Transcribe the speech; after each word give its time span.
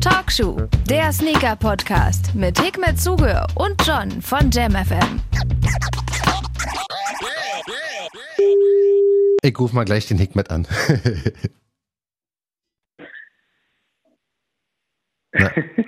Talkshow, 0.00 0.68
der 0.88 1.12
Sneaker-Podcast 1.12 2.34
mit 2.34 2.60
Hikmet 2.60 3.00
Zuge 3.00 3.46
und 3.54 3.74
John 3.86 4.22
von 4.22 4.50
JamFM. 4.50 5.20
Ich 9.42 9.58
ruf 9.58 9.72
mal 9.72 9.84
gleich 9.84 10.06
den 10.06 10.18
Hikmet 10.18 10.50
an. 10.50 10.66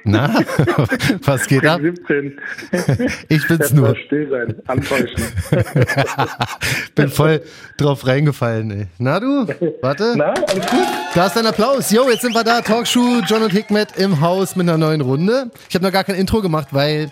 Na, 0.05 0.29
na, 0.29 0.45
was 1.25 1.47
geht 1.47 1.67
ab? 1.67 1.81
17. 1.81 2.39
Ich 3.29 3.47
bin's 3.49 3.73
nur. 3.73 3.97
still 4.07 4.29
sein, 4.31 4.55
antäuschen. 4.67 5.23
Bin 6.95 7.09
voll 7.09 7.43
drauf 7.77 8.07
reingefallen, 8.07 8.71
ey. 8.71 8.87
Na 8.99 9.21
du? 9.21 9.47
Warte. 9.83 10.15
Na, 10.17 10.33
alles 10.33 10.67
gut? 10.67 10.87
Da 11.15 11.27
ist 11.27 11.37
dein 11.37 11.47
Applaus. 11.47 11.91
Jo, 11.91 12.09
jetzt 12.11 12.23
sind 12.23 12.35
wir 12.35 12.45
da. 12.45 12.61
Talkshow, 12.61 13.21
John 13.27 13.43
und 13.43 13.53
Hikmet 13.53 13.97
im 13.97 14.21
Haus 14.21 14.57
mit 14.57 14.69
einer 14.69 14.79
neuen 14.79 15.01
Runde. 15.01 15.51
Ich 15.69 15.75
habe 15.75 15.85
noch 15.85 15.93
gar 15.93 16.05
kein 16.05 16.17
Intro 16.17 16.41
gemacht, 16.41 16.69
weil 16.73 17.11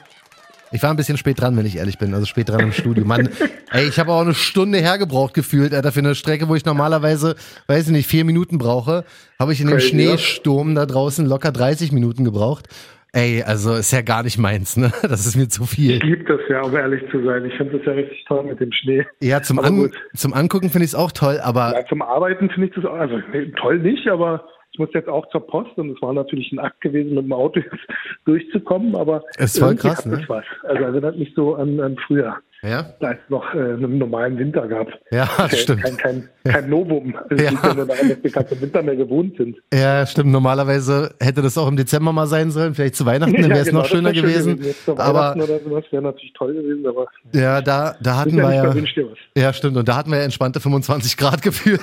ich 0.73 0.83
war 0.83 0.91
ein 0.91 0.97
bisschen 0.97 1.17
spät 1.17 1.41
dran, 1.41 1.57
wenn 1.57 1.67
ich 1.67 1.77
ehrlich 1.77 1.99
bin. 1.99 2.13
Also 2.15 2.27
spät 2.27 2.49
dran 2.49 2.61
im 2.61 2.73
Studio. 2.73 3.05
Mann, 3.05 3.29
ey, 3.73 3.89
ich 3.89 3.99
habe 3.99 4.13
auch 4.13 4.21
eine 4.21 4.35
Stunde 4.35 4.79
hergebraucht 4.79 5.35
gefühlt, 5.35 5.73
Alter, 5.73 5.93
für 5.93 6.01
eine 6.01 6.15
Strecke, 6.15 6.49
wo 6.49 6.55
ich 6.55 6.65
normalerweise, 6.65 7.37
weiß 7.69 7.87
ich 7.87 7.93
nicht, 7.93 8.09
vier 8.09 8.25
Minuten 8.25 8.59
brauche, 8.59 9.05
habe 9.39 9.53
ich 9.53 9.61
in 9.61 9.69
dem 9.69 9.79
Crazy, 9.79 9.89
Schneesturm 9.89 10.75
da 10.75 10.87
draußen 10.87 11.27
locker 11.27 11.53
30 11.53 11.93
Minuten 11.93 12.25
gebraucht. 12.25 12.67
Ey, 13.13 13.43
also 13.43 13.75
ist 13.75 13.93
ja 13.93 14.03
gar 14.03 14.25
nicht 14.25 14.37
meins, 14.37 14.77
ne? 14.77 14.93
Das 15.03 15.27
ist 15.27 15.37
mir 15.37 15.49
zu 15.49 15.65
viel. 15.65 15.97
Ich 15.97 16.03
liebe 16.03 16.25
das 16.25 16.41
ja, 16.51 16.61
um 16.61 16.77
ehrlich 16.77 17.03
zu 17.11 17.25
sein. 17.25 17.47
Ich 17.47 17.55
finde 17.55 17.79
das 17.79 17.87
ja 17.87 17.93
richtig 17.93 18.25
toll 18.27 18.45
mit 18.45 18.61
dem 18.61 18.73
Schnee. 18.73 19.07
Ja, 19.21 19.41
zum, 19.41 19.59
An 19.59 19.91
zum 20.15 20.35
Angucken 20.35 20.69
finde 20.69 20.85
ich 20.85 20.91
es 20.91 20.95
auch 20.95 21.13
toll, 21.13 21.39
aber 21.43 21.73
Ja, 21.73 21.87
zum 21.87 22.03
Arbeiten 22.03 22.51
finde 22.51 22.69
ich 22.69 22.75
das 22.75 22.85
auch, 22.85 22.95
also 22.95 23.19
nee, 23.33 23.51
toll 23.59 23.79
nicht, 23.79 24.07
aber 24.09 24.45
ich 24.77 24.79
muss 24.79 24.93
jetzt 24.93 25.09
auch 25.09 25.27
zur 25.31 25.47
Post 25.47 25.79
und 25.79 25.97
es 25.97 26.03
war 26.03 26.13
natürlich 26.13 26.53
ein 26.53 26.59
Akt 26.59 26.83
gewesen, 26.83 27.15
mit 27.15 27.25
dem 27.25 27.33
Auto 27.33 27.61
jetzt 27.61 27.87
durchzukommen, 28.27 28.95
aber 28.95 29.23
voll 29.39 29.69
irgendwie 29.69 29.89
krass, 29.89 30.05
ne? 30.05 30.23
was. 30.29 30.45
Also 30.65 30.83
erinnert 30.83 31.17
mich 31.19 31.33
so 31.35 31.55
an, 31.55 31.81
an 31.81 31.97
früher, 32.07 32.37
ja, 32.63 32.83
da 33.01 33.13
es 33.13 33.19
noch 33.29 33.45
äh, 33.55 33.59
einen 33.59 33.99
normalen 33.99 34.39
Winter 34.39 34.67
gab. 34.67 34.89
ja, 35.11 35.27
Kein, 35.37 35.51
stimmt. 35.51 35.83
kein, 35.83 35.97
kein, 35.97 36.29
kein 36.45 36.71
Novum. 36.71 37.15
Es 37.31 37.43
Ja. 37.43 37.51
ja 37.51 37.77
wir 37.77 38.31
keinen 38.31 38.61
Winter 38.61 38.83
mehr 38.83 38.97
gewohnt 38.97 39.37
sind. 39.37 39.57
Ja, 39.73 40.07
stimmt. 40.07 40.33
Normalerweise 40.33 41.15
hätte 41.21 41.43
das 41.43 41.57
auch 41.59 41.69
im 41.69 41.77
Dezember 41.77 42.13
mal 42.13 42.27
sein 42.27 42.51
sollen, 42.51 42.75
vielleicht 42.75 42.97
zu 42.97 43.07
Weihnachten, 43.07 43.35
dann 43.35 43.51
wäre 43.51 43.61
es 43.61 43.69
genau, 43.69 43.81
noch 43.81 43.87
schöner 43.87 44.13
gewesen. 44.13 44.61
Zur 44.85 44.99
Aber 44.99 45.35
oder 45.37 45.61
sowas 45.61 45.85
wäre 45.91 46.03
natürlich 46.03 46.33
toll 46.33 46.55
gewesen, 46.55 46.87
aber 46.87 47.07
ja, 47.33 47.61
da, 47.61 47.95
da 48.01 48.17
hatten 48.17 48.37
ja 48.37 48.49
wir 48.49 48.55
ja. 48.55 48.65
verwünscht 48.65 48.97
dir 48.97 49.11
was. 49.11 49.19
Ja, 49.37 49.53
stimmt. 49.53 49.77
Und 49.77 49.89
da 49.89 49.97
hatten 49.97 50.11
wir 50.11 50.19
ja 50.19 50.25
entspannte 50.25 50.61
25 50.61 51.17
Grad 51.17 51.43
gefühlt. 51.43 51.81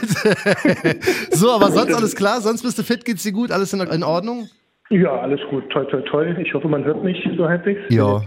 so, 1.31 1.51
aber 1.51 1.71
sonst 1.71 1.94
alles 1.94 2.16
klar? 2.16 2.41
Sonst 2.41 2.63
bist 2.63 2.77
du 2.79 2.83
fit? 2.83 3.05
Geht's 3.05 3.23
dir 3.23 3.31
gut? 3.31 3.51
Alles 3.51 3.73
in, 3.73 3.79
in 3.81 4.03
Ordnung? 4.03 4.47
Ja, 4.89 5.11
alles 5.21 5.39
gut. 5.49 5.69
Toi, 5.69 5.85
toi, 5.85 6.01
toi. 6.01 6.35
Ich 6.39 6.53
hoffe, 6.53 6.67
man 6.67 6.83
hört 6.83 7.03
mich 7.03 7.17
so 7.38 7.47
halbwegs. 7.47 7.81
Ja. 7.89 8.21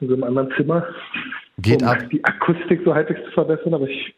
in 0.00 0.08
so 0.08 0.14
einem 0.14 0.24
anderen 0.24 0.50
Zimmer, 0.56 0.86
Geht 1.58 1.82
um 1.82 1.88
ab. 1.88 1.98
die 2.10 2.22
Akustik 2.24 2.80
so 2.84 2.94
halbwegs 2.94 3.20
zu 3.24 3.30
verbessern, 3.32 3.74
aber 3.74 3.88
ich, 3.88 4.14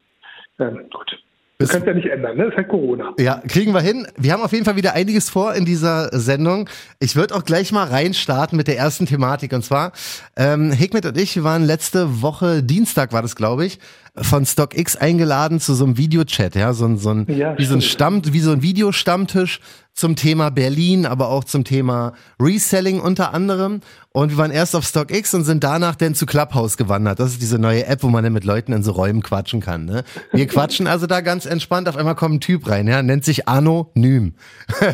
ähm, 0.59 0.81
gut. 0.93 1.19
Können 1.61 1.83
es 1.83 1.87
ja 1.89 1.95
nicht 1.95 2.07
ändern, 2.07 2.37
ne? 2.37 2.45
Es 2.45 2.51
ist 2.51 2.57
halt 2.57 2.69
Corona. 2.69 3.15
Ja, 3.19 3.43
kriegen 3.49 3.73
wir 3.75 3.81
hin. 3.81 4.07
Wir 4.17 4.33
haben 4.33 4.43
auf 4.43 4.53
jeden 4.53 4.65
Fall 4.65 4.77
wieder 4.77 4.95
einiges 4.95 5.29
vor 5.29 5.55
in 5.55 5.65
dieser 5.65 6.09
Sendung. 6.17 6.71
Ich 7.01 7.17
würde 7.17 7.35
auch 7.35 7.45
gleich 7.45 7.73
mal 7.73 7.83
reinstarten 7.83 8.57
mit 8.57 8.69
der 8.69 8.79
ersten 8.79 9.07
Thematik. 9.07 9.53
Und 9.53 9.65
zwar, 9.65 9.91
ähm, 10.37 10.71
Hikmet 10.71 11.05
und 11.05 11.19
ich 11.19 11.43
waren 11.43 11.65
letzte 11.65 12.23
Woche, 12.23 12.63
Dienstag 12.63 13.13
war 13.13 13.23
das, 13.23 13.35
glaube 13.35 13.67
ich, 13.67 13.81
von 14.15 14.47
StockX 14.47 14.95
eingeladen 14.97 15.59
zu 15.59 15.75
so 15.75 15.85
einem 15.85 15.97
Videochat, 15.99 16.55
ja, 16.55 16.73
so 16.73 16.85
ein, 16.85 16.97
so 16.97 17.11
ein, 17.11 17.27
Ja, 17.29 17.59
wie 17.59 17.65
so 17.65 17.75
ein. 17.75 17.83
Stamm, 17.83 18.23
wie 18.25 18.39
so 18.39 18.53
ein 18.53 18.63
Videostammtisch 18.63 19.59
zum 19.99 20.15
Thema 20.15 20.51
Berlin, 20.51 21.07
aber 21.07 21.29
auch 21.29 21.43
zum 21.43 21.65
Thema 21.65 22.13
Reselling 22.41 23.01
unter 23.01 23.35
anderem. 23.35 23.81
Und 24.13 24.31
wir 24.31 24.39
waren 24.39 24.53
erst 24.53 24.77
auf 24.77 24.87
StockX 24.87 25.35
und 25.35 25.43
sind 25.43 25.65
danach 25.65 25.97
dann 25.97 26.15
zu 26.15 26.25
Clubhouse 26.25 26.77
gewandert. 26.77 27.19
Das 27.19 27.33
ist 27.33 27.43
diese 27.43 27.59
neue 27.59 27.85
App, 27.85 28.05
wo 28.05 28.09
man 28.09 28.23
dann 28.23 28.33
mit 28.33 28.45
Leuten 28.45 28.73
in 28.73 28.85
so 28.85 28.93
Räumen 28.93 29.23
quatschen 29.23 29.61
kann. 29.61 29.87
Ne? 29.87 30.05
Wir 30.33 30.47
quatschen 30.49 30.87
also 30.87 31.09
da 31.09 31.21
ganz 31.21 31.47
entspannt. 31.47 31.89
Auf 31.89 31.97
einmal 31.97 32.15
kommt 32.15 32.37
ein 32.37 32.41
Typ 32.41 32.71
rein, 32.71 32.87
ja, 32.87 33.03
nennt 33.03 33.25
sich 33.25 33.49
Anonym 33.49 34.35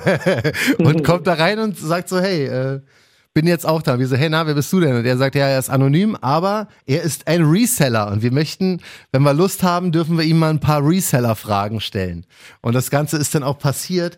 und 0.79 1.05
kommt 1.05 1.27
da 1.27 1.35
rein 1.35 1.59
und 1.59 1.79
sagt 1.79 2.09
so, 2.09 2.19
hey, 2.19 2.47
äh, 2.47 2.81
bin 3.35 3.47
jetzt 3.47 3.67
auch 3.67 3.83
da. 3.83 3.99
Wir 3.99 4.09
so, 4.09 4.17
hey, 4.17 4.31
na, 4.31 4.47
wer 4.47 4.55
bist 4.55 4.73
du 4.73 4.81
denn? 4.81 4.97
Und 4.97 5.05
er 5.05 5.19
sagt, 5.19 5.35
ja, 5.35 5.49
er 5.49 5.59
ist 5.59 5.69
anonym, 5.69 6.17
aber 6.17 6.69
er 6.87 7.03
ist 7.03 7.29
ein 7.29 7.43
Reseller 7.43 8.11
und 8.11 8.23
wir 8.23 8.33
möchten, 8.33 8.81
wenn 9.13 9.23
wir 9.23 9.35
Lust 9.35 9.63
haben, 9.63 9.93
dürfen 9.93 10.17
wir 10.17 10.25
ihm 10.25 10.39
mal 10.39 10.49
ein 10.49 10.61
paar 10.61 10.83
Reseller-Fragen 10.83 11.83
stellen. 11.83 12.25
Und 12.63 12.75
das 12.75 12.89
Ganze 12.89 13.19
ist 13.19 13.35
dann 13.35 13.43
auch 13.43 13.59
passiert. 13.59 14.17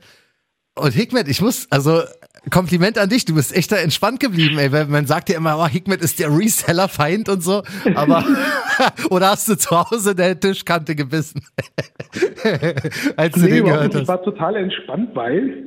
Und 0.79 0.93
Hikmet, 0.93 1.29
ich 1.29 1.41
muss, 1.41 1.67
also 1.71 2.03
Kompliment 2.51 2.99
an 2.99 3.09
dich, 3.09 3.25
du 3.25 3.35
bist 3.35 3.57
echt 3.57 3.73
da 3.73 3.77
entspannt 3.77 4.21
geblieben, 4.21 4.59
ey. 4.59 4.71
weil 4.73 4.87
Man 4.87 5.07
sagt 5.07 5.29
ja 5.31 5.37
immer, 5.39 5.57
oh, 5.59 5.67
Hikmet 5.67 6.01
ist 6.03 6.21
der 6.21 6.29
Reseller-Feind 6.29 7.29
und 7.29 7.41
so, 7.43 7.63
aber 7.95 8.25
oder 9.11 9.31
hast 9.31 9.49
du 9.49 9.57
zu 9.57 9.71
Hause 9.71 10.15
deine 10.15 10.39
Tischkante 10.39 10.95
gebissen, 10.95 11.41
als 13.17 13.35
du 13.35 13.41
Nee, 13.41 13.49
den 13.49 13.59
überhaupt 13.59 13.65
gehört 13.65 13.83
nicht. 13.85 13.95
Ich 13.95 14.01
hast? 14.03 14.09
war 14.09 14.23
total 14.23 14.57
entspannt, 14.57 15.11
weil, 15.15 15.65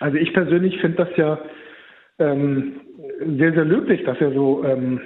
also 0.00 0.16
ich 0.18 0.32
persönlich 0.34 0.78
finde 0.80 1.04
das 1.04 1.08
ja 1.16 1.38
ähm, 2.18 2.80
sehr, 3.38 3.52
sehr 3.52 3.64
löblich, 3.64 4.04
dass 4.04 4.18
er 4.20 4.32
so, 4.32 4.62
ähm, 4.64 5.00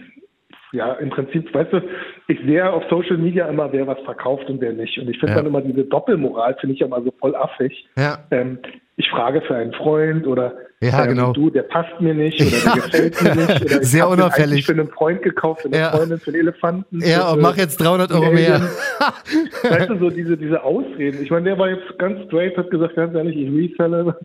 ja, 0.72 0.92
im 0.94 1.08
Prinzip, 1.08 1.52
weißt 1.54 1.72
du, 1.72 1.80
ich 2.26 2.38
sehe 2.40 2.70
auf 2.70 2.82
Social 2.90 3.16
Media 3.16 3.48
immer, 3.48 3.72
wer 3.72 3.86
was 3.86 3.98
verkauft 4.04 4.50
und 4.50 4.60
wer 4.60 4.74
nicht. 4.74 4.98
Und 4.98 5.08
ich 5.08 5.18
finde 5.18 5.32
Ja. 5.32 5.36
dann 5.38 5.46
immer 5.46 5.62
diese 5.62 5.84
Doppelmoral, 5.84 6.56
finde 6.60 6.74
ich 6.74 6.80
ja 6.80 6.86
immer 6.86 7.02
so 7.02 7.10
voll 7.18 7.34
affig. 7.34 7.86
Ja. 7.96 8.18
Ähm, 8.30 8.58
ich 8.98 9.08
frage 9.10 9.40
für 9.42 9.54
einen 9.56 9.72
Freund 9.72 10.26
oder 10.26 10.52
Ja, 10.80 11.02
ähm, 11.04 11.08
genau. 11.10 11.32
du, 11.32 11.50
der 11.50 11.62
passt 11.62 12.00
mir 12.00 12.14
nicht 12.14 12.40
oder 12.40 12.50
Ja. 12.50 12.74
der 12.74 12.82
gefällt 12.82 13.22
mir 13.22 13.34
nicht. 13.34 13.64
Oder 13.64 13.80
ich 13.82 13.88
Sehr 13.88 14.08
unauffällig. 14.08 14.66
für 14.66 14.72
einen 14.72 14.88
Freund 14.88 15.22
gekauft, 15.22 15.62
für 15.62 15.68
eine 15.68 15.78
Ja. 15.78 15.90
Freundin, 15.90 16.18
für 16.18 16.30
einen 16.30 16.40
Elefanten. 16.40 17.00
Ja, 17.00 17.30
und 17.32 17.40
mach 17.40 17.56
jetzt 17.56 17.78
300 17.78 18.12
Euro 18.12 18.30
mehr. 18.32 18.60
Weißt 19.62 19.88
du, 19.90 19.98
so 19.98 20.10
diese, 20.10 20.36
diese 20.36 20.62
Ausreden. 20.62 21.22
Ich 21.22 21.30
meine, 21.30 21.44
der 21.46 21.58
war 21.58 21.70
jetzt 21.70 21.98
ganz 21.98 22.20
straight, 22.26 22.56
hat 22.56 22.70
gesagt, 22.70 22.96
ganz 22.96 23.14
ehrlich, 23.14 23.36
ich 23.36 23.48
reselle. 23.78 24.16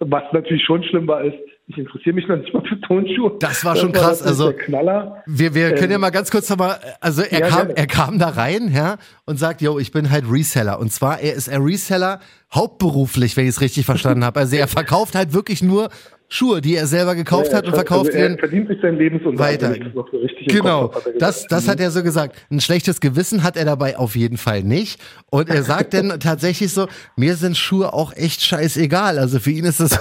Was 0.00 0.22
natürlich 0.32 0.64
schon 0.64 0.82
schlimm 0.84 1.06
war, 1.08 1.22
ist, 1.24 1.36
ich 1.68 1.78
interessiere 1.78 2.14
mich 2.14 2.28
noch 2.28 2.36
nicht 2.36 2.54
mal 2.54 2.62
für 2.62 2.80
Tonschuhe. 2.80 3.36
Das 3.40 3.64
war 3.64 3.74
schon 3.74 3.90
krass, 3.92 4.20
natürlich 4.20 4.26
also- 4.28 4.50
Der 4.52 4.58
Knaller. 4.64 5.22
Wir, 5.26 5.52
wir 5.54 5.74
können 5.74 5.90
ja 5.90 5.96
Ähm, 5.96 6.00
mal 6.00 6.10
ganz 6.10 6.30
kurz 6.30 6.48
nochmal, 6.48 6.78
also 7.00 7.22
er 7.22 7.40
ja, 7.40 7.48
kam, 7.48 7.58
gerne. 7.66 7.76
er 7.76 7.86
kam 7.88 8.18
da 8.20 8.28
rein, 8.28 8.70
ja, 8.72 8.96
und 9.24 9.38
sagt, 9.38 9.62
yo, 9.62 9.78
ich 9.80 9.90
bin 9.90 10.10
halt 10.10 10.24
Reseller. 10.30 10.78
Und 10.78 10.92
zwar, 10.92 11.18
er 11.20 11.34
ist 11.34 11.48
ein 11.48 11.62
Reseller 11.62 12.20
hauptberuflich, 12.54 13.36
wenn 13.36 13.44
ich 13.44 13.50
es 13.50 13.60
richtig 13.60 13.84
verstanden 13.84 14.24
habe. 14.24 14.38
Also 14.40 14.54
er 14.56 14.68
verkauft 14.68 15.14
halt 15.16 15.32
wirklich 15.32 15.60
nur 15.62 15.88
Schuhe, 16.28 16.60
die 16.60 16.74
er 16.74 16.86
selber 16.86 17.14
gekauft 17.14 17.50
Ja, 17.52 17.58
hat 17.58 17.66
und 17.66 17.72
also 17.74 17.76
verkauft 17.84 18.10
er 18.10 18.20
werden. 18.22 18.38
verdient 18.38 18.68
sich 18.68 18.78
seinen 18.82 18.98
Lebensunterhalt. 18.98 19.62
weiter. 19.62 19.76
so 19.94 20.04
Genau, 20.48 20.88
Kopf 20.88 21.06
er 21.06 21.12
das, 21.18 21.46
das 21.46 21.68
hat 21.68 21.78
er 21.78 21.90
so 21.92 22.02
gesagt. 22.02 22.36
Ein 22.50 22.60
schlechtes 22.60 23.00
Gewissen 23.00 23.42
hat 23.44 23.56
er 23.56 23.64
dabei 23.64 23.96
auf 23.96 24.16
jeden 24.16 24.36
Fall 24.36 24.62
nicht. 24.64 25.00
Und 25.30 25.48
er 25.48 25.62
sagt 25.62 25.94
dann 25.94 26.18
tatsächlich 26.20 26.72
so, 26.72 26.88
mir 27.16 27.36
sind 27.36 27.56
Schuhe 27.56 27.92
auch 27.92 28.12
echt 28.12 28.42
scheißegal. 28.42 29.18
Also 29.20 29.38
für 29.38 29.52
ihn 29.52 29.64
ist 29.64 29.78
das, 29.78 29.98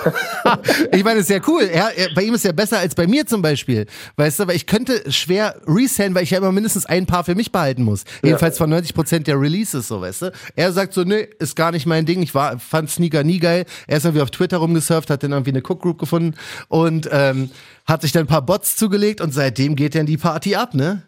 ich 0.91 1.03
meine, 1.03 1.19
ist 1.19 1.29
ja 1.29 1.39
cool. 1.47 1.63
Er, 1.71 1.95
er, 1.95 2.09
bei 2.15 2.23
ihm 2.23 2.33
ist 2.33 2.43
ja 2.43 2.51
besser 2.51 2.79
als 2.79 2.95
bei 2.95 3.05
mir 3.05 3.27
zum 3.27 3.43
Beispiel. 3.43 3.85
Weißt 4.15 4.39
du, 4.39 4.47
weil 4.47 4.55
ich 4.55 4.65
könnte 4.65 5.11
schwer 5.11 5.61
resellen, 5.67 6.15
weil 6.15 6.23
ich 6.23 6.31
ja 6.31 6.39
immer 6.39 6.51
mindestens 6.51 6.87
ein 6.87 7.05
Paar 7.05 7.23
für 7.23 7.35
mich 7.35 7.51
behalten 7.51 7.83
muss. 7.83 8.03
Jedenfalls 8.23 8.57
von 8.57 8.69
90 8.71 8.95
Prozent 8.95 9.27
der 9.27 9.39
Releases, 9.39 9.87
so, 9.87 10.01
weißt 10.01 10.23
du. 10.23 10.31
Er 10.55 10.71
sagt 10.71 10.93
so, 10.93 11.03
nö, 11.03 11.23
ist 11.39 11.55
gar 11.55 11.71
nicht 11.71 11.85
mein 11.85 12.05
Ding. 12.07 12.23
Ich 12.23 12.33
war, 12.33 12.57
fand 12.57 12.89
Sneaker 12.89 13.23
nie 13.23 13.37
geil. 13.39 13.65
Er 13.87 13.97
ist 13.97 14.05
irgendwie 14.05 14.23
auf 14.23 14.31
Twitter 14.31 14.57
rumgesurft, 14.57 15.11
hat 15.11 15.21
dann 15.21 15.31
irgendwie 15.31 15.51
eine 15.51 15.59
Cook 15.61 15.81
Group 15.81 15.99
gefunden 15.99 16.14
und 16.69 17.09
ähm, 17.11 17.49
hat 17.87 18.01
sich 18.01 18.11
dann 18.11 18.23
ein 18.23 18.27
paar 18.27 18.45
Bots 18.45 18.77
zugelegt 18.77 19.21
und 19.21 19.31
seitdem 19.31 19.75
geht 19.75 19.95
dann 19.95 20.05
die 20.05 20.17
Party 20.17 20.55
ab, 20.55 20.73
ne? 20.73 21.03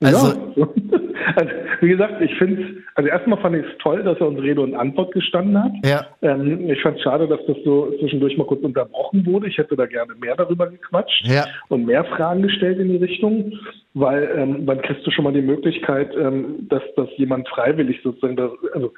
Also, 0.00 0.28
ja. 0.56 0.68
also, 1.36 1.50
wie 1.80 1.88
gesagt, 1.88 2.20
ich 2.20 2.34
finde 2.36 2.82
also 2.94 3.08
erstmal 3.08 3.40
fand 3.40 3.56
ich 3.56 3.64
es 3.64 3.78
toll, 3.78 4.02
dass 4.02 4.18
er 4.18 4.28
uns 4.28 4.40
Rede 4.40 4.60
und 4.60 4.74
Antwort 4.74 5.12
gestanden 5.12 5.62
hat. 5.62 5.72
Ja. 5.84 6.06
Ähm, 6.20 6.68
ich 6.70 6.80
fand 6.82 6.98
es 6.98 7.02
schade, 7.02 7.26
dass 7.26 7.40
das 7.46 7.56
so 7.64 7.90
zwischendurch 7.98 8.36
mal 8.36 8.46
kurz 8.46 8.62
unterbrochen 8.62 9.24
wurde. 9.24 9.48
Ich 9.48 9.56
hätte 9.56 9.76
da 9.76 9.86
gerne 9.86 10.14
mehr 10.20 10.36
darüber 10.36 10.66
gequatscht 10.68 11.26
Ja. 11.26 11.46
und 11.68 11.86
mehr 11.86 12.04
Fragen 12.04 12.42
gestellt 12.42 12.78
in 12.78 12.88
die 12.88 12.96
Richtung, 12.96 13.52
weil 13.94 14.30
ähm, 14.36 14.66
dann 14.66 14.82
kriegst 14.82 15.06
du 15.06 15.10
schon 15.10 15.24
mal 15.24 15.32
die 15.32 15.42
Möglichkeit, 15.42 16.14
ähm, 16.16 16.68
dass, 16.68 16.82
dass 16.96 17.08
jemand 17.16 17.48
freiwillig 17.48 18.00
sozusagen, 18.02 18.36
das, 18.36 18.50
also 18.74 18.92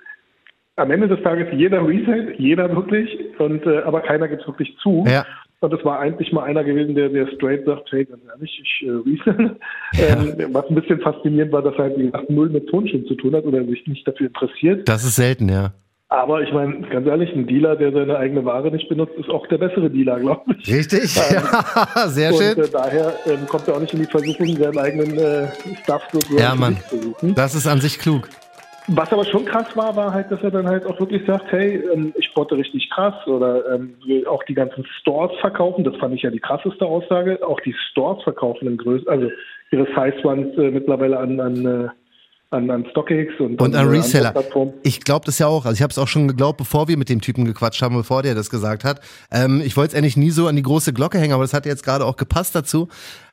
am 0.77 0.91
Ende 0.91 1.09
des 1.09 1.23
Tages 1.23 1.49
jeder 1.53 1.87
Reset, 1.87 2.35
jeder 2.39 2.75
wirklich, 2.75 3.09
und 3.39 3.65
äh, 3.67 3.79
aber 3.83 4.01
keiner 4.01 4.29
gibt 4.29 4.43
es 4.43 4.49
wirklich 4.49 4.77
zu. 4.83 5.05
Ja. 5.07 5.25
Und 5.61 5.73
es 5.73 5.83
war 5.85 5.99
eigentlich 6.01 6.31
mal 6.33 6.43
einer 6.45 6.63
gewesen, 6.63 6.95
der, 6.95 7.09
der 7.09 7.27
straight 7.29 7.65
sagt, 7.65 7.91
hey, 7.91 8.05
ganz 8.05 8.21
ehrlich, 8.31 8.61
ich 8.63 8.87
äh, 8.87 8.91
resell. 8.91 9.57
Ähm, 9.97 10.53
was 10.53 10.69
ein 10.69 10.75
bisschen 10.75 11.01
faszinierend 11.01 11.53
war, 11.53 11.63
dass 11.63 11.75
er 11.77 11.85
halt 11.85 11.99
wie 11.99 12.07
gesagt, 12.07 12.29
null 12.29 12.49
mit 12.51 12.69
Tonschuhen 12.69 13.07
zu 13.07 13.15
tun 13.15 13.35
hat 13.35 13.45
oder 13.45 13.65
sich 13.65 13.87
nicht 13.87 14.07
dafür 14.07 14.27
interessiert. 14.27 14.89
Das 14.89 15.05
ist 15.05 15.15
selten, 15.17 15.49
ja. 15.49 15.73
Aber 16.09 16.43
ich 16.43 16.53
meine, 16.53 16.81
ganz 16.89 17.07
ehrlich, 17.07 17.33
ein 17.35 17.47
Dealer, 17.47 17.77
der 17.77 17.93
seine 17.93 18.17
eigene 18.19 18.45
Ware 18.45 18.71
nicht 18.71 18.89
benutzt, 18.89 19.15
ist 19.19 19.29
auch 19.31 19.47
der 19.47 19.59
bessere 19.59 19.89
Dealer, 19.89 20.21
glaube 20.21 20.43
ich. 20.59 20.73
Richtig? 20.75 21.17
Ja, 21.31 22.09
sehr 22.09 22.33
Und 22.33 22.43
schön. 22.43 22.59
äh, 22.59 22.69
daher 22.71 23.15
ähm, 23.27 23.47
kommt 23.49 23.67
er 23.69 23.77
auch 23.77 23.81
nicht 23.81 23.95
in 23.95 24.01
die 24.01 24.07
Versuchung, 24.07 24.47
seinen 24.57 24.79
eigenen 24.79 25.17
äh, 25.19 25.47
Stuff 25.83 26.03
sozusagen 26.13 26.43
Ja, 26.43 26.55
Mann. 26.55 26.77
zu 26.89 27.01
suchen. 27.01 27.35
Das 27.35 27.55
ist 27.55 27.67
an 27.67 27.81
sich 27.81 27.99
klug. 27.99 28.29
Was 28.89 29.13
aber 29.13 29.25
schon 29.25 29.47
krass 29.47 29.67
war, 29.75 29.97
war 29.97 30.13
halt, 30.13 30.31
dass 30.31 30.43
er 30.43 30.51
dann 30.51 30.67
halt 30.67 30.85
auch 30.85 31.01
wirklich 31.01 31.23
sagt, 31.27 31.51
hey, 31.53 31.83
ähm, 31.93 32.13
ich 32.19 32.27
sporte 32.27 32.57
richtig 32.57 32.91
krass 32.91 33.15
oder 33.27 33.75
ähm, 33.75 33.95
will 34.05 34.27
auch 34.27 34.43
die 34.45 34.55
ganzen 34.55 34.85
Stores 35.01 35.33
verkaufen. 35.41 35.85
Das 35.85 35.97
fand 35.97 36.15
ich 36.15 36.23
ja 36.23 36.31
die 36.31 36.41
krasseste 36.41 36.85
Aussage. 36.85 37.39
Auch 37.47 37.61
die 37.61 37.75
Stores 37.91 38.23
verkaufen 38.23 38.69
in 38.69 38.77
Größe, 38.77 39.09
also 39.09 39.31
ihre 39.71 39.87
Size 39.87 40.27
Ones 40.27 40.57
äh, 40.59 40.71
mittlerweile 40.71 41.19
an, 41.19 41.41
an 41.41 41.67
äh, 41.67 41.89
an, 42.55 42.71
an 42.71 42.87
StockX 42.91 43.33
und, 43.41 43.61
und 43.61 43.75
an, 43.75 43.87
an 43.87 43.89
Reseller. 43.89 44.33
Ich 44.83 45.01
glaube 45.01 45.27
das 45.27 45.39
ja 45.39 45.47
auch. 45.47 45.65
Also 45.67 45.75
ich 45.75 45.83
habe 45.83 45.91
es 45.91 45.99
auch 45.99 46.09
schon 46.09 46.29
geglaubt, 46.29 46.59
bevor 46.59 46.89
wir 46.89 46.97
mit 46.97 47.09
dem 47.09 47.21
Typen 47.21 47.45
gequatscht 47.45 47.83
haben, 47.83 47.97
bevor 47.97 48.23
der 48.23 48.35
das 48.35 48.49
gesagt 48.49 48.85
hat. 48.85 49.01
Ähm, 49.33 49.61
ich 49.65 49.77
wollte 49.77 49.93
es 49.93 49.99
eigentlich 49.99 50.17
nie 50.17 50.31
so 50.31 50.47
an 50.47 50.57
die 50.57 50.63
große 50.63 50.93
Glocke 50.93 51.19
hängen, 51.19 51.33
aber 51.33 51.43
das 51.43 51.53
hat 51.53 51.67
jetzt 51.67 51.85
gerade 51.85 52.05
auch 52.05 52.17
gepasst 52.17 52.55
dazu. 52.55 52.89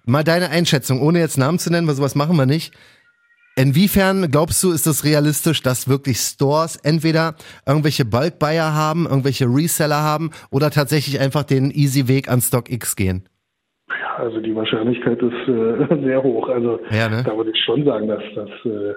Mal 0.06 0.24
deine 0.24 0.50
Einschätzung, 0.50 1.01
ohne 1.01 1.19
jetzt 1.19 1.38
Namen 1.38 1.59
zu 1.59 1.69
nennen, 1.69 1.88
weil 1.88 1.95
sowas 1.95 2.15
machen 2.15 2.36
wir 2.36 2.48
nicht. 2.48 2.74
Inwiefern 3.57 4.31
glaubst 4.31 4.63
du, 4.63 4.71
ist 4.71 4.88
es 4.88 5.03
realistisch, 5.03 5.62
dass 5.62 5.89
wirklich 5.89 6.18
Stores 6.18 6.77
entweder 6.77 7.36
irgendwelche 7.68 8.06
Bulk-Buyer 8.06 8.74
haben, 8.74 9.06
irgendwelche 9.06 9.45
Reseller 9.45 10.01
haben 10.01 10.31
oder 10.51 10.69
tatsächlich 10.69 11.19
einfach 11.19 11.44
den 11.44 11.69
easy 11.69 12.07
Weg 12.07 12.30
an 12.30 12.39
StockX 12.39 12.95
gehen? 12.95 13.27
Ja, 13.89 14.15
also 14.24 14.39
die 14.39 14.56
Wahrscheinlichkeit 14.56 15.21
ist 15.21 15.50
äh, 15.50 16.01
sehr 16.03 16.24
hoch. 16.24 16.48
Also 16.48 16.80
ja, 16.92 17.09
ne? 17.09 17.24
da 17.25 17.36
würde 17.36 17.51
ich 17.51 17.62
schon 17.63 17.83
sagen, 17.83 18.07
dass 18.07 18.24
das 18.36 18.50
äh, 18.63 18.94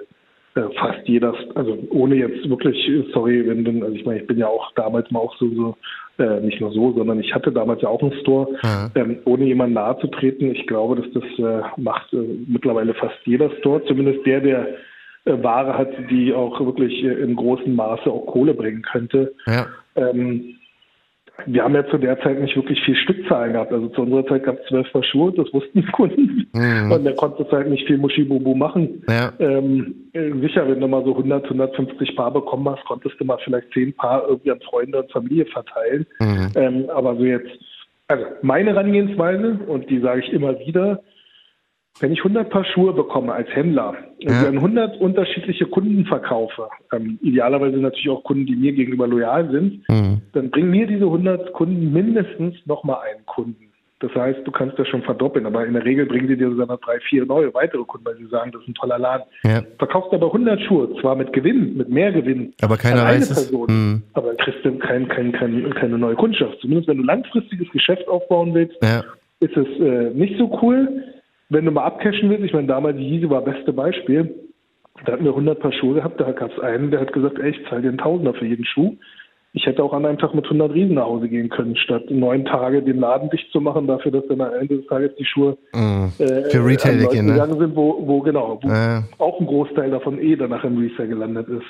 äh, 0.59 0.69
fast 0.79 1.05
jeder, 1.05 1.33
also 1.55 1.77
ohne 1.89 2.15
jetzt 2.15 2.49
wirklich, 2.49 2.77
sorry, 3.13 3.45
wenn 3.45 3.83
also 3.83 3.93
ich 3.93 4.05
meine, 4.05 4.21
ich 4.21 4.27
bin 4.27 4.37
ja 4.37 4.47
auch 4.47 4.71
damals 4.75 5.11
mal 5.11 5.19
auch 5.19 5.35
so, 5.37 5.49
so 5.53 5.77
äh, 6.17 6.39
nicht 6.39 6.61
nur 6.61 6.71
so, 6.71 6.93
sondern 6.93 7.19
ich 7.19 7.33
hatte 7.33 7.51
damals 7.51 7.81
ja 7.81 7.89
auch 7.89 8.01
einen 8.01 8.13
Store, 8.21 8.47
ähm, 8.95 9.17
ohne 9.25 9.45
jemandem 9.45 9.75
nahe 9.75 9.97
zu 9.99 10.07
treten. 10.07 10.51
Ich 10.51 10.65
glaube, 10.67 10.95
dass 10.95 11.11
das 11.11 11.23
äh, 11.39 11.61
macht 11.77 12.13
äh, 12.13 12.17
mittlerweile 12.47 12.93
fast 12.93 13.17
jeder 13.25 13.49
Store, 13.59 13.83
zumindest 13.85 14.25
der, 14.25 14.41
der 14.41 14.67
äh, 15.25 15.43
Ware 15.43 15.77
hat, 15.77 15.89
die 16.09 16.33
auch 16.33 16.59
wirklich 16.59 17.03
äh, 17.03 17.21
in 17.21 17.35
großem 17.35 17.75
Maße 17.75 18.09
auch 18.09 18.27
Kohle 18.27 18.53
bringen 18.53 18.81
könnte. 18.83 19.33
Ja. 19.45 19.67
Ähm, 19.95 20.54
wir 21.45 21.63
haben 21.63 21.75
ja 21.75 21.85
zu 21.87 21.97
der 21.97 22.19
Zeit 22.21 22.39
nicht 22.39 22.55
wirklich 22.55 22.79
viel 22.85 22.95
Stückzahlen 22.95 23.53
gehabt. 23.53 23.71
Also 23.71 23.87
zu 23.89 24.01
unserer 24.01 24.25
Zeit 24.25 24.43
gab 24.43 24.59
es 24.59 24.67
zwölf 24.67 24.91
Paar 24.91 25.03
Schuhe, 25.03 25.33
das 25.33 25.51
wussten 25.53 25.81
die 25.81 25.91
Kunden. 25.91 26.47
Mhm. 26.53 26.91
Und 26.91 27.03
der 27.03 27.15
konnte 27.15 27.45
halt 27.51 27.69
nicht 27.69 27.85
viel 27.85 27.97
Muschibubu 27.97 28.55
machen. 28.55 29.03
Ja. 29.09 29.33
Ähm, 29.39 29.95
äh, 30.13 30.31
sicher, 30.41 30.67
wenn 30.67 30.79
du 30.79 30.87
mal 30.87 31.03
so 31.03 31.11
100, 31.11 31.43
150 31.45 32.15
Paar 32.15 32.31
bekommen 32.31 32.69
hast, 32.69 32.85
konntest 32.85 33.19
du 33.19 33.25
mal 33.25 33.37
vielleicht 33.43 33.71
zehn 33.73 33.93
Paar 33.93 34.27
irgendwie 34.27 34.51
an 34.51 34.61
Freunde 34.61 35.01
und 35.01 35.11
Familie 35.11 35.45
verteilen. 35.45 36.05
Mhm. 36.19 36.51
Ähm, 36.55 36.89
aber 36.89 37.15
so 37.15 37.23
jetzt, 37.23 37.51
also 38.07 38.25
meine 38.41 38.71
Herangehensweise, 38.71 39.59
und 39.67 39.89
die 39.89 39.99
sage 39.99 40.21
ich 40.21 40.31
immer 40.31 40.57
wieder, 40.59 41.01
wenn 41.99 42.11
ich 42.11 42.19
100 42.19 42.49
Paar 42.49 42.65
Schuhe 42.65 42.93
bekomme 42.93 43.33
als 43.33 43.47
Händler 43.55 43.95
und 44.19 44.29
ja. 44.29 44.47
an 44.47 44.57
100 44.57 44.99
unterschiedliche 44.99 45.65
Kunden 45.65 46.05
verkaufe, 46.05 46.67
ähm, 46.93 47.19
idealerweise 47.21 47.77
natürlich 47.77 48.09
auch 48.09 48.23
Kunden, 48.23 48.45
die 48.45 48.55
mir 48.55 48.73
gegenüber 48.73 49.07
loyal 49.07 49.49
sind, 49.49 49.87
mhm. 49.89 50.21
dann 50.33 50.49
bringen 50.49 50.71
mir 50.71 50.87
diese 50.87 51.05
100 51.05 51.53
Kunden 51.53 51.93
mindestens 51.93 52.55
nochmal 52.65 52.97
einen 53.09 53.25
Kunden. 53.25 53.71
Das 53.99 54.13
heißt, 54.13 54.39
du 54.43 54.51
kannst 54.51 54.77
das 54.77 54.89
schon 54.89 55.03
verdoppeln, 55.03 55.45
aber 55.45 55.65
in 55.65 55.73
der 55.73 55.85
Regel 55.85 56.05
bringen 56.05 56.27
sie 56.27 56.35
dir 56.35 56.49
sogar 56.49 56.77
drei, 56.77 56.99
vier 57.09 57.25
neue 57.25 57.53
weitere 57.53 57.83
Kunden, 57.85 58.05
weil 58.05 58.17
sie 58.17 58.27
sagen, 58.27 58.51
das 58.51 58.61
ist 58.61 58.67
ein 58.67 58.73
toller 58.75 58.99
Laden. 58.99 59.23
Ja. 59.43 59.61
Verkaufst 59.77 60.13
aber 60.13 60.27
100 60.27 60.61
Schuhe, 60.63 60.89
zwar 60.99 61.15
mit 61.15 61.31
Gewinn, 61.31 61.77
mit 61.77 61.89
mehr 61.89 62.11
Gewinn, 62.11 62.53
aber 62.61 62.75
keine 62.75 63.03
weiß 63.03 63.33
Person, 63.33 63.67
mhm. 63.69 64.03
aber 64.13 64.35
kriegst 64.35 64.65
du 64.65 64.77
kein, 64.79 65.07
kein, 65.07 65.31
kein, 65.31 65.73
keine 65.75 65.97
neue 65.97 66.15
Kundschaft. 66.15 66.59
Zumindest 66.59 66.89
wenn 66.89 66.97
du 66.97 67.03
langfristiges 67.03 67.69
Geschäft 67.71 68.05
aufbauen 68.09 68.53
willst, 68.53 68.75
ja. 68.83 69.01
ist 69.39 69.55
es 69.55 69.67
äh, 69.79 70.09
nicht 70.13 70.37
so 70.37 70.59
cool 70.61 71.14
wenn 71.49 71.65
du 71.65 71.71
mal 71.71 71.85
abcashen 71.85 72.29
willst, 72.29 72.43
ich 72.43 72.53
meine, 72.53 72.67
damals 72.67 72.97
die 72.97 73.07
Yeezy 73.07 73.29
war 73.29 73.41
beste 73.41 73.73
Beispiel. 73.73 74.33
Da 75.05 75.13
hatten 75.13 75.25
wir 75.25 75.31
100 75.31 75.59
Paar 75.59 75.73
Schuhe 75.73 75.95
gehabt, 75.95 76.19
da 76.19 76.31
gab 76.31 76.51
es 76.51 76.59
einen, 76.59 76.89
der 76.89 77.01
hat 77.01 77.11
gesagt, 77.13 77.37
ey, 77.39 77.51
ich 77.51 77.69
zahle 77.69 77.81
dir 77.81 77.89
einen 77.89 77.97
Tausender 77.97 78.33
für 78.33 78.45
jeden 78.45 78.65
Schuh. 78.65 78.95
Ich 79.51 79.65
hätte 79.65 79.83
auch 79.83 79.93
an 79.93 80.05
einem 80.05 80.17
Tag 80.17 80.33
mit 80.33 80.45
100 80.45 80.73
Riesen 80.73 80.95
nach 80.95 81.05
Hause 81.05 81.29
gehen 81.29 81.49
können, 81.49 81.77
statt 81.77 82.03
neun 82.09 82.43
Tage 82.43 82.81
den 82.81 82.99
Laden 82.99 83.29
dicht 83.29 83.51
zu 83.51 83.61
machen, 83.61 83.87
dafür, 83.87 84.11
dass 84.11 84.27
dann 84.27 84.41
am 84.41 84.53
Ende 84.53 84.77
des 84.77 84.87
Tages 84.87 85.11
die 85.17 85.25
Schuhe 85.25 85.57
mm, 85.73 86.07
äh, 86.19 86.49
für 86.49 86.65
Retail 86.65 87.07
gehen, 87.07 87.25
ne? 87.25 87.33
gegangen 87.33 87.57
sind, 87.57 87.75
wo, 87.75 88.05
wo 88.05 88.19
genau, 88.19 88.59
wo 88.61 88.69
äh. 88.69 89.01
auch 89.17 89.39
ein 89.39 89.45
Großteil 89.45 89.91
davon 89.91 90.19
eh 90.19 90.35
danach 90.35 90.63
im 90.65 90.77
Resale 90.77 91.07
gelandet 91.07 91.47
ist. 91.47 91.65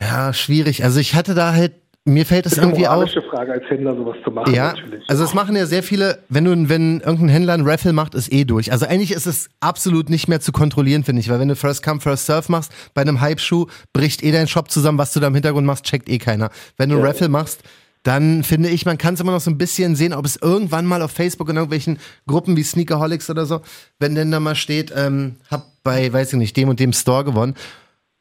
Ja, 0.00 0.32
schwierig. 0.32 0.82
Also 0.82 0.98
ich 0.98 1.14
hatte 1.14 1.34
da 1.34 1.52
halt 1.52 1.72
mir 2.06 2.24
fällt 2.24 2.46
es 2.46 2.56
irgendwie 2.56 2.88
auf. 2.88 3.04
Das 3.04 3.10
ist 3.10 3.18
eine 3.18 3.30
Frage 3.30 3.52
als 3.52 3.64
Händler 3.68 3.94
sowas 3.94 4.16
zu 4.24 4.30
machen. 4.30 4.54
Ja, 4.54 4.72
natürlich. 4.72 5.08
also 5.08 5.22
es 5.22 5.34
machen 5.34 5.54
ja 5.54 5.66
sehr 5.66 5.82
viele, 5.82 6.18
wenn 6.28 6.44
du, 6.44 6.68
wenn 6.68 7.00
irgendein 7.00 7.28
Händler 7.28 7.54
ein 7.54 7.66
Raffle 7.66 7.92
macht, 7.92 8.14
ist 8.14 8.32
eh 8.32 8.44
durch. 8.44 8.72
Also 8.72 8.86
eigentlich 8.86 9.12
ist 9.12 9.26
es 9.26 9.48
absolut 9.60 10.08
nicht 10.08 10.26
mehr 10.26 10.40
zu 10.40 10.50
kontrollieren, 10.50 11.04
finde 11.04 11.20
ich, 11.20 11.28
weil 11.28 11.38
wenn 11.40 11.48
du 11.48 11.56
First 11.56 11.82
Come, 11.82 12.00
First 12.00 12.26
Surf 12.26 12.48
machst, 12.48 12.72
bei 12.94 13.02
einem 13.02 13.20
Hype-Schuh 13.20 13.66
bricht 13.92 14.22
eh 14.22 14.32
dein 14.32 14.48
Shop 14.48 14.70
zusammen, 14.70 14.98
was 14.98 15.12
du 15.12 15.20
da 15.20 15.26
im 15.26 15.34
Hintergrund 15.34 15.66
machst, 15.66 15.84
checkt 15.84 16.08
eh 16.08 16.18
keiner. 16.18 16.50
Wenn 16.78 16.88
du 16.88 16.96
ja. 16.96 17.04
Raffle 17.04 17.28
machst, 17.28 17.62
dann 18.02 18.44
finde 18.44 18.70
ich, 18.70 18.86
man 18.86 18.96
kann 18.96 19.14
es 19.14 19.20
immer 19.20 19.32
noch 19.32 19.40
so 19.40 19.50
ein 19.50 19.58
bisschen 19.58 19.94
sehen, 19.94 20.14
ob 20.14 20.24
es 20.24 20.36
irgendwann 20.36 20.86
mal 20.86 21.02
auf 21.02 21.10
Facebook 21.10 21.50
in 21.50 21.56
irgendwelchen 21.56 21.98
Gruppen 22.26 22.56
wie 22.56 22.62
Sneakerholics 22.62 23.28
oder 23.28 23.44
so, 23.44 23.60
wenn 23.98 24.14
denn 24.14 24.30
da 24.30 24.40
mal 24.40 24.54
steht, 24.54 24.90
ähm, 24.96 25.36
hab 25.50 25.66
bei, 25.82 26.10
weiß 26.10 26.32
ich 26.32 26.38
nicht, 26.38 26.56
dem 26.56 26.70
und 26.70 26.80
dem 26.80 26.94
Store 26.94 27.24
gewonnen. 27.24 27.54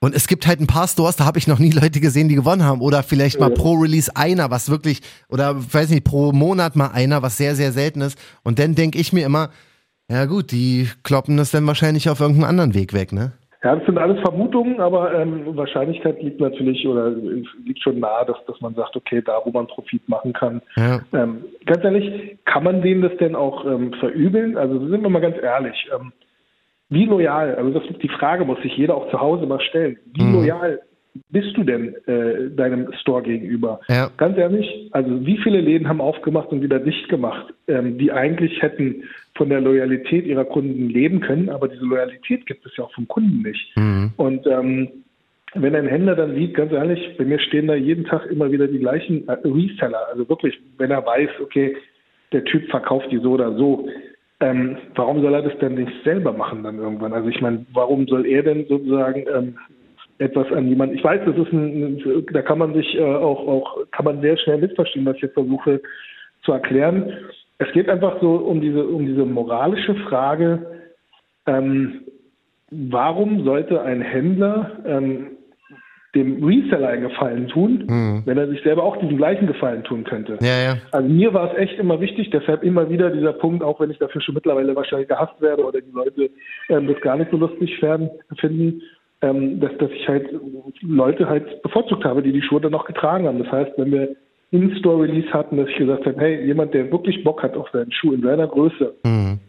Und 0.02 0.16
es 0.16 0.28
gibt 0.28 0.48
halt 0.48 0.62
ein 0.62 0.68
paar 0.68 0.88
Stores, 0.88 1.18
da 1.18 1.26
habe 1.26 1.38
ich 1.38 1.48
noch 1.48 1.60
nie 1.60 1.72
Leute 1.72 2.00
gesehen, 2.00 2.30
die 2.30 2.36
gewonnen 2.36 2.64
haben. 2.64 2.82
Oder 2.82 3.04
vielleicht 3.04 3.40
mal 3.40 3.50
pro 3.50 3.74
Release 3.74 4.10
einer, 4.16 4.50
was 4.50 4.72
wirklich, 4.72 5.02
oder 5.30 5.56
weiß 5.56 5.90
nicht, 5.90 6.06
pro 6.06 6.32
Monat 6.32 6.76
mal 6.76 6.92
einer, 6.94 7.22
was 7.22 7.38
sehr, 7.38 7.56
sehr 7.56 7.74
selten 7.74 8.02
ist. 8.02 8.18
Und 8.44 8.60
dann 8.60 8.76
denke 8.76 8.98
ich 8.98 9.12
mir 9.12 9.26
immer, 9.26 9.50
ja 10.10 10.26
gut, 10.26 10.52
die 10.52 10.88
kloppen 11.04 11.36
das 11.38 11.52
dann 11.52 11.68
wahrscheinlich 11.68 12.10
auf 12.10 12.22
irgendeinen 12.22 12.50
anderen 12.50 12.74
Weg 12.74 12.94
weg, 12.94 13.12
ne? 13.12 13.34
Ja, 13.62 13.76
das 13.76 13.86
sind 13.86 13.98
alles 13.98 14.22
Vermutungen, 14.22 14.80
aber 14.80 15.14
ähm, 15.14 15.58
Wahrscheinlichkeit 15.58 16.24
liegt 16.24 16.40
natürlich 16.40 16.88
oder 16.88 17.10
liegt 17.10 17.84
schon 17.84 18.00
nahe, 18.00 18.26
dass, 18.26 18.38
dass 18.48 18.62
man 18.62 18.74
sagt, 18.74 18.96
okay, 18.96 19.22
da 19.22 19.42
wo 19.44 19.52
man 19.52 19.68
Profit 19.68 20.08
machen 20.08 20.32
kann. 20.32 20.62
Ja. 20.78 21.02
Ähm, 21.12 21.44
ganz 21.66 21.84
ehrlich, 21.84 22.38
kann 22.46 22.64
man 22.64 22.82
denen 22.82 23.02
das 23.02 23.12
denn 23.20 23.36
auch 23.36 23.66
ähm, 23.66 23.94
verübeln? 24.00 24.58
Also 24.58 24.80
sind 24.88 25.02
wir 25.02 25.10
mal 25.10 25.20
ganz 25.20 25.36
ehrlich. 25.44 25.76
Ähm, 25.94 26.14
wie 26.90 27.06
loyal, 27.06 27.56
also 27.56 27.80
das, 27.80 27.84
die 28.02 28.10
Frage 28.10 28.46
muss 28.46 28.62
sich 28.62 28.76
jeder 28.76 28.96
auch 28.96 29.10
zu 29.12 29.20
Hause 29.20 29.46
mal 29.46 29.62
stellen. 29.62 29.98
Wie 30.16 30.24
mhm. 30.24 30.34
loyal 30.34 30.80
bist 31.30 31.56
du 31.58 31.64
denn 31.64 31.96
äh, 32.08 32.50
deinem 32.56 32.92
Store 33.02 33.22
gegenüber? 33.22 33.80
Ja. 33.88 34.10
Ganz 34.18 34.38
ehrlich, 34.38 34.90
also 34.92 35.26
wie 35.26 35.38
viele 35.38 35.62
Läden 35.62 35.88
haben 35.88 36.02
aufgemacht 36.02 36.50
und 36.50 36.62
wieder 36.62 36.80
dicht 36.80 37.10
gemacht, 37.10 37.54
ähm, 37.68 37.98
die 37.98 38.12
eigentlich 38.12 38.62
hätten 38.62 39.04
von 39.36 39.50
der 39.50 39.62
Loyalität 39.62 40.26
ihrer 40.26 40.46
Kunden 40.46 40.90
leben 40.90 41.20
können, 41.22 41.50
aber 41.50 41.68
diese 41.68 41.86
Loyalität 41.86 42.46
gibt 42.46 42.66
es 42.66 42.76
ja 42.78 42.86
auch 42.86 42.94
vom 42.94 43.08
Kunden 43.08 43.42
nicht. 43.42 43.76
Mhm. 43.76 44.12
Und 44.18 44.48
ähm, 44.48 44.90
wenn 45.56 45.76
ein 45.76 45.88
Händler 45.88 46.16
dann 46.16 46.36
sieht, 46.36 46.54
ganz 46.54 46.72
ehrlich, 46.72 47.18
bei 47.18 47.26
mir 47.26 47.40
stehen 47.40 47.68
da 47.68 47.76
jeden 47.76 48.06
Tag 48.06 48.26
immer 48.28 48.52
wieder 48.52 48.68
die 48.68 48.80
gleichen 48.80 49.28
äh, 49.28 49.38
Reseller, 49.46 50.08
also 50.12 50.28
wirklich, 50.30 50.60
wenn 50.78 50.92
er 50.92 51.06
weiß, 51.06 51.30
okay, 51.42 51.76
der 52.32 52.44
Typ 52.44 52.70
verkauft 52.70 53.08
die 53.12 53.18
so 53.18 53.32
oder 53.32 53.56
so, 53.56 53.88
ähm, 54.42 54.78
warum 54.96 55.22
soll 55.22 55.34
er 55.34 55.42
das 55.42 55.58
denn 55.60 55.76
nicht 55.76 55.92
selber 56.04 56.32
machen 56.32 56.64
dann 56.64 56.80
irgendwann? 56.80 57.14
Also 57.14 57.28
ich 57.28 57.42
meine, 57.42 57.66
warum 57.74 58.08
soll 58.08 58.26
er 58.26 58.44
denn 58.44 58.66
sozusagen 58.68 59.26
ähm, 59.34 59.58
etwas 60.20 60.52
an 60.52 60.68
jemanden? 60.68 60.96
Ich 60.96 61.04
weiß, 61.04 61.22
das 61.26 61.36
ist 61.36 61.52
ein, 61.52 62.26
da 62.32 62.42
kann 62.42 62.58
man 62.58 62.74
sich 62.74 62.96
äh, 62.96 63.04
auch, 63.04 63.48
auch, 63.48 63.78
kann 63.92 64.06
man 64.06 64.22
sehr 64.22 64.38
schnell 64.38 64.60
missverstehen, 64.60 65.06
was 65.06 65.18
ich 65.18 65.24
jetzt 65.24 65.34
versuche 65.34 65.82
zu 66.44 66.54
erklären. 66.54 67.12
Es 67.58 67.72
geht 67.74 67.90
einfach 67.90 68.22
so 68.22 68.36
um 68.36 68.62
diese, 68.62 68.88
um 68.88 69.06
diese 69.06 69.26
moralische 69.26 69.96
Frage, 70.08 70.66
ähm, 71.46 72.02
warum 72.72 73.44
sollte 73.44 73.82
ein 73.82 74.02
Händler 74.02 74.80
ähm, 74.86 75.32
dem 76.16 76.44
Reseller 76.44 76.90
einen 76.90 77.04
Gefallen 77.04 77.48
tun, 77.50 77.84
mhm. 77.88 78.24
wenn 78.26 78.38
er 78.38 78.48
sich 78.48 78.62
selber 78.64 78.84
auch 78.84 78.98
diesen 78.98 79.18
gleichen 79.18 79.46
Gefallen 79.46 79.84
tun 79.84 80.04
könnte. 80.04 80.38
Ja, 80.42 80.62
ja. 80.62 80.78
Also 80.92 81.08
mir 81.08 81.34
war 81.34 81.52
es 81.52 81.58
echt 81.58 81.78
immer 81.78 82.00
wichtig, 82.00 82.32
deshalb 82.32 82.64
immer 82.64 82.90
wieder 82.90 83.12
dieser 83.12 83.34
Punkt, 83.34 83.64
auch 83.64 83.80
wenn 83.80 83.92
ich 83.92 84.00
dafür 84.00 84.22
schon 84.22 84.34
mittlerweile 84.34 84.76
wahrscheinlich 84.76 85.08
gehasst 85.08 85.40
werde 85.40 85.64
oder 85.64 85.82
die 85.82 85.92
Leute 85.92 86.32
ähm, 86.70 86.88
das 86.88 87.00
gar 87.02 87.16
nicht 87.16 87.30
so 87.30 87.38
lustig 87.38 87.80
werden, 87.82 88.10
finden, 88.38 88.82
ähm, 89.22 89.60
dass, 89.60 89.78
dass 89.78 89.92
ich 89.92 90.08
halt 90.08 90.30
Leute 90.82 91.30
halt 91.30 91.62
bevorzugt 91.62 92.04
habe, 92.06 92.24
die 92.24 92.32
die 92.32 92.42
Schuhe 92.42 92.62
dann 92.62 92.74
auch 92.74 92.86
getragen 92.86 93.28
haben. 93.28 93.44
Das 93.44 93.52
heißt, 93.52 93.74
wenn 93.78 93.92
wir 93.92 94.16
In-Store-Release 94.52 95.32
hatten, 95.32 95.58
dass 95.58 95.70
ich 95.70 95.78
gesagt 95.78 96.08
habe, 96.08 96.20
hey, 96.20 96.44
jemand, 96.44 96.74
der 96.74 96.92
wirklich 96.92 97.24
Bock 97.24 97.44
hat 97.44 97.56
auf 97.56 97.70
seinen 97.72 97.92
Schuh 97.92 98.14
in 98.14 98.24
seiner 98.24 98.48
Größe, 98.48 98.96
mhm 99.04 99.40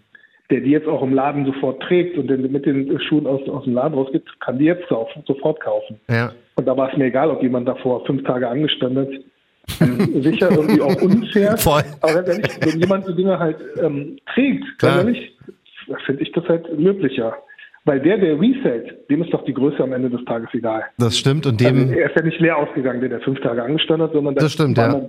der 0.50 0.60
die 0.60 0.70
jetzt 0.70 0.88
auch 0.88 1.02
im 1.02 1.14
Laden 1.14 1.46
sofort 1.46 1.82
trägt 1.82 2.18
und 2.18 2.28
den 2.28 2.50
mit 2.50 2.66
den 2.66 2.98
Schuhen 3.00 3.26
aus, 3.26 3.40
aus 3.48 3.64
dem 3.64 3.74
Laden 3.74 3.94
rausgeht, 3.94 4.24
kann 4.40 4.58
die 4.58 4.64
jetzt 4.64 4.90
auch 4.90 5.08
sofort 5.26 5.60
kaufen. 5.60 6.00
Ja. 6.08 6.32
Und 6.60 6.66
da 6.66 6.76
war 6.76 6.92
es 6.92 6.98
mir 6.98 7.06
egal, 7.06 7.30
ob 7.30 7.42
jemand 7.42 7.66
davor 7.66 8.04
fünf 8.04 8.22
Tage 8.24 8.46
angestanden 8.46 9.06
hat. 9.06 9.80
Ähm, 9.80 10.22
sicher 10.22 10.50
irgendwie 10.50 10.82
auch 10.82 11.00
unfair. 11.00 11.56
Voll. 11.56 11.82
Aber 12.02 12.22
ganz 12.22 12.28
ehrlich, 12.28 12.58
wenn 12.60 12.80
jemand 12.80 13.08
die 13.08 13.16
Dinge 13.16 13.38
halt 13.38 13.56
ähm, 13.82 14.18
trägt, 14.34 14.78
ganz 14.78 14.98
ehrlich, 14.98 15.38
finde 16.04 16.22
ich 16.22 16.30
das 16.32 16.44
halt 16.48 16.66
löblicher. 16.76 17.34
Weil 17.86 17.98
der, 18.00 18.18
der 18.18 18.38
resellt, 18.38 19.08
dem 19.08 19.22
ist 19.22 19.32
doch 19.32 19.42
die 19.46 19.54
Größe 19.54 19.82
am 19.82 19.94
Ende 19.94 20.10
des 20.10 20.22
Tages 20.26 20.50
egal. 20.52 20.84
Das 20.98 21.16
stimmt 21.16 21.46
und 21.46 21.58
dem. 21.62 21.78
Also 21.78 21.94
er 21.94 22.10
ist 22.10 22.16
ja 22.16 22.22
nicht 22.24 22.40
leer 22.40 22.58
ausgegangen, 22.58 23.00
der, 23.00 23.08
der 23.08 23.20
fünf 23.20 23.40
Tage 23.40 23.62
angestanden 23.62 24.06
hat, 24.06 24.12
sondern 24.12 24.34
das 24.34 24.52
stimmt, 24.52 24.76
ja. 24.76 25.00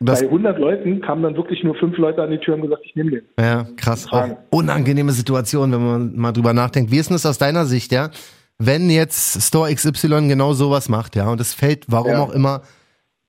Das 0.00 0.20
Bei 0.20 0.26
100 0.26 0.58
Leuten 0.58 1.00
kamen 1.00 1.22
dann 1.22 1.36
wirklich 1.36 1.62
nur 1.62 1.76
fünf 1.76 1.96
Leute 1.96 2.22
an 2.22 2.30
die 2.30 2.38
Tür 2.38 2.54
und 2.54 2.62
gesagt, 2.62 2.82
ich 2.84 2.96
nehme 2.96 3.10
den. 3.10 3.22
Ja, 3.38 3.66
krass. 3.76 4.06
Auch 4.10 4.28
unangenehme 4.50 5.12
Situation, 5.12 5.70
wenn 5.72 5.84
man 5.84 6.16
mal 6.16 6.32
drüber 6.32 6.52
nachdenkt. 6.52 6.90
Wie 6.90 6.98
ist 6.98 7.08
denn 7.08 7.14
das 7.14 7.26
aus 7.26 7.38
deiner 7.38 7.66
Sicht, 7.66 7.92
ja? 7.92 8.10
Wenn 8.58 8.90
jetzt 8.90 9.40
Store 9.40 9.72
XY 9.72 10.28
genau 10.28 10.52
sowas 10.52 10.88
macht, 10.88 11.16
ja, 11.16 11.30
und 11.30 11.40
es 11.40 11.54
fällt, 11.54 11.84
warum 11.88 12.12
Ja. 12.12 12.20
auch 12.20 12.30
immer, 12.30 12.62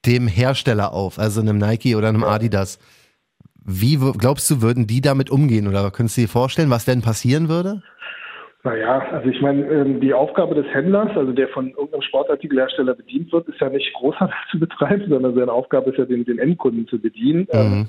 dem 0.05 0.27
Hersteller 0.27 0.93
auf, 0.93 1.19
also 1.19 1.41
einem 1.41 1.57
Nike 1.57 1.95
oder 1.95 2.09
einem 2.09 2.23
Adidas. 2.23 2.79
Wie 3.65 3.97
glaubst 4.17 4.49
du, 4.49 4.61
würden 4.61 4.87
die 4.87 5.01
damit 5.01 5.29
umgehen? 5.29 5.67
Oder 5.67 5.91
könntest 5.91 6.17
du 6.17 6.21
dir 6.21 6.27
vorstellen, 6.27 6.69
was 6.69 6.85
denn 6.85 7.01
passieren 7.01 7.49
würde? 7.49 7.83
Naja, 8.63 8.99
also 9.11 9.29
ich 9.29 9.41
meine, 9.41 9.65
ähm, 9.67 10.01
die 10.01 10.13
Aufgabe 10.13 10.55
des 10.55 10.65
Händlers, 10.73 11.15
also 11.15 11.31
der 11.31 11.47
von 11.49 11.69
irgendeinem 11.69 12.01
Sportartikelhersteller 12.01 12.93
bedient 12.93 13.31
wird, 13.31 13.47
ist 13.47 13.59
ja 13.61 13.69
nicht 13.69 13.93
Großhandel 13.93 14.35
zu 14.51 14.59
betreiben, 14.59 15.05
sondern 15.07 15.35
seine 15.35 15.51
Aufgabe 15.51 15.91
ist 15.91 15.97
ja, 15.97 16.05
den, 16.05 16.25
den 16.25 16.39
Endkunden 16.39 16.87
zu 16.87 16.99
bedienen. 16.99 17.47
Ähm, 17.51 17.87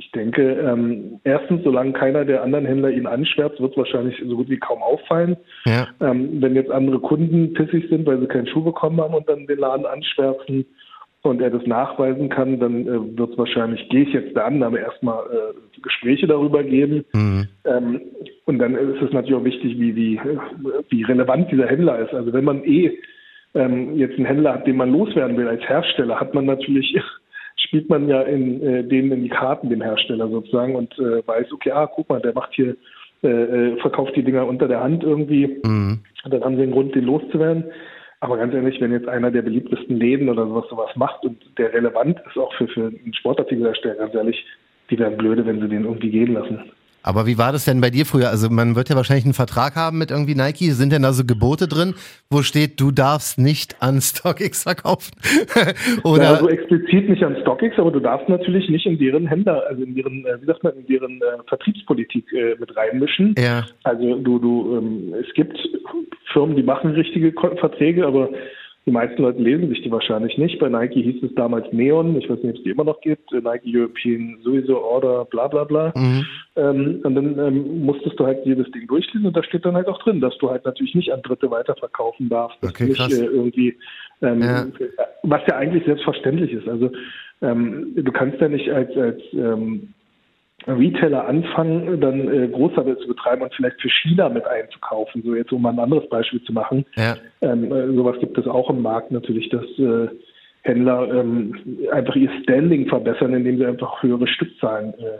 ich 0.00 0.10
denke, 0.12 0.42
ähm, 0.52 1.20
erstens, 1.24 1.62
solange 1.62 1.92
keiner 1.92 2.24
der 2.24 2.42
anderen 2.42 2.64
Händler 2.64 2.90
ihn 2.90 3.06
anschwärzt, 3.06 3.60
wird 3.60 3.72
es 3.72 3.76
wahrscheinlich 3.76 4.16
so 4.26 4.34
gut 4.34 4.48
wie 4.48 4.56
kaum 4.56 4.82
auffallen. 4.82 5.36
Ja. 5.66 5.88
Ähm, 6.00 6.40
wenn 6.40 6.54
jetzt 6.54 6.70
andere 6.70 6.98
Kunden 6.98 7.52
pissig 7.52 7.88
sind, 7.90 8.06
weil 8.06 8.18
sie 8.18 8.26
keinen 8.26 8.46
Schuh 8.46 8.64
bekommen 8.64 9.00
haben 9.00 9.14
und 9.14 9.28
dann 9.28 9.46
den 9.46 9.58
Laden 9.58 9.84
anschwärzen 9.84 10.64
und 11.22 11.42
er 11.42 11.50
das 11.50 11.66
nachweisen 11.66 12.30
kann, 12.30 12.58
dann 12.58 12.86
äh, 12.86 13.18
wird 13.18 13.32
es 13.32 13.38
wahrscheinlich, 13.38 13.86
gehe 13.90 14.04
ich 14.04 14.12
jetzt 14.14 14.34
der 14.34 14.46
Annahme, 14.46 14.78
erstmal 14.78 15.22
äh, 15.26 15.80
Gespräche 15.82 16.26
darüber 16.26 16.64
geben. 16.64 17.04
Mhm. 17.12 17.48
Ähm, 17.66 18.00
und 18.46 18.58
dann 18.58 18.74
ist 18.74 19.02
es 19.02 19.12
natürlich 19.12 19.38
auch 19.38 19.44
wichtig, 19.44 19.78
wie, 19.78 19.94
wie, 19.94 20.20
wie 20.88 21.02
relevant 21.02 21.52
dieser 21.52 21.66
Händler 21.66 21.98
ist. 21.98 22.14
Also 22.14 22.32
wenn 22.32 22.44
man 22.44 22.64
eh 22.64 22.98
ähm, 23.54 23.98
jetzt 23.98 24.16
einen 24.16 24.26
Händler 24.26 24.54
hat, 24.54 24.66
den 24.66 24.76
man 24.76 24.92
loswerden 24.92 25.36
will 25.36 25.48
als 25.48 25.62
Hersteller, 25.68 26.18
hat 26.18 26.32
man 26.32 26.46
natürlich, 26.46 26.96
spielt 27.62 27.88
man 27.88 28.08
ja 28.08 28.22
in 28.22 28.62
äh, 28.62 28.84
denen 28.84 29.12
in 29.12 29.22
die 29.22 29.28
Karten, 29.28 29.70
dem 29.70 29.82
Hersteller 29.82 30.28
sozusagen, 30.28 30.74
und 30.76 30.98
äh, 30.98 31.26
weiß, 31.26 31.52
okay, 31.52 31.72
ah, 31.72 31.86
guck 31.86 32.08
mal, 32.08 32.20
der 32.20 32.34
macht 32.34 32.52
hier, 32.54 32.76
äh, 33.22 33.28
äh, 33.28 33.76
verkauft 33.80 34.16
die 34.16 34.22
Dinger 34.22 34.46
unter 34.46 34.68
der 34.68 34.80
Hand 34.80 35.04
irgendwie. 35.04 35.60
Mhm. 35.62 36.00
Und 36.24 36.32
dann 36.32 36.44
haben 36.44 36.56
sie 36.56 36.62
einen 36.62 36.72
Grund, 36.72 36.94
den 36.94 37.04
loszuwerden. 37.04 37.64
Aber 38.20 38.36
ganz 38.36 38.52
ehrlich, 38.52 38.80
wenn 38.80 38.92
jetzt 38.92 39.08
einer 39.08 39.30
der 39.30 39.42
beliebtesten 39.42 39.96
Läden 39.96 40.28
oder 40.28 40.46
sowas 40.46 40.66
sowas 40.68 40.90
macht 40.94 41.24
und 41.24 41.38
der 41.56 41.72
relevant 41.72 42.20
ist 42.26 42.36
auch 42.36 42.52
für, 42.54 42.68
für 42.68 42.86
einen 42.86 43.14
Sportartikelhersteller, 43.14 43.94
ganz 43.94 44.14
ehrlich, 44.14 44.44
die 44.90 44.98
wären 44.98 45.16
blöde, 45.16 45.46
wenn 45.46 45.60
sie 45.60 45.68
den 45.68 45.84
irgendwie 45.84 46.10
gehen 46.10 46.34
lassen. 46.34 46.70
Aber 47.02 47.26
wie 47.26 47.38
war 47.38 47.52
das 47.52 47.64
denn 47.64 47.80
bei 47.80 47.90
dir 47.90 48.04
früher? 48.04 48.28
Also 48.28 48.50
man 48.50 48.76
wird 48.76 48.88
ja 48.88 48.96
wahrscheinlich 48.96 49.24
einen 49.24 49.34
Vertrag 49.34 49.76
haben 49.76 49.98
mit 49.98 50.10
irgendwie 50.10 50.34
Nike. 50.34 50.70
Sind 50.70 50.92
denn 50.92 51.02
da 51.02 51.12
so 51.12 51.24
Gebote 51.24 51.66
drin, 51.66 51.94
wo 52.30 52.42
steht, 52.42 52.80
du 52.80 52.90
darfst 52.90 53.38
nicht 53.38 53.76
an 53.80 54.00
StockX 54.00 54.64
verkaufen? 54.64 55.12
Oder 56.04 56.22
Ja, 56.22 56.30
also 56.34 56.48
explizit 56.48 57.08
nicht 57.08 57.22
an 57.22 57.36
StockX, 57.40 57.78
aber 57.78 57.90
du 57.90 58.00
darfst 58.00 58.28
natürlich 58.28 58.68
nicht 58.68 58.86
in 58.86 58.98
deren 58.98 59.26
Händler, 59.26 59.64
also 59.68 59.82
in 59.82 59.94
deren, 59.94 60.26
äh, 60.26 60.40
wie 60.40 60.46
sagt 60.46 60.62
man, 60.62 60.74
in 60.76 60.86
deren 60.86 61.20
äh, 61.22 61.42
Vertriebspolitik 61.48 62.32
äh, 62.32 62.56
mit 62.58 62.76
reinmischen. 62.76 63.34
ja, 63.38 63.66
Also 63.84 64.16
du, 64.16 64.38
du, 64.38 64.76
ähm, 64.76 65.14
es 65.14 65.32
gibt 65.34 65.58
Firmen, 66.32 66.56
die 66.56 66.62
machen 66.62 66.92
richtige 66.92 67.32
Verträge, 67.32 68.06
aber 68.06 68.30
die 68.86 68.92
meisten 68.92 69.20
Leute 69.22 69.42
lesen 69.42 69.68
sich 69.68 69.82
die 69.82 69.90
wahrscheinlich 69.90 70.38
nicht. 70.38 70.58
Bei 70.58 70.68
Nike 70.68 71.02
hieß 71.02 71.22
es 71.22 71.34
damals 71.34 71.70
Neon, 71.72 72.16
ich 72.16 72.28
weiß 72.30 72.38
nicht, 72.42 72.50
ob 72.52 72.56
es 72.56 72.62
die 72.62 72.70
immer 72.70 72.84
noch 72.84 73.00
gibt, 73.02 73.32
äh, 73.32 73.40
Nike 73.40 73.76
European 73.76 74.38
sowieso 74.42 74.80
Order, 74.82 75.26
bla 75.26 75.48
bla 75.48 75.64
bla. 75.64 75.92
mhm. 75.94 76.26
Ähm, 76.56 77.00
und 77.04 77.14
dann 77.14 77.38
ähm, 77.38 77.84
musstest 77.84 78.18
du 78.18 78.26
halt 78.26 78.44
jedes 78.44 78.70
Ding 78.72 78.86
durchlesen 78.86 79.26
und 79.26 79.36
da 79.36 79.42
steht 79.42 79.64
dann 79.64 79.76
halt 79.76 79.86
auch 79.86 80.02
drin, 80.02 80.20
dass 80.20 80.36
du 80.38 80.50
halt 80.50 80.64
natürlich 80.64 80.94
nicht 80.94 81.12
an 81.12 81.22
Dritte 81.22 81.50
weiterverkaufen 81.50 82.28
darfst. 82.28 82.58
Okay, 82.62 82.86
nicht 82.86 82.96
krass. 82.96 83.12
äh, 83.12 83.26
irgendwie, 83.26 83.76
ähm, 84.22 84.40
Ja. 84.40 84.66
was 85.22 85.42
ja 85.46 85.56
eigentlich 85.56 85.84
selbstverständlich 85.84 86.52
ist. 86.52 86.66
Also 86.68 86.90
ähm, 87.42 87.92
du 87.94 88.10
kannst 88.12 88.40
ja 88.40 88.48
nicht 88.48 88.68
als, 88.70 88.96
als 88.96 89.20
ähm, 89.32 89.94
Retailer 90.66 91.26
anfangen, 91.26 92.00
dann 92.00 92.28
äh, 92.28 92.48
Großhandel 92.48 92.98
zu 92.98 93.08
betreiben 93.08 93.42
und 93.42 93.54
vielleicht 93.54 93.80
für 93.80 93.88
China 93.88 94.28
mit 94.28 94.46
einzukaufen. 94.46 95.22
So 95.24 95.34
jetzt 95.34 95.52
um 95.52 95.62
mal 95.62 95.70
ein 95.70 95.78
anderes 95.78 96.08
Beispiel 96.08 96.42
zu 96.42 96.52
machen. 96.52 96.84
ja. 96.96 97.16
Ähm, 97.40 97.72
äh, 97.72 97.94
sowas 97.94 98.16
gibt 98.20 98.36
es 98.36 98.46
auch 98.46 98.68
im 98.70 98.82
Markt 98.82 99.10
natürlich, 99.10 99.48
dass 99.48 99.64
äh, 99.78 100.08
Händler 100.62 101.08
ähm, 101.12 101.54
einfach 101.90 102.14
ihr 102.16 102.30
Standing 102.42 102.86
verbessern, 102.86 103.32
indem 103.32 103.58
sie 103.58 103.66
einfach 103.66 104.02
höhere 104.02 104.26
Stückzahlen 104.26 104.92
äh, 104.98 105.18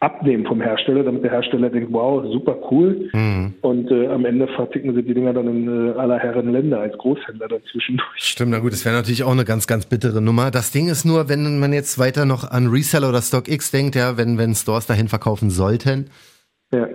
abnehmen 0.00 0.46
vom 0.46 0.60
Hersteller, 0.60 1.02
damit 1.02 1.24
der 1.24 1.32
Hersteller 1.32 1.70
denkt, 1.70 1.92
wow, 1.92 2.22
super 2.32 2.56
cool. 2.70 3.10
Mhm. 3.12 3.54
Und 3.62 3.90
äh, 3.90 4.06
am 4.06 4.24
Ende 4.24 4.46
verticken 4.48 4.94
sie 4.94 5.02
die 5.02 5.12
Dinger 5.12 5.32
dann 5.32 5.48
in 5.48 5.66
äh, 5.88 5.98
aller 5.98 6.18
Herren 6.18 6.52
Länder 6.52 6.80
als 6.80 6.96
Großhändler 6.98 7.48
dazwischendurch. 7.48 8.08
Stimmt, 8.16 8.52
na 8.52 8.60
gut, 8.60 8.72
das 8.72 8.84
wäre 8.84 8.94
natürlich 8.94 9.24
auch 9.24 9.32
eine 9.32 9.44
ganz, 9.44 9.66
ganz 9.66 9.86
bittere 9.86 10.20
Nummer. 10.22 10.52
Das 10.52 10.70
Ding 10.70 10.88
ist 10.88 11.04
nur, 11.04 11.28
wenn 11.28 11.58
man 11.58 11.72
jetzt 11.72 11.98
weiter 11.98 12.26
noch 12.26 12.48
an 12.48 12.68
Reseller 12.68 13.08
oder 13.08 13.20
StockX 13.22 13.72
denkt, 13.72 13.96
ja, 13.96 14.16
wenn, 14.16 14.38
wenn 14.38 14.54
Stores 14.54 14.86
dahin 14.86 15.08
verkaufen 15.08 15.50
sollten, 15.50 16.10
Ja. 16.72 16.86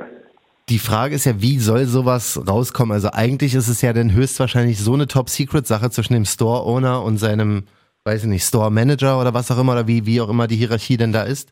die 0.69 0.79
Frage 0.79 1.15
ist 1.15 1.25
ja, 1.25 1.41
wie 1.41 1.59
soll 1.59 1.85
sowas 1.85 2.41
rauskommen? 2.47 2.93
Also 2.93 3.09
eigentlich 3.11 3.53
ist 3.53 3.67
es 3.67 3.81
ja 3.81 3.91
dann 3.91 4.13
höchstwahrscheinlich 4.13 4.79
so 4.79 4.93
eine 4.93 5.07
Top-Secret-Sache 5.07 5.89
zwischen 5.89 6.13
dem 6.13 6.23
Store-Owner 6.25 7.03
und 7.03 7.17
seinem, 7.17 7.63
weiß 8.05 8.23
ich 8.23 8.29
nicht, 8.29 8.45
Store-Manager 8.45 9.19
oder 9.19 9.33
was 9.33 9.51
auch 9.51 9.59
immer, 9.59 9.73
oder 9.73 9.87
wie, 9.87 10.05
wie 10.05 10.21
auch 10.21 10.29
immer 10.29 10.47
die 10.47 10.55
Hierarchie 10.55 10.95
denn 10.95 11.11
da 11.11 11.23
ist. 11.23 11.51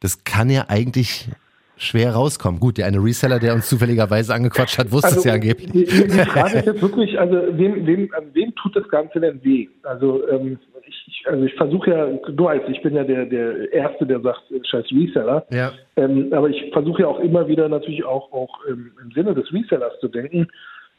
Das 0.00 0.24
kann 0.24 0.50
ja 0.50 0.64
eigentlich 0.68 1.28
schwer 1.76 2.12
rauskommen. 2.12 2.60
Gut, 2.60 2.78
der 2.78 2.86
eine 2.86 2.98
Reseller, 2.98 3.38
der 3.38 3.54
uns 3.54 3.68
zufälligerweise 3.68 4.34
angequatscht 4.34 4.78
hat, 4.78 4.92
wusste 4.92 5.16
es 5.16 5.24
ja 5.24 5.34
angeblich. 5.34 5.70
Die, 5.72 5.84
die, 5.84 6.08
Frage 6.08 6.58
ist 6.58 6.66
jetzt 6.66 6.82
wirklich, 6.82 7.18
also 7.18 7.36
wem, 7.52 7.86
wem, 7.86 8.10
an 8.14 8.24
wem 8.34 8.54
tut 8.54 8.76
das 8.76 8.88
Ganze 8.88 9.20
denn 9.20 9.42
weh? 9.42 9.68
Also 9.82 10.26
ähm, 10.28 10.58
ich, 10.86 11.04
ich, 11.06 11.26
also 11.26 11.44
ich 11.44 11.54
versuche 11.54 11.90
ja, 11.90 12.06
du 12.06 12.44
weißt, 12.44 12.68
ich 12.68 12.82
bin 12.82 12.94
ja 12.94 13.04
der, 13.04 13.24
der 13.24 13.72
Erste, 13.72 14.06
der 14.06 14.20
sagt, 14.20 14.50
äh, 14.50 14.60
scheiß 14.62 14.86
Reseller. 14.92 15.46
Ja. 15.50 15.72
Ähm, 15.96 16.32
aber 16.32 16.50
ich 16.50 16.70
versuche 16.72 17.02
ja 17.02 17.08
auch 17.08 17.20
immer 17.20 17.48
wieder 17.48 17.68
natürlich 17.68 18.04
auch, 18.04 18.30
auch 18.32 18.58
ähm, 18.68 18.92
im 19.02 19.10
Sinne 19.12 19.34
des 19.34 19.52
Resellers 19.52 19.98
zu 20.00 20.08
denken. 20.08 20.48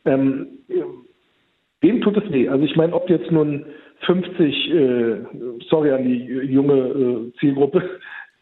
Ähm, 0.06 0.48
wem 1.82 2.02
tut 2.02 2.18
es 2.18 2.32
weh? 2.32 2.50
Also 2.50 2.66
ich 2.66 2.76
meine, 2.76 2.94
ob 2.94 3.08
jetzt 3.10 3.32
nun 3.32 3.66
50, 4.06 4.72
äh, 4.72 5.18
sorry 5.70 5.92
an 5.92 6.04
die 6.04 6.26
junge 6.26 6.74
äh, 6.74 7.40
Zielgruppe, 7.40 7.84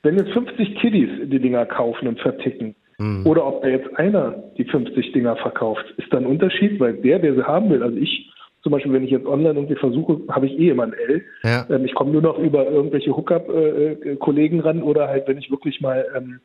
wenn 0.03 0.17
jetzt 0.17 0.31
50 0.31 0.75
Kiddies 0.75 1.09
die 1.29 1.39
Dinger 1.39 1.65
kaufen 1.65 2.07
und 2.07 2.19
verticken, 2.19 2.75
oder 3.23 3.47
ob 3.47 3.61
da 3.61 3.69
jetzt 3.69 3.97
einer 3.97 4.43
die 4.57 4.65
50 4.65 5.13
Dinger 5.13 5.37
verkauft, 5.37 5.85
ist 5.95 6.11
da 6.11 6.17
ein 6.17 6.25
Unterschied, 6.25 6.81
weil 6.81 6.95
der, 6.95 7.19
der 7.19 7.33
sie 7.33 7.43
haben 7.43 7.69
will, 7.69 7.81
also 7.81 7.95
ich 7.95 8.29
zum 8.61 8.73
Beispiel, 8.73 8.91
wenn 8.91 9.05
ich 9.05 9.11
jetzt 9.11 9.25
online 9.25 9.53
irgendwie 9.57 9.75
versuche, 9.75 10.19
habe 10.29 10.47
ich 10.47 10.59
eh 10.59 10.69
immer 10.69 10.83
ein 10.83 10.93
L. 10.93 11.21
Ja. 11.43 11.65
Ähm, 11.69 11.85
ich 11.85 11.93
komme 11.93 12.11
nur 12.11 12.21
noch 12.21 12.37
über 12.37 12.69
irgendwelche 12.69 13.15
Hookup-Kollegen 13.15 14.59
ran 14.59 14.83
oder 14.83 15.07
halt, 15.07 15.29
wenn 15.29 15.37
ich 15.37 15.49
wirklich 15.49 15.79
mal 15.79 16.05
ähm, 16.15 16.41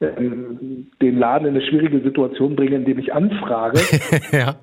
ähm, 0.00 0.88
den 1.00 1.18
Laden 1.18 1.48
in 1.48 1.54
eine 1.54 1.66
schwierige 1.66 2.00
Situation 2.00 2.54
bringe, 2.54 2.76
indem 2.76 2.98
ich 2.98 3.14
anfrage, 3.14 3.80
ja. 4.32 4.56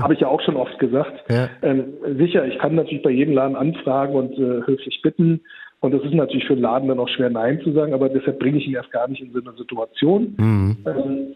habe 0.00 0.14
ich 0.14 0.20
ja 0.20 0.28
auch 0.28 0.40
schon 0.40 0.56
oft 0.56 0.78
gesagt. 0.78 1.30
Ja. 1.30 1.50
Ähm, 1.60 1.84
sicher, 2.16 2.46
ich 2.46 2.58
kann 2.58 2.76
natürlich 2.76 3.02
bei 3.02 3.10
jedem 3.10 3.34
Laden 3.34 3.56
anfragen 3.56 4.14
und 4.14 4.32
äh, 4.38 4.66
höflich 4.66 5.02
bitten. 5.02 5.40
Und 5.80 5.92
das 5.92 6.02
ist 6.02 6.14
natürlich 6.14 6.46
für 6.46 6.54
den 6.54 6.62
Laden 6.62 6.88
dann 6.88 6.98
auch 6.98 7.08
schwer, 7.08 7.30
Nein 7.30 7.60
zu 7.62 7.72
sagen, 7.72 7.94
aber 7.94 8.08
deshalb 8.08 8.38
bringe 8.38 8.58
ich 8.58 8.66
ihn 8.66 8.74
erst 8.74 8.90
gar 8.90 9.08
nicht 9.08 9.22
in 9.22 9.32
so 9.32 9.40
eine 9.40 9.56
Situation. 9.56 10.34
Mhm. 10.36 10.76
Ähm, 10.86 11.34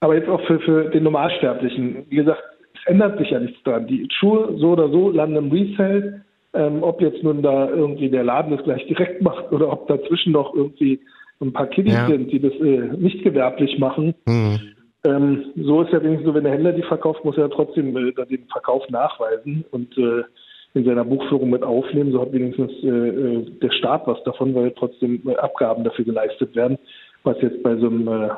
aber 0.00 0.16
jetzt 0.16 0.28
auch 0.28 0.40
für, 0.46 0.58
für 0.60 0.90
den 0.90 1.04
Normalsterblichen, 1.04 2.06
wie 2.08 2.16
gesagt, 2.16 2.42
es 2.74 2.86
ändert 2.86 3.18
sich 3.18 3.30
ja 3.30 3.38
nichts 3.38 3.62
dran. 3.62 3.86
Die 3.86 4.08
Schuhe 4.10 4.54
so 4.58 4.72
oder 4.72 4.88
so 4.88 5.10
landen 5.10 5.36
im 5.36 5.52
Resale. 5.52 6.24
Ähm, 6.52 6.84
ob 6.84 7.00
jetzt 7.00 7.22
nun 7.24 7.42
da 7.42 7.68
irgendwie 7.68 8.08
der 8.08 8.22
Laden 8.22 8.54
das 8.56 8.64
gleich 8.64 8.86
direkt 8.86 9.22
macht 9.22 9.50
oder 9.50 9.72
ob 9.72 9.88
dazwischen 9.88 10.32
noch 10.32 10.54
irgendwie 10.54 11.00
ein 11.40 11.52
paar 11.52 11.66
Kiddies 11.66 11.94
Ja. 11.94 12.06
sind, 12.06 12.30
die 12.30 12.40
das 12.40 12.52
äh, 12.54 12.96
nicht 12.96 13.24
gewerblich 13.24 13.78
machen. 13.78 14.14
Mhm. 14.26 14.60
Ähm, 15.04 15.46
so 15.56 15.82
ist 15.82 15.92
ja 15.92 16.02
wenigstens 16.02 16.26
so, 16.26 16.34
wenn 16.34 16.44
der 16.44 16.52
Händler 16.52 16.72
die 16.72 16.82
verkauft, 16.82 17.24
muss 17.24 17.36
er 17.36 17.44
ja 17.44 17.48
trotzdem 17.48 17.96
äh, 17.96 18.12
dann 18.12 18.28
den 18.28 18.46
Verkauf 18.46 18.88
nachweisen 18.88 19.64
und 19.70 19.96
äh, 19.98 20.22
in 20.74 20.84
seiner 20.84 21.04
Buchführung 21.04 21.50
mit 21.50 21.62
aufnehmen. 21.62 22.12
So 22.12 22.20
hat 22.20 22.32
wenigstens 22.32 22.72
äh, 22.82 22.88
äh, 22.88 23.46
der 23.62 23.70
Staat 23.70 24.06
was 24.06 24.22
davon, 24.24 24.54
weil 24.54 24.72
trotzdem 24.72 25.22
äh, 25.26 25.36
Abgaben 25.36 25.84
dafür 25.84 26.04
geleistet 26.04 26.54
werden. 26.56 26.78
Was 27.22 27.40
jetzt 27.40 27.62
bei 27.62 27.74
so 27.76 27.86
einem, 27.86 28.06
äh, 28.06 28.28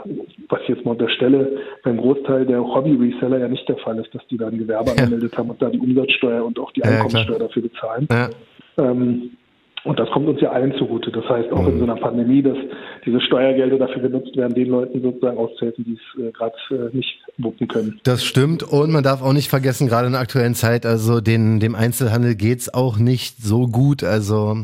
was 0.49 0.61
ich 0.63 0.69
jetzt 0.69 0.85
mal 0.85 0.93
unterstelle, 0.93 1.59
beim 1.83 1.97
Großteil 1.97 2.47
der 2.47 2.63
Hobby-Reseller 2.63 3.39
ja 3.39 3.49
nicht 3.49 3.69
der 3.69 3.79
Fall 3.79 3.99
ist, 3.99 4.15
dass 4.15 4.25
die 4.29 4.37
da 4.37 4.49
ein 4.49 4.59
Gewerbe 4.59 4.91
Ja. 4.91 5.03
angemeldet 5.03 5.37
haben 5.37 5.51
und 5.51 5.61
da 5.61 5.71
die 5.71 5.79
Umsatzsteuer 5.79 6.45
und 6.45 6.59
auch 6.59 6.71
die 6.73 6.81
Ja, 6.81 6.91
ja, 6.91 6.97
Einkommensteuer 6.97 7.39
dafür 7.39 7.63
bezahlen. 7.63 8.07
Ja. 8.11 8.29
Ähm, 8.79 9.31
und 9.87 9.99
das 9.99 10.09
kommt 10.11 10.29
uns 10.29 10.41
ja 10.41 10.51
allen 10.51 10.75
zugute. 10.77 11.11
Das 11.11 11.25
heißt 11.29 11.51
auch 11.53 11.63
Mhm. 11.63 11.69
in 11.69 11.79
so 11.79 11.85
einer 11.85 11.97
Pandemie, 11.97 12.43
dass 12.43 12.57
diese 13.05 13.21
Steuergelder 13.21 13.79
dafür 13.79 14.03
genutzt 14.03 14.37
werden, 14.37 14.55
den 14.55 14.69
Leuten 14.69 15.01
sozusagen 15.01 15.39
auszuhelfen, 15.39 15.85
die 15.85 15.95
es 15.95 16.21
äh, 16.23 16.33
gerade 16.33 16.55
äh, 16.71 16.97
nicht 16.97 17.19
wuppen 17.39 17.69
können. 17.69 18.01
Das 18.05 18.25
stimmt 18.25 18.63
und 18.63 18.91
man 18.91 19.03
darf 19.05 19.23
auch 19.23 19.33
nicht 19.33 19.49
vergessen, 19.49 19.89
gerade 19.89 20.07
in 20.07 20.13
der 20.13 20.21
aktuellen 20.21 20.55
Zeit, 20.55 20.85
also 20.87 21.21
den, 21.21 21.61
dem 21.61 21.75
Einzelhandel 21.75 22.35
geht's 22.35 22.73
auch 22.73 22.99
nicht 22.99 23.39
so 23.43 23.67
gut. 23.69 24.03
Also 24.05 24.57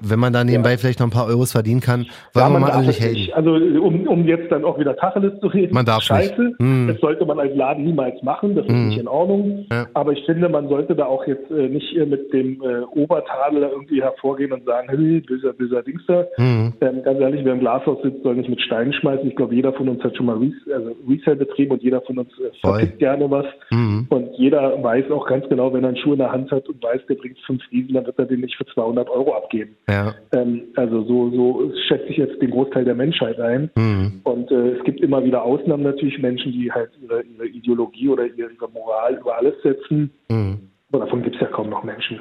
wenn 0.00 0.18
man 0.18 0.32
da 0.32 0.44
nebenbei 0.44 0.72
ja. 0.72 0.76
vielleicht 0.76 1.00
noch 1.00 1.06
ein 1.06 1.12
paar 1.12 1.26
Euros 1.26 1.52
verdienen 1.52 1.80
kann, 1.80 2.06
wollen 2.34 2.52
ja, 2.52 2.58
mal 2.58 2.70
alle 2.70 2.86
nicht 2.86 3.00
haten. 3.00 3.32
Also 3.34 3.54
um, 3.54 4.06
um 4.06 4.26
jetzt 4.26 4.50
dann 4.50 4.64
auch 4.64 4.78
wieder 4.78 4.96
Tacheles 4.96 5.38
zu 5.40 5.46
reden, 5.48 5.74
man 5.74 5.86
darf 5.86 6.02
scheiße. 6.02 6.40
Nicht. 6.42 6.58
Hm. 6.58 6.88
Das 6.88 7.00
sollte 7.00 7.24
man 7.24 7.38
als 7.38 7.54
Laden 7.54 7.84
niemals 7.84 8.22
machen, 8.22 8.54
das 8.54 8.66
ist 8.66 8.72
hm. 8.72 8.88
nicht 8.88 8.98
in 8.98 9.08
Ordnung. 9.08 9.66
Ja. 9.70 9.86
Aber 9.94 10.12
ich 10.12 10.24
finde, 10.24 10.48
man 10.48 10.68
sollte 10.68 10.94
da 10.94 11.06
auch 11.06 11.26
jetzt 11.26 11.50
äh, 11.50 11.68
nicht 11.68 11.94
mit 12.06 12.32
dem 12.32 12.62
äh, 12.62 12.82
Obertadel 12.98 13.62
irgendwie 13.62 14.02
hervorgehen 14.02 14.52
und 14.52 14.64
sagen, 14.64 14.88
hey, 14.90 15.20
böser, 15.20 15.52
böser 15.52 15.82
Dingster. 15.82 16.26
Hm. 16.36 16.72
Ähm, 16.80 17.02
ganz 17.02 17.20
ehrlich, 17.20 17.44
wer 17.44 17.54
im 17.54 17.60
Glashaus 17.60 17.98
sitzt, 18.02 18.22
soll 18.22 18.36
nicht 18.36 18.48
mit 18.48 18.60
Steinen 18.60 18.92
schmeißen. 18.92 19.28
Ich 19.28 19.36
glaube, 19.36 19.54
jeder 19.54 19.72
von 19.72 19.88
uns 19.88 20.02
hat 20.02 20.16
schon 20.16 20.26
mal 20.26 20.36
Res 20.36 20.54
also 20.72 20.96
Resale 21.08 21.36
betrieben 21.36 21.72
und 21.72 21.82
jeder 21.82 22.00
von 22.02 22.18
uns 22.18 22.30
äh, 22.38 22.50
vertickt 22.60 22.98
gerne 22.98 23.30
was. 23.30 23.46
Hm. 23.68 24.06
Und 24.08 24.29
jeder 24.40 24.82
weiß 24.82 25.10
auch 25.10 25.26
ganz 25.26 25.46
genau, 25.50 25.70
wenn 25.74 25.84
er 25.84 25.88
einen 25.88 25.98
Schuh 25.98 26.12
in 26.12 26.18
der 26.18 26.32
Hand 26.32 26.50
hat 26.50 26.66
und 26.66 26.82
weiß, 26.82 27.02
der 27.10 27.16
bringt 27.16 27.38
fünf 27.40 27.62
Riesen, 27.70 27.92
dann 27.92 28.06
wird 28.06 28.18
er 28.18 28.24
den 28.24 28.40
nicht 28.40 28.56
für 28.56 28.64
200 28.64 29.10
Euro 29.10 29.34
abgeben. 29.34 29.76
Ja. 29.86 30.14
Ähm, 30.32 30.62
also 30.76 31.02
so, 31.02 31.28
so 31.30 31.72
schätze 31.86 32.06
ich 32.06 32.16
jetzt 32.16 32.40
den 32.40 32.50
Großteil 32.50 32.86
der 32.86 32.94
Menschheit 32.94 33.38
ein. 33.38 33.70
Mhm. 33.76 34.20
Und 34.24 34.50
äh, 34.50 34.78
es 34.78 34.84
gibt 34.84 35.00
immer 35.00 35.22
wieder 35.22 35.42
Ausnahmen 35.42 35.82
natürlich, 35.82 36.18
Menschen, 36.18 36.52
die 36.52 36.72
halt 36.72 36.90
ihre, 37.02 37.20
ihre 37.22 37.48
Ideologie 37.48 38.08
oder 38.08 38.24
ihre, 38.24 38.50
Moral 38.72 39.18
über 39.20 39.36
alles 39.36 39.60
setzen. 39.62 40.10
Mhm. 40.30 40.70
Aber 40.90 41.04
davon 41.04 41.22
gibt 41.22 41.36
es 41.36 41.42
ja 41.42 41.48
kaum 41.48 41.68
noch 41.68 41.84
Menschen. 41.84 42.18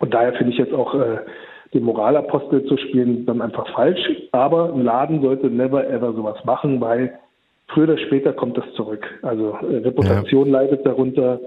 Und 0.00 0.12
daher 0.12 0.32
finde 0.32 0.52
ich 0.52 0.58
jetzt 0.58 0.74
auch 0.74 0.94
äh, 0.94 1.18
den 1.74 1.84
Moralapostel 1.84 2.64
zu 2.64 2.76
spielen 2.76 3.24
dann 3.24 3.40
einfach 3.40 3.72
falsch. 3.72 4.00
Aber 4.32 4.72
ein 4.74 4.82
Laden 4.82 5.22
sollte 5.22 5.46
never 5.46 5.88
ever 5.88 6.12
sowas 6.12 6.44
machen, 6.44 6.80
weil 6.80 7.20
früher 7.68 7.84
oder 7.84 7.98
später 7.98 8.32
kommt 8.32 8.56
das 8.58 8.64
zurück. 8.74 9.06
Also 9.22 9.56
äh, 9.62 9.78
Reputation 9.78 10.48
ja. 10.48 10.60
leidet 10.60 10.86
darunter. 10.86 11.40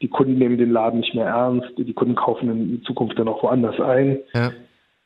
Die 0.00 0.08
Kunden 0.08 0.36
nehmen 0.36 0.58
den 0.58 0.72
Laden 0.72 1.00
nicht 1.00 1.14
mehr 1.14 1.26
ernst. 1.26 1.68
Die 1.76 1.92
Kunden 1.92 2.16
kaufen 2.16 2.50
in 2.50 2.82
Zukunft 2.82 3.18
dann 3.18 3.28
auch 3.28 3.42
woanders 3.42 3.78
ein. 3.80 4.18
Ja. 4.34 4.52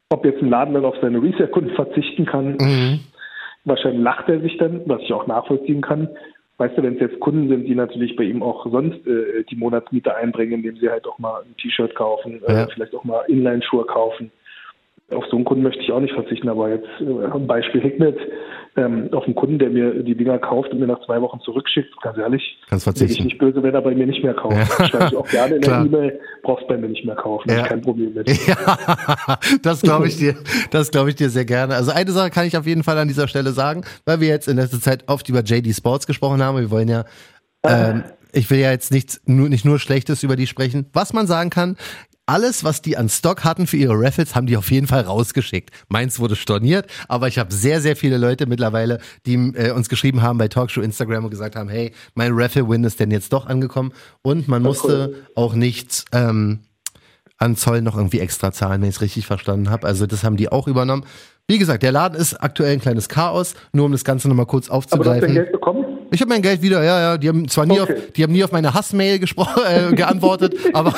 Ob 0.08 0.24
jetzt 0.24 0.42
ein 0.42 0.48
Laden 0.48 0.74
dann 0.74 0.84
auf 0.84 0.96
seine 1.02 1.22
Resale-Kunden 1.22 1.74
verzichten 1.74 2.24
kann, 2.24 2.56
mhm. 2.56 3.00
wahrscheinlich 3.64 4.02
lacht 4.02 4.28
er 4.28 4.40
sich 4.40 4.56
dann, 4.56 4.82
was 4.86 5.02
ich 5.02 5.12
auch 5.12 5.26
nachvollziehen 5.26 5.82
kann. 5.82 6.08
Weißt 6.58 6.78
du, 6.78 6.82
wenn 6.82 6.94
es 6.94 7.00
jetzt 7.00 7.20
Kunden 7.20 7.48
sind, 7.48 7.66
die 7.66 7.74
natürlich 7.74 8.16
bei 8.16 8.24
ihm 8.24 8.42
auch 8.42 8.64
sonst 8.70 9.06
äh, 9.06 9.44
die 9.50 9.56
Monatsmiete 9.56 10.14
einbringen, 10.14 10.54
indem 10.54 10.76
sie 10.76 10.88
halt 10.88 11.06
auch 11.06 11.18
mal 11.18 11.42
ein 11.42 11.54
T-Shirt 11.58 11.94
kaufen, 11.94 12.42
äh, 12.46 12.52
ja. 12.52 12.62
äh, 12.64 12.68
vielleicht 12.72 12.94
auch 12.94 13.04
mal 13.04 13.24
Inline-Schuhe 13.28 13.84
kaufen, 13.84 14.30
auf 15.10 15.24
so 15.30 15.36
einen 15.36 15.44
Kunden 15.44 15.62
möchte 15.62 15.80
ich 15.82 15.92
auch 15.92 16.00
nicht 16.00 16.14
verzichten, 16.14 16.48
aber 16.48 16.68
jetzt 16.68 16.88
äh, 17.00 17.32
ein 17.32 17.46
Beispiel 17.46 17.80
Hikmet, 17.80 18.18
ähm, 18.76 19.08
auf 19.12 19.24
einen 19.24 19.36
Kunden, 19.36 19.58
der 19.58 19.70
mir 19.70 20.02
die 20.02 20.16
Dinger 20.16 20.38
kauft 20.38 20.72
und 20.72 20.80
mir 20.80 20.86
nach 20.86 21.00
zwei 21.06 21.20
Wochen 21.22 21.40
zurückschickt, 21.40 21.88
ganz 22.02 22.18
ehrlich, 22.18 22.42
Kannst 22.68 22.84
verzichten. 22.84 23.08
bin 23.08 23.16
ich 23.16 23.24
nicht 23.24 23.38
böse, 23.38 23.62
wenn 23.62 23.74
er 23.74 23.82
bei 23.82 23.94
mir 23.94 24.06
nicht 24.06 24.22
mehr 24.22 24.34
kauft. 24.34 24.56
Ja. 24.56 24.86
Schreibe 24.86 25.06
ich 25.06 25.16
auch 25.16 25.28
gerne 25.28 25.54
in 25.56 25.62
der 25.62 25.80
E-Mail, 25.86 26.20
brauchst 26.42 26.66
bei 26.66 26.76
mir 26.76 26.88
nicht 26.88 27.04
mehr 27.04 27.14
kaufen, 27.14 27.50
ja. 27.50 27.66
kein 27.66 27.80
Problem 27.80 28.14
mit. 28.14 28.28
Ja, 28.46 29.38
das 29.62 29.82
glaube 29.82 30.06
ich 30.08 30.18
dir, 30.18 30.34
das 30.70 30.90
glaube 30.90 31.08
ich 31.10 31.16
dir 31.16 31.30
sehr 31.30 31.44
gerne. 31.44 31.74
Also 31.74 31.90
eine 31.90 32.10
Sache 32.10 32.30
kann 32.30 32.46
ich 32.46 32.56
auf 32.56 32.66
jeden 32.66 32.82
Fall 32.82 32.98
an 32.98 33.08
dieser 33.08 33.28
Stelle 33.28 33.50
sagen, 33.50 33.82
weil 34.04 34.20
wir 34.20 34.28
jetzt 34.28 34.46
in 34.46 34.56
letzter 34.56 34.80
Zeit 34.80 35.04
oft 35.08 35.28
über 35.28 35.40
JD 35.40 35.74
Sports 35.74 36.06
gesprochen 36.06 36.42
haben, 36.42 36.58
wir 36.58 36.70
wollen 36.70 36.88
ja 36.88 37.04
ähm, 37.64 38.04
ich 38.32 38.50
will 38.50 38.58
ja 38.58 38.70
jetzt 38.70 38.92
nicht 38.92 39.20
nur, 39.24 39.48
nicht 39.48 39.64
nur 39.64 39.78
Schlechtes 39.78 40.22
über 40.22 40.36
die 40.36 40.46
sprechen. 40.46 40.86
Was 40.92 41.12
man 41.12 41.26
sagen 41.26 41.50
kann, 41.50 41.76
alles, 42.26 42.64
was 42.64 42.82
die 42.82 42.96
an 42.96 43.08
Stock 43.08 43.44
hatten 43.44 43.66
für 43.66 43.76
ihre 43.76 43.94
Raffles, 43.94 44.34
haben 44.34 44.46
die 44.46 44.56
auf 44.56 44.70
jeden 44.70 44.86
Fall 44.86 45.02
rausgeschickt. 45.02 45.70
Meins 45.88 46.18
wurde 46.18 46.36
storniert, 46.36 46.86
aber 47.08 47.28
ich 47.28 47.38
habe 47.38 47.52
sehr, 47.52 47.80
sehr 47.80 47.96
viele 47.96 48.18
Leute 48.18 48.46
mittlerweile, 48.46 48.98
die 49.24 49.34
äh, 49.34 49.70
uns 49.70 49.88
geschrieben 49.88 50.22
haben 50.22 50.38
bei 50.38 50.48
Talkshow 50.48 50.80
Instagram 50.80 51.24
und 51.24 51.30
gesagt 51.30 51.56
haben, 51.56 51.68
hey, 51.68 51.92
mein 52.14 52.32
Raffle-Win 52.34 52.84
ist 52.84 53.00
denn 53.00 53.10
jetzt 53.10 53.32
doch 53.32 53.46
angekommen. 53.46 53.92
Und 54.22 54.48
man 54.48 54.62
musste 54.62 55.10
cool. 55.14 55.26
auch 55.36 55.54
nichts 55.54 56.04
ähm, 56.12 56.60
an 57.38 57.56
Zoll 57.56 57.82
noch 57.82 57.96
irgendwie 57.96 58.20
extra 58.20 58.52
zahlen, 58.52 58.82
wenn 58.82 58.88
ich 58.88 58.96
es 58.96 59.00
richtig 59.00 59.26
verstanden 59.26 59.70
habe. 59.70 59.86
Also 59.86 60.06
das 60.06 60.24
haben 60.24 60.36
die 60.36 60.50
auch 60.50 60.66
übernommen. 60.68 61.04
Wie 61.48 61.58
gesagt, 61.58 61.84
der 61.84 61.92
Laden 61.92 62.18
ist 62.18 62.34
aktuell 62.34 62.72
ein 62.72 62.80
kleines 62.80 63.08
Chaos, 63.08 63.54
nur 63.72 63.86
um 63.86 63.92
das 63.92 64.04
Ganze 64.04 64.28
nochmal 64.28 64.46
kurz 64.46 64.68
aufzugreifen. 64.68 65.10
Aber 65.10 65.20
du 65.20 65.26
hast 65.28 65.34
Geld 65.34 65.52
bekommen? 65.52 65.85
Ich 66.10 66.20
habe 66.20 66.28
mein 66.28 66.42
Geld 66.42 66.62
wieder, 66.62 66.82
ja, 66.82 67.00
ja. 67.00 67.18
Die 67.18 67.28
haben 67.28 67.48
zwar 67.48 67.66
nie, 67.66 67.80
okay. 67.80 67.94
auf, 67.94 68.12
die 68.12 68.22
haben 68.22 68.32
nie 68.32 68.44
auf 68.44 68.52
meine 68.52 68.74
Hassmail 68.74 69.18
gesprochen, 69.18 69.62
äh, 69.66 69.94
geantwortet, 69.94 70.54
aber, 70.72 70.94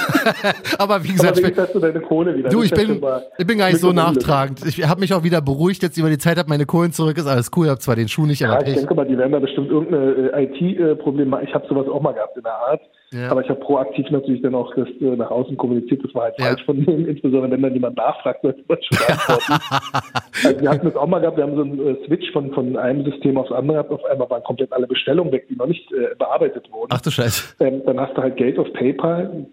aber 0.78 1.04
wie 1.04 1.12
gesagt, 1.12 1.38
aber 1.38 1.62
hast 1.62 1.74
du 1.74 1.78
deine 1.78 2.00
Kohle 2.00 2.36
wieder. 2.36 2.48
Du, 2.48 2.62
ich 2.62 2.72
bin, 2.72 3.00
ich 3.38 3.46
bin 3.46 3.58
gar 3.58 3.68
nicht 3.68 3.80
so 3.80 3.92
nachtragend. 3.92 4.64
Ich 4.66 4.86
habe 4.86 5.00
mich 5.00 5.12
auch 5.14 5.22
wieder 5.22 5.40
beruhigt 5.40 5.82
jetzt 5.82 5.96
über 5.96 6.10
die 6.10 6.18
Zeit, 6.18 6.38
habe 6.38 6.48
meine 6.48 6.66
Kohlen 6.66 6.92
zurück, 6.92 7.16
ist 7.16 7.26
alles 7.26 7.50
cool, 7.56 7.68
habe 7.68 7.78
zwar 7.80 7.96
den 7.96 8.08
Schuh 8.08 8.26
nicht, 8.26 8.44
aber 8.44 8.62
ja, 8.62 8.68
ich 8.68 8.74
denke 8.76 8.94
mal, 8.94 9.06
die 9.06 9.16
werden 9.16 9.32
da 9.32 9.38
bestimmt 9.38 9.70
irgendeine 9.70 10.30
äh, 10.32 10.44
IT-Problem. 10.44 11.34
Ich 11.42 11.54
habe 11.54 11.66
sowas 11.68 11.86
auch 11.88 12.00
mal 12.00 12.12
gehabt 12.12 12.36
in 12.36 12.42
der 12.42 12.52
Art. 12.52 12.80
Ja. 13.12 13.30
Aber 13.30 13.42
ich 13.42 13.48
habe 13.48 13.60
proaktiv 13.60 14.10
natürlich 14.10 14.42
dann 14.42 14.54
auch 14.54 14.74
das 14.74 14.88
äh, 15.00 15.16
nach 15.16 15.30
außen 15.30 15.56
kommuniziert. 15.56 16.04
Das 16.04 16.14
war 16.14 16.24
halt 16.24 16.34
ja. 16.38 16.46
falsch 16.46 16.64
von 16.64 16.84
denen, 16.84 17.06
insbesondere 17.08 17.50
wenn 17.52 17.62
dann 17.62 17.72
jemand 17.72 17.96
nachfragt, 17.96 18.42
sollte 18.42 18.62
man 18.68 18.78
schon 18.82 18.98
antworten. 19.06 19.52
also 20.44 20.60
wir 20.60 20.70
hatten 20.70 20.86
das 20.86 20.96
auch 20.96 21.06
mal 21.06 21.20
gehabt, 21.20 21.38
wir 21.38 21.44
haben 21.44 21.56
so 21.56 21.62
einen 21.62 21.86
äh, 21.86 22.06
Switch 22.06 22.30
von, 22.32 22.52
von 22.52 22.76
einem 22.76 23.04
System 23.04 23.38
aufs 23.38 23.50
andere 23.50 23.78
gehabt. 23.78 23.92
Auf 23.92 24.04
einmal 24.04 24.28
waren 24.28 24.42
komplett 24.42 24.72
alle 24.72 24.86
Bestellungen 24.86 25.32
weg, 25.32 25.46
die 25.48 25.56
noch 25.56 25.66
nicht 25.66 25.90
äh, 25.92 26.14
bearbeitet 26.18 26.70
wurden. 26.70 26.90
Ach 26.92 27.00
du 27.00 27.10
Scheiße. 27.10 27.56
Ähm, 27.60 27.82
dann 27.86 27.98
hast 27.98 28.16
du 28.16 28.22
halt 28.22 28.36
Geld 28.36 28.58
auf 28.58 28.70
PayPal, 28.74 29.46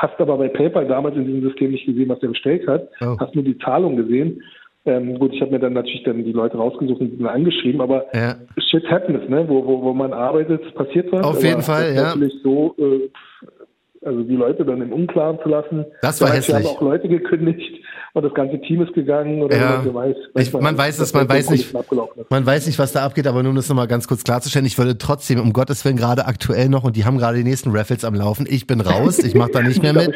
hast 0.00 0.20
aber 0.20 0.36
bei 0.36 0.48
PayPal 0.48 0.86
damals 0.88 1.14
in 1.16 1.26
diesem 1.26 1.42
System 1.42 1.70
nicht 1.70 1.86
gesehen, 1.86 2.08
was 2.08 2.18
der 2.18 2.28
bestellt 2.28 2.66
hat, 2.66 2.88
oh. 3.00 3.16
hast 3.18 3.34
nur 3.34 3.44
die 3.44 3.58
Zahlung 3.58 3.96
gesehen 3.96 4.42
ähm, 4.84 5.18
gut, 5.18 5.32
ich 5.32 5.40
habe 5.40 5.52
mir 5.52 5.60
dann 5.60 5.74
natürlich 5.74 6.02
dann 6.02 6.24
die 6.24 6.32
Leute 6.32 6.56
rausgesucht 6.56 7.00
und 7.00 7.18
die 7.18 7.24
angeschrieben, 7.24 7.80
aber 7.80 8.06
ja. 8.14 8.34
shit 8.70 8.84
happens, 8.90 9.28
ne? 9.28 9.48
Wo, 9.48 9.64
wo, 9.64 9.82
wo 9.82 9.92
man 9.92 10.12
arbeitet, 10.12 10.74
passiert 10.74 11.12
was. 11.12 11.24
Auf 11.24 11.42
jeden 11.42 11.62
Fall, 11.62 11.94
ja. 11.94 12.02
Natürlich 12.02 12.34
so, 12.42 12.74
äh, 12.78 13.08
also 14.04 14.22
die 14.24 14.34
Leute 14.34 14.64
dann 14.64 14.82
im 14.82 14.92
Unklaren 14.92 15.38
zu 15.42 15.48
lassen. 15.48 15.84
Das 16.00 16.20
war 16.20 16.30
hässlich. 16.30 16.64
Wir 16.64 16.68
haben 16.68 16.76
auch 16.76 16.82
Leute 16.82 17.08
gekündigt 17.08 17.80
und 18.14 18.22
das 18.22 18.34
ganze 18.34 18.60
Team 18.60 18.82
ist 18.82 18.92
gegangen 18.92 19.42
oder 19.42 19.56
ja. 19.56 19.94
weiß, 19.94 20.16
ich, 20.36 20.52
man, 20.52 20.62
man, 20.62 20.78
weiß 20.78 20.98
es, 20.98 21.14
man 21.14 21.28
weiß 21.28 21.48
nicht, 21.48 21.72
man 22.28 22.44
weiß 22.44 22.66
nicht, 22.66 22.78
was 22.78 22.92
da 22.92 23.04
abgeht, 23.04 23.26
aber 23.26 23.42
nur 23.42 23.50
um 23.50 23.56
das 23.56 23.68
nochmal 23.70 23.88
ganz 23.88 24.06
kurz 24.06 24.22
klarzustellen, 24.22 24.66
ich 24.66 24.76
würde 24.76 24.98
trotzdem, 24.98 25.40
um 25.40 25.54
Gottes 25.54 25.84
Willen, 25.84 25.96
gerade 25.96 26.26
aktuell 26.26 26.68
noch 26.68 26.84
und 26.84 26.96
die 26.96 27.06
haben 27.06 27.16
gerade 27.16 27.38
die 27.38 27.44
nächsten 27.44 27.70
Raffles 27.70 28.04
am 28.04 28.14
Laufen. 28.14 28.46
Ich 28.48 28.66
bin 28.66 28.82
raus, 28.82 29.18
ich 29.18 29.34
mache 29.34 29.52
da 29.52 29.62
nicht 29.62 29.82
mehr 29.82 29.92
mit 29.94 30.14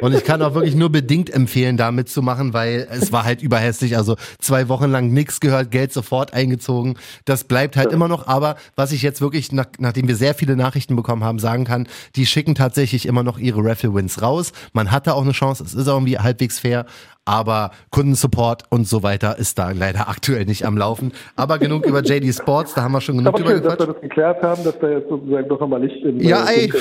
und 0.00 0.14
ich 0.14 0.24
kann 0.24 0.40
auch 0.40 0.54
wirklich 0.54 0.74
nur 0.74 0.90
bedingt 0.90 1.28
empfehlen, 1.28 1.76
da 1.76 1.92
mitzumachen, 1.92 2.54
weil 2.54 2.88
es 2.90 3.12
war 3.12 3.24
halt 3.24 3.42
überhässlich. 3.42 3.96
Also 3.96 4.16
zwei 4.38 4.68
Wochen 4.68 4.90
lang 4.90 5.12
nichts 5.12 5.40
gehört, 5.40 5.70
Geld 5.70 5.92
sofort 5.92 6.32
eingezogen. 6.32 6.96
Das 7.26 7.44
bleibt 7.44 7.76
halt 7.76 7.88
ja. 7.88 7.92
immer 7.94 8.08
noch. 8.08 8.26
Aber 8.26 8.56
was 8.74 8.92
ich 8.92 9.02
jetzt 9.02 9.20
wirklich, 9.20 9.52
nach, 9.52 9.66
nachdem 9.78 10.08
wir 10.08 10.16
sehr 10.16 10.34
viele 10.34 10.56
Nachrichten 10.56 10.96
bekommen 10.96 11.24
haben, 11.24 11.38
sagen 11.38 11.64
kann, 11.64 11.88
die 12.16 12.24
schicken 12.24 12.54
tatsächlich 12.54 13.06
immer 13.06 13.22
noch 13.22 13.38
ihre 13.38 13.64
Raffle-Wins 13.64 14.22
raus. 14.22 14.52
Man 14.72 14.90
hatte 14.90 15.14
auch 15.14 15.22
eine 15.22 15.32
Chance, 15.32 15.64
es 15.64 15.74
ist 15.74 15.88
auch 15.88 15.96
irgendwie 15.96 16.18
halbwegs 16.18 16.58
fair, 16.58 16.86
aber 17.24 17.70
Kundensupport 17.90 18.64
und 18.70 18.86
so 18.86 19.02
weiter 19.02 19.38
ist 19.38 19.58
da 19.58 19.70
leider 19.70 20.08
aktuell 20.08 20.44
nicht 20.44 20.66
am 20.66 20.76
Laufen. 20.76 21.12
Aber 21.36 21.58
genug 21.58 21.86
über 21.86 22.02
JD 22.02 22.34
Sports, 22.34 22.74
da 22.74 22.82
haben 22.82 22.92
wir 22.92 23.00
schon 23.00 23.18
genug 23.18 23.36
drüber 23.36 23.54
gequatscht. 23.54 23.80
Dass 23.80 23.88
wir 23.88 23.92
das 23.94 24.02
geklärt 24.02 24.42
haben, 24.42 24.64
dass 24.64 24.78
da 24.78 24.88
jetzt 24.88 25.08
sozusagen 25.08 25.48
doch 25.48 25.60
nochmal 25.60 25.82
Licht 25.82 26.04
in 26.04 26.20
Ja, 26.20 26.46
ey, 26.46 26.72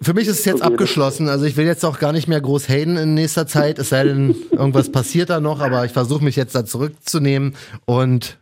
für 0.00 0.14
mich 0.14 0.28
ist 0.28 0.40
es 0.40 0.44
jetzt 0.44 0.62
abgeschlossen. 0.62 1.28
Also 1.28 1.44
ich 1.46 1.56
will 1.56 1.66
jetzt 1.66 1.84
auch 1.84 1.98
gar 1.98 2.12
nicht 2.12 2.28
mehr 2.28 2.40
groß 2.40 2.68
haten 2.68 2.96
in 2.96 3.14
nächster 3.14 3.46
Zeit, 3.46 3.78
es 3.78 3.88
sei 3.88 4.04
denn, 4.04 4.34
irgendwas 4.50 4.90
passiert 4.92 5.30
da 5.30 5.40
noch, 5.40 5.60
aber 5.60 5.84
ich 5.84 5.92
versuche 5.92 6.22
mich 6.22 6.36
jetzt 6.36 6.54
da 6.54 6.64
zurückzunehmen 6.64 7.54
und 7.86 8.38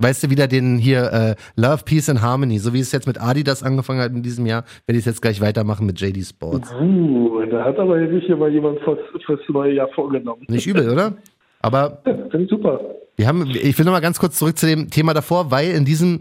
Weißt 0.00 0.22
du, 0.24 0.30
wieder 0.30 0.48
den 0.48 0.78
hier 0.78 1.12
äh, 1.12 1.34
Love, 1.60 1.82
Peace 1.84 2.08
and 2.08 2.22
Harmony, 2.22 2.58
so 2.58 2.72
wie 2.72 2.80
es 2.80 2.90
jetzt 2.90 3.06
mit 3.06 3.20
Adidas 3.20 3.62
angefangen 3.62 4.00
hat 4.00 4.12
in 4.12 4.22
diesem 4.22 4.46
Jahr, 4.46 4.64
werde 4.86 4.98
ich 4.98 5.00
es 5.00 5.04
jetzt 5.04 5.20
gleich 5.20 5.42
weitermachen 5.42 5.84
mit 5.84 6.00
JD 6.00 6.24
Sports. 6.24 6.72
Uh, 6.80 7.42
da 7.50 7.64
hat 7.64 7.78
aber 7.78 7.98
sich 8.08 8.24
hier 8.24 8.36
mal 8.36 8.50
jemand 8.50 8.80
fürs, 8.80 8.98
fürs 9.26 9.40
neue 9.48 9.74
Jahr 9.74 9.88
vorgenommen. 9.94 10.46
Nicht 10.48 10.66
übel, 10.66 10.88
oder? 10.88 11.12
Aber 11.60 12.00
ja, 12.06 12.14
finde 12.30 12.44
ich 12.44 12.48
super. 12.48 12.80
Wir 13.16 13.28
haben, 13.28 13.46
ich 13.50 13.78
will 13.78 13.84
noch 13.84 13.92
mal 13.92 14.00
ganz 14.00 14.18
kurz 14.18 14.38
zurück 14.38 14.56
zu 14.56 14.66
dem 14.66 14.88
Thema 14.88 15.12
davor, 15.12 15.50
weil 15.50 15.72
in 15.72 15.84
diesem, 15.84 16.20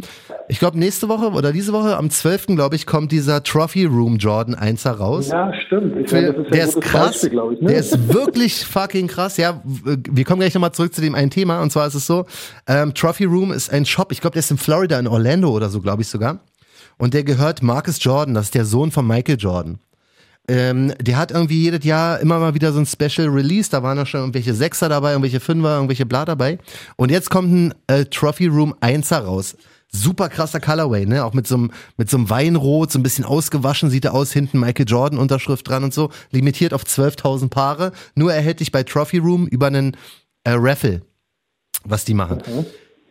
ich 0.50 0.58
glaube 0.58 0.80
nächste 0.80 1.08
Woche 1.08 1.30
oder 1.30 1.54
diese 1.54 1.72
Woche 1.74 1.96
am 1.96 2.10
12. 2.10 2.48
glaube 2.48 2.76
ich, 2.76 2.88
kommt 2.88 3.12
dieser 3.12 3.44
Trophy 3.44 3.86
Room 3.86 4.18
Jordan 4.18 4.56
1er 4.56 4.94
raus. 4.94 5.28
Ja, 5.30 5.54
stimmt. 5.68 5.96
Ich 5.96 6.12
meine, 6.12 6.34
das 6.34 6.46
ist 6.46 6.54
der 6.54 6.66
ist 6.66 6.82
krass. 6.82 7.22
Beispiel, 7.22 7.42
ich, 7.54 7.62
ne? 7.62 7.68
Der 7.70 7.80
ist 7.80 8.14
wirklich 8.14 8.66
fucking 8.66 9.08
krass. 9.08 9.38
Ja, 9.38 9.62
wir 9.64 10.26
kommen 10.26 10.40
gleich 10.40 10.56
noch 10.56 10.62
mal 10.62 10.74
zurück 10.74 10.94
zu 10.94 11.02
dem 11.02 11.14
einen 11.14 11.30
Thema 11.30 11.62
und 11.62 11.72
zwar 11.72 11.86
ist 11.86 11.94
es 11.94 12.08
so, 12.08 12.26
ähm, 12.68 12.96
Trophy 12.96 13.26
Room 13.26 13.52
ist 13.52 13.72
ein 13.72 13.86
Shop, 13.86 14.12
ich 14.12 14.22
glaube, 14.22 14.34
der 14.34 14.40
ist 14.40 14.50
in 14.50 14.58
Florida, 14.58 14.98
in 14.98 15.08
Orlando 15.08 15.52
oder 15.52 15.70
so, 15.70 15.82
glaube 15.82 16.02
ich 16.02 16.08
sogar. 16.08 16.40
Und 16.98 17.14
der 17.14 17.24
gehört 17.24 17.62
Marcus 17.62 18.04
Jordan, 18.04 18.34
das 18.34 18.46
ist 18.46 18.56
der 18.56 18.66
Sohn 18.66 18.90
von 18.90 19.06
Michael 19.06 19.38
Jordan. 19.38 19.78
Ähm, 20.48 20.94
der 21.00 21.18
hat 21.18 21.30
irgendwie 21.30 21.62
jedes 21.62 21.86
Jahr 21.86 22.20
immer 22.20 22.40
mal 22.40 22.56
wieder 22.56 22.72
so 22.74 22.80
ein 22.80 22.88
Special 22.88 23.28
Release. 23.28 23.70
Da 23.70 23.84
waren 23.84 23.98
noch 23.98 24.08
schon 24.08 24.22
irgendwelche 24.22 24.56
Sechser 24.56 24.90
dabei, 24.90 25.12
irgendwelche 25.12 25.40
Fünfer, 25.40 25.76
irgendwelche 25.76 26.08
Bla 26.08 26.26
dabei. 26.26 26.58
Und 26.96 27.12
jetzt 27.12 27.30
kommt 27.30 27.54
ein 27.54 27.74
äh, 27.86 28.06
Trophy 28.06 28.48
Room 28.48 28.74
1er 28.82 29.20
raus. 29.20 29.56
Super 29.92 30.30
krasser 30.30 30.60
Colorway, 30.60 31.06
ne? 31.06 31.26
Auch 31.26 31.34
mit 31.34 31.48
so 31.48 31.56
einem 31.56 31.72
mit 31.98 32.10
so 32.10 32.18
einem 32.18 32.30
Weinrot, 32.30 32.92
so 32.92 33.00
ein 33.00 33.04
bisschen 33.04 33.26
ausgewaschen 33.26 33.90
sieht 33.90 34.06
er 34.06 34.14
aus, 34.14 34.32
hinten 34.32 34.60
Michael 34.60 34.86
Jordan 34.88 35.18
Unterschrift 35.20 35.68
dran 35.68 35.84
und 35.84 35.94
so. 35.94 36.12
Limitiert 36.32 36.74
auf 36.74 36.84
12.000 36.84 37.50
Paare. 37.50 37.92
Nur 38.16 38.34
erhältlich 38.34 38.72
bei 38.72 38.84
Trophy 38.84 39.18
Room 39.18 39.48
über 39.48 39.68
einen 39.68 39.98
äh, 40.44 40.52
Raffle, 40.54 41.02
was 41.84 42.06
die 42.06 42.14
machen. 42.14 42.40
Okay. 42.42 42.66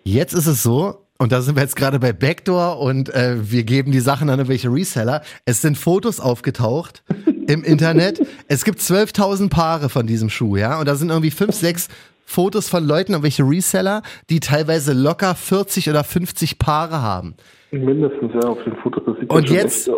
Jetzt 0.04 0.32
ist 0.32 0.46
es 0.46 0.62
so, 0.62 1.08
und 1.18 1.32
da 1.32 1.42
sind 1.42 1.56
wir 1.56 1.62
jetzt 1.62 1.74
gerade 1.74 1.98
bei 1.98 2.12
Backdoor 2.12 2.78
und 2.78 3.12
äh, 3.12 3.50
wir 3.50 3.64
geben 3.64 3.90
die 3.90 4.00
Sachen 4.00 4.30
an 4.30 4.38
irgendwelche 4.38 4.72
Reseller. 4.72 5.22
Es 5.44 5.60
sind 5.60 5.76
Fotos 5.76 6.20
aufgetaucht 6.20 7.02
im 7.48 7.64
Internet. 7.64 8.24
Es 8.46 8.64
gibt 8.64 8.78
12.000 8.78 9.50
Paare 9.50 9.88
von 9.88 10.06
diesem 10.06 10.30
Schuh, 10.30 10.56
ja. 10.56 10.78
Und 10.78 10.86
da 10.86 10.94
sind 10.94 11.08
irgendwie 11.08 11.32
fünf, 11.32 11.56
sechs 11.56 11.88
Fotos 12.30 12.68
von 12.68 12.84
Leuten, 12.86 13.12
irgendwelche 13.12 13.42
Reseller, 13.42 14.02
die 14.28 14.38
teilweise 14.38 14.92
locker 14.92 15.34
40 15.34 15.88
oder 15.88 16.04
50 16.04 16.58
Paare 16.58 17.00
haben. 17.00 17.34
Mindestens, 17.70 18.32
ja, 18.34 18.50
auf 18.50 18.62
den 18.64 18.76
Fotos. 18.76 19.02
Das 19.06 19.16
sieht 19.18 19.30
Und 19.32 19.48
jetzt-. 19.48 19.90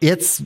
Jetzt 0.00 0.44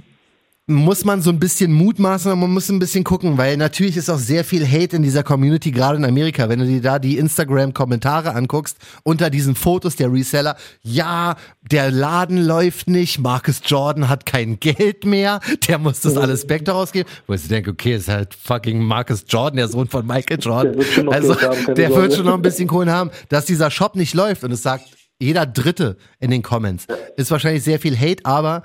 muss 0.67 1.05
man 1.05 1.21
so 1.21 1.29
ein 1.29 1.39
bisschen 1.39 1.73
mutmaßen, 1.73 2.39
man 2.39 2.51
muss 2.51 2.71
ein 2.71 2.79
bisschen 2.79 3.05
gucken, 3.05 3.37
weil 3.37 3.59
natürlich 3.59 3.99
ist 3.99 4.09
auch 4.09 4.19
sehr 4.19 4.45
viel 4.45 4.67
Hate 4.67 4.97
in 4.97 5.03
dieser 5.03 5.23
Community, 5.23 5.71
gerade 5.71 5.99
in 5.99 6.07
Amerika. 6.07 6.49
Wenn 6.49 6.61
du 6.61 6.67
dir 6.67 6.81
da 6.81 6.99
die 6.99 7.19
Instagram-Kommentare 7.19 8.35
anguckst, 8.35 8.79
unter 9.03 9.29
diesen 9.29 9.57
Fotos 9.57 9.97
der 9.97 10.11
Reseller, 10.11 10.57
ja, 10.81 11.37
der 11.71 11.91
Laden 11.91 12.43
läuft 12.43 12.89
nicht, 12.89 13.19
Marcus 13.19 13.61
Jordan 13.67 14.09
hat 14.09 14.25
kein 14.25 14.59
Geld 14.59 15.05
mehr, 15.05 15.41
der 15.69 15.77
muss 15.77 16.01
das 16.01 16.17
alles 16.17 16.47
Backdoor 16.47 16.77
ausgeben. 16.77 17.11
Wo 17.27 17.35
ich 17.35 17.47
denke, 17.47 17.71
okay, 17.71 17.97
ist 17.97 18.09
halt 18.09 18.33
fucking 18.35 18.83
Marcus 18.83 19.27
Jordan, 19.29 19.59
der 19.59 19.69
Sohn 19.69 19.89
von 19.89 20.07
Michael 20.07 20.41
Jordan. 20.41 20.83
Der 20.97 21.13
also, 21.13 21.35
der 21.75 21.95
wird 21.95 22.15
schon 22.15 22.25
noch 22.25 22.35
ein 22.35 22.43
bisschen 22.43 22.69
Kohlen 22.69 22.91
haben, 22.91 23.11
dass 23.29 23.45
dieser 23.45 23.71
Shop 23.71 23.97
nicht 23.97 24.15
läuft 24.15 24.45
und 24.45 24.53
es 24.53 24.63
sagt 24.63 24.87
jeder 25.21 25.45
Dritte 25.45 25.99
in 26.21 26.31
den 26.31 26.43
Comments. 26.43 26.87
Ist 27.17 27.31
wahrscheinlich 27.31 27.63
sehr 27.63 27.79
viel 27.79 27.99
Hate, 27.99 28.25
aber 28.25 28.63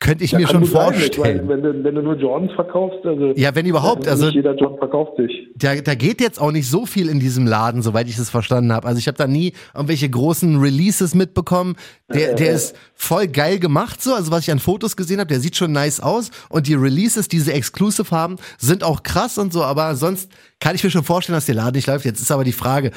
könnte 0.00 0.24
ich 0.24 0.32
mir 0.32 0.46
Kann 0.46 0.62
schon 0.62 0.64
vorstellen. 0.64 1.46
Weil, 1.46 1.48
wenn, 1.48 1.62
du, 1.62 1.84
wenn 1.84 1.94
du 1.94 2.02
nur 2.02 2.16
Jordans 2.16 2.52
verkaufst, 2.54 3.04
also. 3.04 3.32
Ja, 3.36 3.54
wenn 3.54 3.66
überhaupt, 3.66 4.06
äh, 4.06 4.10
also- 4.10 4.24
Nicht 4.26 4.36
jeder 4.36 4.56
Jordan 4.56 4.78
verkauft 4.78 5.18
sich. 5.18 5.30
Da, 5.54 5.76
da 5.76 5.94
geht 5.94 6.22
jetzt 6.22 6.40
auch 6.40 6.52
nicht 6.52 6.68
so 6.68 6.86
viel 6.86 7.10
in 7.10 7.20
diesem 7.20 7.46
Laden, 7.46 7.82
soweit 7.82 8.08
ich 8.08 8.18
es 8.18 8.30
verstanden 8.30 8.72
habe. 8.72 8.88
Also 8.88 8.98
ich 8.98 9.06
habe 9.06 9.18
da 9.18 9.26
nie 9.26 9.52
irgendwelche 9.74 10.08
großen 10.08 10.58
Releases 10.58 11.14
mitbekommen. 11.14 11.76
Der, 12.08 12.34
der 12.34 12.52
ist 12.54 12.74
voll 12.94 13.28
geil 13.28 13.58
gemacht 13.58 14.00
so, 14.02 14.14
also 14.14 14.30
was 14.30 14.40
ich 14.42 14.50
an 14.50 14.58
Fotos 14.58 14.96
gesehen 14.96 15.20
habe, 15.20 15.28
der 15.28 15.40
sieht 15.40 15.56
schon 15.56 15.72
nice 15.72 16.00
aus 16.00 16.30
und 16.48 16.66
die 16.66 16.74
Releases, 16.74 17.28
diese 17.28 17.52
Exclusive 17.52 18.10
haben, 18.10 18.36
sind 18.58 18.82
auch 18.82 19.02
krass 19.02 19.38
und 19.38 19.52
so, 19.52 19.62
aber 19.62 19.94
sonst 19.96 20.30
kann 20.60 20.74
ich 20.74 20.82
mir 20.82 20.90
schon 20.90 21.04
vorstellen, 21.04 21.36
dass 21.36 21.46
der 21.46 21.54
Laden 21.54 21.76
nicht 21.76 21.86
läuft. 21.86 22.04
Jetzt 22.04 22.20
ist 22.20 22.32
aber 22.32 22.44
die 22.44 22.52
Frage, 22.52 22.90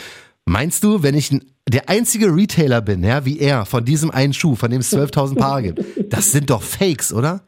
meinst 0.46 0.84
du, 0.84 1.04
wenn 1.04 1.16
ich 1.16 1.32
ein, 1.32 1.42
der 1.70 1.90
einzige 1.90 2.28
Retailer 2.28 2.82
bin, 2.82 3.04
ja, 3.04 3.26
wie 3.26 3.40
er, 3.40 3.66
von 3.66 3.86
diesem 3.86 4.12
einen 4.12 4.34
Schuh, 4.34 4.56
von 4.56 4.70
dem 4.70 4.82
es 4.82 4.94
12.000 4.94 5.36
Paare 5.36 5.64
gibt, 5.64 6.14
das 6.14 6.32
sind 6.32 6.50
doch 6.50 6.62
Fakes, 6.62 7.14
oder? 7.14 7.42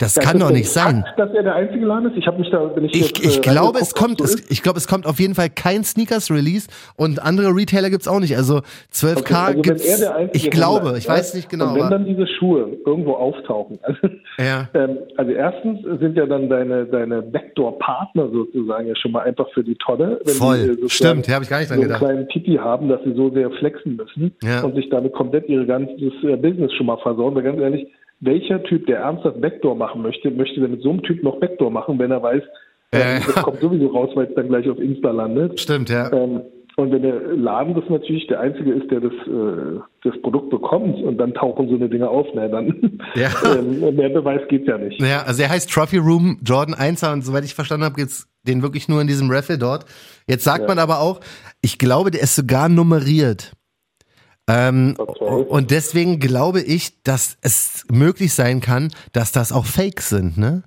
Das 0.00 0.16
Ja, 0.16 0.22
kann 0.22 0.38
doch 0.40 0.48
das 0.48 0.56
nicht 0.56 0.70
sein. 0.70 1.04
Fakt, 1.06 1.18
dass 1.20 1.30
er 1.34 1.42
der 1.42 1.54
einzige 1.54 1.84
Laden 1.84 2.10
ist? 2.10 2.16
Ich 2.16 2.26
habe 2.26 2.38
mich 2.38 2.50
da, 2.50 2.74
wenn 2.74 2.86
ich, 2.86 2.94
Ich, 2.94 3.08
jetzt, 3.08 3.24
ich 3.24 3.38
äh, 3.38 3.40
glaube, 3.40 3.78
es 3.78 3.94
kommt, 3.94 4.18
so 4.18 4.24
es, 4.24 4.50
ich 4.50 4.62
glaube, 4.62 4.78
es 4.78 4.88
kommt 4.88 5.06
auf 5.06 5.20
jeden 5.20 5.34
Fall 5.34 5.48
kein 5.50 5.84
Sneakers-Release 5.84 6.68
und 6.96 7.22
andere 7.22 7.54
Retailer 7.54 7.90
gibt's 7.90 8.08
auch 8.08 8.18
nicht. 8.18 8.36
Also 8.36 8.62
12K 8.92 9.18
Okay, 9.18 9.34
also 9.34 9.60
gibt's, 9.62 10.06
ich 10.32 10.50
glaube, 10.50 10.76
Händler 10.86 10.96
ich 10.96 11.08
weiß 11.08 11.34
nicht 11.34 11.48
genau. 11.50 11.74
Und 11.74 11.80
wenn 11.80 11.90
dann 11.90 12.04
diese 12.06 12.26
Schuhe 12.26 12.78
irgendwo 12.86 13.12
auftauchen, 13.12 13.78
also, 13.82 13.98
ja, 14.38 14.68
ähm, 14.74 14.98
also 15.16 15.30
erstens 15.32 15.80
sind 16.00 16.16
ja 16.16 16.26
dann 16.26 16.48
deine, 16.48 16.86
deine 16.86 17.20
Backdoor-Partner 17.22 18.28
sozusagen 18.32 18.88
ja 18.88 18.96
schon 18.96 19.12
mal 19.12 19.20
einfach 19.24 19.46
für 19.52 19.62
die 19.62 19.74
Tonne. 19.76 20.18
Wenn 20.24 20.34
Voll. 20.34 20.76
die, 20.76 20.82
äh, 20.84 20.88
Stimmt, 20.88 21.26
ja, 21.26 21.34
hab 21.34 21.42
ich 21.42 21.50
gar 21.50 21.58
nicht 21.58 21.68
so 21.68 21.74
dran 21.74 21.82
einen 21.82 21.88
gedacht. 21.88 22.02
kleinen 22.02 22.28
Pipi 22.28 22.56
haben, 22.56 22.88
dass 22.88 23.00
sie 23.04 23.12
so 23.14 23.30
sehr 23.30 23.50
flexen 23.52 23.96
müssen 23.96 24.34
Ja. 24.42 24.62
und 24.62 24.74
sich 24.74 24.88
damit 24.88 25.12
komplett 25.12 25.48
ihr 25.48 25.64
ganzes 25.66 26.00
äh, 26.24 26.36
Business 26.36 26.72
schon 26.74 26.86
mal 26.86 26.96
versauen. 26.98 27.34
Weil 27.34 27.42
ganz 27.42 27.60
ehrlich, 27.60 27.86
welcher 28.20 28.62
Typ, 28.64 28.86
der 28.86 28.98
ernsthaft 29.00 29.40
Backdoor 29.40 29.74
machen 29.76 30.02
möchte, 30.02 30.30
möchte 30.30 30.60
denn 30.60 30.72
mit 30.72 30.82
so 30.82 30.90
einem 30.90 31.02
Typ 31.02 31.22
noch 31.22 31.40
Backdoor 31.40 31.70
machen, 31.70 31.98
wenn 31.98 32.10
er 32.10 32.22
weiß, 32.22 32.42
Ja, 32.92 33.00
äh, 33.00 33.14
ja. 33.14 33.20
das 33.26 33.42
kommt 33.42 33.60
sowieso 33.60 33.86
raus, 33.88 34.10
weil 34.14 34.26
es 34.26 34.34
dann 34.34 34.48
gleich 34.48 34.68
auf 34.68 34.78
Insta 34.78 35.10
landet. 35.10 35.58
stimmt, 35.60 35.88
ja. 35.90 36.12
Ähm, 36.12 36.42
und 36.76 36.92
wenn 36.92 37.02
der 37.02 37.20
Laden 37.36 37.74
das 37.74 37.84
natürlich 37.90 38.26
der 38.28 38.40
Einzige 38.40 38.72
ist, 38.72 38.90
der 38.90 39.00
das, 39.00 39.12
äh, 39.12 39.80
das 40.04 40.20
Produkt 40.22 40.50
bekommt 40.50 40.96
und 41.02 41.18
dann 41.18 41.34
tauchen 41.34 41.68
so 41.68 41.74
eine 41.74 41.88
Dinge 41.88 42.08
auf, 42.08 42.26
na, 42.34 42.48
dann 42.48 43.00
Ja. 43.14 43.28
ähm, 43.58 43.94
mehr 43.96 44.08
Beweis 44.08 44.40
geht's 44.48 44.66
ja 44.66 44.78
nicht. 44.78 45.00
Naja, 45.00 45.22
also 45.26 45.42
er 45.42 45.50
heißt 45.50 45.70
Trophy 45.70 45.98
Room 45.98 46.38
Jordan 46.44 46.74
1er 46.74 47.12
und 47.12 47.22
soweit 47.22 47.44
ich 47.44 47.54
verstanden 47.54 47.84
habe, 47.84 47.96
gibt's 47.96 48.28
den 48.46 48.62
wirklich 48.62 48.88
nur 48.88 49.00
in 49.02 49.06
diesem 49.08 49.30
Raffle 49.30 49.58
dort. 49.58 49.84
Jetzt 50.26 50.44
sagt 50.44 50.62
Ja. 50.62 50.68
man 50.68 50.78
aber 50.78 51.00
auch, 51.00 51.20
ich 51.60 51.78
glaube, 51.78 52.10
der 52.10 52.22
ist 52.22 52.36
sogar 52.36 52.68
nummeriert. 52.70 53.52
Ähm, 54.48 54.96
und 55.48 55.70
deswegen 55.70 56.18
glaube 56.18 56.60
ich, 56.60 57.02
dass 57.02 57.38
es 57.42 57.86
möglich 57.90 58.32
sein 58.32 58.60
kann, 58.60 58.88
dass 59.12 59.32
das 59.32 59.52
auch 59.52 59.64
Fakes 59.64 60.08
sind, 60.08 60.38
ne? 60.38 60.62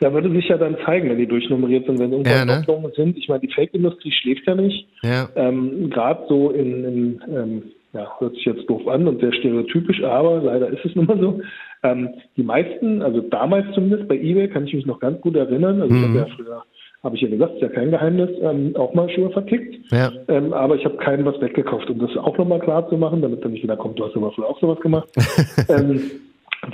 Da 0.00 0.12
würde 0.12 0.30
sich 0.30 0.46
ja 0.48 0.58
dann 0.58 0.76
zeigen, 0.84 1.08
wenn 1.08 1.16
die 1.16 1.26
durchnummeriert 1.26 1.86
sind, 1.86 1.98
wenn 1.98 2.10
Ja, 2.10 2.18
irgendwann 2.18 2.46
ne? 2.46 2.64
Doppelungen 2.66 2.92
sind. 2.96 3.16
Ich 3.16 3.28
meine, 3.28 3.40
die 3.40 3.52
Fake-Industrie 3.52 4.12
schläft 4.12 4.46
ja 4.46 4.54
nicht. 4.54 4.86
Ja. 5.02 5.28
Ähm, 5.36 5.88
Gerade 5.88 6.26
so 6.28 6.50
in, 6.50 6.84
in 6.84 7.22
ähm, 7.34 7.62
ja, 7.94 8.06
hört 8.18 8.34
sich 8.34 8.44
jetzt 8.44 8.68
doof 8.68 8.86
an 8.88 9.08
und 9.08 9.20
sehr 9.20 9.32
stereotypisch, 9.32 10.02
aber 10.02 10.42
leider 10.42 10.68
ist 10.68 10.84
es 10.84 10.94
nun 10.94 11.06
mal 11.06 11.18
so. 11.18 11.40
Ähm, 11.82 12.10
die 12.36 12.42
meisten, 12.42 13.00
also 13.00 13.20
damals 13.20 13.72
zumindest 13.74 14.06
bei 14.06 14.16
eBay, 14.16 14.48
kann 14.48 14.66
ich 14.66 14.74
mich 14.74 14.84
noch 14.84 15.00
ganz 15.00 15.20
gut 15.22 15.34
erinnern. 15.34 15.80
Also 15.80 15.94
ich 15.94 16.02
habe 16.02 16.18
ja 16.18 16.26
früher, 16.36 16.64
habe 17.02 17.16
ich 17.16 17.22
ja 17.22 17.28
gesagt, 17.28 17.54
ist 17.54 17.62
ja 17.62 17.68
kein 17.68 17.90
Geheimnis, 17.90 18.30
ähm, 18.42 18.74
auch 18.76 18.94
mal 18.94 19.08
Schuhe 19.10 19.30
vertickt. 19.30 19.76
Ja. 19.92 20.10
Ähm, 20.28 20.52
aber 20.52 20.76
ich 20.76 20.84
habe 20.84 20.96
keinen 20.96 21.24
was 21.24 21.40
weggekauft, 21.40 21.88
um 21.90 21.98
das 21.98 22.16
auch 22.16 22.36
nochmal 22.38 22.60
klar 22.60 22.88
zu 22.88 22.96
machen, 22.96 23.22
damit 23.22 23.44
dann 23.44 23.52
nicht 23.52 23.62
wieder 23.62 23.76
kommt, 23.76 23.98
du 23.98 24.04
hast 24.06 24.16
aber 24.16 24.32
früher 24.32 24.46
auch 24.48 24.60
sowas 24.60 24.80
gemacht. 24.80 25.08
ähm, 25.68 26.10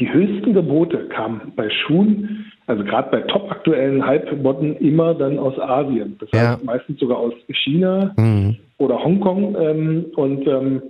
die 0.01 0.11
höchsten 0.11 0.55
Gebote 0.55 1.09
kamen 1.09 1.53
bei 1.57 1.69
Schuhen, 1.69 2.47
also 2.67 2.83
gerade 2.85 3.11
bei 3.11 3.21
top 3.23 3.51
aktuellen 3.51 4.07
Halbmotten, 4.07 4.77
immer 4.77 5.15
dann 5.15 5.39
aus 5.39 5.59
Asien. 5.59 6.17
Das 6.21 6.31
Ja. 6.33 6.53
heißt 6.53 6.65
meistens 6.65 6.99
sogar 7.01 7.19
aus 7.19 7.35
China 7.65 8.15
Mhm. 8.17 8.57
oder 8.79 9.03
Hongkong. 9.05 9.57
Ähm, 9.61 10.07
und 10.17 10.47
ähm, 10.47 10.83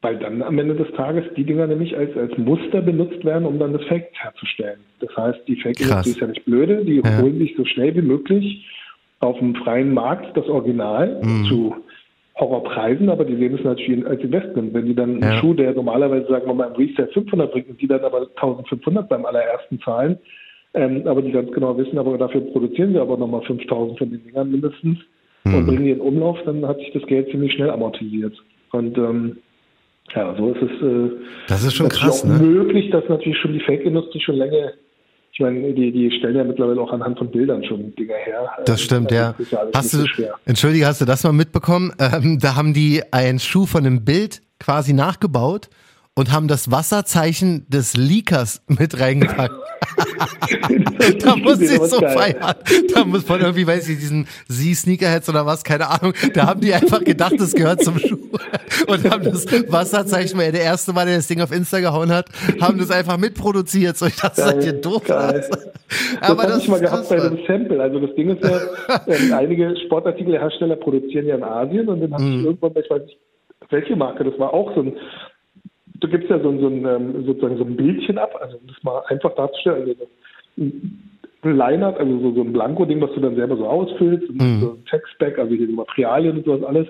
weil 0.00 0.16
dann 0.18 0.42
am 0.42 0.58
Ende 0.58 0.74
des 0.76 0.90
Tages 0.92 1.24
die 1.36 1.44
Dinger 1.44 1.66
nämlich 1.66 1.96
als, 1.96 2.16
als 2.16 2.36
Muster 2.38 2.80
benutzt 2.80 3.24
werden, 3.24 3.44
um 3.46 3.58
dann 3.58 3.72
das 3.72 3.84
Fake 3.84 4.10
herzustellen. 4.12 4.78
Das 5.00 5.16
heißt, 5.16 5.40
die. 5.48 5.56
Fake-Industrie 5.56 6.10
ist 6.10 6.20
ja 6.20 6.26
nicht 6.28 6.44
blöde, 6.44 6.84
die 6.84 6.96
Ja. 7.04 7.20
holen 7.20 7.38
sich 7.38 7.54
so 7.56 7.64
schnell 7.64 7.94
wie 7.96 8.02
möglich 8.02 8.64
auf 9.20 9.36
dem 9.38 9.56
freien 9.56 9.92
Markt 9.92 10.36
das 10.36 10.46
Original 10.48 11.20
Mhm. 11.22 11.44
zu 11.46 11.74
Horrorpreisen, 12.38 13.08
aber 13.10 13.24
die 13.24 13.34
sehen 13.34 13.54
es 13.56 13.64
natürlich 13.64 14.06
als 14.06 14.22
Investment. 14.22 14.72
Wenn 14.72 14.86
die 14.86 14.94
dann 14.94 15.20
Ja. 15.20 15.30
einen 15.30 15.38
Schuh, 15.40 15.54
der 15.54 15.72
normalerweise, 15.74 16.28
sagen 16.28 16.46
wir 16.46 16.54
mal, 16.54 16.68
im 16.68 16.74
Resale 16.76 17.08
500 17.08 17.50
bringt 17.50 17.68
und 17.68 17.80
die 17.82 17.88
dann 17.88 18.04
aber 18.04 18.28
1500 18.36 19.08
beim 19.08 19.26
allerersten 19.26 19.80
zahlen, 19.80 20.18
ähm, 20.74 21.02
aber 21.06 21.22
die 21.22 21.32
ganz 21.32 21.50
genau 21.50 21.76
wissen, 21.76 21.98
aber 21.98 22.16
dafür 22.16 22.42
produzieren 22.42 22.92
sie 22.92 23.00
aber 23.00 23.16
nochmal 23.16 23.42
5000 23.42 23.98
von 23.98 24.10
den 24.10 24.22
Dingern 24.24 24.52
mindestens 24.52 24.98
Mhm. 25.42 25.54
und 25.54 25.66
bringen 25.66 25.84
die 25.84 25.90
in 25.90 26.00
Umlauf, 26.00 26.38
dann 26.44 26.64
hat 26.64 26.78
sich 26.78 26.92
das 26.92 27.02
Geld 27.06 27.28
ziemlich 27.30 27.52
schnell 27.54 27.70
amortisiert. 27.70 28.34
Und 28.70 28.96
ähm, 28.96 29.38
ja, 30.14 30.34
so 30.36 30.52
ist 30.52 30.62
es 30.62 30.82
äh, 30.82 31.10
Das 31.48 31.62
ist 31.62 31.74
schon 31.74 31.88
krass, 31.88 32.24
ne? 32.24 32.38
möglich, 32.38 32.90
dass 32.90 33.04
natürlich 33.08 33.38
schon 33.38 33.52
die 33.52 33.60
Fake-Industrie 33.60 34.20
schon 34.20 34.36
länger, 34.36 34.72
ich 35.32 35.40
meine, 35.40 35.72
die, 35.72 35.92
die 35.92 36.10
stellen 36.18 36.36
ja 36.36 36.44
mittlerweile 36.44 36.80
auch 36.80 36.92
anhand 36.92 37.18
von 37.18 37.30
Bildern 37.30 37.62
schon 37.64 37.94
Dinger 37.94 38.14
her. 38.14 38.48
Das 38.64 38.80
stimmt, 38.80 39.12
Also 39.12 39.14
ja. 39.16 39.32
das 39.32 39.40
ist 39.46 39.54
alles 39.54 39.74
Hast 39.74 39.92
du, 39.94 39.98
so 39.98 40.24
entschuldige, 40.46 40.86
hast 40.86 41.00
du 41.00 41.04
das 41.04 41.24
mal 41.24 41.32
mitbekommen? 41.32 41.92
Ähm, 42.00 42.38
da 42.40 42.56
haben 42.56 42.72
die 42.74 43.02
einen 43.12 43.38
Schuh 43.38 43.66
von 43.66 43.84
einem 43.84 44.04
Bild 44.04 44.40
quasi 44.58 44.92
nachgebaut 44.92 45.68
und 46.18 46.32
haben 46.32 46.48
das 46.48 46.68
Wasserzeichen 46.72 47.64
des 47.68 47.96
Leakers 47.96 48.60
mit 48.66 48.98
reingepackt. 48.98 49.54
da 51.22 51.36
muss 51.36 51.60
ich 51.60 51.70
so 51.70 52.00
feiern. 52.00 52.56
Da 52.92 53.04
muss 53.04 53.28
man 53.28 53.40
irgendwie, 53.40 53.64
weiß 53.64 53.88
ich, 53.88 53.98
diesen 54.00 54.26
Sie-Sneakerheads 54.48 55.28
oder 55.28 55.46
was, 55.46 55.62
keine 55.62 55.88
Ahnung. 55.88 56.14
Da 56.34 56.48
haben 56.48 56.60
die 56.60 56.74
einfach 56.74 57.04
gedacht, 57.04 57.34
das 57.38 57.54
gehört 57.54 57.84
zum 57.84 58.00
Schuh. 58.00 58.18
Und 58.88 59.08
haben 59.08 59.22
das 59.22 59.46
Wasserzeichen, 59.70 60.36
weil 60.40 60.46
er 60.46 60.52
der 60.52 60.62
erste 60.62 60.92
Mal, 60.92 61.06
der 61.06 61.18
das 61.18 61.28
Ding 61.28 61.40
auf 61.40 61.52
Insta 61.52 61.78
gehauen 61.78 62.10
hat, 62.10 62.26
haben 62.60 62.78
das 62.78 62.90
einfach 62.90 63.16
mitproduziert. 63.16 63.96
So, 63.96 64.06
ich 64.06 64.16
dachte, 64.16 64.40
seid 64.40 64.64
ihr 64.64 64.72
doof? 64.72 65.04
Das 65.06 65.48
Aber 66.20 66.42
habe 66.42 66.52
das 66.52 66.62
ich 66.64 66.68
mal 66.68 66.80
gehabt 66.80 67.08
bei 67.08 67.22
einem 67.22 67.38
Sample. 67.46 67.80
Also 67.80 68.00
das 68.00 68.12
Ding 68.16 68.36
ist 68.36 68.42
ja, 68.42 68.60
ähm, 69.06 69.32
einige 69.34 69.72
Sportartikelhersteller 69.86 70.74
produzieren 70.76 71.26
ja 71.26 71.36
in 71.36 71.44
Asien 71.44 71.88
und 71.88 72.00
dann 72.00 72.12
habe 72.12 72.24
Mhm. 72.24 72.40
ich 72.40 72.44
irgendwann, 72.46 72.72
ich 72.82 72.90
weiß 72.90 73.02
nicht, 73.02 73.18
welche 73.70 73.94
Marke, 73.96 74.24
das 74.24 74.36
war 74.38 74.52
auch 74.52 74.74
so 74.74 74.80
ein, 74.80 74.96
du 76.00 76.08
gibst 76.08 76.30
ja 76.30 76.38
so 76.40 76.48
ein, 76.50 76.60
so 76.60 76.68
ein 76.68 76.84
ähm, 76.86 77.24
sozusagen 77.26 77.56
so 77.58 77.64
ein 77.64 77.76
Bildchen 77.76 78.18
ab, 78.18 78.34
also 78.40 78.56
um 78.56 78.66
das 78.66 78.82
mal 78.82 79.02
einfach 79.08 79.34
darzustellen, 79.34 79.82
also 79.82 79.94
so 80.56 81.48
ein 81.48 81.56
Line-Up, 81.56 81.98
also 81.98 82.18
so, 82.20 82.32
so 82.34 82.40
ein 82.42 82.52
Blanko-Ding, 82.52 83.00
was 83.00 83.12
du 83.12 83.20
dann 83.20 83.36
selber 83.36 83.56
so 83.56 83.66
ausfüllst, 83.66 84.28
Mhm. 84.30 84.60
so 84.60 84.70
ein 84.72 84.84
Textback, 84.90 85.38
also 85.38 85.54
hier 85.54 85.66
die 85.66 85.72
Materialien 85.72 86.38
und 86.38 86.44
sowas 86.44 86.64
alles. 86.64 86.88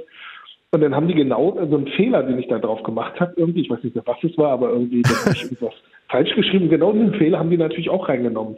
Und 0.71 0.83
dann 0.83 0.95
haben 0.95 1.09
die 1.09 1.15
genau 1.15 1.55
so 1.71 1.77
einen 1.77 1.87
Fehler, 1.89 2.23
den 2.23 2.39
ich 2.39 2.49
da 2.49 2.59
drauf 2.59 2.83
gemacht 2.83 3.19
habe, 3.21 3.33
irgendwie, 3.37 3.63
ich 3.63 3.71
weiß 3.71 3.83
nicht 3.83 3.95
mehr, 3.95 4.05
was 4.07 4.23
es 4.23 4.37
war, 4.37 4.51
aber 4.53 4.71
irgendwie 4.71 5.01
da 5.03 5.11
habe 5.11 5.33
ich 5.33 5.43
irgendwas 5.45 5.73
falsch 6.09 6.35
geschrieben. 6.35 6.69
Genau 6.69 6.93
diesen 6.93 7.15
Fehler 7.15 7.39
haben 7.39 7.51
die 7.51 7.57
natürlich 7.57 7.89
auch 7.89 8.07
reingenommen. 8.09 8.57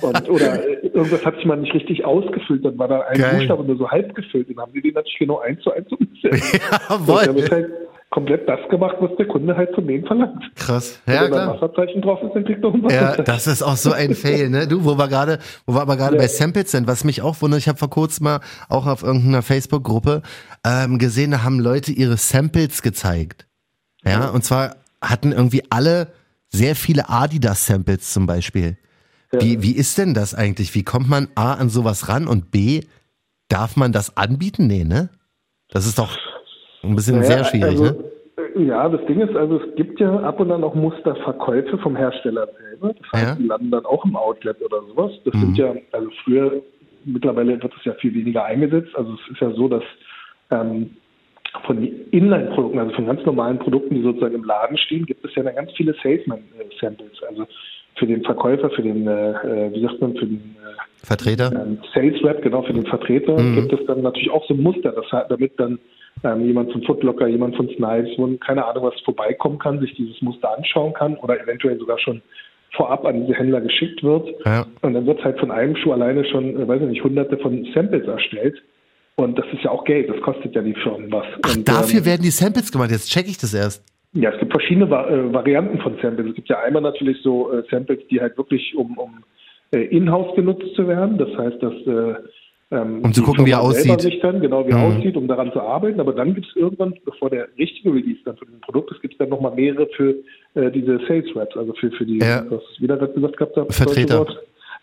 Und, 0.00 0.30
oder 0.30 0.66
äh, 0.66 0.86
irgendwas 0.86 1.24
hat 1.24 1.36
sich 1.36 1.44
mal 1.44 1.56
nicht 1.56 1.74
richtig 1.74 2.04
ausgefüllt, 2.04 2.64
dann 2.64 2.78
war 2.78 2.88
da 2.88 3.00
ein 3.00 3.18
Geil. 3.18 3.36
Buchstabe 3.36 3.64
nur 3.64 3.76
so 3.76 3.90
halb 3.90 4.14
gefüllt, 4.14 4.48
dann 4.48 4.58
haben 4.58 4.72
die 4.72 4.80
den 4.80 4.94
natürlich 4.94 5.18
genau 5.18 5.40
eins 5.40 5.60
zu 5.62 5.70
eins 5.72 5.90
umgesetzt. 5.92 6.60
Jawohl. 6.88 7.50
Halt 7.50 7.70
komplett 8.10 8.48
das 8.48 8.58
gemacht, 8.70 8.96
was 9.00 9.10
der 9.18 9.26
Kunde 9.28 9.56
halt 9.56 9.72
von 9.74 9.86
denen 9.86 10.04
verlangt. 10.04 10.42
Krass. 10.56 11.00
Wenn 11.06 11.14
Ja, 11.14 11.22
ein 11.22 11.30
klar. 11.30 11.54
Wasserzeichen 11.54 12.02
drauf 12.02 12.18
ist, 12.22 12.34
dann 12.34 12.44
kriegt 12.44 12.64
er 12.64 12.72
ein 12.74 12.88
Ja, 12.90 13.16
das 13.22 13.46
ist 13.46 13.62
auch 13.62 13.76
so 13.76 13.92
ein 13.92 14.14
Fail, 14.16 14.50
ne? 14.50 14.66
Du, 14.66 14.84
wo 14.84 14.98
wir 14.98 15.06
gerade, 15.06 15.38
wo 15.64 15.74
wir 15.74 15.80
aber 15.80 15.96
gerade 15.96 16.16
Ja. 16.16 16.22
bei 16.22 16.26
Samples 16.28 16.72
sind, 16.72 16.88
was 16.88 17.04
mich 17.04 17.22
auch 17.22 17.40
wundert, 17.40 17.60
ich 17.60 17.68
habe 17.68 17.78
vor 17.78 17.88
kurzem 17.90 18.24
mal 18.24 18.40
auch 18.68 18.86
auf 18.86 19.02
irgendeiner 19.04 19.42
Facebook-Gruppe 19.42 20.22
ähm, 20.66 20.98
gesehen, 20.98 21.30
da 21.30 21.42
haben 21.44 21.60
Leute 21.60 21.92
ihre 21.92 22.16
Samples 22.16 22.82
gezeigt. 22.82 23.46
Ja, 24.04 24.28
und 24.30 24.44
zwar 24.44 24.76
hatten 25.00 25.30
irgendwie 25.32 25.62
alle 25.70 26.08
sehr 26.48 26.74
viele 26.74 27.08
Adidas-Samples 27.10 28.12
zum 28.12 28.26
Beispiel. 28.26 28.76
Wie, 29.30 29.62
wie 29.62 29.72
ist 29.76 29.98
denn 29.98 30.14
das 30.14 30.34
eigentlich? 30.34 30.74
Wie 30.74 30.82
kommt 30.82 31.08
man 31.08 31.28
A 31.36 31.52
an 31.54 31.68
sowas 31.68 32.08
ran 32.08 32.26
und 32.26 32.50
B, 32.50 32.80
darf 33.48 33.76
man 33.76 33.92
das 33.92 34.16
anbieten? 34.16 34.66
Nee, 34.66 34.82
ne? 34.84 35.10
Das 35.68 35.86
ist 35.86 35.98
doch 36.00 36.16
ein 36.82 36.96
bisschen 36.96 37.20
naja, 37.20 37.28
sehr 37.28 37.44
schwierig, 37.44 37.80
also, 37.80 37.84
ne? 37.84 38.04
Ja, 38.56 38.88
das 38.88 39.04
Ding 39.06 39.20
ist, 39.20 39.36
also 39.36 39.60
es 39.60 39.74
gibt 39.76 40.00
ja 40.00 40.18
ab 40.20 40.40
und 40.40 40.50
an 40.50 40.64
auch 40.64 40.74
Musterverkäufe 40.74 41.78
vom 41.78 41.94
Hersteller 41.94 42.48
selber. 42.58 42.94
Das 42.94 43.12
heißt, 43.12 43.28
ja. 43.28 43.34
die 43.36 43.46
landen 43.46 43.70
dann 43.70 43.84
auch 43.84 44.04
im 44.04 44.16
Outlet 44.16 44.60
oder 44.62 44.82
sowas. 44.88 45.12
Das 45.24 45.34
mhm. 45.34 45.40
sind 45.40 45.58
ja, 45.58 45.74
also 45.92 46.10
früher, 46.24 46.62
mittlerweile 47.04 47.62
wird 47.62 47.72
es 47.76 47.84
ja 47.84 47.92
viel 47.94 48.14
weniger 48.14 48.44
eingesetzt. 48.44 48.90
Also 48.96 49.14
es 49.14 49.32
ist 49.32 49.40
ja 49.40 49.50
so, 49.52 49.68
dass 49.68 49.82
ähm, 50.50 50.90
von 51.66 51.82
Inline-Produkten, 52.10 52.78
also 52.78 52.94
von 52.94 53.06
ganz 53.06 53.24
normalen 53.24 53.58
Produkten, 53.58 53.94
die 53.94 54.02
sozusagen 54.02 54.34
im 54.34 54.44
Laden 54.44 54.78
stehen, 54.78 55.06
gibt 55.06 55.24
es 55.24 55.34
ja 55.34 55.42
dann 55.42 55.54
ganz 55.54 55.70
viele 55.76 55.94
Salesman-Samples. 56.02 57.22
Also 57.28 57.46
für 58.00 58.06
den 58.06 58.24
Verkäufer, 58.24 58.70
für 58.70 58.82
den, 58.82 59.06
äh, 59.06 59.30
äh 59.30 59.72
wie 59.72 59.82
sagt 59.82 60.00
man, 60.00 60.14
für 60.16 60.26
den 60.26 60.56
äh, 60.56 61.06
Vertreter? 61.06 61.52
Ähm, 61.52 61.78
Sales 61.94 62.24
Rep, 62.24 62.42
genau, 62.42 62.62
für 62.62 62.72
den 62.72 62.86
Vertreter 62.86 63.38
mhm. 63.38 63.54
gibt 63.54 63.80
es 63.80 63.86
dann 63.86 64.02
natürlich 64.02 64.30
auch 64.30 64.44
so 64.48 64.54
Muster, 64.54 64.92
das, 64.92 65.04
damit 65.28 65.52
dann 65.60 65.78
ähm, 66.24 66.46
jemand 66.46 66.72
von 66.72 66.82
Footlocker, 66.82 67.28
jemand 67.28 67.56
von 67.56 67.68
Snipes, 67.68 68.10
wo 68.16 68.26
keine 68.38 68.64
Ahnung 68.64 68.84
was 68.84 69.00
vorbeikommen 69.02 69.58
kann, 69.58 69.78
sich 69.80 69.94
dieses 69.94 70.20
Muster 70.20 70.56
anschauen 70.56 70.92
kann 70.94 71.16
oder 71.18 71.40
eventuell 71.40 71.78
sogar 71.78 71.98
schon 71.98 72.20
vorab 72.72 73.04
an 73.04 73.26
diese 73.26 73.38
Händler 73.38 73.60
geschickt 73.60 74.02
wird. 74.02 74.28
Ja. 74.44 74.66
Und 74.82 74.94
dann 74.94 75.06
wird 75.06 75.22
halt 75.22 75.38
von 75.38 75.50
einem 75.50 75.76
Schuh 75.76 75.92
alleine 75.92 76.24
schon, 76.24 76.60
äh, 76.60 76.66
weiß 76.66 76.82
ich 76.82 76.88
nicht, 76.88 77.04
hunderte 77.04 77.36
von 77.38 77.66
Samples 77.74 78.06
erstellt. 78.06 78.56
Und 79.16 79.38
das 79.38 79.44
ist 79.52 79.62
ja 79.64 79.70
auch 79.70 79.84
Geld, 79.84 80.08
das 80.08 80.20
kostet 80.22 80.54
ja 80.54 80.62
die 80.62 80.74
Firmen 80.74 81.12
was. 81.12 81.26
Ach, 81.42 81.54
und, 81.54 81.68
dafür 81.68 81.98
ähm, 81.98 82.06
werden 82.06 82.22
die 82.22 82.30
Samples 82.30 82.72
gemacht, 82.72 82.90
jetzt 82.90 83.10
checke 83.10 83.28
ich 83.28 83.36
das 83.36 83.52
erst. 83.52 83.84
Ja, 84.12 84.30
es 84.30 84.40
gibt 84.40 84.52
verschiedene 84.52 84.86
äh, 84.86 85.32
Varianten 85.32 85.78
von 85.78 85.96
Samples. 86.02 86.28
Es 86.30 86.34
gibt 86.34 86.48
ja 86.48 86.60
einmal 86.60 86.82
natürlich 86.82 87.18
so 87.22 87.52
äh, 87.52 87.62
Samples, 87.70 88.00
die 88.10 88.20
halt 88.20 88.36
wirklich 88.36 88.74
um, 88.74 88.98
um 88.98 89.22
äh, 89.70 89.82
in-house 89.82 90.34
genutzt 90.34 90.74
zu 90.74 90.88
werden. 90.88 91.16
Das 91.16 91.36
heißt, 91.36 91.62
dass 91.62 91.74
äh, 91.86 92.14
ähm, 92.72 93.00
um 93.02 93.12
zu 93.12 93.22
gucken, 93.22 93.46
wie 93.46 93.50
er 93.50 93.60
aussieht. 93.60 94.00
Sich 94.00 94.20
dann, 94.20 94.40
genau, 94.40 94.66
wie 94.66 94.70
er 94.70 94.78
mhm. 94.78 94.96
aussieht, 94.96 95.16
um 95.16 95.26
daran 95.26 95.52
zu 95.52 95.60
arbeiten. 95.60 95.98
Aber 95.98 96.12
dann 96.12 96.34
gibt 96.34 96.46
es 96.46 96.56
irgendwann, 96.56 96.94
bevor 97.04 97.28
der 97.28 97.48
richtige 97.58 97.92
Release 97.92 98.20
dann 98.24 98.36
für 98.36 98.46
den 98.46 98.60
Produkt 98.60 98.92
ist, 98.92 99.02
gibt 99.02 99.14
es 99.14 99.18
dann 99.18 99.28
nochmal 99.28 99.54
mehrere 99.54 99.88
für 99.96 100.14
äh, 100.54 100.70
diese 100.70 100.98
Sales 101.08 101.34
Reps, 101.34 101.56
also 101.56 101.72
für, 101.74 101.90
für 101.90 102.06
die, 102.06 102.18
ja. 102.18 102.44
was 102.48 102.62
ich 102.74 102.80
wieder 102.80 102.96
gesagt 102.96 103.36
gehabt 103.36 103.56
habe, 103.56 103.72
Vertreter. 103.72 104.26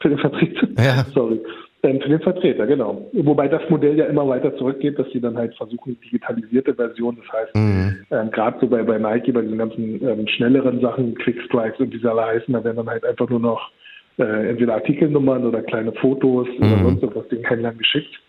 Für 0.01 0.09
den 0.09 0.17
Vertreter. 0.17 0.67
Ja. 0.77 1.05
Sorry. 1.13 1.39
Ähm, 1.83 2.01
für 2.01 2.09
den 2.09 2.21
Vertreter, 2.21 2.65
genau. 2.65 3.07
Wobei 3.13 3.47
das 3.47 3.61
Modell 3.69 3.97
ja 3.97 4.05
immer 4.05 4.27
weiter 4.27 4.55
zurückgeht, 4.57 4.97
dass 4.97 5.07
sie 5.13 5.21
dann 5.21 5.37
halt 5.37 5.55
versuchen, 5.55 5.97
digitalisierte 6.03 6.73
Version, 6.73 7.17
das 7.17 7.31
heißt, 7.31 7.55
mhm. 7.55 7.97
ähm, 8.09 8.31
gerade 8.31 8.57
so 8.59 8.67
bei, 8.67 8.81
bei 8.81 8.97
Nike, 8.97 9.31
bei 9.31 9.41
diesen 9.41 9.59
ganzen 9.59 10.01
ähm, 10.07 10.27
schnelleren 10.27 10.81
Sachen, 10.81 11.13
Quick 11.15 11.39
Strikes 11.43 11.79
und 11.79 11.93
wie 11.93 11.99
sie 11.99 12.09
alle 12.09 12.25
heißen, 12.25 12.51
da 12.51 12.63
werden 12.63 12.77
dann 12.77 12.89
halt 12.89 13.05
einfach 13.05 13.29
nur 13.29 13.39
noch 13.39 13.71
äh, 14.17 14.49
entweder 14.49 14.73
Artikelnummern 14.73 15.45
oder 15.45 15.61
kleine 15.61 15.91
Fotos 15.93 16.47
mhm. 16.57 16.65
oder 16.65 16.83
sonst 16.83 17.03
irgendwas 17.03 17.27
den 17.29 17.43
Händlern 17.43 17.77
geschickt. 17.77 18.19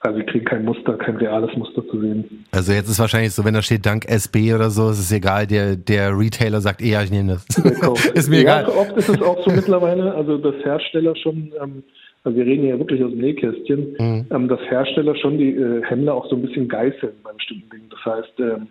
Also 0.00 0.18
sie 0.18 0.26
kriegen 0.26 0.44
kein 0.44 0.64
Muster, 0.66 0.98
kein 0.98 1.16
reales 1.16 1.54
Muster 1.56 1.86
zu 1.88 1.98
sehen. 1.98 2.44
Also 2.52 2.72
jetzt 2.72 2.90
ist 2.90 3.00
wahrscheinlich 3.00 3.32
so, 3.32 3.42
wenn 3.44 3.54
da 3.54 3.62
steht 3.62 3.86
Dank 3.86 4.06
SB 4.06 4.52
oder 4.54 4.68
so, 4.68 4.90
ist 4.90 4.98
es 4.98 5.10
egal, 5.10 5.46
der, 5.46 5.76
der 5.76 6.10
Retailer 6.18 6.60
sagt, 6.60 6.82
eh, 6.82 6.90
ja, 6.90 7.02
ich 7.02 7.10
nehme 7.10 7.32
das. 7.32 7.46
ist 8.14 8.28
mir 8.28 8.42
ja, 8.42 8.60
egal. 8.60 8.66
Oft 8.66 8.96
ist 8.98 9.08
es 9.08 9.22
auch 9.22 9.42
so 9.42 9.50
mittlerweile, 9.50 10.14
also 10.14 10.36
dass 10.36 10.56
Hersteller 10.62 11.16
schon, 11.16 11.52
ähm, 11.62 11.82
also 12.24 12.38
wir 12.38 12.46
reden 12.46 12.66
ja 12.66 12.78
wirklich 12.78 13.04
aus 13.04 13.10
dem 13.10 13.20
Nähkästchen, 13.20 13.96
mhm. 13.98 14.26
ähm, 14.30 14.48
dass 14.48 14.60
Hersteller 14.70 15.14
schon 15.16 15.38
die 15.38 15.50
äh, 15.50 15.82
Händler 15.84 16.14
auch 16.14 16.28
so 16.28 16.36
ein 16.36 16.42
bisschen 16.42 16.68
geißeln 16.68 17.12
bei 17.22 17.32
bestimmten 17.32 17.70
Dingen. 17.70 17.90
Das 17.90 18.04
heißt, 18.04 18.40
ähm, 18.40 18.66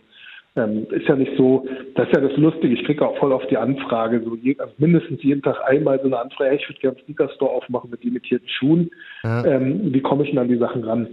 ähm, 0.55 0.85
ist 0.91 1.07
ja 1.07 1.15
nicht 1.15 1.31
so, 1.37 1.65
das 1.95 2.07
ist 2.07 2.15
ja 2.15 2.21
das 2.21 2.37
Lustige, 2.37 2.73
ich 2.73 2.83
kriege 2.83 3.07
auch 3.07 3.17
voll 3.17 3.33
auf 3.33 3.45
die 3.47 3.57
Anfrage, 3.57 4.21
so 4.23 4.35
je, 4.35 4.55
also 4.59 4.73
mindestens 4.77 5.23
jeden 5.23 5.41
Tag 5.41 5.57
einmal 5.67 5.99
so 5.99 6.05
eine 6.05 6.19
Anfrage, 6.19 6.55
ich 6.55 6.69
würde 6.69 6.79
gerne 6.79 6.97
einen 6.97 7.05
Sneaker-Store 7.05 7.51
aufmachen 7.51 7.89
mit 7.89 8.03
limitierten 8.03 8.47
Schuhen. 8.49 8.91
Ja. 9.23 9.45
Ähm, 9.45 9.93
wie 9.93 10.01
komme 10.01 10.23
ich 10.23 10.29
denn 10.29 10.39
an 10.39 10.47
die 10.49 10.57
Sachen 10.57 10.83
ran? 10.83 11.07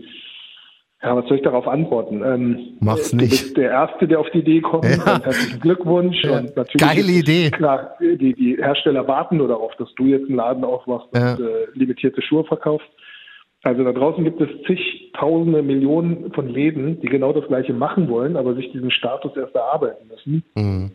Ja, 1.02 1.16
was 1.16 1.26
soll 1.28 1.38
ich 1.38 1.42
darauf 1.42 1.66
antworten? 1.66 2.22
Ähm, 2.22 2.76
Mach's 2.80 3.14
nicht. 3.14 3.24
Du 3.24 3.28
bist 3.30 3.56
der 3.56 3.70
Erste, 3.70 4.06
der 4.06 4.20
auf 4.20 4.28
die 4.30 4.40
Idee 4.40 4.60
kommt. 4.60 4.84
Ja. 4.84 5.22
Herzlichen 5.24 5.60
Glückwunsch. 5.60 6.22
Ja. 6.22 6.38
Und 6.38 6.54
natürlich 6.54 6.74
Geile 6.74 7.10
Idee. 7.10 7.50
Klar, 7.50 7.96
die, 8.00 8.34
die 8.34 8.56
Hersteller 8.56 9.08
warten 9.08 9.38
nur 9.38 9.48
darauf, 9.48 9.74
dass 9.76 9.88
du 9.94 10.04
jetzt 10.04 10.26
einen 10.26 10.36
Laden 10.36 10.62
aufmachst 10.62 11.08
ja. 11.14 11.32
und 11.32 11.40
äh, 11.40 11.66
limitierte 11.72 12.20
Schuhe 12.20 12.44
verkaufst. 12.44 12.88
Also 13.62 13.82
da 13.84 13.92
draußen 13.92 14.24
gibt 14.24 14.40
es 14.40 14.48
zigtausende 14.66 15.62
Millionen 15.62 16.32
von 16.32 16.48
Läden, 16.48 17.00
die 17.00 17.08
genau 17.08 17.32
das 17.32 17.46
Gleiche 17.46 17.74
machen 17.74 18.08
wollen, 18.08 18.36
aber 18.36 18.54
sich 18.54 18.70
diesen 18.72 18.90
Status 18.90 19.36
erst 19.36 19.54
erarbeiten 19.54 20.08
müssen. 20.08 20.44
Mhm. 20.54 20.90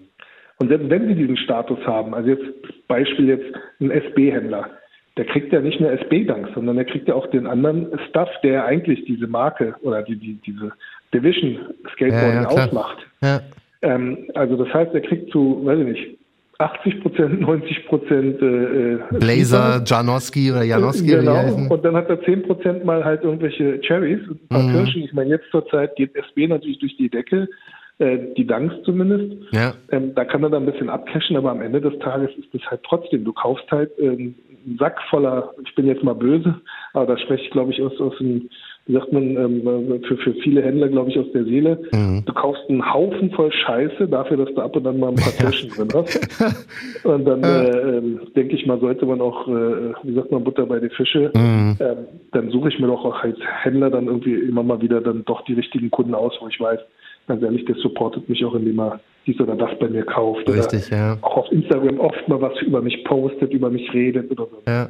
Und 0.58 0.70
selbst 0.70 0.90
wenn 0.90 1.08
sie 1.08 1.16
diesen 1.16 1.38
Status 1.38 1.80
haben, 1.86 2.14
also 2.14 2.30
jetzt 2.30 2.88
Beispiel 2.88 3.28
jetzt 3.28 3.54
ein 3.80 3.92
SB-Händler, 3.92 4.70
der 5.18 5.26
kriegt 5.26 5.54
ja 5.54 5.62
nicht 5.62 5.80
nur 5.80 5.92
SB-Dank, 5.92 6.50
sondern 6.54 6.76
der 6.76 6.86
kriegt 6.86 7.08
ja 7.08 7.16
auch 7.16 7.28
den 7.28 7.48
anderen 7.48 7.88
Stuff, 8.10 8.30
der 8.44 8.66
eigentlich 8.66 9.06
diese 9.06 9.28
Marke 9.28 9.76
oder 9.82 10.04
die, 10.04 10.16
die 10.18 10.40
diese 10.46 10.72
Division 11.14 11.58
Skateboarding 11.94 12.34
ja, 12.34 12.42
ja, 12.42 12.48
ausmacht. 12.48 12.98
Ja. 13.22 13.42
Ähm, 13.82 14.30
also 14.34 14.58
das 14.58 14.74
heißt, 14.74 14.94
er 14.94 15.02
kriegt 15.02 15.32
zu, 15.32 15.62
weiß 15.64 15.80
ich 15.80 15.86
nicht, 15.86 16.18
80 16.58 17.02
Prozent, 17.02 17.42
90 17.42 17.86
Prozent 17.88 18.42
äh, 18.42 18.94
äh, 18.94 19.00
Blazer, 19.20 19.84
Janowski 19.86 20.52
oder 20.52 20.64
Janowski. 20.64 21.08
Genau, 21.08 21.54
und 21.70 21.84
dann 21.84 21.96
hat 21.96 22.10
er 22.10 22.22
10 22.24 22.44
Prozent 22.44 22.86
mal 22.86 23.04
halt 23.04 23.24
irgendwelche 23.24 23.80
Cherries, 23.82 24.22
ein 24.30 24.40
paar 24.50 24.64
mhm. 24.64 24.72
Kirschen. 24.72 25.04
Ich 25.04 25.14
meine, 25.14 25.32
jetzt 25.32 25.50
zur 25.52 25.68
Zeit 25.68 25.96
geht 25.98 26.16
SB 26.16 26.48
natürlich 26.48 26.80
durch 26.80 26.96
die 26.96 27.10
Decke, 27.10 27.50
äh, 27.98 28.18
die 28.38 28.48
Danks 28.48 28.74
zumindest. 28.86 29.36
Ja. 29.52 29.74
Ähm, 29.92 30.16
da 30.16 30.24
kann 30.24 30.44
er 30.44 30.50
dann 30.50 30.64
ein 30.64 30.72
bisschen 30.72 30.90
abcashen, 30.90 31.36
aber 31.36 31.52
am 31.52 31.62
Ende 31.62 31.82
des 31.82 31.98
Tages 32.00 32.30
ist 32.38 32.54
es 32.54 32.62
halt 32.70 32.82
trotzdem, 32.84 33.26
du 33.26 33.34
kaufst 33.34 33.70
halt 33.72 33.92
ähm, 34.00 34.36
Sack 34.80 35.02
voller, 35.10 35.54
ich 35.64 35.76
bin 35.76 35.88
jetzt 35.88 36.04
mal 36.04 36.16
böse, 36.16 36.56
aber 36.94 37.06
da 37.06 37.18
spreche 37.18 37.44
ich 37.44 37.52
glaube 37.52 37.72
ich 37.72 37.82
aus, 37.82 38.00
aus 38.00 38.18
dem 38.18 38.50
wie 38.88 38.94
sagt 38.94 39.12
man, 39.12 39.36
ähm, 39.36 40.04
für, 40.08 40.16
für 40.18 40.34
viele 40.44 40.62
Händler, 40.62 40.90
glaube 40.90 41.10
ich, 41.10 41.18
aus 41.18 41.32
der 41.34 41.44
Seele. 41.46 41.82
Mhm. 41.92 42.24
Du 42.26 42.34
kaufst 42.34 42.62
einen 42.70 42.94
Haufen 42.94 43.32
voll 43.32 43.52
Scheiße 43.52 44.08
dafür, 44.08 44.38
dass 44.38 44.54
du 44.54 44.62
ab 44.62 44.76
und 44.76 44.84
dann 44.84 45.00
mal 45.00 45.10
ein 45.10 45.16
paar 45.16 45.34
Kirschen 45.34 45.72
drin 45.72 45.88
hast. 45.94 46.66
Und 47.04 47.26
dann 47.26 47.44
äh, 47.44 47.98
äh, 47.98 48.02
denke 48.36 48.56
ich 48.56 48.66
mal, 48.66 48.80
sollte 48.80 49.06
man 49.06 49.22
auch, 49.22 49.48
äh, 49.48 49.94
wie 50.04 50.14
sagt 50.14 50.32
man, 50.32 50.44
Butter 50.44 50.66
bei 50.66 50.80
den 50.80 50.92
Fische. 50.92 51.32
Mhm. 51.36 51.78
Ähm, 51.80 51.98
dann 52.32 52.52
suche 52.52 52.70
ich 52.70 52.80
mir 52.80 52.88
doch 52.88 53.04
auch 53.06 53.24
als 53.24 53.38
Händler 53.64 53.90
dann 53.90 54.06
irgendwie 54.06 54.34
immer 54.34 54.64
mal 54.64 54.82
wieder 54.82 55.02
dann 55.02 55.26
doch 55.26 55.44
die 55.46 55.54
richtigen 55.54 55.90
Kunden 55.90 56.14
aus, 56.14 56.34
wo 56.40 56.48
ich 56.48 56.60
weiß, 56.60 56.80
ganz 57.28 57.42
ehrlich, 57.44 57.66
der 57.66 57.76
supportet 57.76 58.28
mich 58.30 58.44
auch, 58.46 58.56
indem 58.56 58.80
er 58.80 59.00
dies 59.26 59.40
oder 59.40 59.56
das 59.56 59.72
bei 59.80 59.90
mir 59.90 60.06
kauft. 60.06 60.48
Richtig, 60.48 60.88
oder 60.88 60.98
ja. 60.98 61.18
Auch 61.22 61.38
auf 61.38 61.52
Instagram 61.52 62.00
oft 62.00 62.28
mal 62.28 62.42
was 62.42 62.60
über 62.62 62.82
mich 62.82 63.04
postet, 63.06 63.54
über 63.54 63.70
mich 63.70 63.92
redet 63.94 64.32
oder 64.32 64.46
so. 64.46 64.62
Ja. 64.68 64.90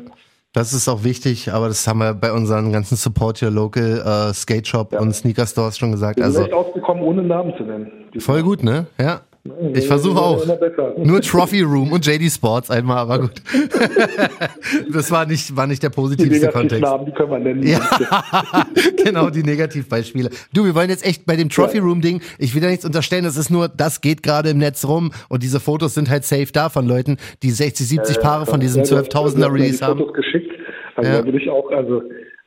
Das 0.54 0.72
ist 0.72 0.88
auch 0.88 1.04
wichtig, 1.04 1.52
aber 1.52 1.68
das 1.68 1.86
haben 1.86 2.00
wir 2.00 2.14
bei 2.14 2.32
unseren 2.32 2.72
ganzen 2.72 2.96
Support 2.96 3.44
Your 3.44 3.52
Local 3.52 4.30
äh, 4.30 4.34
Skate 4.34 4.66
Shop 4.66 4.94
ja. 4.94 5.02
und 5.02 5.14
Sneaker 5.14 5.46
Stores 5.46 5.78
schon 5.78 5.92
gesagt. 5.92 6.18
Wir 6.18 6.32
sind 6.32 6.54
also 6.54 6.70
ausgekommen, 6.70 7.04
ohne 7.04 7.24
Namen 7.24 7.54
zu 7.58 7.64
nennen. 7.64 7.92
Voll 8.20 8.42
gut, 8.42 8.64
ne? 8.64 8.88
Ja. 8.98 9.22
Ich 9.76 9.88
versuche 9.88 10.20
auch. 10.20 10.44
Nur 10.98 11.22
Trophy 11.22 11.62
Room 11.62 11.92
und 11.92 12.06
JD 12.06 12.32
Sports 12.32 12.72
einmal, 12.72 12.98
aber 12.98 13.20
gut. 13.20 13.44
das 14.92 15.12
war 15.12 15.28
nicht, 15.28 15.56
war 15.56 15.68
nicht 15.68 15.84
der 15.84 15.92
positivste 15.92 16.48
die 16.48 16.52
Kontext. 16.52 16.82
Namen, 16.82 17.06
die 17.06 17.12
können 17.12 17.30
wir 17.30 17.40
nennen. 17.40 17.62
Ja. 17.62 17.80
genau, 19.04 19.30
die 19.30 19.44
Negativbeispiele. 19.44 20.32
Du, 20.52 20.66
wir 20.66 20.74
wollen 20.74 20.90
jetzt 20.90 21.06
echt 21.06 21.28
bei 21.28 21.36
dem 21.36 21.50
Trophy 21.50 21.78
Room 21.78 22.02
Ding, 22.02 22.22
ich 22.40 22.56
will 22.56 22.62
da 22.62 22.70
nichts 22.70 22.86
unterstellen, 22.86 23.24
das 23.24 23.38
ist 23.38 23.52
nur, 23.52 23.68
das 23.68 24.02
geht 24.02 24.24
gerade 24.24 24.50
im 24.50 24.58
Netz 24.58 24.84
rum 24.84 25.12
und 25.30 25.44
diese 25.44 25.60
Fotos 25.60 25.94
sind 25.94 26.10
halt 26.10 26.24
safe 26.24 26.52
da 26.52 26.70
von 26.70 26.88
Leuten, 26.88 27.18
die 27.44 27.52
60, 27.52 27.88
70 27.88 28.20
Paare 28.20 28.48
von 28.48 28.60
diesen 28.60 28.82
12.000er 28.84 29.54
Release 29.54 29.86
haben. 29.86 30.00
Fotos 30.00 30.16
geschickt. 30.16 30.52
Also 30.96 31.12
ja. 31.12 31.20
da 31.20 31.26
würde 31.26 31.38
ich 31.38 31.50
auch, 31.50 31.70
also 31.70 32.02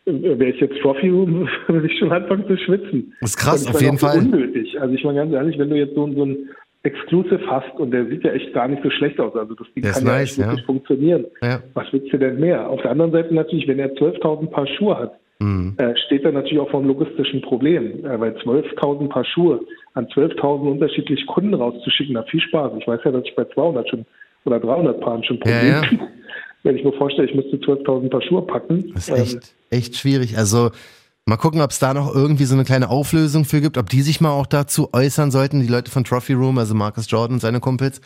wäre 0.04 0.50
ich 0.50 0.60
jetzt 0.60 0.80
Trophy 0.80 1.10
Room, 1.10 1.48
würde 1.68 1.86
ich 1.86 1.96
schon 1.96 2.10
anfangen 2.10 2.44
zu 2.48 2.56
schwitzen. 2.56 3.14
Das 3.20 3.30
ist 3.30 3.36
krass, 3.36 3.66
auf 3.68 3.80
jeden 3.80 3.98
Fall. 3.98 4.18
Unnötig. 4.18 4.80
Also 4.80 4.94
ich 4.94 5.04
meine 5.04 5.18
ganz 5.18 5.32
ehrlich, 5.32 5.58
wenn 5.58 5.70
du 5.70 5.76
jetzt 5.76 5.94
so, 5.94 6.10
so 6.12 6.24
ein 6.24 6.48
Exclusive 6.84 7.40
hast 7.46 7.78
und 7.78 7.90
der 7.90 8.06
sieht 8.06 8.22
ja 8.24 8.32
echt 8.32 8.52
gar 8.54 8.68
nicht 8.68 8.82
so 8.82 8.90
schlecht 8.90 9.18
aus. 9.18 9.34
Also 9.34 9.54
das 9.54 9.66
Ding 9.74 9.82
das 9.82 9.98
kann 9.98 10.06
ja 10.06 10.12
nice, 10.12 10.38
wirklich 10.38 10.60
ja. 10.60 10.64
funktionieren. 10.64 11.26
Ja. 11.42 11.60
Was 11.74 11.86
willst 11.92 12.12
du 12.12 12.18
denn 12.18 12.38
mehr? 12.38 12.68
Auf 12.68 12.80
der 12.82 12.92
anderen 12.92 13.10
Seite 13.10 13.34
natürlich, 13.34 13.66
wenn 13.66 13.80
er 13.80 13.92
12.000 13.94 14.46
Paar 14.50 14.66
Schuhe 14.66 14.96
hat, 14.96 15.18
mhm. 15.40 15.74
äh, 15.76 15.96
steht 16.06 16.24
er 16.24 16.32
natürlich 16.32 16.60
auch 16.60 16.70
vor 16.70 16.80
einem 16.80 16.88
logistischen 16.88 17.42
Problem. 17.42 18.04
Äh, 18.04 18.20
weil 18.20 18.32
12.000 18.36 19.08
Paar 19.08 19.24
Schuhe 19.24 19.60
an 19.94 20.06
12.000 20.06 20.70
unterschiedliche 20.70 21.26
Kunden 21.26 21.54
rauszuschicken, 21.54 22.16
hat 22.16 22.30
viel 22.30 22.40
Spaß. 22.40 22.72
Ich 22.78 22.86
weiß 22.86 23.00
ja, 23.04 23.10
dass 23.10 23.24
ich 23.24 23.34
bei 23.34 23.44
200 23.44 23.88
schon 23.88 24.06
oder 24.44 24.60
300 24.60 25.00
Paaren 25.00 25.24
schon 25.24 25.40
Probleme 25.40 25.68
ja, 25.68 25.82
Wenn 26.62 26.76
ich 26.76 26.84
mir 26.84 26.92
vorstelle, 26.92 27.28
ich 27.28 27.34
müsste 27.34 27.56
12.000 27.56 28.08
Paar 28.08 28.22
Schuhe 28.22 28.42
packen. 28.42 28.92
Das 28.94 29.08
ist 29.08 29.18
echt, 29.18 29.34
ähm, 29.34 29.78
echt 29.78 29.96
schwierig. 29.96 30.36
Also 30.38 30.70
Mal 31.28 31.36
gucken, 31.36 31.60
ob 31.60 31.70
es 31.70 31.78
da 31.78 31.92
noch 31.92 32.14
irgendwie 32.14 32.44
so 32.44 32.54
eine 32.54 32.64
kleine 32.64 32.88
Auflösung 32.88 33.44
für 33.44 33.60
gibt, 33.60 33.76
ob 33.76 33.90
die 33.90 34.00
sich 34.00 34.22
mal 34.22 34.30
auch 34.30 34.46
dazu 34.46 34.88
äußern 34.94 35.30
sollten, 35.30 35.60
die 35.60 35.66
Leute 35.66 35.90
von 35.90 36.02
Trophy 36.02 36.32
Room, 36.32 36.56
also 36.56 36.74
Marcus 36.74 37.10
Jordan 37.10 37.34
und 37.34 37.40
seine 37.40 37.60
Kumpels. 37.60 38.00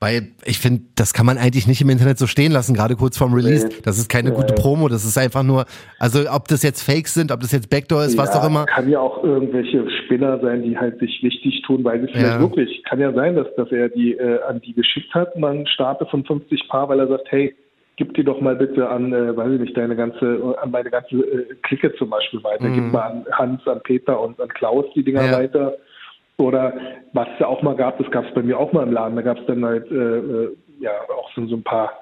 Weil 0.00 0.32
ich 0.44 0.58
finde, 0.58 0.82
das 0.94 1.14
kann 1.14 1.24
man 1.24 1.38
eigentlich 1.38 1.66
nicht 1.66 1.80
im 1.80 1.88
Internet 1.88 2.18
so 2.18 2.26
stehen 2.26 2.52
lassen, 2.52 2.74
gerade 2.74 2.94
kurz 2.94 3.16
vorm 3.16 3.32
Release. 3.32 3.70
Das 3.84 3.98
ist 3.98 4.10
keine 4.10 4.32
gute 4.32 4.52
Promo, 4.52 4.88
das 4.88 5.06
ist 5.06 5.16
einfach 5.16 5.42
nur, 5.42 5.64
also 5.98 6.30
ob 6.30 6.46
das 6.48 6.62
jetzt 6.62 6.82
Fakes 6.82 7.14
sind, 7.14 7.32
ob 7.32 7.40
das 7.40 7.52
jetzt 7.52 7.70
Backdoor 7.70 8.04
ist, 8.04 8.16
ja, 8.16 8.22
was 8.22 8.36
auch 8.36 8.46
immer. 8.46 8.66
Kann 8.66 8.90
ja 8.90 9.00
auch 9.00 9.24
irgendwelche 9.24 9.88
Spinner 10.04 10.38
sein, 10.40 10.62
die 10.62 10.76
halt 10.76 11.00
sich 11.00 11.22
wichtig 11.22 11.62
tun, 11.66 11.82
weil 11.84 12.04
es 12.04 12.10
vielleicht 12.10 12.34
ja. 12.34 12.38
wirklich, 12.38 12.84
kann 12.84 13.00
ja 13.00 13.14
sein, 13.14 13.34
dass, 13.34 13.46
dass 13.56 13.72
er 13.72 13.88
die 13.88 14.12
äh, 14.12 14.42
an 14.42 14.60
die 14.60 14.74
geschickt 14.74 15.14
hat, 15.14 15.38
man 15.38 15.66
Stapel 15.66 16.06
von 16.10 16.22
50 16.22 16.68
Paar, 16.68 16.90
weil 16.90 17.00
er 17.00 17.08
sagt, 17.08 17.28
hey, 17.30 17.56
gib 17.98 18.14
die 18.14 18.24
doch 18.24 18.40
mal 18.40 18.54
bitte 18.54 18.88
an, 18.88 19.12
äh, 19.12 19.36
weiß 19.36 19.52
ich 19.52 19.60
nicht, 19.60 19.76
deine 19.76 19.96
ganze, 19.96 20.56
an 20.62 20.70
meine 20.70 20.88
ganze 20.88 21.16
äh, 21.16 21.54
Clique 21.62 21.92
zum 21.96 22.08
Beispiel 22.08 22.42
weiter. 22.44 22.64
Mhm. 22.64 22.74
Gib 22.74 22.92
mal 22.92 23.10
an 23.10 23.26
Hans, 23.32 23.66
an 23.66 23.80
Peter 23.82 24.18
und 24.20 24.40
an 24.40 24.48
Klaus 24.48 24.86
die 24.94 25.02
Dinger 25.02 25.26
ja. 25.26 25.32
weiter. 25.32 25.76
Oder 26.36 26.72
was 27.12 27.26
es 27.34 27.40
ja 27.40 27.48
auch 27.48 27.60
mal 27.62 27.74
gab, 27.74 27.98
das 27.98 28.08
gab 28.12 28.24
es 28.24 28.32
bei 28.32 28.42
mir 28.42 28.56
auch 28.56 28.72
mal 28.72 28.84
im 28.84 28.92
Laden, 28.92 29.16
da 29.16 29.22
gab 29.22 29.38
es 29.38 29.46
dann 29.46 29.64
halt 29.64 29.90
äh, 29.90 30.18
äh, 30.18 30.56
ja 30.78 30.92
auch 31.08 31.28
so, 31.34 31.44
so 31.46 31.56
ein 31.56 31.64
paar 31.64 31.92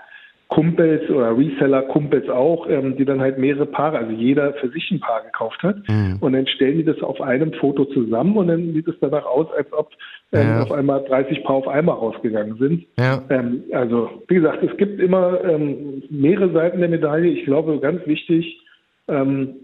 Kumpels 0.49 1.11
oder 1.11 1.37
Reseller-Kumpels 1.37 2.29
auch, 2.29 2.69
ähm, 2.69 2.97
die 2.97 3.05
dann 3.05 3.21
halt 3.21 3.37
mehrere 3.37 3.67
Paare, 3.67 3.99
also 3.99 4.13
jeder 4.13 4.55
für 4.55 4.69
sich 4.69 4.91
ein 4.93 5.01
Paar 5.01 5.25
gekauft 5.25 5.61
hat. 5.65 5.77
Mhm. 5.89 6.19
Und 6.21 6.35
dann 6.35 6.47
stellen 6.47 6.79
die 6.79 6.85
das 6.85 7.03
auf 7.03 7.21
einem 7.21 7.53
Foto 7.55 7.85
zusammen 7.87 8.37
und 8.37 8.47
dann 8.47 8.73
sieht 8.73 8.87
es 8.87 8.95
danach 9.01 9.25
aus, 9.25 9.49
als 9.57 9.73
ob 9.73 9.91
ähm, 10.33 10.47
ja. 10.47 10.63
auf 10.63 10.71
einmal 10.71 11.03
30 11.05 11.43
Paar 11.43 11.57
auf 11.57 11.69
einmal 11.69 11.97
rausgegangen 11.97 12.59
sind. 12.59 12.87
Ja. 12.97 13.25
Ähm, 13.29 13.65
also, 13.73 14.23
wie 14.29 14.37
gesagt, 14.37 14.63
es 14.63 14.77
gibt 14.77 15.01
immer 15.01 15.43
ähm, 15.45 16.05
mehrere 16.11 16.53
Seiten 16.53 16.79
der 16.79 16.91
Medaille. 16.91 17.31
Ich 17.31 17.45
glaube, 17.45 17.81
ganz 17.81 18.07
wichtig, 18.07 18.61
ähm, 19.09 19.57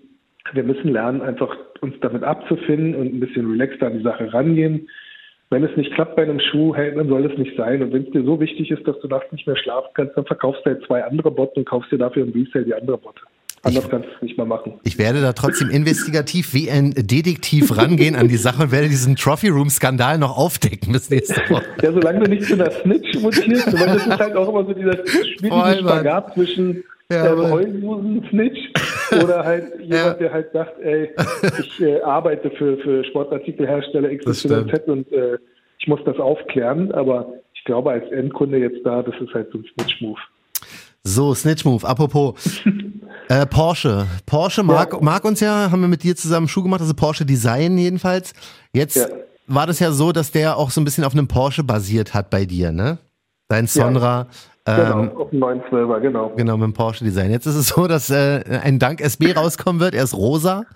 wir 0.52 0.64
müssen 0.64 0.92
lernen, 0.92 1.22
einfach 1.22 1.56
uns 1.80 1.94
damit 2.00 2.24
abzufinden 2.24 2.96
und 2.96 3.14
ein 3.14 3.20
bisschen 3.20 3.48
relaxter 3.52 3.86
an 3.86 3.98
die 3.98 4.04
Sache 4.04 4.32
rangehen 4.32 4.88
wenn 5.52 5.64
es 5.64 5.76
nicht 5.76 5.92
klappt 5.92 6.16
bei 6.16 6.22
einem 6.22 6.40
Schuh, 6.40 6.74
hey, 6.74 6.94
dann 6.94 7.08
soll 7.08 7.30
es 7.30 7.38
nicht 7.38 7.56
sein. 7.56 7.82
Und 7.82 7.92
wenn 7.92 8.04
es 8.04 8.10
dir 8.10 8.24
so 8.24 8.40
wichtig 8.40 8.70
ist, 8.70 8.88
dass 8.88 8.98
du 9.00 9.08
nachts 9.08 9.30
nicht 9.32 9.46
mehr 9.46 9.56
schlafen 9.56 9.90
kannst, 9.94 10.16
dann 10.16 10.24
verkaufst 10.24 10.62
du 10.64 10.70
halt 10.70 10.84
zwei 10.86 11.04
andere 11.04 11.30
Botten 11.30 11.60
und 11.60 11.64
kaufst 11.66 11.92
dir 11.92 11.98
dafür 11.98 12.22
im 12.24 12.32
Resale 12.32 12.64
die 12.64 12.74
andere 12.74 12.96
Botte. 12.96 13.20
Anders 13.64 13.84
ich, 13.84 13.90
kannst 13.90 14.08
du 14.08 14.14
es 14.16 14.22
nicht 14.22 14.38
mal 14.38 14.46
machen. 14.46 14.80
Ich 14.82 14.98
werde 14.98 15.20
da 15.20 15.34
trotzdem 15.34 15.70
investigativ 15.70 16.52
wie 16.52 16.68
ein 16.68 16.92
Detektiv 16.96 17.76
rangehen 17.76 18.16
an 18.16 18.26
die 18.26 18.36
Sache 18.36 18.64
und 18.64 18.72
werde 18.72 18.88
diesen 18.88 19.14
Trophy 19.14 19.48
Room 19.48 19.70
Skandal 19.70 20.18
noch 20.18 20.36
aufdecken 20.36 20.92
bis 20.92 21.10
nächste 21.10 21.40
Woche. 21.48 21.62
Ja, 21.80 21.92
solange 21.92 22.20
du 22.20 22.30
nicht 22.30 22.44
zu 22.44 22.54
einer 22.54 22.70
Snitch 22.70 23.20
mutierst, 23.20 23.72
weil 23.78 23.86
das 23.86 24.06
ist 24.06 24.18
halt 24.18 24.34
auch 24.34 24.48
immer 24.48 24.64
so 24.64 24.72
dieser 24.72 25.06
schwierige 25.06 25.78
Spagat 25.78 26.34
zwischen 26.34 26.82
ja, 27.12 27.32
ähm, 27.32 27.50
Heulsusen-Snitch 27.50 28.72
oder 29.22 29.44
halt 29.44 29.80
jemand, 29.80 29.90
ja. 29.90 30.14
der 30.14 30.32
halt 30.32 30.52
sagt, 30.52 30.80
ey, 30.80 31.10
ich 31.60 31.80
äh, 31.80 32.00
arbeite 32.00 32.50
für, 32.50 32.76
für 32.78 33.04
Sportartikelhersteller 33.04 34.16
XYZ 34.16 34.86
und 34.86 35.10
äh, 35.12 35.38
ich 35.78 35.88
muss 35.88 36.00
das 36.04 36.18
aufklären, 36.18 36.92
aber 36.92 37.34
ich 37.54 37.64
glaube 37.64 37.90
als 37.90 38.10
Endkunde 38.10 38.58
jetzt 38.58 38.84
da, 38.84 39.02
das 39.02 39.14
ist 39.20 39.34
halt 39.34 39.50
so 39.52 39.58
ein 39.58 39.64
Snitch-Move. 39.74 40.18
So, 41.04 41.34
Snitch-Move, 41.34 41.86
apropos 41.86 42.62
äh, 43.28 43.46
Porsche. 43.46 44.06
Porsche 44.24 44.62
mag, 44.62 44.92
ja. 44.92 44.98
mag 45.00 45.24
uns 45.24 45.40
ja, 45.40 45.70
haben 45.70 45.80
wir 45.80 45.88
mit 45.88 46.02
dir 46.02 46.14
zusammen 46.14 46.48
Schuh 46.48 46.62
gemacht, 46.62 46.80
also 46.80 46.94
Porsche 46.94 47.24
Design 47.24 47.76
jedenfalls. 47.78 48.32
Jetzt 48.72 49.08
war 49.46 49.66
das 49.66 49.80
ja 49.80 49.90
so, 49.90 50.12
dass 50.12 50.30
der 50.30 50.56
auch 50.56 50.70
so 50.70 50.80
ein 50.80 50.84
bisschen 50.84 51.04
auf 51.04 51.12
einem 51.12 51.28
Porsche 51.28 51.64
basiert 51.64 52.14
hat 52.14 52.30
bei 52.30 52.44
dir, 52.44 52.72
ne? 52.72 52.98
Dein 53.48 53.66
Sonra. 53.66 54.28
Genau, 54.64 55.00
ähm, 55.00 55.16
auf 55.16 55.30
dem 55.30 55.42
912er, 55.42 56.00
genau. 56.00 56.32
Genau, 56.36 56.56
mit 56.56 56.66
dem 56.66 56.72
Porsche 56.72 57.04
Design. 57.04 57.32
Jetzt 57.32 57.46
ist 57.46 57.56
es 57.56 57.68
so, 57.68 57.88
dass 57.88 58.10
äh, 58.10 58.42
ein 58.62 58.78
Dank 58.78 59.00
SB 59.00 59.32
rauskommen 59.36 59.80
wird. 59.80 59.94
Er 59.94 60.04
ist 60.04 60.14
rosa. 60.14 60.66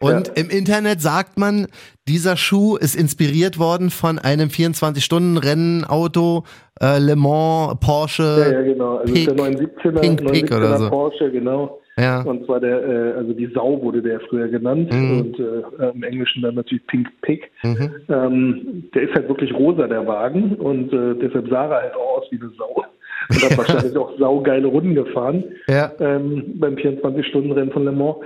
Und 0.00 0.28
ja. 0.28 0.34
im 0.42 0.48
Internet 0.48 1.00
sagt 1.02 1.38
man, 1.38 1.66
dieser 2.08 2.36
Schuh 2.36 2.76
ist 2.76 2.96
inspiriert 2.96 3.58
worden 3.58 3.90
von 3.90 4.18
einem 4.18 4.48
24-Stunden-Rennauto, 4.48 6.44
äh, 6.80 6.98
Le 6.98 7.16
Mans, 7.16 7.78
Porsche. 7.80 8.22
Ja, 8.22 8.52
ja, 8.52 8.62
genau. 8.62 8.96
Also 8.96 9.12
Pick, 9.12 9.28
der 9.28 9.36
917er, 9.36 10.00
Pink 10.00 10.20
917er 10.22 10.30
Pick 10.30 10.52
oder 10.52 10.78
so. 10.78 10.88
Porsche, 10.88 11.30
genau. 11.30 11.78
Ja. 11.98 12.22
Und 12.22 12.46
zwar 12.46 12.60
der, 12.60 12.82
äh, 12.82 13.12
also 13.12 13.34
die 13.34 13.50
Sau 13.54 13.82
wurde 13.82 14.00
der 14.00 14.20
früher 14.20 14.48
genannt 14.48 14.90
mhm. 14.90 15.20
und 15.20 15.38
äh, 15.38 15.90
im 15.90 16.02
Englischen 16.02 16.40
dann 16.40 16.54
natürlich 16.54 16.86
Pink 16.86 17.08
Pick. 17.20 17.50
Mhm. 17.62 17.90
Ähm, 18.08 18.84
der 18.94 19.02
ist 19.02 19.14
halt 19.14 19.28
wirklich 19.28 19.52
rosa, 19.52 19.86
der 19.86 20.06
Wagen, 20.06 20.54
und 20.54 20.92
äh, 20.94 21.14
deshalb 21.20 21.48
sah 21.48 21.66
er 21.66 21.82
halt 21.82 21.94
auch 21.94 22.22
aus 22.22 22.24
wie 22.30 22.40
eine 22.40 22.50
Sau 22.56 22.84
und 23.30 23.42
hat 23.42 23.58
wahrscheinlich 23.58 23.96
auch 23.96 24.18
saugeile 24.18 24.66
Runden 24.66 24.94
gefahren 24.94 25.44
ja. 25.68 25.92
ähm, 26.00 26.54
beim 26.56 26.74
24-Stunden-Rennen 26.74 27.72
von 27.72 27.84
Le 27.84 27.92
Mans. 27.92 28.16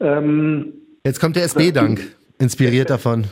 Ähm, 0.00 0.72
Jetzt 1.04 1.20
kommt 1.20 1.36
der 1.36 1.44
SB-Dank, 1.44 2.00
inspiriert 2.38 2.90
davon. 2.90 3.24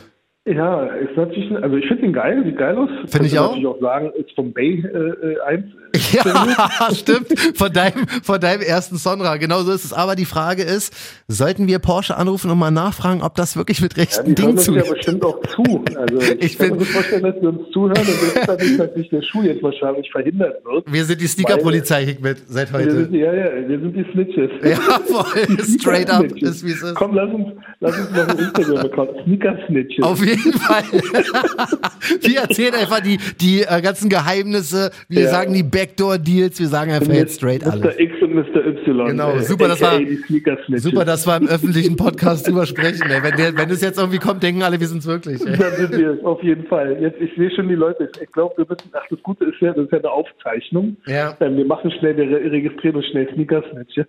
Ja, 0.45 0.85
ist 0.85 1.15
natürlich, 1.15 1.51
also 1.63 1.75
ich 1.75 1.85
finde 1.87 2.03
ihn 2.03 2.13
geil, 2.13 2.41
sieht 2.43 2.57
geil 2.57 2.75
aus. 2.75 2.89
Finde 3.05 3.27
ich 3.27 3.37
auch. 3.37 3.49
natürlich 3.49 3.67
auch 3.67 3.79
sagen, 3.79 4.11
ist 4.17 4.31
vom 4.33 4.51
Bay 4.51 4.79
äh, 4.79 5.39
1. 5.39 5.65
Äh, 5.65 5.71
ja, 6.13 6.89
stimmt. 6.95 7.37
Von 7.55 7.71
deinem, 7.71 8.07
von 8.23 8.39
deinem 8.39 8.61
ersten 8.61 8.95
Sonra. 8.95 9.37
Genau 9.37 9.61
so 9.61 9.71
ist 9.71 9.85
es. 9.85 9.93
Aber 9.93 10.15
die 10.15 10.25
Frage 10.25 10.63
ist, 10.63 10.95
sollten 11.27 11.67
wir 11.67 11.77
Porsche 11.77 12.17
anrufen 12.17 12.49
und 12.49 12.57
mal 12.57 12.71
nachfragen, 12.71 13.21
ob 13.21 13.35
das 13.35 13.55
wirklich 13.55 13.81
mit 13.81 13.97
rechten 13.97 14.29
ja, 14.29 14.33
Dingen 14.33 14.57
zugeht? 14.57 14.85
ja 14.85 14.93
bestimmt 14.93 15.23
auch 15.25 15.39
zu. 15.41 15.63
Also 16.01 16.17
ich, 16.19 16.41
ich 16.41 16.57
kann 16.57 16.77
mir 16.77 16.85
vorstellen, 16.85 17.21
dass 17.21 17.35
wir 17.41 17.49
uns 17.49 17.69
zuhören 17.71 17.97
und 17.97 18.47
das 18.47 18.47
dass 18.77 18.93
sich 18.95 19.09
der 19.09 19.21
Schuh 19.21 19.43
jetzt 19.43 19.61
wahrscheinlich 19.61 20.09
verhindert 20.11 20.63
wird. 20.65 20.91
Wir 20.91 21.05
sind 21.05 21.21
die 21.21 21.27
Sneaker-Polizei, 21.27 22.05
Hikmet, 22.05 22.37
seit 22.47 22.73
heute. 22.73 22.85
Wir 22.85 22.91
sind, 22.93 23.13
ja, 23.13 23.33
ja, 23.33 23.67
wir 23.67 23.79
sind 23.79 23.95
die 23.95 24.05
Snitches. 24.11 24.49
Ja, 24.63 24.77
voll. 24.77 25.57
Straight 25.79 26.09
up 26.09 26.25
ist 26.25 26.65
wie 26.65 26.71
es 26.71 26.81
ist. 26.81 26.95
Komm, 26.95 27.13
lass 27.13 27.31
uns, 27.31 27.47
lass 27.81 27.99
uns 27.99 28.11
noch 28.11 28.27
ein 28.29 28.39
Instagram-Account. 28.39 29.11
Sneaker-Snitches. 29.25 30.03
Auf 30.03 30.25
jeden 30.25 30.30
Fall. 30.37 30.83
wir 32.21 32.39
erzählen 32.39 32.73
einfach 32.75 33.01
die, 33.01 33.17
die 33.39 33.61
äh, 33.61 33.81
ganzen 33.81 34.09
Geheimnisse. 34.09 34.91
Wir 35.07 35.23
ja. 35.23 35.29
sagen 35.29 35.53
die 35.53 35.63
Backdoor-Deals. 35.63 36.59
Wir 36.59 36.67
sagen 36.67 36.91
einfach 36.91 37.13
jetzt 37.13 37.37
straight 37.37 37.65
Mr. 37.65 37.71
alles. 37.71 37.83
Mr. 37.83 37.99
X 37.99 38.21
und 38.21 38.35
Mr. 38.35 38.65
Y. 38.65 39.07
Genau, 39.07 39.37
super, 39.39 39.67
dass 39.67 39.81
wir, 39.81 40.79
super, 40.79 41.05
dass 41.05 41.27
wir 41.27 41.37
im 41.37 41.47
öffentlichen 41.47 41.95
Podcast 41.95 42.47
drüber 42.47 42.65
sprechen. 42.65 43.09
Ey. 43.09 43.23
Wenn, 43.23 43.35
der, 43.35 43.57
wenn 43.57 43.69
es 43.69 43.81
jetzt 43.81 43.97
irgendwie 43.97 44.19
kommt, 44.19 44.43
denken 44.43 44.63
alle, 44.63 44.79
wir 44.79 44.87
sind 44.87 44.99
es 44.99 45.07
wirklich. 45.07 45.45
Ey. 45.45 45.57
Dann 45.57 45.73
sind 45.73 45.97
wir 45.97 46.17
auf 46.25 46.41
jeden 46.43 46.65
Fall. 46.67 46.97
Jetzt, 47.01 47.19
ich 47.21 47.33
sehe 47.35 47.51
schon 47.51 47.67
die 47.67 47.75
Leute. 47.75 48.09
Ich 48.21 48.31
glaube, 48.31 48.55
wir 48.57 48.65
müssen, 48.67 48.89
ach, 48.93 49.05
das 49.09 49.21
Gute 49.23 49.45
ist 49.45 49.59
ja, 49.59 49.73
das 49.73 49.85
ist 49.85 49.91
ja 49.91 49.99
eine 49.99 50.11
Aufzeichnung. 50.11 50.97
Ja. 51.07 51.35
Ähm, 51.39 51.57
wir 51.57 51.65
machen 51.65 51.91
schnell, 51.99 52.17
wir 52.17 52.51
registrieren 52.51 52.97
uns 52.97 53.07
schnell 53.07 53.27
Sneaker-Snitches. 53.33 54.07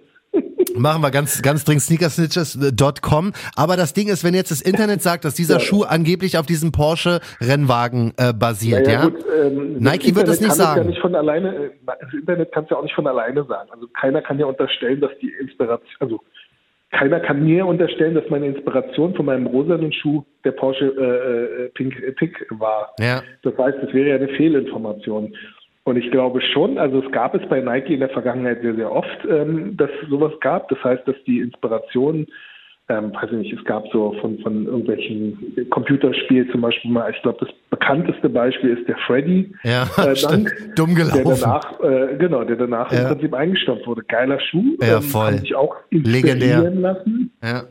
Machen 0.76 1.02
wir 1.02 1.10
ganz, 1.10 1.42
ganz 1.42 1.64
dringend 1.64 1.82
sneakersnitches.com. 1.82 3.32
Aber 3.56 3.76
das 3.76 3.92
Ding 3.92 4.08
ist, 4.08 4.24
wenn 4.24 4.34
jetzt 4.34 4.50
das 4.50 4.62
Internet 4.62 5.02
sagt, 5.02 5.24
dass 5.24 5.34
dieser 5.34 5.54
ja. 5.54 5.60
Schuh 5.60 5.82
angeblich 5.82 6.38
auf 6.38 6.46
diesem 6.46 6.72
Porsche-Rennwagen 6.72 8.14
äh, 8.16 8.32
basiert, 8.32 8.86
ja? 8.86 8.92
ja? 8.92 9.04
Gut, 9.04 9.24
ähm, 9.38 9.78
Nike 9.78 10.08
das 10.08 10.16
wird 10.16 10.28
das 10.28 10.40
nicht 10.40 10.52
sagen. 10.54 10.82
Ja 10.82 10.88
nicht 10.88 11.00
von 11.00 11.14
alleine, 11.14 11.54
äh, 11.54 11.70
das 12.00 12.12
Internet 12.12 12.52
kann 12.52 12.64
es 12.64 12.70
ja 12.70 12.76
auch 12.78 12.82
nicht 12.82 12.94
von 12.94 13.06
alleine 13.06 13.44
sagen. 13.44 13.70
Also 13.72 13.86
keiner 13.88 14.22
kann 14.22 14.38
ja 14.38 14.46
unterstellen, 14.46 15.00
dass 15.00 15.10
die 15.20 15.32
Inspiration, 15.40 15.96
also 16.00 16.20
keiner 16.90 17.20
kann 17.20 17.42
mir 17.44 17.66
unterstellen, 17.66 18.14
dass 18.14 18.28
meine 18.28 18.46
Inspiration 18.46 19.14
von 19.14 19.26
meinem 19.26 19.46
rosanen 19.46 19.92
Schuh 19.92 20.24
der 20.44 20.52
Porsche 20.52 20.86
äh, 20.86 21.64
äh 21.64 21.68
Pink 21.70 21.94
Pick 22.16 22.46
war. 22.50 22.92
Ja. 22.98 23.22
Das 23.42 23.56
heißt, 23.56 23.78
es 23.86 23.94
wäre 23.94 24.10
ja 24.10 24.16
eine 24.16 24.28
Fehlinformation. 24.28 25.34
Und 25.84 25.96
ich 25.96 26.10
glaube 26.12 26.40
schon, 26.40 26.78
also 26.78 27.02
es 27.02 27.10
gab 27.10 27.34
es 27.34 27.46
bei 27.48 27.60
Nike 27.60 27.94
in 27.94 28.00
der 28.00 28.08
Vergangenheit 28.10 28.62
sehr, 28.62 28.74
sehr 28.76 28.92
oft, 28.92 29.18
ähm, 29.28 29.76
dass 29.76 29.90
es 30.02 30.08
sowas 30.08 30.32
gab. 30.40 30.68
Das 30.68 30.82
heißt, 30.84 31.06
dass 31.08 31.16
die 31.26 31.40
Inspiration, 31.40 32.26
ähm, 32.88 33.12
weiß 33.12 33.30
ich 33.32 33.38
nicht, 33.38 33.52
es 33.52 33.64
gab 33.64 33.88
so 33.88 34.14
von, 34.20 34.38
von 34.40 34.66
irgendwelchen 34.66 35.56
Computerspielen 35.70 36.48
zum 36.52 36.60
Beispiel 36.60 36.90
mal, 36.90 37.10
ich 37.10 37.20
glaube, 37.22 37.44
das 37.44 37.54
bekannteste 37.70 38.28
Beispiel 38.28 38.76
ist 38.76 38.86
der 38.86 38.96
Freddy. 39.08 39.52
Ja, 39.64 39.82
äh, 39.96 40.14
Dank, 40.22 40.54
dumm 40.76 40.94
gelaufen. 40.94 41.24
Der 41.24 41.36
danach, 41.36 41.80
äh, 41.80 42.16
genau, 42.16 42.44
der 42.44 42.56
danach 42.56 42.92
ja. 42.92 43.00
im 43.00 43.08
Prinzip 43.08 43.34
eingestampft 43.34 43.84
wurde. 43.86 44.02
Geiler 44.04 44.38
Schuh. 44.38 44.76
Ja, 44.80 44.96
ähm, 44.96 45.02
voll. 45.02 45.30
Kann 45.30 45.38
sich 45.38 45.54
auch 45.56 45.76
inspirieren 45.90 46.38
Legendär. 46.38 46.70
lassen. 46.70 47.32
Ja. 47.42 47.64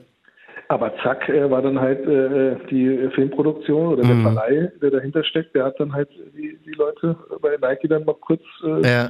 Aber 0.71 0.93
zack, 1.03 1.27
äh, 1.27 1.51
war 1.51 1.61
dann 1.61 1.81
halt 1.81 2.07
äh, 2.07 2.55
die 2.69 3.09
Filmproduktion 3.13 3.87
oder 3.87 4.03
der 4.03 4.15
mhm. 4.15 4.21
Verleih, 4.21 4.71
der 4.81 4.89
dahinter 4.89 5.21
steckt, 5.25 5.53
der 5.53 5.65
hat 5.65 5.77
dann 5.81 5.91
halt 5.91 6.07
die, 6.33 6.57
die 6.65 6.71
Leute 6.71 7.17
bei 7.41 7.57
Nike 7.61 7.89
dann 7.89 8.05
mal 8.05 8.15
kurz 8.15 8.41
äh, 8.63 8.81
ja. 8.81 9.09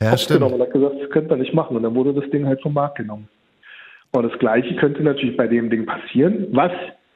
Ja, 0.00 0.12
aufgenommen 0.12 0.54
und 0.54 0.60
hat 0.60 0.72
gesagt, 0.72 0.94
das 1.02 1.10
könnt 1.10 1.32
ihr 1.32 1.36
nicht 1.36 1.52
machen. 1.52 1.76
Und 1.76 1.82
dann 1.82 1.96
wurde 1.96 2.14
das 2.14 2.30
Ding 2.30 2.46
halt 2.46 2.62
vom 2.62 2.74
Markt 2.74 2.98
genommen. 2.98 3.28
Und 4.12 4.22
das 4.22 4.38
Gleiche 4.38 4.76
könnte 4.76 5.02
natürlich 5.02 5.36
bei 5.36 5.48
dem 5.48 5.68
Ding 5.68 5.84
passieren, 5.84 6.46
was 6.52 6.70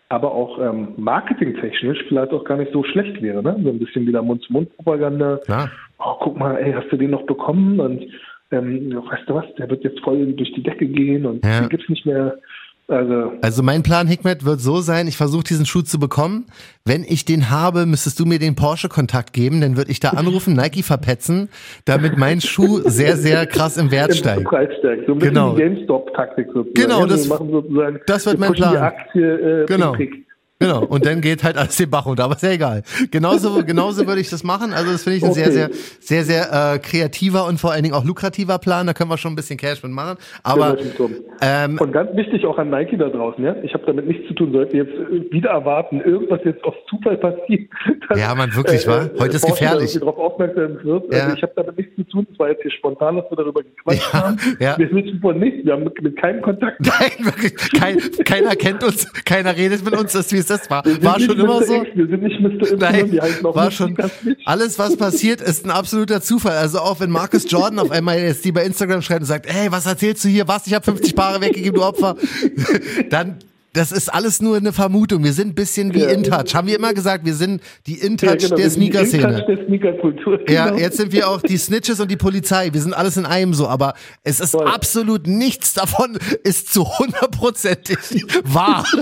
aber 0.09 0.33
auch 0.33 0.59
ähm, 0.59 0.89
marketingtechnisch 0.97 2.05
vielleicht 2.09 2.33
auch 2.33 2.45
gar 2.45 2.57
nicht 2.57 2.73
so 2.73 2.83
schlecht 2.83 3.23
wäre. 3.23 3.45
Ne? 3.45 3.57
So 3.63 3.71
ein 3.71 3.79
bisschen 3.79 4.09
wieder 4.09 4.23
Mund-zu-Mund-Propaganda. 4.23 5.39
Ja. 5.47 5.71
Oh, 6.01 6.17
guck 6.19 6.37
mal, 6.37 6.57
ey, 6.57 6.73
hast 6.73 6.91
du 6.91 6.97
den 6.97 7.11
noch 7.11 7.27
bekommen? 7.27 7.79
Und 7.79 8.07
ähm, 8.51 8.93
weißt 9.09 9.29
du 9.29 9.35
was, 9.35 9.45
der 9.57 9.71
wird 9.71 9.85
jetzt 9.85 10.01
voll 10.01 10.33
durch 10.33 10.53
die 10.53 10.65
Decke 10.65 10.87
gehen 10.87 11.27
und 11.27 11.45
ja. 11.45 11.61
den 11.61 11.69
gibt's 11.69 11.89
nicht 11.89 12.05
mehr. 12.07 12.39
Also, 12.87 13.33
also 13.41 13.63
mein 13.63 13.83
Plan, 13.83 14.07
Hikmet, 14.07 14.45
wird 14.45 14.61
so 14.61 14.81
sein, 14.81 15.09
ich 15.09 15.17
versuche 15.17 15.45
diesen 15.45 15.65
Schuh 15.65 15.81
zu 15.81 15.99
bekommen. 15.99 16.47
Wenn 16.85 17.03
ich 17.03 17.25
den 17.25 17.49
habe, 17.49 17.87
müsstest 17.87 18.21
du 18.21 18.27
mir 18.27 18.39
den 18.39 18.57
Porsche-Kontakt 18.57 19.33
geben, 19.33 19.63
dann 19.63 19.79
würde 19.79 19.91
ich 19.91 20.01
da 20.01 20.11
anrufen, 20.11 20.53
Nike 20.57 20.83
verpetzen, 20.83 21.49
damit 21.87 22.19
mein 22.19 22.43
Schuh 22.43 22.81
sehr, 22.85 23.17
sehr 23.17 23.47
krass 23.47 23.79
im 23.79 23.91
Wert 23.91 24.15
steigt. 24.15 24.45
Preis 24.45 24.69
steigt. 24.81 25.07
So 25.07 25.15
ein 25.15 25.19
genau. 25.19 25.55
GameStop-Taktik 25.55 26.49
sozusagen. 26.49 26.75
Genau, 26.75 27.07
das, 27.07 27.25
wir 27.25 27.31
machen 27.31 27.51
sozusagen, 27.51 28.01
das 28.07 28.27
wird 28.27 28.39
mein 28.39 28.53
Plan. 28.53 28.77
Aktie, 28.77 29.63
äh, 29.63 29.67
genau. 29.67 29.93
Pick. 29.93 30.27
Genau. 30.65 30.85
Und 30.85 31.05
dann 31.05 31.21
geht 31.21 31.45
halt 31.45 31.57
alles 31.59 31.77
den 31.77 31.91
Bach 31.91 32.07
runter, 32.07 32.25
aber 32.25 32.35
ist 32.37 32.43
ja 32.43 32.51
egal. 32.51 32.83
Genauso, 33.11 33.63
genauso 33.65 34.07
würde 34.07 34.21
ich 34.21 34.31
das 34.31 34.43
machen. 34.45 34.73
Also 34.73 34.93
das 34.93 35.03
finde 35.03 35.19
ich 35.19 35.25
ein 35.25 35.31
Okay. 35.31 35.51
sehr, 35.51 35.53
sehr, 35.53 35.71
sehr, 36.01 36.25
sehr 36.25 36.75
äh, 36.75 36.79
kreativer 36.79 37.47
und 37.47 37.59
vor 37.61 37.73
allen 37.73 37.83
Dingen 37.83 37.95
auch 37.95 38.05
lukrativer 38.05 38.59
Plan. 38.59 38.87
Da 38.87 38.93
können 38.95 39.11
wir 39.11 39.19
schon 39.19 39.33
ein 39.33 39.37
bisschen 39.37 39.59
Cash 39.59 39.83
mit 39.83 39.93
machen. 39.93 40.17
Aber 40.43 40.77
stimmt. 40.79 41.21
ähm, 41.43 41.79
Und 41.79 41.93
ganz 41.93 42.15
wichtig 42.17 42.47
auch 42.47 42.57
an 42.59 42.71
Nike 42.71 42.97
da 42.97 43.09
draußen, 43.09 43.43
ja. 43.45 43.57
Ich 43.63 43.75
habe 43.75 43.85
damit 43.87 44.07
nichts 44.07 44.27
zu 44.29 44.35
tun, 44.35 44.53
sollte 44.53 44.77
jetzt 44.77 44.93
äh, 44.93 45.31
wieder 45.33 45.51
erwarten, 45.51 46.01
irgendwas 46.01 46.41
jetzt 46.45 46.63
aus 46.65 46.75
Zufall 46.89 47.17
passiert. 47.19 47.69
dass, 48.09 48.19
Ja, 48.19 48.35
Mann, 48.35 48.55
wirklich, 48.55 48.87
wa? 48.87 49.09
Heute 49.19 49.37
ist 49.37 49.43
Porsche 49.43 49.55
gefährlich. 49.65 49.93
da 49.93 49.99
irgendwie 49.99 49.99
drauf 50.01 50.19
aufmerksam 50.19 50.79
wird. 50.85 51.13
Ja. 51.13 51.25
Also 51.25 51.37
ich 51.37 51.43
habe 51.43 51.53
damit 51.57 51.77
nichts 51.79 51.97
zu 51.97 52.05
tun. 52.05 52.27
Es 52.33 52.39
war 52.39 52.49
jetzt 52.51 52.63
hier 52.63 52.71
spontan, 52.71 53.17
dass 53.17 53.31
wir 53.31 53.37
darüber 53.37 53.63
gequatscht 53.63 54.13
Ja, 54.13 54.23
haben. 54.25 54.37
ja. 54.61 54.79
Wir 54.79 54.91
wissen 54.93 55.19
von 55.21 55.39
nichts. 55.39 55.65
Wir 55.65 55.73
haben 55.73 55.85
mit, 55.85 56.01
mit 56.03 56.17
keinem 56.17 56.43
Kontakt. 56.43 56.81
nein, 56.81 57.11
wirklich, 57.27 57.55
kein, 57.79 57.99
keiner 58.25 58.55
kennt 58.57 58.83
uns, 58.85 59.13
keiner 59.25 59.57
redet 59.57 59.85
mit 59.85 59.97
uns, 59.97 60.13
das 60.13 60.33
es 60.33 60.49
das 60.59 60.71
war. 60.71 60.85
War 60.85 61.21
schon 61.21 61.39
immer 61.39 61.61
Mr. 61.61 61.67
so. 61.67 61.75
X, 61.83 61.91
wir 61.95 62.07
sind 62.07 62.23
nicht 62.23 62.41
Mr. 62.41 62.73
Y, 62.73 62.79
Nein, 62.79 63.13
wir 63.13 63.23
heißen 63.23 63.47
auch 63.47 63.55
war 63.55 63.71
schon. 63.71 63.97
Alles, 64.45 64.79
was 64.79 64.97
passiert, 64.97 65.41
ist 65.41 65.65
ein 65.65 65.71
absoluter 65.71 66.21
Zufall. 66.23 66.57
Also 66.57 66.79
auch 66.81 67.01
wenn 67.01 67.11
Marcus 67.11 67.51
Jordan 67.51 67.79
auf 67.79 67.91
einmal 67.91 68.19
jetzt 68.19 68.45
die 68.45 68.53
bei 68.53 68.65
Instagram 68.65 69.03
schreibt 69.03 69.21
und 69.21 69.27
sagt, 69.27 69.47
hey, 69.53 69.71
was 69.71 69.87
erzählst 69.87 70.25
du 70.25 70.29
hier? 70.29 70.49
Was? 70.49 70.67
Ich 70.67 70.75
habe 70.75 70.85
50 70.85 71.15
Paare 71.15 71.41
weggegeben, 71.41 71.75
du 71.75 71.85
Opfer. 71.85 72.17
Dann, 73.11 73.39
das 73.75 73.93
ist 73.93 74.09
alles 74.13 74.41
nur 74.41 74.57
eine 74.57 74.73
Vermutung. 74.73 75.25
Wir 75.25 75.33
sind 75.33 75.49
ein 75.49 75.55
bisschen 75.55 75.93
wie 75.95 76.01
Ja. 76.01 76.09
InTouch. 76.09 76.55
Haben 76.55 76.69
wir 76.69 76.77
immer 76.77 76.95
gesagt, 76.95 77.25
wir 77.27 77.35
sind 77.35 77.61
die 77.87 77.99
InTouch 77.99 78.29
Ja, 78.31 78.37
genau, 78.37 78.57
der 78.57 78.71
Sneaker-Szene. 78.71 79.45
Der 79.47 79.67
Sneaker-Kultur. 79.67 80.49
Ja, 80.49 80.67
genau. 80.69 80.79
jetzt 80.79 80.97
sind 80.97 81.13
wir 81.13 81.29
auch 81.29 81.43
die 81.43 81.59
Snitches 81.59 82.01
und 82.01 82.11
die 82.11 82.17
Polizei. 82.17 82.71
Wir 82.73 82.81
sind 82.81 82.95
alles 82.95 83.17
in 83.17 83.27
einem 83.27 83.53
so, 83.53 83.69
aber 83.69 83.95
es 84.23 84.41
ist 84.41 84.53
Voll. 84.53 84.67
absolut 84.67 85.27
nichts 85.27 85.75
davon 85.75 86.17
ist 86.45 86.73
zu 86.73 86.87
hundertprozentig 86.99 87.99
wahr. 88.45 88.87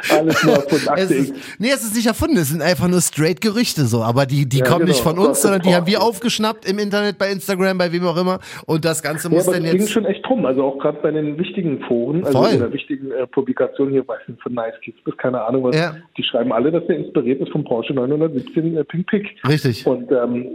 Alles 0.10 0.42
nur 0.44 0.54
von 0.62 0.94
Es 0.96 1.10
ist, 1.10 1.34
nee, 1.58 1.68
es 1.68 1.82
ist 1.82 1.94
nicht 1.96 2.06
erfunden, 2.06 2.36
es 2.36 2.48
sind 2.50 2.62
einfach 2.62 2.88
nur 2.88 3.00
straight 3.00 3.40
Gerüchte 3.40 3.84
so, 3.86 4.02
aber 4.02 4.26
die, 4.26 4.48
die 4.48 4.58
Ja, 4.58 4.64
kommen 4.66 4.84
nicht 4.86 5.02
genau. 5.04 5.16
von 5.16 5.26
uns, 5.28 5.42
sondern 5.42 5.62
die 5.62 5.74
haben 5.74 5.86
wir 5.86 6.02
aufgeschnappt 6.02 6.68
im 6.68 6.78
Internet, 6.78 7.18
bei 7.18 7.30
Instagram, 7.30 7.78
bei 7.78 7.92
wem 7.92 8.06
auch 8.06 8.16
immer 8.16 8.38
und 8.66 8.84
das 8.84 9.02
Ganze 9.02 9.28
Ja, 9.28 9.34
muss 9.34 9.48
aber 9.48 9.56
dann 9.56 9.64
es 9.66 9.70
ging 9.72 9.80
jetzt... 9.80 9.90
schon 9.92 10.04
echt 10.06 10.28
rum. 10.28 10.46
Also 10.46 10.62
auch 10.64 10.78
gerade 10.78 10.98
bei 11.02 11.10
den 11.10 11.38
wichtigen 11.38 11.80
Foren, 11.86 12.24
also 12.24 12.42
Voll. 12.42 12.56
oder 12.56 12.72
wichtigen 12.72 13.10
äh, 13.12 13.26
Publikationen 13.26 13.92
hier, 13.92 14.06
weiß 14.06 14.20
nicht, 14.28 14.42
von 14.42 14.54
Nice 14.54 14.74
Kids 14.82 14.98
bis 15.04 15.16
keine 15.16 15.42
Ahnung 15.42 15.64
was, 15.64 15.76
Ja. 15.76 15.96
die 16.16 16.22
schreiben 16.22 16.52
alle, 16.52 16.70
dass 16.70 16.86
der 16.86 16.96
inspiriert 16.96 17.40
ist 17.40 17.50
vom 17.52 17.64
Porsche 17.64 17.92
917 17.94 18.76
äh, 18.76 18.84
Pink 18.84 19.06
Pick. 19.08 19.26
Richtig. 19.46 19.86
Und 19.86 20.10
ähm, 20.12 20.46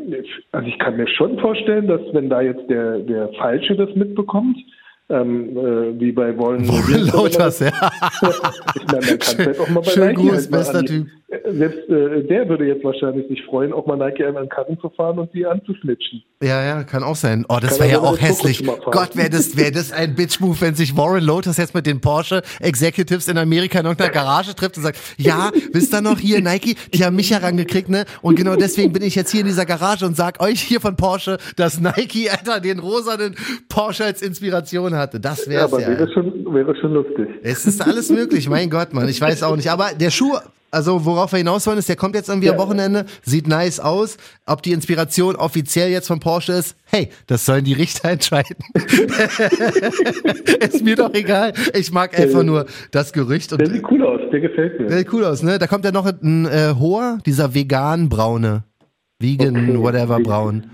also 0.52 0.68
ich 0.68 0.80
kann 0.80 0.98
mir 0.98 1.08
schon 1.08 1.38
vorstellen, 1.40 1.88
dass 1.88 2.02
wenn 2.14 2.30
da 2.30 2.42
jetzt 2.42 2.70
der, 2.70 3.00
der 3.00 3.30
Falsche 3.40 3.76
das 3.76 3.90
mitbekommt, 3.96 4.58
ähm, 5.10 5.58
äh, 5.58 6.00
wie 6.00 6.12
bei 6.12 6.38
Warren, 6.38 6.68
Warren 6.68 7.08
Lotas, 7.08 7.60
ja. 7.60 7.68
ich 8.76 8.92
meine, 8.92 9.06
man 9.08 9.20
kann 9.20 9.60
auch 9.60 9.70
mal 9.70 9.82
bei 9.82 9.92
Schön 9.92 10.08
Nike 10.08 10.16
Gruß, 10.22 10.32
halt 10.32 10.52
bester 10.52 10.84
Typ. 10.84 11.08
äh, 11.30 11.54
Selbst 11.54 11.90
äh, 11.90 12.24
der 12.24 12.50
würde 12.50 12.66
jetzt 12.66 12.84
wahrscheinlich 12.84 13.28
sich 13.30 13.42
freuen, 13.46 13.72
auch 13.72 13.86
mal 13.86 13.96
Nike 13.96 14.26
einmal 14.26 14.44
an 14.44 14.48
den 14.48 14.50
Karren 14.50 14.80
zu 14.80 14.90
fahren 14.90 15.18
und 15.20 15.34
die 15.34 15.46
anzusnitchen. 15.46 16.24
Ja, 16.44 16.64
ja, 16.64 16.84
kann 16.84 17.04
auch 17.04 17.16
sein. 17.16 17.46
Oh, 17.50 17.58
das 17.60 17.80
wäre 17.80 17.90
ja 17.90 18.00
auch 18.00 18.20
hässlich. 18.20 18.64
Gott, 18.66 19.16
wäre 19.16 19.30
das, 19.30 19.58
wäre 19.58 19.72
das 19.72 19.92
ein 19.92 20.14
Bitch-Move, 20.14 20.60
wenn 20.62 20.76
sich 20.76 20.96
Warren 20.96 21.24
Lotus 21.24 21.58
jetzt 21.58 21.74
mit 21.74 21.88
den 21.88 22.00
Porsche 22.02 22.42
Executives 22.60 23.28
in 23.28 23.38
Amerika 23.38 23.80
in 23.80 23.86
irgendeiner 23.86 24.12
Garage 24.12 24.54
trifft 24.54 24.78
und 24.78 24.84
sagt, 24.84 25.00
ja, 25.18 25.52
wisst 25.72 25.94
ihr 25.94 26.02
noch 26.02 26.20
hier, 26.20 26.42
Nike, 26.42 26.76
die 26.94 27.04
haben 27.04 27.16
mich 27.16 27.32
herangekriegt, 27.32 27.90
ne? 27.90 28.06
Und 28.22 28.36
genau 28.36 28.56
deswegen 28.56 28.94
bin 28.94 29.02
ich 29.04 29.16
jetzt 29.16 29.32
hier 29.32 29.42
in 29.42 29.48
dieser 29.48 29.66
Garage 29.66 30.06
und 30.06 30.16
sag 30.16 30.42
euch 30.42 30.62
hier 30.62 30.80
von 30.82 30.96
Porsche, 30.96 31.38
dass 31.56 31.80
Nike, 31.80 32.30
Alter, 32.30 32.60
den 32.60 32.80
rosanen 32.80 33.36
Porsche 33.70 34.04
als 34.06 34.22
Inspiration 34.22 34.97
hatte. 34.98 35.20
Das 35.20 35.46
Ja, 35.46 35.52
wär's 35.54 35.74
aber 35.74 35.82
ja. 35.82 35.90
wäre 35.90 36.12
schon, 36.14 36.54
wäre 36.54 36.76
schon 36.80 36.94
lustig. 36.94 37.28
Es 37.44 37.66
ist 37.66 37.82
alles 37.86 38.10
möglich, 38.10 38.50
mein 38.50 38.70
Gott, 38.70 38.94
Mann. 38.94 39.08
Ich 39.10 39.22
weiß 39.22 39.44
auch 39.44 39.56
nicht. 39.56 39.70
Aber 39.72 39.90
der 40.00 40.10
Schuh, 40.12 40.34
also 40.70 41.06
worauf 41.06 41.32
wir 41.32 41.38
hinaus 41.38 41.66
wollen, 41.66 41.78
ist, 41.78 41.88
der 41.90 41.96
kommt 41.96 42.14
jetzt 42.16 42.28
irgendwie 42.30 42.50
am 42.50 42.56
Ja. 42.58 42.62
Wochenende, 42.62 43.06
sieht 43.24 43.48
nice 43.48 43.80
aus. 43.80 44.18
Ob 44.46 44.62
die 44.62 44.74
Inspiration 44.74 45.36
offiziell 45.36 45.90
jetzt 45.90 46.08
von 46.08 46.20
Porsche 46.20 46.54
ist, 46.54 46.76
hey, 46.86 47.10
das 47.28 47.46
sollen 47.46 47.64
die 47.64 47.74
Richter 47.74 48.10
entscheiden. 48.12 48.58
ist 50.60 50.84
mir 50.84 50.96
doch 50.96 51.14
egal. 51.14 51.54
Ich 51.74 51.92
mag 51.92 52.18
einfach 52.20 52.44
nur 52.44 52.66
das 52.92 53.14
Gerücht 53.14 53.52
Der 53.52 53.60
und 53.60 53.74
sieht 53.74 53.84
cool 53.92 54.04
aus, 54.06 54.20
der 54.32 54.40
gefällt 54.42 54.80
mir. 54.80 54.90
sieht 54.90 55.12
cool 55.14 55.24
aus, 55.26 55.44
ne? 55.44 55.58
Da 55.60 55.68
kommt 55.68 55.86
ja 55.86 55.92
noch 55.92 56.06
ein 56.06 56.46
äh, 56.46 56.74
hoher, 56.78 57.20
dieser 57.26 57.54
vegan 57.54 58.10
braune. 58.10 58.64
Vegan, 59.20 59.56
Okay. 59.58 59.80
whatever 59.80 60.20
braun. 60.20 60.66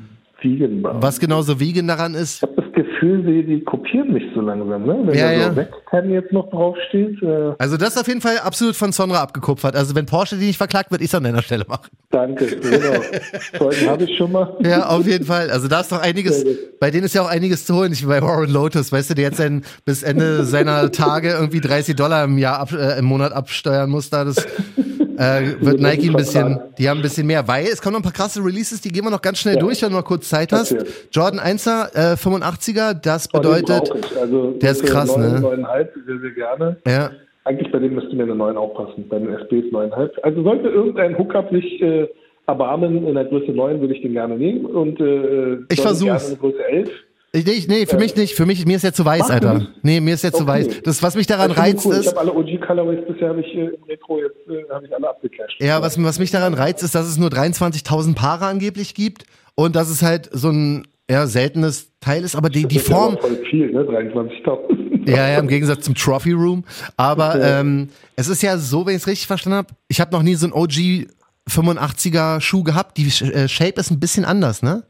Vegan 0.42 0.84
Was 0.84 1.20
genauso 1.22 1.60
vegan 1.62 1.88
daran 1.88 2.16
ist, 2.16 2.46
Gefühl, 2.74 3.24
die, 3.24 3.46
die 3.46 3.64
kopieren 3.64 4.14
mich 4.14 4.24
so 4.34 4.42
langsam, 4.42 4.86
ne? 4.86 5.00
Wenn 5.06 5.18
Ja, 5.18 5.28
da 5.28 5.32
ja. 5.34 5.50
so 5.50 5.56
Webcam 5.56 6.10
jetzt 6.10 6.32
noch 6.32 6.50
draufsteht. 6.50 7.22
Äh, 7.22 7.54
also 7.58 7.78
das 7.78 7.90
ist 7.96 8.02
auf 8.02 8.08
jeden 8.08 8.22
Fall 8.22 8.38
absolut 8.40 8.76
von 8.76 8.92
Sonra 8.92 9.22
abgekupfert. 9.22 9.76
Also 9.76 9.96
wenn 9.96 10.06
Porsche 10.06 10.38
die 10.38 10.48
nicht 10.48 10.58
verklagt, 10.58 10.92
würde 10.92 11.04
ich 11.04 11.10
es 11.10 11.16
an 11.16 11.24
deiner 11.24 11.42
Stelle 11.42 11.66
machen. 11.68 11.90
danke, 12.12 12.46
genau. 12.48 13.00
Zeugen 13.58 13.90
habe 13.90 14.04
ich 14.04 14.18
schon 14.18 14.32
mal. 14.32 14.58
Ja, 14.62 14.88
auf 14.88 15.06
jeden 15.06 15.26
Fall. 15.26 15.50
Also 15.52 15.68
da 15.68 15.82
ist 15.82 15.92
doch 15.92 16.02
einiges, 16.02 16.46
bei 16.80 16.92
denen 16.92 17.06
ist 17.06 17.16
ja 17.16 17.22
auch 17.22 17.30
einiges 17.30 17.66
zu 17.66 17.76
holen. 17.76 17.94
Ich 17.94 18.02
bin 18.02 18.10
bei 18.10 18.22
Warren 18.22 18.52
Lotus, 18.52 18.92
weißt 18.92 19.12
du, 19.12 19.16
der 19.16 19.26
jetzt 19.26 19.38
sein, 19.38 19.64
bis 19.86 20.04
Ende 20.04 20.44
seiner 20.44 20.92
Tage 20.92 21.30
irgendwie 21.30 21.62
30 21.62 21.96
Dollar 21.96 22.24
im 22.26 22.38
Jahr, 22.38 22.60
ab, 22.60 22.72
äh, 22.72 23.00
im 23.00 23.06
Monat 23.06 23.34
absteuern 23.34 23.90
muss, 23.90 24.10
da 24.10 24.26
das 24.26 24.48
äh, 25.18 25.54
wird 25.60 25.80
Nike 25.80 26.10
ein 26.10 26.16
bisschen, 26.16 26.60
die 26.78 26.90
haben 26.90 27.00
ein 27.00 27.04
bisschen 27.04 27.28
mehr, 27.28 27.48
weil 27.48 27.66
es 27.66 27.82
kommen 27.82 27.94
noch 27.94 28.00
ein 28.00 28.04
paar 28.04 28.12
krasse 28.12 28.44
Releases, 28.44 28.82
die 28.82 28.90
gehen 28.90 29.04
wir 29.04 29.12
noch 29.12 29.22
ganz 29.22 29.40
schnell 29.40 29.56
Ja. 29.56 29.62
durch, 29.62 29.82
wenn 29.82 29.90
du 29.92 29.98
noch 29.98 30.06
kurz 30.06 30.30
Zeit 30.30 30.52
hast. 30.52 30.72
Erzähl. 30.72 30.88
Jordan 31.12 31.40
1er, 31.40 32.14
äh, 32.14 32.16
85er, 32.18 32.94
das 32.94 33.30
Oh, 33.34 33.38
bedeutet, 33.38 33.92
ich. 33.96 34.18
Also, 34.20 34.52
der 34.52 34.72
ist 34.72 34.86
krass, 34.86 35.16
neun, 35.16 35.34
ne? 35.34 35.40
Neuneinhalb, 35.40 35.94
sehr, 36.06 36.20
sehr 36.20 36.32
gerne. 36.32 36.78
ja, 36.88 37.12
Eigentlich 37.46 37.72
bei 37.74 37.80
dem 37.80 37.96
müsste 37.96 38.16
mir 38.16 38.24
eine 38.24 38.36
9 38.36 38.56
aufpassen. 38.56 39.06
Bei 39.10 39.20
den 39.20 39.28
SBs 39.34 39.72
9,5. 39.74 40.12
Also 40.24 40.44
sollte 40.44 40.70
irgendein 40.70 41.18
Hookup 41.18 41.52
sich 41.52 41.82
äh, 41.82 42.08
erbarmen 42.48 43.06
in 43.06 43.16
der 43.16 43.26
Größe 43.26 43.52
9, 43.52 43.82
würde 43.82 43.94
ich 43.96 44.02
den 44.02 44.14
gerne 44.14 44.38
nehmen. 44.38 44.66
Und 44.66 45.00
äh, 45.02 45.58
Ich 45.70 45.82
versuch's. 45.82 46.06
gerne 46.30 46.34
in 46.36 46.40
Größe 46.40 46.64
11. 46.66 46.90
ich, 47.36 47.46
nee, 47.46 47.66
nee, 47.68 47.86
für 47.88 47.98
mich 47.98 48.16
nicht, 48.16 48.36
für 48.36 48.46
mich, 48.46 48.64
mir 48.66 48.76
ist 48.76 48.84
der 48.84 48.94
zu 48.94 49.04
weiß, 49.06 49.32
Alter. 49.32 49.56
nicht? 49.56 49.72
Nee, 49.82 50.00
mir 50.00 50.14
ist 50.14 50.22
zu 50.22 50.34
Okay. 50.36 50.48
weiß. 50.48 50.68
Das, 50.84 51.02
was 51.02 51.16
mich 51.16 51.26
daran 51.26 51.50
ich 51.52 51.58
reizt, 51.58 51.84
cool. 51.86 51.94
Ich 51.96 52.02
ist, 52.02 52.08
habe 52.16 52.20
alle 52.20 52.32
OG-Colorways 52.34 53.08
bisher 53.08 53.30
habe 53.30 53.42
ich 53.42 53.48
äh, 53.56 53.70
im 53.74 53.84
Retro 53.86 54.20
jetzt 54.20 54.38
äh, 54.48 54.72
habe 54.72 54.86
ich 54.86 54.96
alle 54.96 55.10
abgecasht. 55.10 55.60
Ja, 55.60 55.82
was, 55.82 56.02
was 56.02 56.20
mich 56.20 56.30
daran 56.30 56.54
reizt, 56.54 56.84
ist, 56.84 56.94
dass 56.94 57.08
es 57.08 57.18
nur 57.18 57.30
23.000 57.30 58.14
Paare 58.14 58.46
angeblich 58.46 58.94
gibt 58.94 59.26
und 59.56 59.76
dass 59.76 59.90
es 59.90 60.04
halt 60.04 60.30
so 60.32 60.50
ein 60.50 60.88
ja, 61.10 61.26
seltenes 61.26 61.92
Teil 62.00 62.24
ist, 62.24 62.36
aber 62.36 62.50
die, 62.50 62.68
die 62.68 62.76
ja 62.78 62.82
Form, 62.82 63.18
voll 63.18 63.44
viel, 63.50 63.72
ne? 63.72 63.82
23.000. 63.82 65.10
ja, 65.10 65.30
ja, 65.30 65.40
im 65.40 65.48
Gegensatz 65.48 65.86
zum 65.86 65.96
Trophy 65.96 66.32
Room, 66.34 66.64
aber 66.98 67.42
ähm, 67.42 67.90
es 68.16 68.30
ist 68.30 68.42
ja 68.44 68.58
so, 68.58 68.86
wenn 68.86 68.96
ich 68.96 69.02
es 69.02 69.08
richtig 69.08 69.28
verstanden 69.28 69.58
habe, 69.58 69.68
ich 69.88 70.00
habe 70.00 70.12
noch 70.12 70.24
nie 70.24 70.36
so 70.36 70.48
ein 70.48 70.54
OG 70.54 71.08
85er 71.50 72.40
Schuh 72.42 72.64
gehabt, 72.64 72.98
die 72.98 73.08
äh, 73.08 73.48
Shape 73.48 73.80
ist 73.80 73.92
ein 73.92 74.00
bisschen 74.00 74.24
anders, 74.24 74.62
ne? 74.62 74.84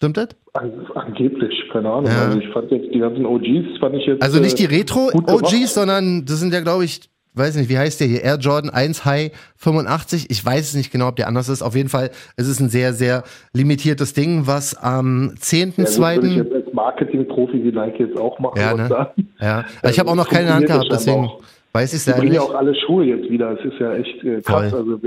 Stimmt 0.00 0.16
das? 0.16 0.28
An, 0.54 0.86
angeblich, 0.94 1.52
keine 1.70 1.90
Ahnung. 1.90 2.06
Ja. 2.10 2.22
Also 2.24 2.38
ich 2.38 2.48
fand 2.48 2.70
jetzt 2.70 2.94
die 2.94 3.00
ganzen 3.00 3.26
OGs, 3.26 3.78
fand 3.80 3.96
ich 3.96 4.06
jetzt. 4.06 4.22
Also 4.22 4.40
nicht 4.40 4.58
die 4.58 4.64
äh, 4.64 4.78
Retro 4.78 5.08
gut 5.12 5.26
gemacht. 5.26 5.44
OGs, 5.44 5.74
sondern 5.74 6.24
das 6.24 6.40
sind 6.40 6.54
ja, 6.54 6.60
glaube 6.62 6.86
ich, 6.86 7.02
weiß 7.34 7.56
nicht, 7.56 7.68
wie 7.68 7.76
heißt 7.76 8.00
der 8.00 8.06
hier? 8.06 8.22
Air 8.22 8.38
Jordan 8.38 8.70
1 8.70 9.04
High 9.04 9.30
85. 9.58 10.30
Ich 10.30 10.42
weiß 10.42 10.70
es 10.70 10.74
nicht 10.74 10.90
genau, 10.90 11.08
ob 11.08 11.16
der 11.16 11.28
anders 11.28 11.50
ist. 11.50 11.60
Auf 11.60 11.76
jeden 11.76 11.90
Fall, 11.90 12.08
es 12.36 12.48
ist 12.48 12.60
ein 12.60 12.70
sehr, 12.70 12.94
sehr 12.94 13.24
limitiertes 13.52 14.14
Ding, 14.14 14.46
was 14.46 14.74
am 14.74 15.34
Ja, 15.52 15.66
gut, 15.66 15.76
würde 15.76 15.90
ich 15.90 15.96
10.2. 15.98 16.36
jetzt 16.44 16.52
als 16.54 16.72
Marketing-Profi 16.72 17.62
wie 17.62 17.70
Nike 17.70 18.00
jetzt 18.04 18.18
auch 18.18 18.38
machen 18.38 18.58
Ja, 18.58 18.72
ne? 18.74 18.88
sagen. 18.88 19.28
Ja, 19.38 19.66
also 19.82 19.92
ich 19.92 19.98
habe 20.00 20.08
auch 20.10 20.14
noch 20.16 20.30
keine 20.30 20.54
Hand 20.54 20.64
gehabt, 20.66 20.88
deswegen 20.90 21.28
weiß 21.74 21.92
ich 21.92 21.98
es 21.98 22.06
leider 22.06 22.24
ja 22.24 22.30
nicht. 22.30 22.38
auch 22.40 22.54
alle 22.54 22.74
Schuhe 22.74 23.04
jetzt 23.04 23.28
wieder. 23.30 23.52
Es 23.52 23.64
ist 23.66 23.78
ja 23.78 23.92
echt 23.92 24.24
äh, 24.24 24.40
krass. 24.40 24.70
Voll. 24.70 24.78
Also 24.80 24.98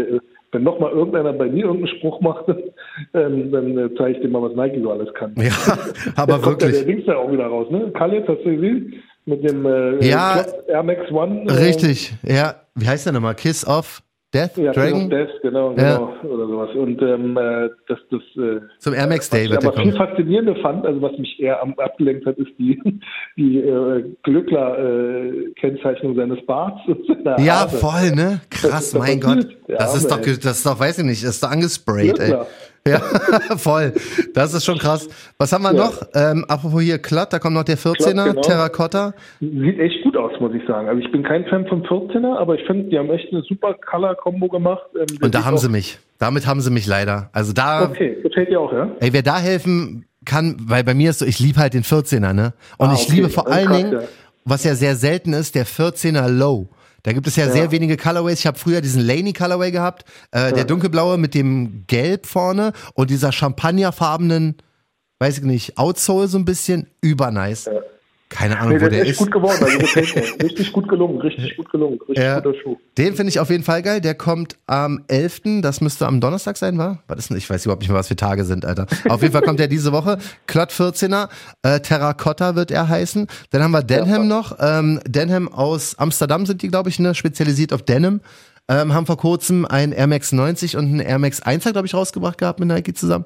wenn 0.53 0.63
noch 0.63 0.79
mal 0.79 0.91
irgendeiner 0.91 1.33
bei 1.33 1.45
mir 1.47 1.65
irgendeinen 1.65 1.95
Spruch 1.97 2.21
macht, 2.21 2.45
ähm, 3.13 3.51
dann 3.51 3.77
äh, 3.77 3.89
zeige 3.97 4.17
ich 4.17 4.21
dem 4.21 4.31
mal, 4.31 4.41
was 4.41 4.55
Nike 4.55 4.81
so 4.81 4.91
alles 4.91 5.13
kann. 5.13 5.33
Ja, 5.37 5.51
aber 6.15 6.33
Da 6.33 6.39
kommt 6.39 6.61
ja 6.61 6.67
der 6.69 6.77
wirklich. 6.79 6.85
Dings 6.85 7.05
da 7.05 7.15
auch 7.17 7.31
wieder 7.31 7.47
raus, 7.47 7.67
ne? 7.71 7.91
Khaled, 7.93 8.27
hast 8.27 8.39
du 8.45 8.51
gesehen? 8.55 8.93
Mit 9.25 9.43
dem 9.47 9.65
äh, 9.65 10.05
Ja. 10.05 10.45
Air 10.67 10.83
Max 10.83 11.09
One. 11.11 11.45
Äh, 11.47 11.51
Richtig, 11.53 12.13
ja. 12.23 12.55
Wie 12.75 12.87
heißt 12.87 13.05
der 13.05 13.13
nochmal? 13.13 13.35
Kiss 13.35 13.65
of 13.65 14.01
Death 14.33 14.57
Ja, 14.57 14.71
Dragon? 14.71 15.09
Death, 15.09 15.29
genau, 15.41 15.71
Ja. 15.77 15.97
genau, 15.97 16.33
oder 16.33 16.47
sowas. 16.47 16.69
Und 16.75 17.01
ähm, 17.01 17.37
äh, 17.37 17.69
das, 17.87 17.99
das 18.09 18.21
äh, 18.43 18.61
Zum 18.79 18.93
Air 18.93 19.07
Max 19.07 19.25
was 19.25 19.29
Day 19.29 19.45
ich 19.45 19.51
wird 19.51 19.63
der 19.63 19.69
aber 19.69 19.81
viel 19.81 19.91
kommen. 19.93 20.07
faszinierender 20.09 20.55
fand, 20.57 20.85
also 20.85 21.01
was 21.01 21.17
mich 21.17 21.39
eher 21.39 21.61
am 21.61 21.73
abgelenkt 21.77 22.25
hat, 22.25 22.37
ist 22.37 22.51
die, 22.57 22.81
die 23.37 23.59
äh, 23.59 24.03
Glückler-Kennzeichnung 24.23 26.15
seines 26.15 26.45
Barts 26.45 26.79
Ja, 27.39 27.59
Haare. 27.61 27.69
voll, 27.69 28.11
ne? 28.15 28.41
Was 28.49 28.61
Krass, 28.61 28.93
mein? 28.93 29.19
Gott. 29.19 29.47
Das 29.67 29.95
ist 29.95 30.11
Arme, 30.11 30.23
doch, 30.25 30.31
das 30.41 30.57
ist 30.57 30.65
doch, 30.65 30.79
weiß 30.79 30.99
ich 30.99 31.05
nicht, 31.05 31.23
das 31.23 31.31
ist 31.35 31.43
doch 31.43 31.51
angesprayt, 31.51 32.19
ey. 32.19 32.35
Ja, 32.85 32.99
voll. 33.57 33.93
Das 34.33 34.53
ist 34.53 34.65
schon 34.65 34.77
krass. 34.77 35.07
Was 35.37 35.53
haben 35.53 35.61
wir 35.63 35.73
Ja. 35.73 35.85
noch? 35.85 36.01
Ähm, 36.13 36.43
apropos 36.49 36.81
hier 36.81 36.99
Klatt, 36.99 37.31
da 37.31 37.39
kommt 37.39 37.53
noch 37.55 37.63
der 37.63 37.77
14er, 37.77 38.11
Klatt, 38.13 38.25
genau. 38.35 38.41
Terracotta. 38.41 39.13
Sieht 39.39 39.79
echt 39.79 40.03
gut 40.03 40.17
aus, 40.17 40.31
muss 40.41 40.53
ich 40.53 40.67
sagen. 40.67 40.89
Also 40.89 41.01
ich 41.01 41.09
bin 41.11 41.23
kein 41.23 41.45
Fan 41.45 41.65
vom 41.67 41.83
14er, 41.83 42.37
aber 42.37 42.55
ich 42.59 42.65
finde, 42.67 42.89
die 42.89 42.97
haben 42.99 43.09
echt 43.09 43.31
eine 43.31 43.41
super 43.43 43.73
Color-Kombo 43.89 44.49
gemacht. 44.49 44.83
Ähm, 44.99 45.05
Und 45.21 45.33
da 45.33 45.45
haben 45.45 45.57
sie 45.57 45.69
mich. 45.69 45.97
Damit 46.19 46.45
haben 46.45 46.59
sie 46.61 46.71
mich 46.71 46.85
leider. 46.85 47.29
Also 47.31 47.53
da, 47.53 47.83
Okay, 47.85 48.17
gefällt 48.21 48.49
dir 48.49 48.59
auch, 48.59 48.73
ja? 48.73 48.91
ey, 48.99 49.13
wer 49.13 49.23
da 49.23 49.37
helfen 49.39 50.05
kann, 50.25 50.57
weil 50.67 50.83
bei 50.83 50.93
mir 50.93 51.09
ist 51.11 51.19
so, 51.19 51.25
ich 51.25 51.39
liebe 51.39 51.59
halt 51.59 51.73
den 51.73 51.83
14er, 51.83 52.33
ne? 52.33 52.53
Und 52.77 52.89
Ah, 52.89 52.93
ich 52.95 53.03
okay. 53.07 53.15
liebe 53.15 53.29
vor 53.29 53.47
allen 53.49 53.71
Dingen, 53.71 53.99
was 54.45 54.63
ja 54.65 54.75
sehr 54.75 54.95
selten 54.95 55.31
ist, 55.33 55.55
der 55.55 55.65
14er 55.65 56.27
Low. 56.29 56.67
Da 57.03 57.11
gibt 57.13 57.27
es 57.27 57.35
ja, 57.35 57.45
Ja. 57.45 57.51
sehr 57.51 57.71
wenige 57.71 57.97
Colorways. 57.97 58.39
Ich 58.39 58.47
habe 58.47 58.57
früher 58.57 58.81
diesen 58.81 59.01
Laney 59.05 59.33
Colorway 59.33 59.71
gehabt, 59.71 60.05
äh, 60.31 60.53
der 60.53 60.63
dunkelblaue 60.63 61.17
mit 61.17 61.33
dem 61.33 61.83
Gelb 61.87 62.25
vorne 62.25 62.71
und 62.93 63.09
dieser 63.09 63.31
champagnerfarbenen, 63.31 64.55
weiß 65.19 65.39
ich 65.39 65.43
nicht, 65.43 65.77
Outsole 65.77 66.27
so 66.27 66.37
ein 66.37 66.45
bisschen, 66.45 66.87
übernice. 67.01 67.69
Keine 68.33 68.57
Ahnung, 68.59 68.73
Nee, 68.77 68.85
wo 68.85 68.89
der 68.89 68.89
der 68.89 69.05
ist 69.05 69.17
gut 69.17 69.31
geworden, 69.31 69.57
also. 69.63 69.77
Richtig 70.43 70.73
gut 70.73 70.87
gelungen, 70.87 71.21
richtig 71.21 71.55
gut 71.55 71.69
gelungen, 71.71 71.99
richtig 72.07 72.23
Ja. 72.23 72.39
guter 72.39 72.57
Schuh. 72.61 72.77
Den 72.97 73.15
finde 73.15 73.29
ich 73.29 73.39
auf 73.39 73.49
jeden 73.49 73.63
Fall 73.63 73.81
geil. 73.81 74.01
Der 74.01 74.15
kommt 74.15 74.57
am 74.65 75.03
11. 75.07 75.61
Das 75.61 75.81
müsste 75.81 76.07
am 76.07 76.19
Donnerstag 76.19 76.57
sein, 76.57 76.77
war? 76.77 77.03
Was 77.07 77.19
ist 77.19 77.29
denn? 77.29 77.37
Ich 77.37 77.49
weiß 77.49 77.65
überhaupt 77.65 77.81
nicht 77.81 77.89
mehr, 77.89 77.97
was 77.99 78.07
für 78.07 78.15
Tage 78.15 78.43
sind, 78.43 78.65
Alter. 78.65 78.87
Auf 79.09 79.21
jeden 79.21 79.33
Fall 79.33 79.41
kommt 79.43 79.59
der 79.59 79.67
diese 79.67 79.91
Woche. 79.91 80.17
Klott 80.47 80.71
14er. 80.71 81.29
Äh, 81.61 81.79
Terracotta 81.79 82.55
wird 82.55 82.71
er 82.71 82.89
heißen. 82.89 83.27
Dann 83.51 83.63
haben 83.63 83.71
wir 83.71 83.83
Denham 83.83 84.27
noch. 84.27 84.57
Ähm, 84.59 84.99
Denham 85.07 85.47
aus 85.47 85.95
Amsterdam 85.99 86.45
sind 86.45 86.61
die, 86.61 86.67
glaube 86.69 86.89
ich, 86.89 86.99
ne? 86.99 87.13
spezialisiert 87.15 87.71
auf 87.73 87.83
Denim. 87.83 88.21
Ähm, 88.69 88.93
haben 88.93 89.05
vor 89.05 89.17
kurzem 89.17 89.65
ein 89.65 89.91
Air 89.91 90.07
Max 90.07 90.31
90 90.31 90.77
und 90.77 90.95
ein 90.95 90.99
Air 91.01 91.19
Max 91.19 91.41
1 91.41 91.63
glaube 91.65 91.85
ich, 91.85 91.93
rausgebracht 91.93 92.37
gehabt 92.37 92.59
mit 92.59 92.69
Nike 92.69 92.93
zusammen. 92.93 93.25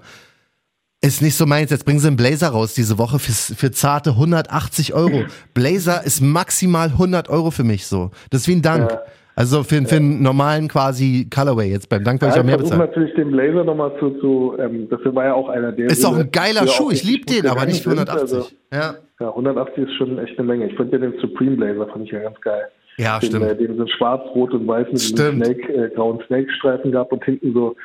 Ist 1.02 1.22
nicht 1.22 1.36
so 1.36 1.45
meins. 1.45 1.70
Jetzt 1.70 1.86
bringen 1.86 2.00
sie 2.00 2.08
einen 2.08 2.18
Blazer 2.18 2.50
raus 2.50 2.74
diese 2.74 2.98
Woche 2.98 3.20
für, 3.20 3.32
für 3.32 3.72
zarte 3.72 4.12
180 4.12 4.95
Euro. 4.95 5.26
Blazer 5.54 6.04
ist 6.04 6.22
maximal 6.22 6.88
100 6.88 7.30
Euro 7.30 7.52
für 7.52 7.64
mich 7.64 7.86
so. 7.86 8.10
Das 8.32 8.41
ist 8.41 8.48
wie 8.48 8.54
ein 8.56 8.64
Dank. 8.64 8.91
Ja. 8.91 9.02
Also 9.36 9.62
für, 9.62 9.80
für 9.86 9.98
einen 9.98 10.24
normalen 10.24 10.68
quasi 10.68 11.28
Colorway. 11.34 11.70
Jetzt 11.70 11.89
beim 11.89 12.04
Dank 12.04 12.20
würde 12.20 12.32
ich 12.32 12.36
Ja, 12.38 12.41
auch 12.41 12.45
mehr 12.45 12.56
ich 12.56 12.62
bezahlen. 12.64 12.82
natürlich 12.82 13.14
den 13.14 13.30
Blazer 13.30 13.64
nochmal 13.64 13.91
zu, 14.00 14.10
zu 14.20 14.56
ähm, 14.58 14.89
das 14.89 15.00
war 15.14 15.26
ja 15.26 15.34
auch 15.36 15.50
einer 15.50 15.72
der. 15.72 15.86
Ist 15.86 16.04
auch 16.04 16.18
ein 16.18 16.32
geiler 16.32 16.66
Schuh. 16.68 16.89
Ich 16.89 17.04
liebe 17.04 17.26
den, 17.28 17.45
aber 17.45 17.68
nicht 17.68 17.84
für 17.84 17.91
gegangen 17.91 18.26
sind. 18.28 18.39
180. 18.39 18.58
Ja. 18.74 18.80
Also, 18.80 18.98
ja, 19.20 19.30
180 19.30 19.84
ist 19.84 19.93
schon 20.00 20.18
echt 20.18 20.39
eine 20.39 20.48
Menge. 20.48 20.66
Ich 20.66 20.76
fand 20.76 20.91
ja 20.91 20.98
den 20.98 21.14
Supreme 21.22 21.56
Blazer, 21.58 21.88
fand 21.91 22.06
ich 22.06 22.12
ja 22.12 22.22
ganz 22.22 22.41
geil. 22.41 22.64
Ja, 22.98 23.20
den, 23.20 23.28
stimmt. 23.28 23.45
Äh, 23.45 23.56
den 23.56 23.78
so 23.78 23.86
schwarz, 23.86 24.24
rot 24.34 24.54
und 24.56 24.68
weiß 24.68 24.88
mit 24.91 25.20
einem 25.22 25.43
Snake, 25.43 25.72
äh, 25.72 25.89
grauen 25.93 26.20
Snake-Streifen 26.26 26.91
gab 26.91 27.12
und 27.12 27.24
hinten 27.24 27.54
so, 27.54 27.76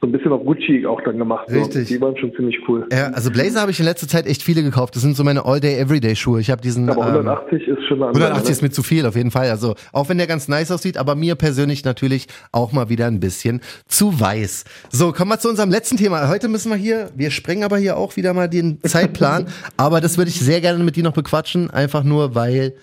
so 0.00 0.06
ein 0.06 0.12
bisschen 0.12 0.32
auf 0.32 0.42
Gucci 0.44 0.86
auch 0.86 1.00
dann 1.02 1.18
gemacht. 1.18 1.50
Richtig. 1.50 1.88
So. 1.88 1.94
Die 1.94 2.00
waren 2.00 2.16
schon 2.16 2.32
ziemlich 2.34 2.56
cool. 2.66 2.86
Ja, 2.90 3.08
also 3.08 3.30
Blazer 3.30 3.60
habe 3.60 3.70
ich 3.70 3.80
in 3.80 3.84
letzter 3.84 4.08
Zeit 4.08 4.26
echt 4.26 4.42
viele 4.42 4.62
gekauft. 4.62 4.96
Das 4.96 5.02
sind 5.02 5.14
so 5.14 5.24
meine 5.24 5.44
All-Day-Everyday-Schuhe. 5.44 6.40
Ich 6.40 6.50
habe 6.50 6.62
diesen. 6.62 6.88
Aber 6.88 7.02
ähm, 7.02 7.28
180 7.28 7.68
ist 7.68 7.84
schon 7.86 8.02
eine 8.02 8.06
180 8.06 8.50
ist 8.50 8.62
ne? 8.62 8.68
mir 8.68 8.72
zu 8.72 8.82
viel, 8.82 9.04
auf 9.04 9.14
jeden 9.14 9.30
Fall. 9.30 9.50
Also, 9.50 9.74
auch 9.92 10.08
wenn 10.08 10.16
der 10.16 10.26
ganz 10.26 10.48
nice 10.48 10.70
aussieht, 10.70 10.96
aber 10.96 11.16
mir 11.16 11.34
persönlich 11.34 11.84
natürlich 11.84 12.28
auch 12.50 12.72
mal 12.72 12.88
wieder 12.88 13.08
ein 13.08 13.20
bisschen 13.20 13.60
zu 13.88 14.18
weiß. 14.18 14.64
So, 14.88 15.12
kommen 15.12 15.30
wir 15.30 15.38
zu 15.38 15.50
unserem 15.50 15.70
letzten 15.70 15.98
Thema. 15.98 16.28
Heute 16.28 16.48
müssen 16.48 16.70
wir 16.70 16.76
hier, 16.76 17.10
wir 17.14 17.30
sprengen 17.30 17.64
aber 17.64 17.76
hier 17.76 17.98
auch 17.98 18.16
wieder 18.16 18.32
mal 18.32 18.48
den 18.48 18.80
Zeitplan, 18.82 19.48
aber 19.76 20.00
das 20.00 20.16
würde 20.16 20.30
ich 20.30 20.40
sehr 20.40 20.62
gerne 20.62 20.82
mit 20.82 20.96
dir 20.96 21.04
noch 21.04 21.12
bequatschen, 21.12 21.70
einfach 21.70 22.04
nur, 22.04 22.34
weil, 22.34 22.74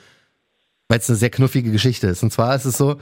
weil 0.87 0.99
es 0.99 1.09
eine 1.09 1.17
sehr 1.17 1.31
knuffige 1.31 1.71
Geschichte 1.71 2.05
ist. 2.05 2.21
Und 2.21 2.31
zwar 2.31 2.55
ist 2.55 2.65
es 2.65 2.77
so, 2.77 2.97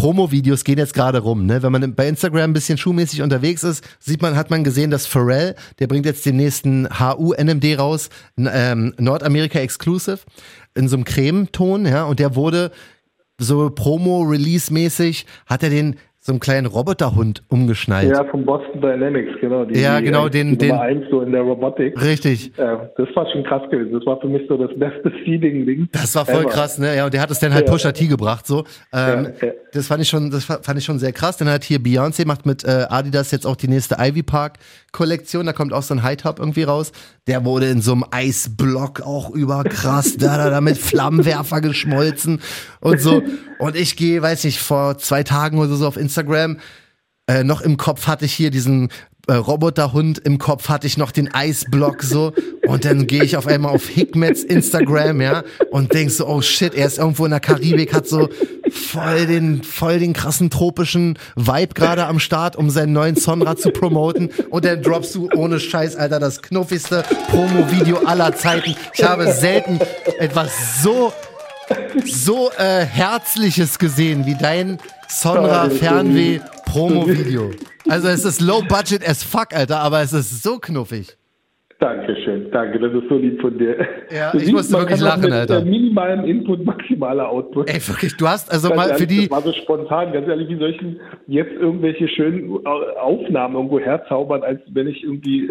Promo-Videos 0.00 0.64
gehen 0.64 0.78
jetzt 0.78 0.94
gerade 0.94 1.18
rum, 1.18 1.44
ne? 1.44 1.62
Wenn 1.62 1.72
man 1.72 1.94
bei 1.94 2.08
Instagram 2.08 2.50
ein 2.50 2.52
bisschen 2.54 2.78
schuhmäßig 2.78 3.20
unterwegs 3.20 3.62
ist, 3.62 3.84
sieht 3.98 4.22
man, 4.22 4.34
hat 4.34 4.48
man 4.48 4.64
gesehen, 4.64 4.90
dass 4.90 5.04
Pharrell, 5.04 5.54
der 5.78 5.88
bringt 5.88 6.06
jetzt 6.06 6.24
den 6.24 6.36
nächsten 6.36 6.88
HU 6.98 7.34
NMD 7.34 7.78
raus, 7.78 8.08
ähm, 8.38 8.94
Nordamerika 8.96 9.58
Exclusive, 9.58 10.20
in 10.74 10.88
so 10.88 10.96
einem 10.96 11.04
Cremeton, 11.04 11.84
ja, 11.84 12.04
und 12.04 12.18
der 12.18 12.34
wurde 12.34 12.72
so 13.36 13.68
Promo-Release-mäßig, 13.68 15.26
hat 15.44 15.62
er 15.62 15.68
den 15.68 15.96
so 16.22 16.32
einen 16.32 16.40
kleinen 16.40 16.66
Roboterhund 16.66 17.42
umgeschnallt. 17.48 18.10
Ja, 18.10 18.24
von 18.24 18.44
Boston 18.44 18.78
Dynamics, 18.82 19.32
genau. 19.40 19.64
Die, 19.64 19.80
Ja, 19.80 19.98
die, 20.00 20.04
genau, 20.04 20.26
äh, 20.26 20.30
den- 20.30 20.58
die 20.58 20.68
Nummer 20.68 20.86
den- 20.86 20.98
eins 20.98 21.10
so 21.10 21.22
in 21.22 21.32
der 21.32 21.40
Robotik. 21.40 21.98
Richtig. 21.98 22.52
Äh, 22.58 22.76
das 22.98 23.08
war 23.14 23.26
schon 23.32 23.42
krass 23.42 23.62
gewesen. 23.70 23.94
Das 23.94 24.04
war 24.04 24.20
für 24.20 24.28
mich 24.28 24.42
so 24.46 24.58
das 24.58 24.70
beste 24.78 25.10
Feeding-Ding. 25.24 25.88
Das 25.92 26.14
war 26.14 26.26
voll 26.26 26.42
ever. 26.42 26.50
krass, 26.50 26.78
ne? 26.78 26.94
Ja, 26.94 27.06
und 27.06 27.14
der 27.14 27.22
hat 27.22 27.30
es 27.30 27.38
dann 27.38 27.54
halt 27.54 27.66
Ja. 27.66 27.72
Pusha 27.72 27.92
T 27.92 28.06
gebracht, 28.06 28.46
so. 28.46 28.64
Ähm, 28.92 29.28
Ja, 29.40 29.46
ja. 29.48 29.52
Das 29.72 29.86
fand 29.86 30.02
ich 30.02 30.08
schon, 30.10 30.30
das 30.30 30.44
fand 30.44 30.76
ich 30.76 30.84
schon 30.84 30.98
sehr 30.98 31.12
krass. 31.12 31.38
Dann 31.38 31.48
hat 31.48 31.64
hier 31.64 31.78
Beyoncé 31.78 32.26
macht 32.26 32.44
mit 32.44 32.64
äh, 32.64 32.86
Adidas 32.90 33.30
jetzt 33.30 33.46
auch 33.46 33.56
die 33.56 33.68
nächste 33.68 33.96
Ivy 33.98 34.22
Park 34.22 34.58
Kollektion. 34.92 35.46
Da 35.46 35.52
kommt 35.54 35.72
auch 35.72 35.82
so 35.82 35.94
ein 35.94 36.02
High 36.02 36.16
Top 36.18 36.38
irgendwie 36.38 36.64
raus. 36.64 36.92
Der 37.28 37.44
wurde 37.46 37.66
in 37.70 37.80
so 37.80 37.92
einem 37.92 38.04
Eisblock 38.10 39.00
auch 39.00 39.30
überkrass, 39.30 40.16
da, 40.18 40.36
da, 40.36 40.50
da 40.50 40.60
mit 40.60 40.76
Flammenwerfer 40.76 41.60
geschmolzen 41.62 42.40
und 42.80 43.00
so. 43.00 43.22
Und 43.60 43.76
ich 43.76 43.96
gehe, 43.96 44.22
weiß 44.22 44.44
nicht, 44.44 44.58
vor 44.58 44.98
zwei 44.98 45.22
Tagen 45.22 45.58
oder 45.58 45.74
so 45.76 45.86
auf 45.86 45.96
Instagram. 45.96 46.58
Äh, 47.26 47.44
noch 47.44 47.60
im 47.60 47.76
Kopf 47.76 48.06
hatte 48.06 48.24
ich 48.24 48.32
hier 48.32 48.50
diesen 48.50 48.88
äh, 49.28 49.34
Roboterhund, 49.34 50.18
im 50.18 50.38
Kopf 50.38 50.68
hatte 50.68 50.86
ich 50.86 50.96
noch 50.96 51.12
den 51.12 51.32
Eisblock 51.32 52.02
so 52.02 52.32
und 52.66 52.84
dann 52.84 53.06
gehe 53.06 53.22
ich 53.22 53.36
auf 53.36 53.46
einmal 53.46 53.72
auf 53.72 53.86
Hikmets 53.86 54.42
Instagram, 54.42 55.20
ja, 55.20 55.44
und 55.70 55.92
denk 55.92 56.10
so, 56.10 56.26
oh 56.26 56.40
shit, 56.40 56.74
er 56.74 56.86
ist 56.86 56.98
irgendwo 56.98 57.26
in 57.26 57.30
der 57.30 57.40
Karibik, 57.40 57.92
hat 57.92 58.08
so 58.08 58.30
voll 58.70 59.26
den, 59.26 59.62
voll 59.62 59.98
den 59.98 60.14
krassen 60.14 60.48
tropischen 60.48 61.18
Vibe 61.36 61.74
gerade 61.74 62.06
am 62.06 62.18
Start, 62.18 62.56
um 62.56 62.70
seinen 62.70 62.92
neuen 62.92 63.16
Sonra 63.16 63.56
zu 63.56 63.70
promoten 63.70 64.30
und 64.48 64.64
dann 64.64 64.82
droppst 64.82 65.14
du 65.14 65.28
ohne 65.34 65.60
Scheiß, 65.60 65.96
Alter, 65.96 66.18
das 66.18 66.40
knuffigste 66.40 67.04
Promo-Video 67.28 67.98
aller 67.98 68.34
Zeiten. 68.34 68.74
Ich 68.94 69.04
habe 69.04 69.32
selten 69.32 69.78
etwas 70.18 70.82
so 70.82 71.12
so 72.04 72.50
äh, 72.58 72.84
Herzliches 72.84 73.78
gesehen 73.78 74.26
wie 74.26 74.36
dein 74.40 74.78
Sonra 75.08 75.68
Fernweh 75.70 76.40
Promo-Video. 76.66 77.50
Also 77.88 78.08
es 78.08 78.24
ist 78.24 78.40
low 78.40 78.62
budget 78.62 79.06
as 79.08 79.22
fuck, 79.22 79.48
Alter, 79.52 79.80
aber 79.80 80.00
es 80.02 80.12
ist 80.12 80.42
so 80.42 80.58
knuffig. 80.58 81.16
Dankeschön, 81.80 82.50
danke, 82.52 82.78
das 82.78 82.92
ist 82.92 83.08
so 83.08 83.16
lieb 83.16 83.40
von 83.40 83.56
dir. 83.56 83.74
Ja, 84.14 84.34
ich 84.34 84.52
musste 84.52 84.76
wirklich 84.76 85.00
lachen, 85.00 85.22
mit, 85.22 85.32
Alter. 85.32 85.60
Äh, 85.60 85.64
minimalem 85.64 86.24
Input, 86.26 86.62
maximaler 86.66 87.26
Output. 87.26 87.70
Ey, 87.70 87.80
wirklich, 87.88 88.14
du 88.18 88.28
hast 88.28 88.52
also 88.52 88.68
Ganz 88.68 88.76
mal 88.78 88.86
für 88.96 89.04
ehrlich, 89.04 89.08
die 89.08 89.28
Das 89.28 89.30
war 89.30 89.42
so 89.42 89.52
spontan, 89.54 90.12
ganz 90.12 90.28
ehrlich, 90.28 90.48
wie 90.50 90.58
soll 90.58 90.70
ich 90.72 90.80
jetzt 91.26 91.52
irgendwelche 91.52 92.06
schönen 92.08 92.50
Au- 92.66 92.82
Aufnahmen 93.00 93.54
irgendwo 93.54 93.80
herzaubern, 93.80 94.42
als 94.42 94.60
wenn 94.72 94.88
ich 94.88 95.02
irgendwie. 95.02 95.48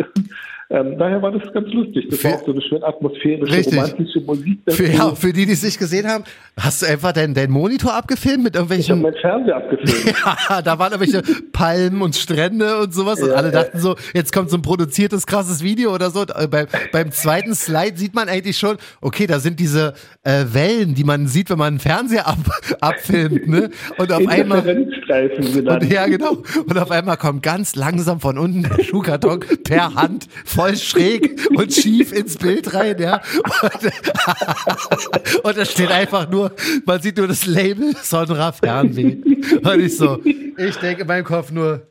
Ähm, 0.71 0.99
daher 0.99 1.19
war 1.23 1.31
das 1.31 1.51
ganz 1.51 1.67
lustig. 1.73 2.07
Das 2.11 2.19
Für- 2.19 2.27
war 2.29 2.35
auch 2.35 2.45
so 2.45 2.51
eine 2.51 2.61
schön 2.61 2.83
atmosphärische, 2.83 3.51
Richtig. 3.57 3.75
romantische 3.75 4.21
Musik. 4.21 4.59
für, 4.69 4.85
ja, 4.87 5.15
für 5.15 5.33
die, 5.33 5.47
die 5.47 5.53
es 5.53 5.63
nicht 5.63 5.79
gesehen 5.79 6.07
haben, 6.07 6.23
hast 6.59 6.83
du 6.83 6.85
einfach 6.85 7.11
deinen 7.11 7.33
dein 7.33 7.49
Monitor 7.49 7.95
abgefilmt 7.95 8.43
mit 8.43 8.53
Ich 8.55 8.59
habe 8.61 8.75
irgendwelchen 8.75 9.01
meinen 9.01 9.15
Fernseher 9.19 9.55
abgefilmt. 9.57 10.15
Ja, 10.49 10.61
da 10.61 10.77
waren 10.77 10.91
irgendwelche 10.93 11.23
Palmen 11.53 12.01
und 12.03 12.15
Strände 12.15 12.77
und 12.81 12.93
sowas 12.93 13.19
und 13.21 13.29
Ja, 13.29 13.35
alle 13.35 13.47
ja. 13.51 13.63
dachten 13.63 13.79
so, 13.79 13.95
jetzt 14.13 14.31
kommt 14.31 14.51
so 14.51 14.57
ein 14.57 14.61
produziertes 14.61 15.25
krasses 15.25 15.63
Video 15.63 15.91
oder 15.93 16.11
so. 16.11 16.21
Und, 16.21 16.31
äh, 16.35 16.47
beim, 16.47 16.67
beim 16.91 17.11
zweiten 17.11 17.55
Slide 17.55 17.97
sieht 17.97 18.13
man 18.13 18.29
eigentlich 18.29 18.57
schon, 18.57 18.77
okay, 19.01 19.25
da 19.25 19.39
sind 19.39 19.59
diese 19.59 19.93
äh, 20.23 20.45
Wellen, 20.51 20.93
die 20.93 21.03
man 21.03 21.25
sieht, 21.27 21.49
wenn 21.49 21.57
man 21.57 21.67
einen 21.69 21.79
Fernseher 21.79 22.27
ab, 22.27 22.37
abfilmt, 22.81 23.47
ne? 23.47 23.71
Und 23.97 24.11
auf 24.11 24.27
einmal 24.27 24.59
und, 24.67 25.83
ja, 25.89 26.05
genau. 26.07 26.43
Und 26.67 26.77
auf 26.77 26.91
einmal 26.91 27.17
kommt 27.17 27.41
ganz 27.41 27.75
langsam 27.75 28.19
von 28.19 28.37
unten 28.37 28.63
der 28.63 28.83
Schuhkarton 28.83 29.39
per 29.63 29.95
Hand 29.95 30.27
voll 30.59 30.77
schräg 30.77 31.39
und 31.55 31.73
schief 31.73 32.11
ins 32.11 32.35
Bild 32.37 32.73
rein, 32.73 32.97
ja. 32.99 33.21
Und, 33.61 35.43
und 35.43 35.57
da 35.57 35.65
steht 35.65 35.89
einfach 35.89 36.29
nur, 36.29 36.51
man 36.85 37.01
sieht 37.01 37.17
nur 37.17 37.27
das 37.27 37.45
Label 37.45 37.95
Sonra 38.01 38.51
Fernweh. 38.51 39.17
Und 39.63 39.79
ich 39.79 39.95
so, 39.95 40.19
ich 40.23 40.75
denke 40.77 41.03
in 41.03 41.07
meinem 41.07 41.23
Kopf 41.23 41.51
nur 41.51 41.87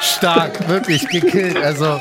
stark, 0.00 0.68
wirklich 0.68 1.08
gekillt. 1.08 1.56
Also, 1.56 2.00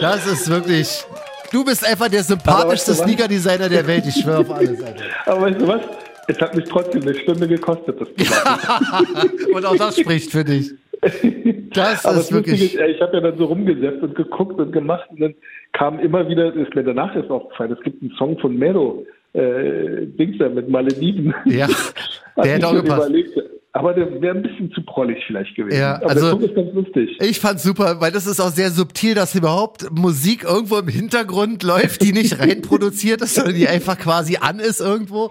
das 0.00 0.26
ist 0.26 0.48
wirklich. 0.48 1.04
Du 1.50 1.64
bist 1.64 1.84
einfach 1.84 2.08
der 2.08 2.22
sympathischste 2.22 2.92
weißt 2.92 3.00
du? 3.00 3.04
Sneaker-Designer 3.04 3.68
der 3.68 3.84
Welt. 3.88 4.04
Ich 4.06 4.22
schwöre 4.22 4.38
auf 4.38 4.50
alles, 4.52 4.80
Alter. 4.80 5.02
Aber 5.26 5.40
weißt 5.42 5.60
du 5.60 5.66
was? 5.66 5.80
Es 6.28 6.38
hat 6.38 6.54
mich 6.54 6.64
trotzdem 6.68 7.02
eine 7.02 7.16
Stunde 7.16 7.48
gekostet, 7.48 8.00
das 8.00 8.08
zu 8.16 8.44
machen. 8.44 9.30
Und 9.52 9.66
auch 9.66 9.74
das 9.74 9.98
spricht 9.98 10.30
für 10.30 10.44
dich. 10.44 10.70
Das 11.72 12.04
Aber 12.04 12.18
ist 12.18 12.32
wirklich. 12.32 12.74
ist, 12.74 12.80
ich 12.80 13.00
habe 13.00 13.16
ja 13.16 13.20
dann 13.20 13.38
so 13.38 13.44
rumgesetzt 13.44 14.02
und 14.02 14.14
geguckt 14.16 14.58
und 14.58 14.72
gemacht 14.72 15.08
und 15.10 15.20
dann 15.20 15.34
kam 15.72 16.00
immer 16.00 16.28
wieder, 16.28 16.52
ist 16.54 16.74
mir 16.74 16.82
danach 16.82 17.14
erst 17.14 17.30
aufgefallen, 17.30 17.72
es 17.72 17.80
gibt 17.84 18.02
einen 18.02 18.10
Song 18.18 18.36
von 18.38 18.56
Mero, 18.56 19.06
äh, 19.34 20.06
Dings 20.06 20.36
da 20.38 20.48
mit 20.48 20.68
Malediven. 20.68 21.32
Ja, 21.46 21.68
der 22.36 22.54
hätte 22.54 22.66
auch 22.66 22.74
gepasst. 22.74 23.08
überlegt. 23.08 23.38
Aber 23.72 23.94
der 23.94 24.20
wäre 24.20 24.34
ein 24.34 24.42
bisschen 24.42 24.72
zu 24.72 24.82
prollig 24.82 25.22
vielleicht 25.28 25.54
gewesen. 25.54 25.78
Ja, 25.78 25.96
Aber 25.96 26.10
also- 26.10 26.20
der 26.22 26.30
Song 26.30 26.40
ist 26.42 26.54
ganz 26.56 26.74
lustig. 26.74 27.16
Ich 27.20 27.38
fand's 27.38 27.62
super, 27.62 28.00
weil 28.00 28.10
das 28.10 28.26
ist 28.26 28.40
auch 28.40 28.50
sehr 28.50 28.70
subtil, 28.70 29.14
dass 29.14 29.34
überhaupt 29.36 29.88
Musik 29.92 30.42
irgendwo 30.42 30.78
im 30.78 30.88
Hintergrund 30.88 31.62
läuft, 31.62 32.02
die 32.02 32.12
nicht 32.12 32.40
rein 32.40 32.62
produziert 32.62 33.22
ist, 33.22 33.36
sondern 33.36 33.54
die 33.54 33.68
einfach 33.68 33.96
quasi 33.96 34.38
an 34.40 34.58
ist 34.58 34.80
irgendwo. 34.80 35.28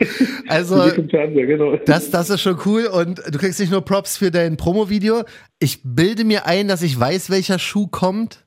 Also 0.47 0.77
Fernseher, 0.77 1.47
genau. 1.47 1.75
das, 1.85 2.11
das 2.11 2.29
ist 2.29 2.39
schon 2.41 2.57
cool 2.65 2.85
und 2.85 3.19
du 3.29 3.37
kriegst 3.37 3.59
nicht 3.59 3.71
nur 3.73 3.81
Props 3.81 4.15
für 4.17 4.31
dein 4.31 4.55
Promo-Video. 4.55 5.23
Ich 5.59 5.81
bilde 5.83 6.23
mir 6.23 6.45
ein, 6.45 6.69
dass 6.69 6.81
ich 6.81 6.97
weiß, 6.97 7.29
welcher 7.29 7.59
Schuh 7.59 7.87
kommt. 7.87 8.45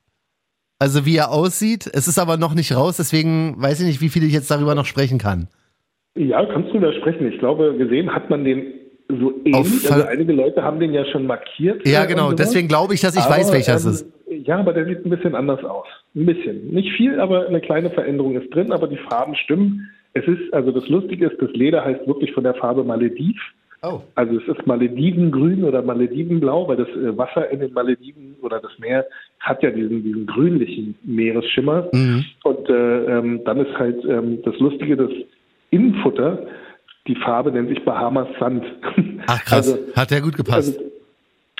Also 0.79 1.05
wie 1.05 1.15
er 1.15 1.31
aussieht. 1.31 1.89
Es 1.93 2.07
ist 2.07 2.17
aber 2.17 2.37
noch 2.37 2.55
nicht 2.55 2.75
raus, 2.75 2.97
deswegen 2.97 3.61
weiß 3.61 3.79
ich 3.79 3.85
nicht, 3.85 4.01
wie 4.01 4.09
viel 4.09 4.23
ich 4.23 4.33
jetzt 4.33 4.49
darüber 4.49 4.73
noch 4.75 4.85
sprechen 4.85 5.17
kann. 5.19 5.47
Ja, 6.15 6.43
kannst 6.45 6.73
du 6.73 6.79
da 6.79 6.91
sprechen. 6.93 7.31
Ich 7.31 7.39
glaube, 7.39 7.75
gesehen 7.77 8.13
hat 8.13 8.29
man 8.29 8.43
den 8.43 8.65
so 9.09 9.33
ähnlich. 9.45 9.91
Also 9.91 10.05
einige 10.07 10.33
Leute 10.33 10.63
haben 10.63 10.79
den 10.79 10.93
ja 10.93 11.05
schon 11.05 11.27
markiert. 11.27 11.85
Ja, 11.87 12.03
äh, 12.03 12.07
genau. 12.07 12.31
Deswegen 12.31 12.67
glaube 12.67 12.93
ich, 12.93 13.01
dass 13.01 13.15
ich 13.15 13.23
Aber, 13.23 13.35
weiß, 13.35 13.51
welcher 13.51 13.75
es 13.75 13.85
ähm, 13.85 13.91
ist. 13.91 14.47
Ja, 14.47 14.57
aber 14.59 14.73
der 14.73 14.85
sieht 14.85 15.05
ein 15.05 15.09
bisschen 15.09 15.35
anders 15.35 15.63
aus. 15.63 15.87
Ein 16.15 16.25
bisschen. 16.25 16.69
Nicht 16.69 16.91
viel, 16.93 17.19
aber 17.19 17.47
eine 17.47 17.61
kleine 17.61 17.89
Veränderung 17.89 18.35
ist 18.35 18.53
drin, 18.53 18.71
aber 18.71 18.87
die 18.87 18.97
Farben 18.97 19.35
stimmen. 19.35 19.89
Es 20.13 20.25
ist, 20.27 20.53
also 20.53 20.71
das 20.71 20.87
Lustige 20.89 21.27
ist, 21.27 21.41
das 21.41 21.51
Leder 21.53 21.83
heißt 21.83 22.07
wirklich 22.07 22.33
von 22.33 22.43
der 22.43 22.53
Farbe 22.55 22.83
Malediv. 22.83 23.39
Oh. 23.81 23.99
Also 24.15 24.37
es 24.37 24.47
ist 24.47 24.65
Maledivengrün 24.65 25.65
oder 25.65 25.81
Maledivenblau, 25.81 26.69
weil 26.69 26.77
das 26.77 26.87
äh, 26.89 27.17
Wasser 27.17 27.49
in 27.49 27.59
den 27.59 27.73
Malediven 27.73 28.35
oder 28.41 28.61
das 28.61 28.71
Meer 28.79 29.05
hat 29.39 29.61
ja 29.61 29.71
diesen, 29.71 30.03
diesen 30.03 30.25
grünlichen 30.25 30.95
Meeresschimmer. 31.03 31.89
Mhm. 31.91 32.23
Und 32.43 32.69
äh, 32.69 33.17
ähm, 33.17 33.41
dann 33.43 33.57
ist 33.59 33.77
halt 33.77 34.03
ähm, 34.05 34.39
das 34.43 34.57
Lustige, 34.59 34.95
das 34.95 35.11
Innenfutter, 35.71 36.47
die 37.07 37.15
Farbe 37.15 37.51
nennt 37.51 37.69
sich 37.69 37.83
Bahamas 37.83 38.27
Sand. 38.39 38.63
Ach 39.27 39.43
krass, 39.43 39.73
also, 39.73 39.95
hat 39.95 40.11
ja 40.11 40.19
gut 40.19 40.35
gepasst. 40.37 40.77
Also, 40.77 40.93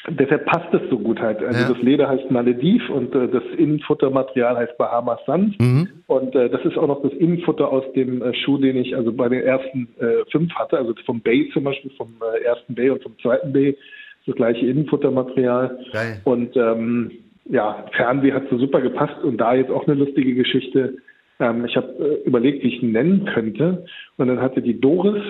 deshalb 0.10 0.46
passt 0.46 0.74
es 0.74 0.82
so 0.90 0.98
gut 0.98 1.20
halt. 1.20 1.44
Also 1.44 1.62
ja. 1.62 1.70
das 1.70 1.82
Leder 1.82 2.10
heißt 2.10 2.30
Malediv 2.32 2.90
und 2.90 3.14
äh, 3.16 3.28
das 3.28 3.44
Innenfuttermaterial 3.58 4.58
heißt 4.58 4.78
Bahamas 4.78 5.20
Sand. 5.26 5.60
Mhm. 5.60 5.90
Und 6.08 6.36
äh, 6.36 6.50
das 6.50 6.64
ist 6.66 6.78
auch 6.78 6.88
noch 6.88 7.02
das 7.02 7.14
Innenfutter 7.14 7.70
aus 7.70 7.84
dem 7.94 8.22
äh, 8.22 8.34
Schuh, 8.34 8.58
den 8.58 8.78
ich 8.78 8.96
also 8.96 9.12
bei 9.12 9.30
den 9.30 9.44
ersten 9.44 9.88
äh, 10.00 10.30
fünf 10.32 10.54
hatte, 10.56 10.78
also 10.78 10.94
vom 11.06 11.22
Bay 11.22 11.50
zum 11.54 11.64
Beispiel, 11.64 11.92
vom 11.98 12.14
äh, 12.22 12.44
ersten 12.44 12.76
Bay 12.76 12.90
und 12.90 13.04
vom 13.04 13.18
zweiten 13.20 13.54
Bay, 13.54 13.78
das 14.26 14.36
gleiche 14.36 14.66
Innenfuttermaterial. 14.66 15.80
Geil. 15.92 16.22
Und 16.24 16.56
ähm, 16.56 17.12
ja, 17.46 17.86
Fernweh 17.96 18.32
hat 18.32 18.44
so 18.50 18.58
super 18.58 18.82
gepasst 18.82 19.22
und 19.24 19.38
da 19.38 19.54
jetzt 19.54 19.72
auch 19.72 19.86
eine 19.88 19.96
lustige 19.96 20.34
Geschichte. 20.34 20.96
Ähm, 21.44 21.66
ich 21.66 21.76
habe 21.76 21.88
äh, 22.00 22.28
überlegt, 22.28 22.64
wie 22.64 22.70
ich 22.70 22.82
ihn 22.82 22.94
nennen 22.94 23.26
könnte. 23.26 23.86
Und 24.18 24.28
dann 24.28 24.42
hatte 24.42 24.62
die 24.62 24.80
Doris, 24.80 25.22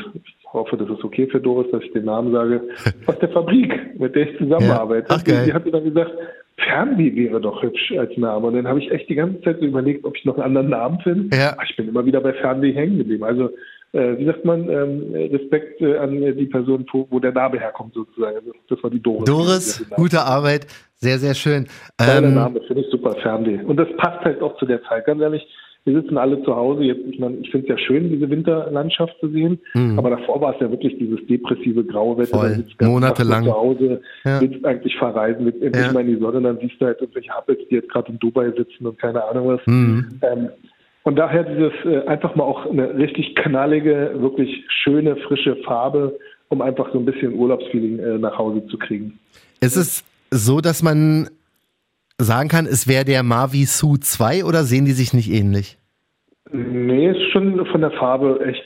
hoffe, 0.52 0.78
das 0.78 0.90
ist 0.90 1.04
okay 1.04 1.28
für 1.28 1.40
Doris, 1.40 1.72
dass 1.72 1.82
ich 1.84 1.92
den 1.94 2.06
Namen 2.06 2.32
sage, 2.32 2.62
aus 3.08 3.18
der 3.20 3.30
Fabrik, 3.30 4.00
mit 4.00 4.16
der 4.16 4.30
ich 4.30 4.38
zusammenarbeite. 4.38 5.08
Ja. 5.10 5.18
Ach, 5.20 5.24
geil. 5.24 5.46
Die 5.48 5.54
hat 5.54 5.66
mir 5.66 5.72
dann 5.72 5.84
gesagt, 5.84 6.12
Fernweh 6.58 7.16
wäre 7.16 7.42
doch 7.42 7.64
hübsch 7.64 7.94
als 7.98 8.16
Name. 8.16 8.48
Und 8.48 8.56
dann 8.56 8.68
habe 8.68 8.80
ich 8.80 8.92
echt 8.92 9.10
die 9.10 9.16
ganze 9.16 9.42
Zeit 9.42 9.60
so 9.60 9.66
überlegt, 9.66 10.06
ob 10.06 10.16
ich 10.16 10.24
noch 10.26 10.36
einen 10.36 10.44
anderen 10.44 10.70
Namen 10.70 11.00
finde. 11.00 11.36
Ja. 11.36 11.58
ich 11.68 11.76
bin 11.76 11.88
immer 11.88 12.06
wieder 12.06 12.22
bei 12.22 12.34
Fernweh 12.34 12.74
hängen 12.74 13.00
geblieben. 13.00 13.24
Also, 13.24 13.50
äh, 13.94 14.18
wie 14.18 14.26
sagt 14.26 14.46
man, 14.46 14.70
ähm, 14.70 15.14
Respekt 15.14 15.82
äh, 15.82 15.98
an 15.98 16.20
die 16.20 16.46
Person, 16.46 16.86
wo, 16.92 17.08
wo, 17.10 17.20
der 17.20 17.32
Name 17.32 17.60
herkommt 17.60 17.96
sozusagen. 17.96 18.38
Also, 18.38 18.52
das 18.70 18.84
war 18.84 18.92
die 18.92 19.02
Doris. 19.02 19.26
Doris, 19.26 19.86
gute 19.96 20.22
Arbeit, 20.22 20.68
sehr, 20.98 21.18
sehr 21.18 21.34
schön. 21.34 21.68
Ähm, 22.00 22.22
der 22.22 22.22
Name 22.22 22.62
finde 22.68 22.84
ich 22.84 22.90
super, 22.92 23.16
Fernweh. 23.16 23.64
Und 23.64 23.78
das 23.78 23.88
passt 23.98 24.24
halt 24.24 24.42
auch 24.42 24.56
zu 24.58 24.68
der 24.68 24.84
Zeit, 24.84 25.06
ganz 25.06 25.20
ehrlich 25.20 25.44
wir 25.86 26.02
sitzen 26.02 26.18
alle 26.18 26.42
zu 26.44 26.56
Hause. 26.56 26.84
Jetzt, 26.84 27.02
ich 27.10 27.20
meine, 27.20 27.38
ich 27.38 27.52
finde 27.52 27.68
es 27.68 27.78
ja 27.80 27.86
schön, 27.86 28.10
diese 28.10 28.30
Winterlandschaft 28.30 29.16
zu 29.20 29.30
sehen, 29.30 29.60
mhm. 29.74 30.00
aber 30.00 30.12
davor 30.12 30.40
war 30.40 30.54
es 30.54 30.62
ja 30.62 30.70
wirklich 30.70 30.98
dieses 30.98 31.26
depressive 31.28 31.84
graue 31.84 32.18
Wetter. 32.18 32.40
Voll. 32.40 32.50
Sitzt 32.52 32.82
Monatelang. 32.82 33.44
Zu 33.44 33.54
Hause, 33.54 34.02
ja. 34.24 34.40
willst 34.40 34.64
eigentlich 34.66 34.96
verreisen, 34.96 35.46
willst 35.46 35.62
endlich 35.62 35.86
ja. 35.86 35.92
mal 35.92 36.02
in 36.02 36.16
die 36.16 36.22
Sonne, 36.22 36.42
dann 36.42 36.58
siehst 36.60 36.80
du 36.80 36.86
halt 36.86 37.02
irgendwelche 37.02 37.32
Happels, 37.32 37.60
die 37.70 37.76
jetzt 37.76 37.90
gerade 37.90 38.12
in 38.12 38.20
Dubai 38.20 38.52
sitzen 38.52 38.88
und 38.88 38.98
keine 38.98 39.24
Ahnung 39.24 39.48
was. 39.48 39.62
Mhm. 39.66 40.20
Ähm, 40.22 40.50
und 41.04 41.18
daher 41.18 41.44
dieses 41.44 41.74
äh, 41.84 42.08
einfach 42.08 42.34
mal 42.36 42.46
auch 42.46 42.66
eine 42.66 42.96
richtig 42.96 43.36
knallige, 43.36 44.12
wirklich 44.16 44.64
schöne, 44.70 45.18
frische 45.18 45.58
Farbe, 45.58 46.18
um 46.48 46.62
einfach 46.62 46.92
so 46.94 47.00
ein 47.00 47.06
bisschen 47.06 47.34
Urlaubsfeeling 47.34 48.00
äh, 48.00 48.18
nach 48.18 48.38
Hause 48.38 48.66
zu 48.68 48.78
kriegen. 48.78 49.20
Ist 49.60 49.76
es 49.76 50.06
so, 50.32 50.62
dass 50.62 50.82
man 50.82 51.30
sagen 52.24 52.50
kann, 52.50 52.66
es 52.66 52.88
wäre 52.88 53.06
der 53.06 53.24
Mavi 53.24 53.66
Su 53.66 53.98
2 53.98 54.46
oder 54.46 54.64
sehen 54.64 54.86
die 54.86 54.92
sich 54.92 55.14
nicht 55.14 55.32
ähnlich? 55.32 55.78
Nee, 56.52 57.12
ist 57.12 57.32
schon 57.32 57.66
von 57.68 57.82
der 57.82 57.92
Farbe 57.92 58.40
echt 58.46 58.64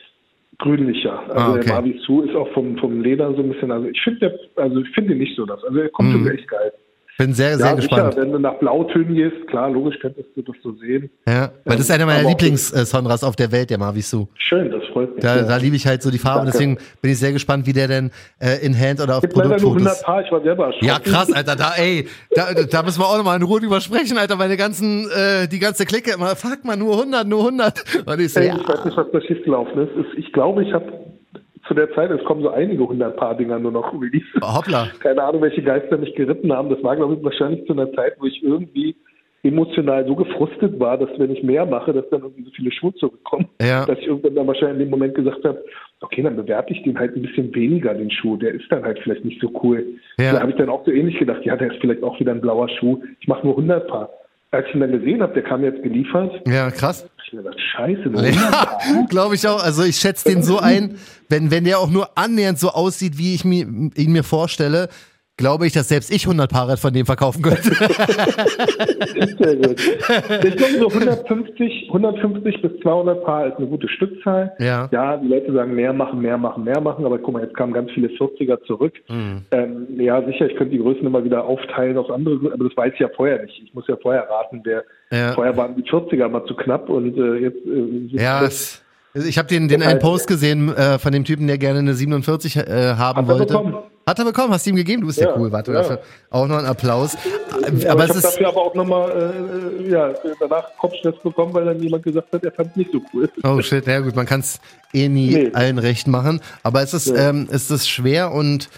grünlicher. 0.60 1.20
Also 1.30 1.40
ah, 1.40 1.56
okay. 1.56 1.66
der 1.66 1.76
Mavi 1.76 2.00
Su 2.06 2.22
ist 2.22 2.36
auch 2.36 2.52
vom, 2.54 2.78
vom 2.78 3.02
Leder 3.02 3.34
so 3.34 3.42
ein 3.42 3.50
bisschen, 3.50 3.72
also 3.72 3.88
ich 3.88 4.02
finde 4.02 4.40
also 4.56 4.82
ich 4.82 4.90
finde 4.90 5.16
nicht 5.16 5.36
so 5.36 5.46
das. 5.46 5.64
Also 5.64 5.80
er 5.80 5.90
kommt 5.90 6.10
mm. 6.10 6.14
schon 6.14 6.28
echt 6.28 6.48
geil. 6.48 6.74
Bin 7.18 7.34
sehr, 7.34 7.58
sehr 7.58 7.66
ja, 7.66 7.74
gespannt. 7.74 8.14
Sicher, 8.14 8.24
wenn 8.24 8.32
du 8.32 8.38
nach 8.38 8.60
Blautönen 8.60 9.16
gehst, 9.16 9.48
klar, 9.48 9.72
logisch 9.72 9.98
könntest 10.00 10.30
du 10.36 10.44
das 10.44 10.56
so 10.62 10.74
sehen. 10.74 11.10
Ja, 11.26 11.50
weil 11.66 11.78
das 11.78 11.86
ist 11.86 11.92
einer 11.92 12.06
meiner 12.06 12.30
Lieblings-Sonras 12.30 13.24
auf 13.24 13.36
der 13.36 13.52
Welt, 13.52 13.72
der 13.72 13.80
Mavisu. 13.80 14.28
Schön, 14.36 14.70
das 14.70 14.84
freut 14.94 15.16
mich. 15.16 15.24
Da, 15.24 15.38
ja. 15.38 15.44
da 15.44 15.58
liebe 15.58 15.76
ich 15.76 15.88
halt 15.88 16.04
so 16.04 16.12
die 16.12 16.20
Farben, 16.20 16.46
deswegen 16.46 16.78
bin 17.02 17.12
ich 17.12 17.18
sehr 17.18 17.32
gespannt, 17.32 17.66
wie 17.66 17.74
der 17.74 17.88
denn 17.88 18.12
äh, 18.40 18.64
in 18.64 18.78
Hand 18.78 19.02
oder 19.02 19.16
auf 19.16 19.22
Gibt 19.22 19.34
Produktfotos. 19.34 19.64
Leider 19.64 19.84
nur 19.84 19.88
100 19.88 20.04
Paar, 20.04 20.24
ich 20.24 20.32
war 20.32 20.42
selber 20.44 20.66
erschrocken. 20.68 20.86
Ja, 20.86 21.00
krass, 21.00 21.34
Alter, 21.34 21.56
da, 21.56 21.72
ey, 21.76 22.08
da, 22.36 22.54
da 22.54 22.84
müssen 22.84 23.02
wir 23.02 23.08
auch 23.08 23.18
nochmal 23.18 23.38
in 23.38 23.44
Ruhe 23.44 23.62
drüber 23.62 23.82
sprechen, 23.82 24.20
Alter, 24.20 24.36
meine 24.36 24.56
ganzen, 24.56 25.10
äh, 25.10 25.48
die 25.48 25.58
ganze 25.58 25.88
Clique 25.88 26.14
immer, 26.14 26.36
fuck 26.36 26.64
mal, 26.66 26.78
nur 26.78 27.00
100, 27.00 27.28
nur 27.28 27.40
100. 27.40 28.06
Und 28.06 28.22
ich, 28.22 28.32
so, 28.32 28.42
ey, 28.42 28.50
ja. 28.50 28.58
ich 28.58 28.68
weiß 28.68 28.86
nicht, 28.86 28.96
was 28.96 29.08
da 29.12 29.22
schiefgelaufen 29.22 29.88
ist. 29.88 30.18
Ich 30.18 30.32
glaube, 30.34 30.64
ich 30.64 30.72
habe 30.72 30.86
zu 31.68 31.74
der 31.74 31.92
Zeit, 31.94 32.12
es 32.12 32.24
kommen 32.26 32.42
so 32.42 32.50
einige 32.50 32.88
hundert 32.88 33.18
Paar 33.18 33.36
Dinger 33.36 33.60
nur 33.60 33.72
noch 33.72 33.94
release. 33.94 34.26
Hoppla. 34.42 34.88
Keine 35.00 35.24
Ahnung, 35.24 35.42
welche 35.42 35.62
Geister 35.62 35.98
mich 35.98 36.16
geritten 36.16 36.52
haben. 36.52 36.70
Das 36.70 36.84
war, 36.84 36.96
glaube 36.96 37.16
ich, 37.16 37.24
wahrscheinlich 37.24 37.66
zu 37.66 37.74
einer 37.74 37.92
Zeit, 37.94 38.16
wo 38.20 38.26
ich 38.26 38.44
irgendwie 38.44 38.96
emotional 39.44 40.06
so 40.06 40.16
gefrustet 40.16 40.80
war, 40.80 40.98
dass 40.98 41.10
wenn 41.18 41.32
ich 41.32 41.44
mehr 41.44 41.66
mache, 41.66 41.94
dass 41.94 42.10
dann 42.10 42.22
irgendwie 42.22 42.44
so 42.44 42.52
viele 42.52 42.72
Schuhe 42.72 42.94
zurückkommen, 42.96 43.48
ja. 43.62 43.86
dass 43.86 44.00
ich 44.00 44.08
irgendwann 44.08 44.36
dann 44.36 44.48
wahrscheinlich 44.48 44.74
in 44.74 44.86
dem 44.86 44.90
Moment 44.90 45.16
gesagt 45.16 45.44
habe, 45.46 45.64
okay, 46.02 46.22
dann 46.22 46.36
bewerte 46.36 46.74
ich 46.74 46.84
den 46.84 46.98
halt 46.98 47.16
ein 47.16 47.22
bisschen 47.22 47.54
weniger, 47.56 47.94
den 47.94 48.12
Schuh. 48.12 48.38
Der 48.38 48.54
ist 48.54 48.70
dann 48.70 48.84
halt 48.84 49.00
vielleicht 49.00 49.26
nicht 49.26 49.40
so 49.42 49.50
cool. 49.64 49.86
Ja. 50.20 50.34
Da 50.34 50.42
habe 50.42 50.52
ich 50.52 50.58
dann 50.58 50.70
auch 50.70 50.86
so 50.86 50.92
ähnlich 50.92 51.18
gedacht, 51.18 51.46
ja, 51.46 51.56
der 51.56 51.72
ist 51.72 51.80
vielleicht 51.80 52.04
auch 52.04 52.20
wieder 52.20 52.32
ein 52.32 52.42
blauer 52.42 52.68
Schuh. 52.70 53.02
Ich 53.20 53.28
mache 53.28 53.46
nur 53.46 53.56
100 53.56 53.88
Paar. 53.88 54.10
Als 54.52 54.66
ich 54.70 54.76
ihn 54.76 54.80
dann 54.82 54.92
gesehen 54.92 55.22
habe, 55.22 55.34
der 55.34 55.44
kam 55.44 55.64
jetzt 55.64 55.84
geliefert. 55.84 56.42
Ja, 56.48 56.72
krass. 56.72 57.06
Gedacht, 57.30 57.58
scheiße. 57.76 58.10
Ja, 58.14 58.78
Glaube 59.10 59.36
ich 59.36 59.46
auch. 59.48 59.62
Also 59.62 59.84
ich 59.84 59.98
schätze 59.98 60.30
den 60.30 60.44
so 60.44 60.60
ein, 60.60 60.98
wenn, 61.28 61.52
wenn 61.52 61.66
der 61.66 61.80
auch 61.80 61.90
nur 61.90 62.18
annähernd 62.18 62.58
so 62.58 62.70
aussieht, 62.70 63.18
wie 63.18 63.36
ich 63.36 63.44
mir, 63.44 63.68
ihn 63.96 64.12
mir 64.14 64.24
vorstelle, 64.24 64.88
glaube 65.38 65.68
ich, 65.68 65.74
dass 65.74 65.88
selbst 65.88 66.12
ich 66.12 66.26
100 66.26 66.52
Paare 66.52 66.78
von 66.78 66.92
dem 66.92 67.06
verkaufen 67.06 67.42
könnte. 67.42 67.70
Sehr 69.38 69.56
gut. 69.56 69.80
Ich 70.44 70.56
glaube, 70.56 70.74
so 70.80 70.88
150, 70.90 71.86
150 71.88 72.62
bis 72.62 72.72
200 72.82 73.24
Paar 73.24 73.48
ist 73.48 73.58
eine 73.58 73.68
gute 73.68 73.88
Stückzahl. 73.88 74.54
Ja. 74.60 74.90
ja, 74.92 75.18
die 75.18 75.28
Leute 75.28 75.54
sagen, 75.54 75.76
mehr 75.76 75.94
machen, 75.94 76.22
mehr 76.22 76.38
machen, 76.38 76.64
mehr 76.64 76.82
machen, 76.82 77.06
aber 77.06 77.20
guck 77.20 77.34
mal, 77.34 77.44
jetzt 77.44 77.56
kamen 77.56 77.74
ganz 77.74 77.92
viele 77.92 78.08
40er 78.10 78.64
zurück. 78.66 78.94
Mhm. 79.08 79.44
Ähm, 79.52 79.88
ja, 80.00 80.22
sicher, 80.24 80.48
ich 80.48 80.56
könnte 80.56 80.76
die 80.76 80.82
Größen 80.82 81.06
immer 81.06 81.24
wieder 81.24 81.46
aufteilen 81.46 81.98
auf 81.98 82.10
andere, 82.10 82.52
aber 82.54 82.66
das 82.66 82.76
weiß 82.76 82.94
ich 82.94 83.00
ja 83.00 83.10
vorher 83.16 83.44
nicht. 83.44 83.62
Ich 83.64 83.74
muss 83.74 83.88
ja 83.88 83.96
vorher 83.98 84.28
raten, 84.30 84.64
der 84.64 84.84
ja. 85.12 85.34
vorher 85.34 85.56
waren 85.56 85.76
die 85.76 85.84
40er 85.84 86.28
mal 86.28 86.46
zu 86.46 86.56
knapp 86.56 86.90
und 86.90 87.18
äh, 87.18 87.36
jetzt 87.36 87.66
äh, 87.66 88.18
ja, 88.18 88.42
das, 88.42 88.84
ich 89.26 89.38
habe 89.38 89.48
den, 89.48 89.68
den 89.68 89.82
einen 89.84 90.00
Post 90.00 90.28
gesehen 90.28 90.74
äh, 90.76 91.00
von 91.00 91.12
dem 91.12 91.26
Typen, 91.26 91.48
der 91.48 91.58
gerne 91.58 91.80
eine 91.80 91.94
47 91.94 92.58
äh, 92.58 92.96
haben 92.96 93.20
Hat 93.20 93.28
wollte. 93.28 93.46
Bekommen. 93.46 93.78
Hat 94.08 94.20
er 94.20 94.26
bekommen? 94.26 94.54
Hast 94.54 94.66
du 94.66 94.70
ihm 94.70 94.78
gegeben? 94.78 95.02
Du 95.02 95.08
bist 95.08 95.20
ja, 95.20 95.28
ja 95.28 95.38
cool. 95.38 95.52
Warte, 95.52 95.74
ja. 95.74 95.80
dafür 95.80 96.00
auch 96.30 96.48
noch 96.48 96.58
einen 96.58 96.68
Applaus. 96.68 97.14
Ja, 97.14 97.20
aber, 97.68 97.92
aber 97.92 98.06
ich 98.06 98.10
habe 98.10 98.22
dafür 98.22 98.48
aber 98.48 98.62
auch 98.62 98.74
nochmal 98.74 99.82
äh, 99.82 99.92
ja, 99.92 100.14
danach 100.40 100.64
Kopfstress 100.78 101.16
bekommen, 101.22 101.54
weil 101.54 101.66
dann 101.66 101.82
jemand 101.82 102.04
gesagt 102.04 102.32
hat, 102.32 102.42
er 102.42 102.54
fand 102.54 102.70
es 102.72 102.76
nicht 102.78 102.92
so 102.94 103.02
cool. 103.14 103.30
Oh 103.44 103.62
shit, 103.62 103.86
ja 103.86 104.00
gut, 104.00 104.16
man 104.16 104.26
kann 104.26 104.40
es 104.40 104.62
eh 104.94 105.10
nie 105.10 105.34
nee. 105.34 105.52
allen 105.54 105.78
recht 105.78 106.08
machen. 106.08 106.40
Aber 106.64 106.82
es 106.82 106.94
ist, 106.94 107.08
ähm, 107.08 107.50
es 107.52 107.70
ist 107.70 107.90
schwer 107.90 108.32
und 108.32 108.70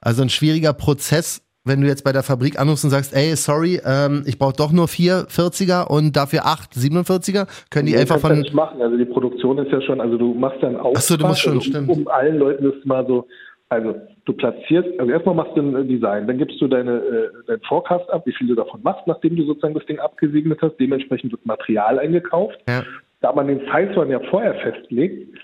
also 0.00 0.22
ein 0.22 0.30
schwieriger 0.30 0.72
Prozess, 0.72 1.42
wenn 1.66 1.80
du 1.80 1.86
jetzt 1.86 2.04
bei 2.04 2.12
der 2.12 2.22
Fabrik 2.22 2.58
anrufst 2.58 2.84
und 2.84 2.90
sagst, 2.90 3.14
ey, 3.14 3.34
sorry, 3.36 3.80
ähm, 3.84 4.22
ich 4.26 4.38
brauche 4.38 4.54
doch 4.56 4.72
nur 4.72 4.88
vier 4.88 5.26
40er 5.28 5.88
und 5.88 6.16
dafür 6.16 6.46
acht 6.46 6.72
47er, 6.72 7.46
können 7.70 7.86
die 7.86 7.92
nee, 7.92 7.98
einfach 7.98 8.18
von... 8.18 8.30
Ja 8.30 8.36
nicht 8.36 8.54
machen. 8.54 8.80
Also 8.80 8.96
die 8.96 9.04
Produktion 9.04 9.58
ist 9.58 9.72
ja 9.72 9.80
schon, 9.82 10.00
also 10.00 10.16
du 10.16 10.34
machst 10.34 10.62
dann 10.62 10.76
auch, 10.76 10.96
so, 10.96 11.16
du 11.16 11.26
musst 11.26 11.40
schon, 11.40 11.58
also, 11.58 11.78
um, 11.78 11.90
um, 11.90 12.08
allen 12.08 12.38
Leuten 12.38 12.64
das 12.64 12.84
mal 12.84 13.06
so, 13.06 13.26
also 13.68 13.96
du 14.24 14.32
platzierst, 14.32 14.88
also 14.98 15.10
erstmal 15.10 15.34
machst 15.34 15.56
du 15.56 15.62
ein 15.62 15.88
Design, 15.88 16.26
dann 16.26 16.38
gibst 16.38 16.60
du 16.60 16.68
deine, 16.68 16.98
äh, 16.98 17.28
deinen 17.46 17.62
Forecast 17.62 18.08
ab, 18.10 18.22
wie 18.26 18.32
viel 18.32 18.46
du 18.46 18.54
davon 18.54 18.80
machst, 18.82 19.06
nachdem 19.06 19.36
du 19.36 19.44
sozusagen 19.44 19.74
das 19.74 19.86
Ding 19.86 19.98
abgesegnet 19.98 20.60
hast. 20.62 20.76
Dementsprechend 20.78 21.32
wird 21.32 21.44
Material 21.46 21.98
eingekauft. 21.98 22.58
Ja. 22.68 22.84
Da 23.22 23.32
man 23.32 23.48
den 23.48 23.60
Size 23.60 24.06
ja 24.08 24.20
vorher 24.30 24.54
festlegt, 24.54 25.36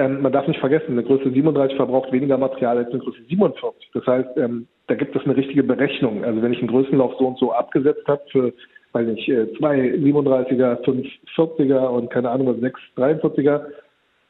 ähm, 0.00 0.22
man 0.22 0.32
darf 0.32 0.48
nicht 0.48 0.60
vergessen, 0.60 0.92
eine 0.92 1.02
Größe 1.02 1.30
37 1.30 1.76
verbraucht 1.76 2.10
weniger 2.12 2.38
Material 2.38 2.78
als 2.78 2.90
eine 2.90 2.98
Größe 3.00 3.22
47. 3.28 3.90
Das 3.92 4.06
heißt, 4.06 4.28
ähm, 4.36 4.66
da 4.86 4.94
gibt 4.94 5.14
es 5.14 5.24
eine 5.24 5.36
richtige 5.36 5.62
Berechnung. 5.62 6.24
Also 6.24 6.42
wenn 6.42 6.52
ich 6.52 6.58
einen 6.58 6.68
Größenlauf 6.68 7.14
so 7.18 7.26
und 7.26 7.38
so 7.38 7.52
abgesetzt 7.52 8.06
habe 8.06 8.22
für, 8.32 8.52
weiß 8.92 9.06
nicht, 9.06 9.28
äh, 9.28 9.46
zwei 9.58 9.76
37er, 9.78 10.84
fünf 10.84 11.06
40er 11.36 11.88
und 11.88 12.10
keine 12.10 12.30
Ahnung, 12.30 12.48
was, 12.48 12.60
sechs 12.60 12.80
43er, 12.96 13.62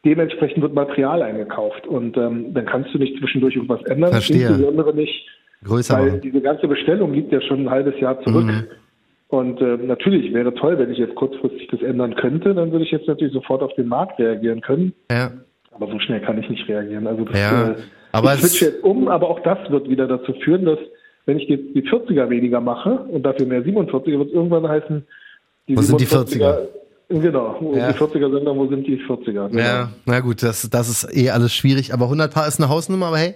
dementsprechend 0.05 0.62
wird 0.62 0.75
Material 0.75 1.23
eingekauft. 1.23 1.87
Und 1.87 2.16
ähm, 2.16 2.53
dann 2.53 2.66
kannst 2.66 2.93
du 2.93 2.99
nicht 2.99 3.18
zwischendurch 3.18 3.55
irgendwas 3.55 3.83
ändern. 3.85 4.11
Verstehe. 4.11 4.49
Insbesondere 4.49 4.95
nicht, 4.95 5.29
Größer 5.64 5.99
weil 5.99 6.07
machen. 6.07 6.21
diese 6.23 6.41
ganze 6.41 6.68
Bestellung 6.68 7.14
liegt 7.14 7.33
ja 7.33 7.41
schon 7.43 7.61
ein 7.61 7.71
halbes 7.71 7.99
Jahr 8.01 8.21
zurück. 8.23 8.47
Mhm. 8.47 8.64
Und 9.29 9.61
äh, 9.61 9.77
natürlich 9.77 10.35
wäre 10.35 10.53
toll, 10.55 10.77
wenn 10.79 10.91
ich 10.91 10.99
jetzt 10.99 11.14
kurzfristig 11.14 11.68
das 11.68 11.83
ändern 11.83 12.16
könnte, 12.16 12.53
dann 12.53 12.73
würde 12.73 12.85
ich 12.85 12.91
jetzt 12.91 13.07
natürlich 13.07 13.33
sofort 13.33 13.62
auf 13.62 13.73
den 13.75 13.87
Markt 13.87 14.18
reagieren 14.18 14.61
können. 14.61 14.93
Ja. 15.09 15.31
Aber 15.81 15.91
so 15.93 15.99
schnell 15.99 16.20
kann 16.20 16.39
ich 16.39 16.49
nicht 16.49 16.68
reagieren. 16.68 17.07
Also 17.07 17.24
das, 17.24 17.39
ja, 17.39 17.70
äh, 17.70 17.74
aber 18.12 18.35
ich 18.35 18.41
switche 18.41 18.66
jetzt 18.66 18.85
um, 18.85 19.09
aber 19.09 19.28
auch 19.31 19.41
das 19.41 19.59
wird 19.70 19.89
wieder 19.89 20.07
dazu 20.07 20.35
führen, 20.45 20.66
dass 20.66 20.78
wenn 21.26 21.39
ich 21.39 21.49
jetzt 21.49 21.74
die 21.74 21.83
40er 21.83 22.28
weniger 22.28 22.61
mache 22.61 22.91
und 23.09 23.24
dafür 23.24 23.47
mehr 23.47 23.62
47er, 23.64 24.18
wird 24.18 24.28
es 24.28 24.35
irgendwann 24.35 24.68
heißen, 24.68 25.07
die 25.68 25.76
Wo 25.76 25.81
47er, 25.81 25.87
sind 25.87 26.01
die 26.01 26.39
40er? 26.39 26.59
Genau, 27.09 27.57
wo 27.61 27.74
Ja. 27.74 27.91
die 27.91 27.99
40er 27.99 28.31
sind, 28.33 28.45
dann 28.45 28.57
wo 28.57 28.66
sind 28.68 28.87
die 28.87 28.99
40er? 28.99 29.49
Genau. 29.49 29.59
Ja, 29.59 29.91
na 30.07 30.20
gut, 30.20 30.43
das, 30.43 30.68
das 30.70 30.89
ist 30.89 31.16
eh 31.16 31.31
alles 31.31 31.53
schwierig, 31.55 31.93
aber 31.93 32.05
100 32.05 32.33
Paar 32.33 32.47
ist 32.47 32.61
eine 32.61 32.68
Hausnummer, 32.68 33.07
aber 33.07 33.18
hey, 33.18 33.35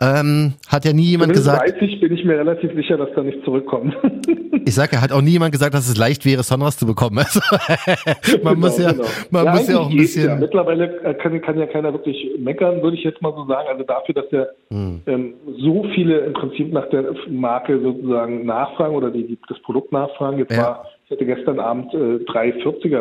ähm, 0.00 0.54
hat 0.68 0.84
ja 0.84 0.92
nie 0.92 1.02
jemand 1.04 1.34
Zumindest 1.34 1.46
gesagt, 1.60 1.72
weiß 1.72 1.82
ich, 1.88 2.00
bin 2.00 2.12
ich 2.14 2.24
mir 2.24 2.38
relativ 2.38 2.72
sicher, 2.74 2.96
dass 2.96 3.08
da 3.16 3.22
nicht 3.22 3.42
zurückkommt. 3.44 3.96
ich 4.66 4.74
sag 4.74 4.92
ja, 4.92 5.00
hat 5.00 5.12
auch 5.12 5.22
nie 5.22 5.30
jemand 5.30 5.52
gesagt, 5.52 5.74
dass 5.74 5.88
es 5.88 5.96
leicht 5.96 6.24
wäre, 6.26 6.42
Sonras 6.42 6.76
zu 6.76 6.86
bekommen. 6.86 7.18
Also, 7.26 7.40
man 8.42 8.58
muss 8.58 8.78
ja, 8.78 8.92
Genau, 8.92 9.04
man 9.30 9.44
ja, 9.44 9.52
muss 9.52 9.68
ja 9.68 9.78
auch 9.78 9.90
ein 9.90 9.96
geht's 9.96 10.14
Ja. 10.16 10.22
bisschen, 10.22 10.40
Mittlerweile 10.40 11.00
äh, 11.04 11.14
kann, 11.14 11.40
kann 11.40 11.58
ja 11.58 11.66
keiner 11.66 11.92
wirklich 11.92 12.30
meckern, 12.38 12.82
würde 12.82 12.96
ich 12.96 13.04
jetzt 13.04 13.22
mal 13.22 13.32
so 13.34 13.46
sagen. 13.46 13.68
Also 13.68 13.84
dafür, 13.84 14.14
dass 14.14 14.30
ja 14.32 14.46
Hm. 14.70 15.00
ähm, 15.06 15.34
so 15.58 15.84
viele 15.94 16.18
im 16.18 16.32
Prinzip 16.32 16.72
nach 16.72 16.88
der 16.90 17.14
Marke 17.30 17.80
sozusagen 17.80 18.44
nachfragen 18.44 18.94
oder 18.96 19.10
die, 19.10 19.26
die 19.26 19.38
das 19.48 19.58
Produkt 19.60 19.92
nachfragen. 19.92 20.38
Jetzt 20.38 20.52
Ja. 20.52 20.62
war, 20.62 20.84
ich 21.04 21.10
hatte 21.12 21.24
gestern 21.24 21.60
Abend 21.60 21.94
äh, 21.94 22.18
drei 22.24 22.50
40er 22.50 22.96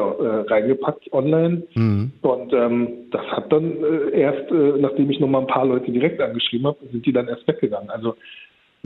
äh, 0.45 0.47
reingepackt 0.51 1.11
online. 1.11 1.63
Mhm. 1.73 2.11
Und 2.21 2.53
ähm, 2.53 2.87
das 3.11 3.21
hat 3.31 3.51
dann 3.51 3.71
äh, 3.83 4.19
erst, 4.19 4.51
äh, 4.51 4.73
nachdem 4.79 5.09
ich 5.09 5.19
nochmal 5.19 5.41
ein 5.41 5.47
paar 5.47 5.65
Leute 5.65 5.91
direkt 5.91 6.21
angeschrieben 6.21 6.67
habe, 6.67 6.77
sind 6.91 7.05
die 7.05 7.13
dann 7.13 7.27
erst 7.27 7.47
weggegangen. 7.47 7.89
Also 7.89 8.15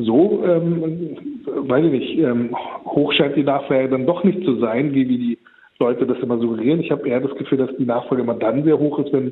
so, 0.05 0.43
ähm, 0.45 1.15
weiß 1.45 1.85
ich 1.85 1.91
nicht, 1.91 2.17
ähm, 2.19 2.55
hoch 2.85 3.13
scheint 3.13 3.35
die 3.35 3.43
Nachfrage 3.43 3.89
dann 3.89 4.05
doch 4.05 4.23
nicht 4.23 4.43
zu 4.43 4.59
sein, 4.59 4.93
wie, 4.93 5.07
wie 5.09 5.17
die 5.17 5.37
Leute 5.79 6.05
das 6.05 6.17
immer 6.19 6.37
suggerieren. 6.39 6.79
Ich 6.81 6.91
habe 6.91 7.07
eher 7.07 7.19
das 7.21 7.35
Gefühl, 7.37 7.57
dass 7.57 7.69
die 7.77 7.85
Nachfrage 7.85 8.21
immer 8.21 8.33
dann 8.35 8.63
sehr 8.63 8.77
hoch 8.77 8.99
ist, 8.99 9.13
wenn 9.13 9.31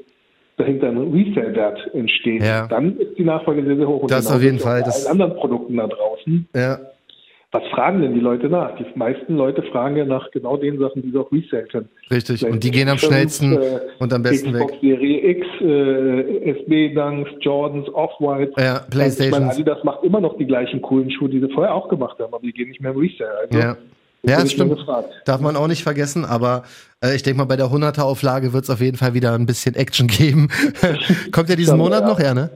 dahinter 0.57 0.87
ein 0.87 0.97
Resale-Wert 0.97 1.93
entsteht. 1.93 2.41
Ja. 2.43 2.67
Dann 2.67 2.97
ist 2.97 3.17
die 3.17 3.23
Nachfrage 3.23 3.63
sehr, 3.63 3.75
sehr 3.77 3.87
hoch. 3.87 4.01
Und 4.01 4.11
Das 4.11 4.31
auf 4.31 4.41
jeden 4.41 4.59
Fall, 4.59 4.81
das- 4.83 5.05
allen 5.05 5.21
anderen 5.21 5.39
Produkten 5.39 5.77
da 5.77 5.87
draußen. 5.87 6.47
ja, 6.55 6.79
Was 7.57 7.67
fragen 7.71 8.01
denn 8.01 8.13
die 8.13 8.19
Leute 8.19 8.49
nach? 8.49 8.75
Die 8.77 8.85
meisten 8.93 9.35
Leute 9.35 9.63
fragen 9.63 9.97
ja 9.97 10.05
nach 10.05 10.29
genau 10.29 10.57
den 10.57 10.77
Sachen, 10.77 11.01
die 11.01 11.09
sie 11.09 11.17
auch 11.17 11.31
resell 11.31 11.65
können. 11.65 11.89
richtig. 12.11 12.45
Und 12.45 12.63
die 12.63 12.69
gehen 12.69 12.87
am 12.87 12.99
Fünf, 12.99 13.11
schnellsten 13.11 13.57
äh, 13.57 13.79
und 13.97 14.13
am 14.13 14.21
besten 14.21 14.53
Xbox 14.53 14.73
weg. 14.73 14.79
Serie 14.81 15.29
X, 15.31 15.47
äh, 15.61 16.51
SB-Dunks, 16.51 17.31
Jordans, 17.41 17.87
Off-White. 17.95 18.51
Ja, 18.57 18.61
Ich 18.61 18.63
meine, 18.63 18.85
Playstations. 18.91 19.53
Adidas 19.53 19.83
macht 19.83 20.03
immer 20.03 20.21
noch 20.21 20.37
die 20.37 20.45
gleichen 20.45 20.83
coolen 20.83 21.09
Schuhe, 21.09 21.29
die 21.29 21.39
sie 21.39 21.49
vorher 21.51 21.73
auch 21.73 21.89
gemacht 21.89 22.19
haben, 22.19 22.31
aber 22.31 22.43
die 22.43 22.53
gehen 22.53 22.69
nicht 22.69 22.79
mehr 22.79 22.91
im 22.91 22.99
Resell. 22.99 23.27
Also, 23.41 23.57
Ja. 23.57 23.77
Ja, 24.23 24.41
das 24.41 24.51
stimmt. 24.51 24.85
Darf 25.25 25.41
man 25.41 25.55
auch 25.55 25.67
nicht 25.67 25.83
vergessen, 25.83 26.25
aber 26.25 26.63
äh, 27.03 27.15
ich 27.15 27.23
denke 27.23 27.37
mal, 27.37 27.45
bei 27.45 27.55
der 27.55 27.67
100er 27.67 28.01
Auflage 28.01 28.51
wird 28.51 28.65
es 28.65 28.69
auf 28.69 28.81
jeden 28.81 28.97
Fall 28.97 29.13
wieder 29.13 29.33
ein 29.33 29.45
bisschen 29.45 29.75
Action 29.75 30.07
geben. 30.07 30.49
Kommt 31.31 31.49
ja 31.49 31.55
diesen 31.55 31.77
Monat 31.77 32.01
ja. 32.01 32.07
noch, 32.07 32.19
ja, 32.19 32.33
ne? 32.33 32.49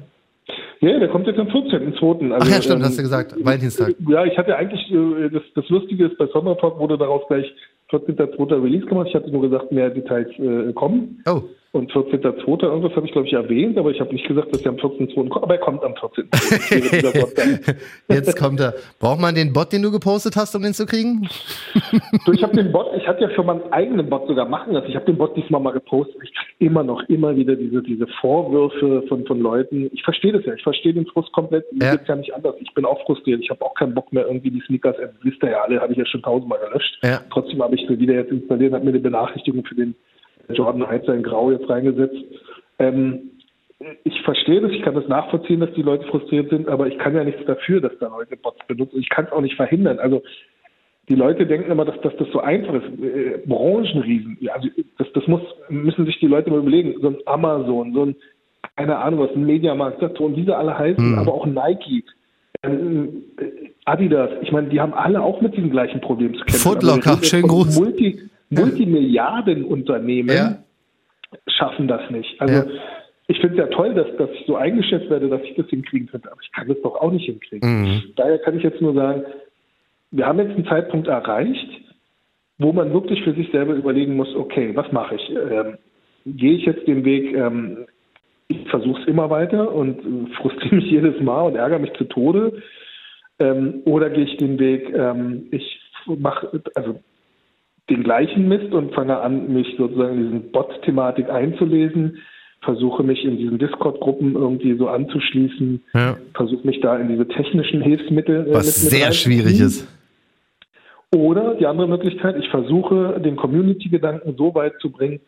Ja, 0.82 0.97
der 0.97 1.09
kommt 1.09 1.27
jetzt 1.27 1.39
am 1.39 1.47
14.2. 1.47 2.32
Also, 2.32 2.38
Ach 2.39 2.47
ja, 2.47 2.61
stimmt, 2.61 2.79
ähm, 2.79 2.86
hast 2.86 2.97
du 2.97 3.03
gesagt. 3.03 3.36
Valentinstag. 3.45 3.93
Ja, 4.09 4.25
ich 4.25 4.36
hatte 4.36 4.55
eigentlich, 4.55 4.91
äh, 4.91 5.29
das, 5.29 5.43
das 5.53 5.69
Lustige 5.69 6.07
ist, 6.07 6.17
bei 6.17 6.25
Summer 6.27 6.57
Talk 6.57 6.79
wurde 6.79 6.97
daraus 6.97 7.21
gleich 7.27 7.45
14.2. 7.91 8.63
Release 8.63 8.86
gemacht. 8.88 9.07
Ich 9.07 9.15
hatte 9.15 9.29
nur 9.29 9.43
gesagt, 9.43 9.71
mehr 9.71 9.91
Details 9.91 10.27
äh, 10.39 10.73
kommen. 10.73 11.21
Oh, 11.27 11.43
Und 11.74 11.89
14.2. 11.93 12.63
irgendwas 12.63 12.93
habe 12.97 13.05
ich, 13.05 13.13
glaube 13.13 13.28
ich, 13.28 13.34
erwähnt, 13.34 13.78
aber 13.78 13.91
ich 13.91 14.01
habe 14.01 14.11
nicht 14.13 14.28
gesagt, 14.28 14.53
dass 14.53 14.61
er 14.63 14.72
am 14.72 14.76
14.2. 14.76 15.30
kommt. 15.30 15.41
Aber 15.43 15.53
er 15.53 15.59
kommt 15.61 15.82
am 15.86 15.93
14.2. 15.93 17.76
jetzt 18.09 18.38
kommt 18.38 18.59
er. 18.59 18.74
Braucht 18.99 19.22
man 19.22 19.36
den 19.36 19.53
Bot, 19.53 19.72
den 19.72 19.82
du 19.82 19.89
gepostet 19.89 20.36
hast, 20.36 20.53
um 20.53 20.63
den 20.63 20.74
zu 20.74 20.86
kriegen? 20.86 21.30
du, 22.26 22.34
ich 22.34 22.43
habe 22.43 22.57
den 22.57 22.74
Bot, 22.74 22.88
ich 22.97 23.07
hatte 23.07 23.22
ja 23.22 23.30
schon 23.32 23.45
meinen 23.45 23.63
eigenen 23.72 24.09
Bot 24.09 24.28
sogar 24.28 24.49
machen 24.49 24.74
lassen. 24.74 24.88
Ich 24.89 24.95
habe 24.95 25.05
den 25.05 25.17
Bot 25.17 25.38
diesmal 25.38 25.61
mal 25.61 25.72
gepostet. 25.72 26.17
Ich 26.24 26.34
kriege 26.34 26.51
immer 26.59 26.84
noch, 26.84 27.03
immer 27.07 27.38
wieder 27.38 27.55
diese, 27.55 27.82
diese 27.82 28.05
Vorwürfe 28.19 29.03
von, 29.07 29.26
von 29.26 29.39
Leuten. 29.39 29.89
Ich 29.93 30.03
verstehe 30.03 30.34
das 30.34 30.43
ja. 30.45 30.53
Ich 30.55 30.63
verstehe 30.63 30.93
den 30.93 31.05
Frust 31.05 31.32
komplett. 31.32 31.72
Mir 31.72 31.86
Ja. 31.86 31.91
geht's 31.95 32.07
ja 32.09 32.17
nicht 32.17 32.36
anders. 32.36 32.55
Ich 32.59 32.74
bin 32.74 32.84
auch 32.84 33.01
frustriert. 33.05 33.39
Ich 33.41 33.49
habe 33.49 33.63
auch 33.63 33.76
keinen 33.76 33.93
Bock 33.93 34.11
mehr, 34.11 34.28
irgendwie 34.28 34.51
die 34.51 34.61
Sneakers, 34.67 34.97
äh, 34.99 35.07
wisst 35.22 35.41
ihr 35.41 35.51
ja 35.51 35.61
alle, 35.61 35.80
habe 35.80 35.93
ich 35.93 35.97
ja 35.99 36.05
schon 36.05 36.22
tausendmal 36.22 36.59
gelöscht. 36.67 36.99
Ja. 37.01 37.22
Trotzdem 37.32 37.63
habe 37.63 37.76
ich 37.76 37.88
sie 37.88 37.97
wieder 37.97 38.15
jetzt 38.15 38.32
installiert, 38.32 38.74
habe 38.74 38.84
mir 38.84 38.91
eine 38.91 38.99
Benachrichtigung 38.99 39.63
für 39.63 39.76
den 39.76 39.95
Jordan 40.54 40.84
1 40.84 41.08
in 41.08 41.24
Grau 41.24 41.52
jetzt 41.52 41.70
reingesetzt. 41.70 42.18
Ähm, 42.80 43.32
ich 44.04 44.22
verstehe 44.22 44.62
das, 44.62 44.72
ich 44.72 44.82
kann 44.84 44.95
das 44.95 45.08
nachvollziehen, 45.08 45.60
dass 45.60 45.74
die 45.74 45.82
Leute 45.82 46.06
frustriert 46.08 46.49
sind, 46.49 46.68
aber 46.68 46.88
ich 46.88 46.97
kann 46.99 47.16
ja 47.16 47.24
nichts 47.24 47.43
dafür, 47.45 47.82
dass 47.82 47.93
da 47.99 48.08
Leute 48.08 48.38
Bots 48.38 48.60
benutzen. 48.68 48.99
Ich 48.99 49.10
kann 49.10 49.26
es 49.26 49.32
auch 49.32 49.41
nicht 49.41 49.56
verhindern. 49.56 49.99
Also 49.99 50.22
die 51.10 51.16
Leute 51.16 51.45
denken 51.45 51.72
immer, 51.72 51.86
dass, 51.86 51.99
dass 52.02 52.16
das 52.18 52.28
so 52.32 52.39
einfach 52.41 52.76
ist. 52.76 53.04
Äh, 53.04 53.39
Branchenriesen, 53.45 54.38
ja, 54.39 54.54
also 54.54 54.70
das, 54.97 55.08
das 55.14 55.28
muss, 55.28 55.41
müssen 55.70 56.06
sich 56.06 56.20
die 56.20 56.28
Leute 56.28 56.52
mal 56.52 56.60
überlegen. 56.60 56.95
So 57.02 57.08
ein 57.08 57.18
Amazon, 57.26 57.93
so 57.93 58.06
ein, 58.06 58.16
keine 58.76 58.97
Ahnung 58.97 59.22
was, 59.22 59.36
ein 59.36 59.45
Mediamarkt, 59.45 59.99
Saturn, 59.99 60.36
wie 60.36 60.45
sie 60.45 60.56
alle 60.56 60.78
heißen, 60.78 61.18
aber 61.18 61.34
auch 61.34 61.45
Nike, 61.45 62.04
ähm, 62.64 63.24
Adidas, 63.86 64.30
ich 64.41 64.52
meine, 64.52 64.70
die 64.70 64.80
haben 64.80 64.93
alle 64.93 65.22
auch 65.22 65.41
mit 65.41 65.56
diesem 65.56 65.72
gleichen 65.72 65.99
Problem 66.02 66.36
zu 66.36 66.45
kämpfen. 66.45 66.60
Footlocker, 66.60 67.18
schönen 67.24 67.41
von 67.41 67.49
Gruß. 67.49 67.80
Multi, 67.80 68.20
Multimilliardenunternehmen 68.52 70.36
Ja. 70.36 70.64
schaffen 71.47 71.88
das 71.88 72.10
nicht. 72.12 72.39
Also 72.39 72.54
Ja. 72.54 72.66
ich 73.28 73.39
finde 73.39 73.56
es 73.56 73.60
ja 73.70 73.76
toll, 73.76 73.93
dass, 73.93 74.08
dass 74.18 74.30
ich 74.32 74.45
so 74.45 74.56
eingeschätzt 74.56 75.10
werde, 75.10 75.30
dass 75.30 75.41
ich 75.43 75.56
das 75.56 75.68
hinkriegen 75.70 76.08
könnte, 76.08 76.32
aber 76.32 76.41
ich 76.41 76.52
kann 76.52 76.68
das 76.68 76.82
doch 76.84 76.95
auch 76.95 77.12
nicht 77.12 77.26
hinkriegen. 77.26 77.82
Mhm. 77.84 78.04
Daher 78.16 78.38
kann 78.39 78.58
ich 78.58 78.64
jetzt 78.64 78.82
nur 78.82 78.93
sagen, 78.93 79.24
wir 80.12 80.26
haben 80.26 80.39
jetzt 80.39 80.56
einen 80.56 80.66
Zeitpunkt 80.66 81.08
erreicht, 81.08 81.70
wo 82.58 82.74
man 82.74 82.93
wirklich 82.93 83.24
für 83.24 83.34
sich 83.34 83.49
selber 83.52 83.74
überlegen 83.74 84.16
muss, 84.16 84.36
okay, 84.36 84.76
was 84.76 84.91
mache 84.91 85.16
ich? 85.16 85.30
Ähm, 85.32 85.78
gehe 86.26 86.54
ich 86.54 86.66
jetzt 86.66 86.86
den 86.88 87.04
Weg, 87.06 87.34
ähm, 87.36 87.86
ich 88.49 88.68
versuche 88.70 89.02
es 89.02 89.08
immer 89.08 89.30
weiter 89.30 89.74
und 89.74 89.99
äh, 89.99 90.36
frustriere 90.36 90.76
mich 90.76 90.86
jedes 90.91 91.20
Mal 91.22 91.41
und 91.43 91.56
ärgere 91.56 91.80
mich 91.80 91.93
zu 91.93 92.04
Tode, 92.04 92.62
ähm, 93.39 93.82
oder 93.86 94.10
gehe 94.10 94.26
ich 94.26 94.38
den 94.38 94.60
Weg, 94.60 94.93
ähm, 94.93 95.47
ich 95.52 95.80
mache 96.06 96.62
also 96.76 96.99
den 97.92 98.04
gleichen 98.04 98.48
Mist 98.48 98.74
und 98.74 98.94
fange 98.94 99.20
an, 99.20 99.54
mich 99.54 99.76
sozusagen 99.78 100.18
in 100.18 100.24
diesen 100.24 100.52
Bot-Thematik 100.52 101.30
einzulesen, 101.30 102.18
versuche 102.62 103.04
mich 103.04 103.24
in 103.24 103.38
diesen 103.38 103.58
Discord-Gruppen 103.58 104.36
irgendwie 104.36 104.76
so 104.78 104.88
anzuschließen, 104.88 105.84
Ja. 105.94 106.18
versuche 106.34 106.66
mich 106.66 106.80
da 106.82 106.98
in 106.98 107.10
diese 107.10 107.28
technischen 107.28 107.82
Hilfsmittel 107.82 108.48
äh, 108.48 108.54
Was 108.54 108.66
mit 108.66 108.92
sehr 108.92 109.12
schwierig 109.12 109.60
ist. 109.60 109.88
Oder 111.14 111.56
die 111.56 111.66
andere 111.66 111.88
Möglichkeit, 111.88 112.38
ich 112.39 112.50
versuche 112.50 113.20
den 113.20 113.36
Community-Gedanken 113.36 114.36
so 114.38 114.56
weit 114.56 114.74
zu 114.80 114.92
bringen, 114.92 115.20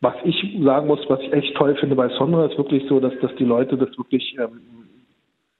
was 0.00 0.14
ich 0.24 0.36
sagen 0.62 0.86
muss, 0.86 1.00
was 1.08 1.20
ich 1.20 1.32
echt 1.32 1.54
toll 1.56 1.76
finde 1.76 1.96
bei 1.96 2.08
Sonra, 2.10 2.46
ist 2.46 2.56
wirklich 2.56 2.84
so, 2.88 3.00
dass, 3.00 3.12
dass 3.20 3.34
die 3.36 3.44
Leute 3.44 3.76
das 3.76 3.90
wirklich 3.98 4.36
ähm, 4.38 4.60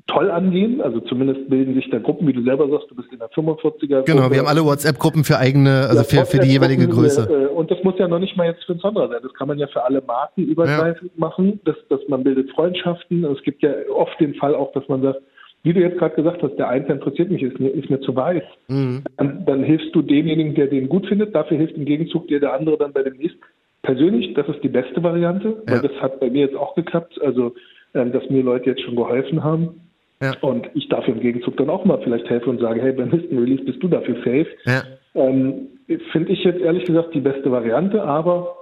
toll 0.09 0.31
angehen. 0.31 0.81
Also 0.81 1.01
zumindest 1.01 1.49
bilden 1.49 1.75
sich 1.75 1.89
da 1.91 1.99
Gruppen, 1.99 2.27
wie 2.27 2.33
du 2.33 2.43
selber 2.43 2.69
sagst, 2.69 2.91
du 2.91 2.95
bist 2.97 3.13
in 3.13 3.19
der 3.19 3.29
45er. 3.31 4.03
Genau, 4.05 4.31
wir 4.31 4.39
haben 4.39 4.47
alle 4.49 4.65
WhatsApp-Gruppen 4.65 5.23
für 5.23 5.39
eigene, 5.39 5.87
also 5.89 5.97
Ja, 6.17 6.25
für, 6.25 6.27
für 6.27 6.39
die 6.43 6.49
jeweilige 6.49 6.89
Größe. 6.89 7.29
äh, 7.31 7.55
Und 7.55 7.71
das 7.71 7.83
muss 7.85 7.95
ja 7.99 8.09
noch 8.09 8.19
nicht 8.19 8.37
mal 8.37 8.47
jetzt 8.47 8.65
für 8.65 8.73
ein 8.73 8.79
Sonra 8.81 9.07
sein. 9.09 9.21
Das 9.23 9.33
kann 9.35 9.47
man 9.49 9.59
ja 9.59 9.67
für 9.69 9.85
alle 9.85 10.01
Marken 10.01 10.43
übergreifend 10.45 11.17
machen, 11.19 11.61
dass, 11.65 11.77
dass 11.89 12.01
man 12.09 12.25
bildet 12.25 12.51
Freundschaften. 12.51 13.25
Es 13.25 13.43
gibt 13.43 13.63
ja 13.63 13.71
oft 13.95 14.19
den 14.19 14.35
Fall 14.35 14.55
auch, 14.55 14.73
dass 14.73 14.89
man 14.89 15.03
sagt, 15.03 15.21
wie 15.65 15.73
du 15.73 15.81
jetzt 15.81 15.99
gerade 15.99 16.15
gesagt 16.15 16.43
hast, 16.43 16.57
der 16.57 16.69
Einzelne 16.69 16.95
interessiert 16.95 17.31
mich, 17.31 17.43
ist 17.43 17.59
mir, 17.61 17.69
ist 17.69 17.91
mir 17.91 18.01
zu 18.01 18.15
weiß. 18.17 18.43
Mhm. 18.69 19.03
Dann, 19.19 19.45
dann 19.45 19.63
hilfst 19.65 19.95
du 19.95 20.03
demjenigen, 20.03 20.55
der 20.55 20.69
den 20.69 20.89
gut 20.89 21.07
findet, 21.07 21.35
dafür 21.35 21.57
hilft 21.59 21.77
im 21.77 21.85
Gegenzug 21.85 22.29
dir 22.29 22.41
der 22.41 22.55
andere 22.55 22.79
dann 22.79 22.93
bei 22.93 23.03
dem 23.03 23.17
nächsten. 23.17 23.41
Persönlich, 23.83 24.35
das 24.35 24.49
ist 24.49 24.63
die 24.63 24.69
beste 24.69 25.03
Variante, 25.03 25.63
weil 25.67 25.77
Ja. 25.77 25.83
das 25.83 25.93
hat 26.01 26.21
bei 26.21 26.31
mir 26.31 26.43
jetzt 26.47 26.57
auch 26.57 26.75
geklappt, 26.75 27.21
also 27.23 27.55
ähm, 27.95 28.13
dass 28.13 28.29
mir 28.31 28.43
Leute 28.43 28.71
jetzt 28.71 28.83
schon 28.83 28.97
geholfen 28.97 29.43
haben. 29.45 29.81
Ja. 30.21 30.33
Und 30.41 30.69
ich 30.75 30.89
dafür 30.89 31.14
im 31.14 31.21
Gegenzug 31.21 31.57
dann 31.57 31.71
auch 31.71 31.85
mal 31.85 32.01
vielleicht 32.03 32.29
helfe 32.29 32.51
und 32.51 32.61
sage, 32.61 32.83
hey, 32.83 32.93
beim 32.93 33.09
nächsten 33.11 33.39
Release 33.39 33.64
bist 33.64 33.83
du 33.83 33.89
dafür 33.89 34.16
safe. 34.16 34.47
Ja. 34.64 34.83
Ähm, 35.14 35.69
Finde 36.12 36.33
ich 36.33 36.45
jetzt 36.45 36.61
ehrlich 36.61 36.85
gesagt 36.85 37.14
die 37.14 37.21
beste 37.21 37.51
Variante, 37.51 38.03
aber 38.03 38.57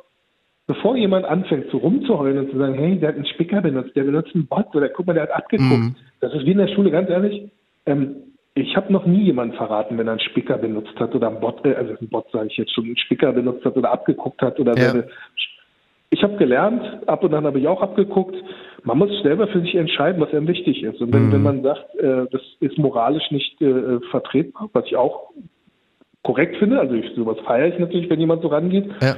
bevor 0.66 0.96
jemand 0.96 1.24
anfängt 1.24 1.70
so 1.70 1.78
rumzuheulen 1.78 2.38
und 2.38 2.50
zu 2.50 2.59
sagen, 2.59 2.74
hey, 2.74 2.98
der 2.98 3.11
hat 3.11 3.16
einen 3.16 3.26
Spicker 3.26 3.61
benutzt, 3.62 3.96
der 3.96 4.04
benutzt 4.04 4.34
einen 4.34 4.46
Bot 4.46 4.74
oder 4.74 4.88
guck 4.88 5.07
mal, 5.07 5.14
der 5.14 5.24
hat 5.24 5.32
abgeguckt. 5.32 5.70
Mhm. 5.70 5.94
Das 6.20 6.32
ist 6.34 6.44
wie 6.44 6.52
in 6.52 6.59
der 6.59 6.68
Schule, 6.68 6.90
ganz 6.90 7.09
ehrlich. 7.09 7.50
Ähm, 7.86 8.16
ich 8.54 8.74
habe 8.76 8.92
noch 8.92 9.07
nie 9.07 9.24
jemanden 9.24 9.54
verraten, 9.57 9.98
wenn 9.98 10.07
er 10.09 10.12
einen 10.12 10.20
Spicker 10.20 10.57
benutzt 10.57 10.98
hat 10.98 11.14
oder 11.14 11.28
einen 11.28 11.40
Bot, 11.40 11.64
äh, 11.64 11.74
also 11.74 11.94
einen 11.98 12.09
Bot 12.09 12.26
sage 12.32 12.48
ich 12.48 12.57
jetzt 12.57 12.74
schon, 12.74 12.84
einen 12.84 12.96
Spicker 12.96 13.32
benutzt 13.32 13.64
hat 13.64 13.76
oder 13.76 13.92
abgeguckt 13.92 14.40
hat 14.42 14.59
oder 14.59 14.76
Ja. 14.76 14.90
seine 14.90 15.09
ich 16.11 16.22
habe 16.22 16.36
gelernt, 16.36 16.82
ab 17.09 17.24
und 17.24 17.34
an 17.34 17.44
habe 17.46 17.59
ich 17.59 17.66
auch 17.68 17.82
abgeguckt. 17.82 18.36
Man 18.84 18.98
muss 18.98 19.11
selber 19.22 19.48
für 19.48 19.61
sich 19.61 19.74
entscheiden, 19.74 20.20
was 20.20 20.32
einem 20.32 20.46
wichtig 20.46 20.82
ist. 20.82 21.00
Und 21.00 21.12
wenn, 21.12 21.28
Mhm. 21.28 21.32
wenn 21.32 21.42
man 21.42 21.62
sagt, 21.62 21.94
äh, 21.96 22.26
das 22.30 22.40
ist 22.61 22.78
moralisch 22.78 23.30
nicht 23.32 23.61
äh, 23.61 23.98
vertretbar, 24.11 24.68
was 24.72 24.84
ich 24.86 24.96
auch 24.96 25.30
korrekt 26.22 26.57
finde, 26.57 26.78
also 26.80 26.94
ich, 26.94 27.11
sowas 27.14 27.36
feiere 27.44 27.68
ich 27.68 27.78
natürlich, 27.78 28.09
wenn 28.11 28.20
jemand 28.20 28.42
so 28.42 28.48
rangeht, 28.48 28.88
Ja. 29.00 29.16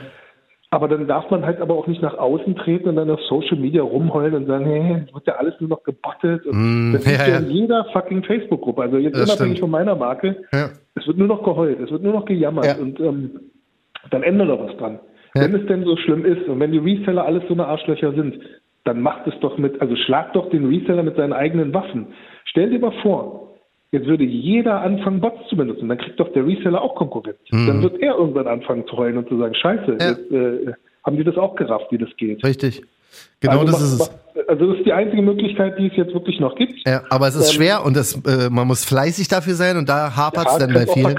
aber 0.71 0.89
dann 0.89 1.07
darf 1.07 1.31
man 1.31 1.45
halt 1.45 1.61
aber 1.61 1.75
auch 1.75 1.87
nicht 1.87 2.03
nach 2.03 2.17
außen 2.19 2.57
treten 2.57 2.89
und 2.89 2.97
dann 2.97 3.11
auf 3.11 3.21
Social 3.23 3.57
Media 3.59 3.83
rumheulen 3.83 4.35
und 4.35 4.47
sagen, 4.47 4.65
hey, 4.67 5.05
es 5.07 5.15
wird 5.15 5.27
ja 5.27 5.35
alles 5.37 5.55
nur 5.61 5.71
noch 5.71 5.83
gebottet. 5.83 6.45
Und 6.47 6.57
Mm, 6.57 6.93
das 6.95 7.07
ist 7.07 7.27
ja, 7.29 7.39
in 7.39 7.51
jeder 7.51 7.85
fucking 7.93 8.23
Facebook-Gruppe. 8.25 8.83
Also 8.83 8.97
jetzt 8.99 9.15
Das 9.17 9.23
unabhängig 9.29 9.59
stimmt. 9.59 9.61
von 9.61 9.71
meiner 9.71 9.95
Marke, 9.95 10.45
Ja. 10.53 10.69
es 10.97 11.07
wird 11.07 11.17
nur 11.19 11.29
noch 11.29 11.43
geheult, 11.43 11.81
es 11.81 11.91
wird 11.91 12.03
nur 12.03 12.13
noch 12.15 12.25
gejammert 12.27 12.67
Ja. 12.67 12.77
und 12.77 13.01
ähm, 13.01 13.41
dann 14.11 14.23
ändert 14.23 14.49
doch 14.51 14.61
was 14.67 14.77
dran. 14.77 14.99
Ja. 15.39 15.45
Wenn 15.45 15.55
es 15.61 15.67
denn 15.67 15.85
so 15.85 15.97
schlimm 15.97 16.25
ist 16.25 16.49
und 16.49 16.61
wenn 16.61 16.73
die 16.73 16.79
Reseller 16.79 17.25
alles 17.25 17.43
so 17.49 17.55
eine 17.55 17.67
Arschlöcher 17.67 18.13
sind, 18.13 18.39
dann 18.85 19.01
macht 19.01 19.27
es 19.27 19.35
doch 19.41 19.59
mit, 19.59 19.81
also 19.81 19.95
schlag 19.97 20.33
doch 20.33 20.51
den 20.51 20.67
Reseller 20.67 21.03
mit 21.03 21.17
seinen 21.17 21.33
eigenen 21.33 21.73
Waffen. 21.75 22.09
Stell 22.45 22.71
dir 22.71 22.79
mal 22.79 22.93
vor, 23.03 23.49
Jetzt 23.91 24.07
würde 24.07 24.25
jeder 24.25 24.83
anfangen, 24.83 25.21
Bots 25.21 25.49
zu 25.49 25.57
benutzen. 25.57 25.89
Dann 25.89 25.97
kriegt 25.97 26.21
doch 26.21 26.31
der 26.35 26.47
Reseller 26.47 26.83
auch 26.83 26.95
Konkurrenz. 26.95 27.39
Mhm. 27.51 27.67
Dann 27.67 27.83
wird 27.83 27.99
er 28.03 28.17
irgendwann 28.17 28.47
anfangen 28.47 28.87
zu 28.87 28.97
heulen 28.99 29.17
und 29.17 29.29
zu 29.29 29.39
sagen, 29.39 29.55
scheiße, 29.55 29.97
Ja. 29.99 30.11
jetzt, 30.11 30.31
äh, 30.31 30.73
haben 31.05 31.17
die 31.17 31.25
das 31.25 31.39
auch 31.39 31.57
gerafft, 31.57 31.87
wie 31.91 31.97
das 31.97 32.11
geht. 32.19 32.45
Richtig. 32.45 32.83
Genau 33.41 33.61
also, 33.61 33.65
das 33.73 33.81
ist 33.81 34.01
es. 34.01 34.11
Also 34.47 34.67
das 34.71 34.79
ist 34.79 34.87
die 34.87 34.93
einzige 34.93 35.23
Möglichkeit, 35.23 35.79
die 35.79 35.87
es 35.87 35.97
jetzt 35.97 36.13
wirklich 36.13 36.39
noch 36.39 36.55
gibt. 36.55 36.87
Ja, 36.87 37.03
aber 37.09 37.29
es 37.29 37.35
ist 37.35 37.55
Ähm, 37.55 37.63
schwer 37.63 37.85
und 37.85 37.97
das, 37.97 38.15
äh, 38.27 38.51
man 38.51 38.67
muss 38.67 38.85
fleißig 38.85 39.29
dafür 39.29 39.55
sein 39.55 39.77
und 39.79 39.89
da 39.89 40.15
hapert 40.15 40.47
es 40.47 40.53
Ja, 40.53 40.59
dann 40.67 40.75
bei 40.75 40.87
vielen. 40.87 41.17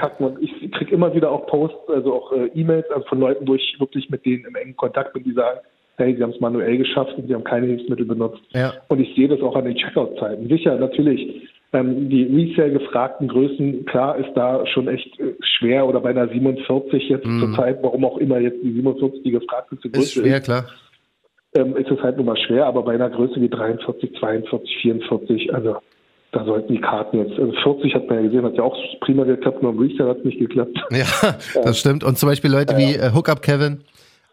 Immer 0.99 1.15
wieder 1.15 1.31
auch 1.31 1.47
Posts, 1.47 1.89
also 1.89 2.13
auch 2.13 2.33
äh, 2.33 2.47
E-Mails 2.53 2.85
also 2.93 3.07
von 3.07 3.21
Leuten, 3.21 3.47
wo 3.47 3.55
ich 3.55 3.75
wirklich 3.79 4.09
mit 4.09 4.25
denen 4.25 4.45
im 4.45 4.55
engen 4.55 4.75
Kontakt 4.75 5.13
bin, 5.13 5.23
die 5.23 5.31
sagen, 5.31 5.59
hey, 5.95 6.13
sie 6.15 6.21
haben 6.21 6.31
es 6.31 6.41
manuell 6.41 6.77
geschafft 6.77 7.13
und 7.17 7.27
sie 7.27 7.33
haben 7.33 7.43
keine 7.45 7.67
Hilfsmittel 7.67 8.05
benutzt. 8.05 8.41
Ja. 8.51 8.73
Und 8.89 8.99
ich 8.99 9.15
sehe 9.15 9.29
das 9.29 9.41
auch 9.41 9.55
an 9.55 9.65
den 9.65 9.75
Checkout-Zeiten. 9.75 10.49
Sicher, 10.49 10.75
natürlich, 10.75 11.47
ähm, 11.71 12.09
die 12.09 12.23
Resale 12.23 12.73
gefragten 12.73 13.29
Größen, 13.29 13.85
klar 13.85 14.17
ist 14.17 14.31
da 14.35 14.65
schon 14.67 14.89
echt 14.89 15.19
äh, 15.19 15.35
schwer 15.39 15.87
oder 15.87 16.01
bei 16.01 16.09
einer 16.09 16.27
47 16.27 17.09
jetzt 17.09 17.23
zur 17.23 17.53
Zeit, 17.53 17.79
warum 17.81 18.03
auch 18.03 18.17
immer 18.17 18.39
jetzt 18.39 18.61
die 18.61 18.73
47 18.73 19.23
die 19.23 19.31
gefragte. 19.31 19.75
Ist 19.75 19.93
Größe 19.93 20.21
schwer, 20.21 20.41
klar. 20.41 20.65
ähm, 21.55 21.77
ist 21.77 21.89
es 21.91 22.01
halt 22.01 22.17
nun 22.17 22.25
mal 22.25 22.37
schwer, 22.37 22.65
aber 22.65 22.83
bei 22.83 22.93
einer 22.93 23.09
Größe 23.09 23.39
wie 23.39 23.49
43, 23.49 24.17
42, 24.19 24.77
44, 24.81 25.53
also 25.53 25.77
da 26.31 26.45
sollten 26.45 26.73
die 26.73 26.81
Karten 26.81 27.17
jetzt, 27.17 27.39
also 27.39 27.51
40 27.63 27.93
hat 27.95 28.07
man 28.07 28.17
ja 28.17 28.23
gesehen, 28.23 28.45
hat 28.45 28.55
ja 28.55 28.63
auch 28.63 28.75
prima 29.01 29.23
geklappt, 29.23 29.63
nur 29.63 29.71
im 29.71 29.79
Resale 29.79 30.09
hat 30.09 30.17
es 30.19 30.25
nicht 30.25 30.39
geklappt. 30.39 30.77
Ja, 30.91 31.05
das 31.63 31.79
stimmt. 31.79 32.03
Und 32.03 32.17
zum 32.17 32.29
Beispiel 32.29 32.51
Leute 32.51 32.77
wie 32.77 32.95
äh, 32.95 33.11
Hookup 33.13 33.41
Kevin, 33.41 33.83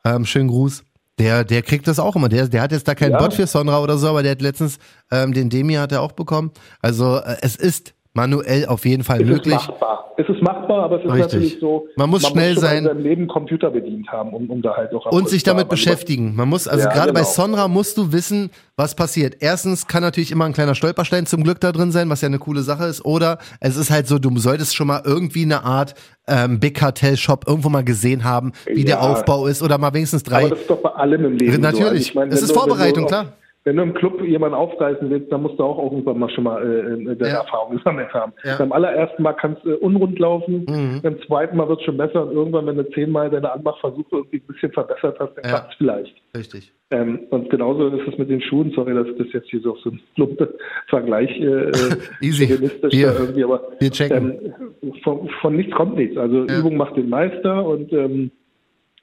ähm, 0.05 0.25
schönen 0.25 0.49
Gruß. 0.49 0.85
Der, 1.19 1.45
der 1.45 1.63
kriegt 1.63 1.89
das 1.89 1.99
auch 1.99 2.15
immer. 2.15 2.29
Der, 2.29 2.47
der 2.49 2.61
hat 2.61 2.73
jetzt 2.73 2.87
da 2.87 2.95
keinen 2.95 3.13
Ja. 3.13 3.19
Bot 3.19 3.33
für 3.33 3.47
Sonra 3.47 3.83
oder 3.83 3.97
so, 3.97 4.09
aber 4.09 4.23
der 4.23 4.33
hat 4.33 4.43
letztens 4.43 4.79
ähm, 5.11 5.33
den 5.33 5.49
Demi 5.49 5.75
hat 5.75 5.91
er 5.93 6.03
auch 6.03 6.13
bekommen. 6.13 6.51
Also 6.83 7.17
äh, 7.17 7.37
es 7.41 7.57
ist 7.57 7.95
manuell 8.17 8.67
auf 8.67 8.85
jeden 8.85 9.05
Fall 9.05 9.21
Es 9.23 9.29
möglich. 9.29 9.55
ist 9.55 9.69
machbar. 9.69 10.03
Es 10.19 10.27
ist 10.29 10.41
machbar, 10.43 10.85
aber 10.85 10.97
es 10.97 11.05
ist 11.05 11.13
Richtig. 11.13 11.33
natürlich 11.35 11.59
so, 11.61 11.87
Man 11.97 12.09
muss 12.09 12.27
schnell 12.27 12.55
schon 12.55 12.63
mal 12.63 12.69
sein. 12.71 12.79
in 12.79 12.85
seinem 12.85 13.03
Leben 13.03 13.29
Computer 13.29 13.71
bedient 13.71 14.09
haben, 14.09 14.33
um, 14.33 14.49
um 14.51 14.63
da 14.63 14.75
halt 14.75 14.93
auch 14.95 15.05
Und 15.13 15.29
sich 15.29 15.43
damit 15.43 15.69
beschäftigen. 15.69 16.35
Man 16.35 16.49
muss, 16.49 16.67
also 16.67 16.85
Ja, 16.87 16.93
gerade 16.93 17.13
bei 17.13 17.21
genau. 17.21 17.31
Sonra 17.33 17.69
musst 17.69 17.99
du 17.99 18.13
wissen, 18.13 18.51
was 18.77 18.95
passiert. 18.95 19.37
Erstens 19.41 19.87
kann 19.87 20.03
natürlich 20.03 20.33
immer 20.33 20.47
ein 20.47 20.55
kleiner 20.55 20.75
Stolperstein 20.75 21.27
zum 21.27 21.45
Glück 21.45 21.61
da 21.61 21.71
drin 21.71 21.93
sein, 21.93 22.09
was 22.09 22.23
ja 22.23 22.29
eine 22.29 22.39
coole 22.39 22.63
Sache 22.63 22.85
ist. 22.87 23.05
Oder 23.05 23.39
es 23.61 23.77
ist 23.77 23.91
halt 23.91 24.07
so, 24.09 24.19
du 24.19 24.37
solltest 24.39 24.75
schon 24.75 24.87
mal 24.87 25.03
irgendwie 25.05 25.43
eine 25.43 25.63
Art 25.65 25.95
ähm, 26.27 26.59
Big 26.61 26.77
Cartel 26.79 27.17
Shop 27.19 27.45
irgendwo 27.47 27.69
mal 27.69 27.85
gesehen 27.85 28.25
haben, 28.25 28.53
wie 28.65 28.85
der 28.85 28.97
Ja. 28.97 29.01
Aufbau 29.03 29.47
ist. 29.47 29.63
Oder 29.63 29.77
mal 29.77 29.93
wenigstens 29.93 30.23
drei. 30.23 30.41
Aber 30.41 30.49
das 30.51 30.61
ist 30.61 30.71
doch 30.71 30.81
bei 30.81 30.91
allem 30.91 31.27
im 31.27 31.33
Leben 31.37 31.61
Natürlich. 31.61 31.83
so. 31.83 31.89
Also 31.89 31.97
ich 31.97 32.15
meine, 32.15 32.33
Es 32.33 32.41
ist 32.43 32.53
Vorbereitung, 32.53 33.07
klar. 33.07 33.35
Wenn 33.67 33.77
du 33.79 33.83
im 33.83 33.95
Club 33.95 34.23
jemanden 34.23 34.55
aufreißen 34.55 35.11
willst, 35.11 35.31
dann 35.33 35.43
musst 35.43 35.59
du 35.59 35.65
auch 35.65 35.83
irgendwann 35.83 36.21
mal 36.21 36.31
schon 36.31 36.45
mal 36.45 36.63
äh, 36.63 37.17
deine 37.17 37.33
Ja. 37.33 37.41
Erfahrung 37.41 37.77
gesammelt 37.77 38.15
haben. 38.15 38.33
Ja. 38.45 38.57
Beim 38.59 38.71
allerersten 38.71 39.23
Mal 39.25 39.33
kannst 39.33 39.65
du 39.65 39.71
äh, 39.73 39.75
unrund 39.75 40.17
laufen, 40.21 40.65
Mhm. 40.69 41.01
beim 41.03 41.21
zweiten 41.23 41.57
Mal 41.57 41.69
wird 41.69 41.81
es 41.81 41.85
schon 41.85 41.97
besser 41.97 42.25
und 42.29 42.33
irgendwann, 42.33 42.65
wenn 42.67 42.77
du 42.77 42.89
zehnmal 42.93 43.29
deine 43.29 43.51
Anmachversuche 43.53 44.07
irgendwie 44.19 44.37
ein 44.37 44.47
bisschen 44.47 44.71
verbessert 44.71 45.17
hast, 45.19 45.35
dann 45.37 45.45
Ja. 45.45 45.51
klappt 45.51 45.73
es 45.73 45.77
vielleicht. 45.79 46.15
Richtig. 46.37 46.73
Ähm, 46.93 47.19
und 47.31 47.51
genauso 47.51 47.89
ist 47.89 48.07
es 48.07 48.17
mit 48.17 48.31
den 48.31 48.41
Schuhen. 48.41 48.71
Sorry, 48.71 48.95
dass 48.95 49.09
das 49.19 49.27
jetzt 49.33 49.51
hier 49.51 49.59
so 49.61 49.75
so 49.83 49.91
ein 49.91 50.01
plumper 50.15 50.47
Vergleich 50.89 51.31
äh, 51.41 51.45
äh, 51.45 51.73
Easy. 52.23 52.49
Wir- 52.49 53.13
irgendwie, 53.19 53.43
aber 53.43 53.63
wir 53.81 53.91
checken. 53.91 54.39
ähm, 54.81 54.93
von, 55.03 55.29
von 55.41 55.57
nichts 55.57 55.75
kommt 55.75 55.97
nichts. 55.97 56.17
Also. 56.17 56.45
Übung 56.45 56.77
macht 56.77 56.97
den 56.97 57.09
Meister 57.09 57.67
und 57.67 57.93
ähm, 57.93 58.31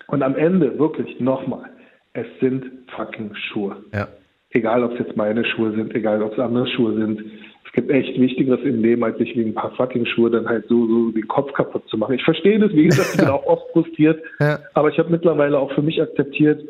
und 0.08 0.24
am 0.24 0.38
Ende 0.38 0.80
wirklich 0.80 1.20
nochmal, 1.20 1.70
es 2.14 2.28
sind 2.40 2.64
fucking 2.96 3.32
Schuhe. 3.36 3.76
Ja. 3.94 4.08
Egal, 4.54 4.84
ob 4.84 4.94
es 4.94 5.00
jetzt 5.00 5.18
meine 5.18 5.44
Schuhe 5.46 5.72
sind, 5.72 5.94
egal, 5.96 6.22
ob 6.22 6.34
es 6.34 6.40
andere 6.40 6.68
Schuhe 6.68 6.94
sind. 6.94 7.24
Es 7.66 7.72
gibt 7.74 7.90
echt 7.90 8.20
Wichtigeres 8.20 8.62
im 8.64 8.84
Leben, 8.84 9.04
als 9.04 9.18
sich 9.18 9.36
wegen 9.36 9.50
ein 9.50 9.56
paar 9.56 9.72
fucking 9.72 10.06
Schuhe 10.06 10.30
dann 10.30 10.48
halt 10.48 10.66
so, 10.68 10.86
so 10.88 11.10
den 11.12 11.28
Kopf 11.28 11.52
kaputt 11.54 11.88
zu 11.90 11.98
machen. 11.98 12.14
Ich 12.14 12.24
verstehe 12.24 12.60
das, 12.60 12.72
wie 12.74 12.86
gesagt, 12.86 13.10
ich 13.16 13.20
bin 13.20 13.30
auch 13.30 13.46
oft 13.48 13.72
frustriert, 13.72 14.22
Ja. 14.40 14.60
aber 14.76 14.90
ich 14.90 15.00
habe 15.00 15.10
mittlerweile 15.10 15.58
auch 15.58 15.72
für 15.72 15.82
mich 15.82 16.00
akzeptiert, 16.00 16.62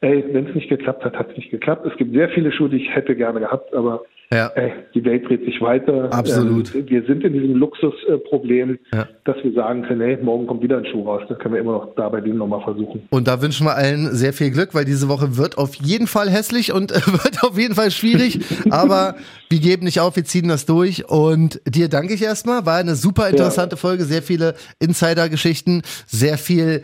ey, 0.00 0.24
wenn 0.32 0.46
es 0.46 0.54
nicht 0.54 0.70
geklappt 0.70 1.04
hat, 1.04 1.18
hat 1.18 1.30
es 1.32 1.36
nicht 1.36 1.50
geklappt. 1.50 1.84
Es 1.86 1.96
gibt 1.98 2.14
sehr 2.14 2.30
viele 2.30 2.50
Schuhe, 2.50 2.70
die 2.70 2.78
ich 2.78 2.94
hätte 2.94 3.14
gerne 3.14 3.40
gehabt, 3.40 3.74
aber 3.74 4.04
Ja. 4.30 4.48
ey, 4.56 4.72
die 4.94 5.02
Welt 5.06 5.26
dreht 5.26 5.42
sich 5.46 5.58
weiter. 5.62 6.12
Absolut. 6.12 6.74
Ähm, 6.74 6.84
wir 6.88 7.02
sind 7.04 7.24
in 7.24 7.32
diesem 7.32 7.54
Luxusproblem, 7.56 8.78
Ja. 8.92 9.08
dass 9.24 9.36
wir 9.42 9.52
sagen 9.54 9.82
können, 9.84 10.02
hey, 10.02 10.18
morgen 10.22 10.46
kommt 10.46 10.62
wieder 10.62 10.76
ein 10.78 10.84
Schuh 10.86 11.02
raus. 11.04 11.22
Das 11.30 11.38
können 11.38 11.54
wir 11.54 11.60
immer 11.62 11.72
noch 11.72 11.94
da 11.94 12.08
bei 12.10 12.20
denen 12.20 12.36
nochmal 12.38 12.62
versuchen. 12.62 13.02
Und 13.10 13.26
da 13.26 13.40
wünschen 13.40 13.66
wir 13.66 13.74
allen 13.74 14.14
sehr 14.14 14.32
viel 14.34 14.50
Glück, 14.50 14.74
weil 14.74 14.84
diese 14.84 15.08
Woche 15.08 15.36
wird 15.38 15.56
auf 15.56 15.74
jeden 15.76 16.06
Fall 16.06 16.28
hässlich 16.28 16.72
und 16.74 16.92
äh, 16.92 16.96
wird 17.06 17.42
auf 17.42 17.58
jeden 17.58 17.74
Fall 17.74 17.90
schwierig. 17.90 18.40
Aber 18.70 19.16
wir 19.48 19.60
geben 19.60 19.84
nicht 19.84 20.00
auf, 20.00 20.16
wir 20.16 20.24
ziehen 20.24 20.48
das 20.48 20.66
durch. 20.66 21.08
Und 21.08 21.60
dir 21.66 21.88
danke 21.88 22.12
ich 22.12 22.22
erstmal. 22.22 22.66
War 22.66 22.76
eine 22.76 22.96
super 22.96 23.30
interessante 23.30 23.76
Folge, 23.78 24.04
sehr 24.04 24.22
viele 24.22 24.54
Insider-Geschichten, 24.78 25.82
sehr 26.06 26.36
viel 26.38 26.82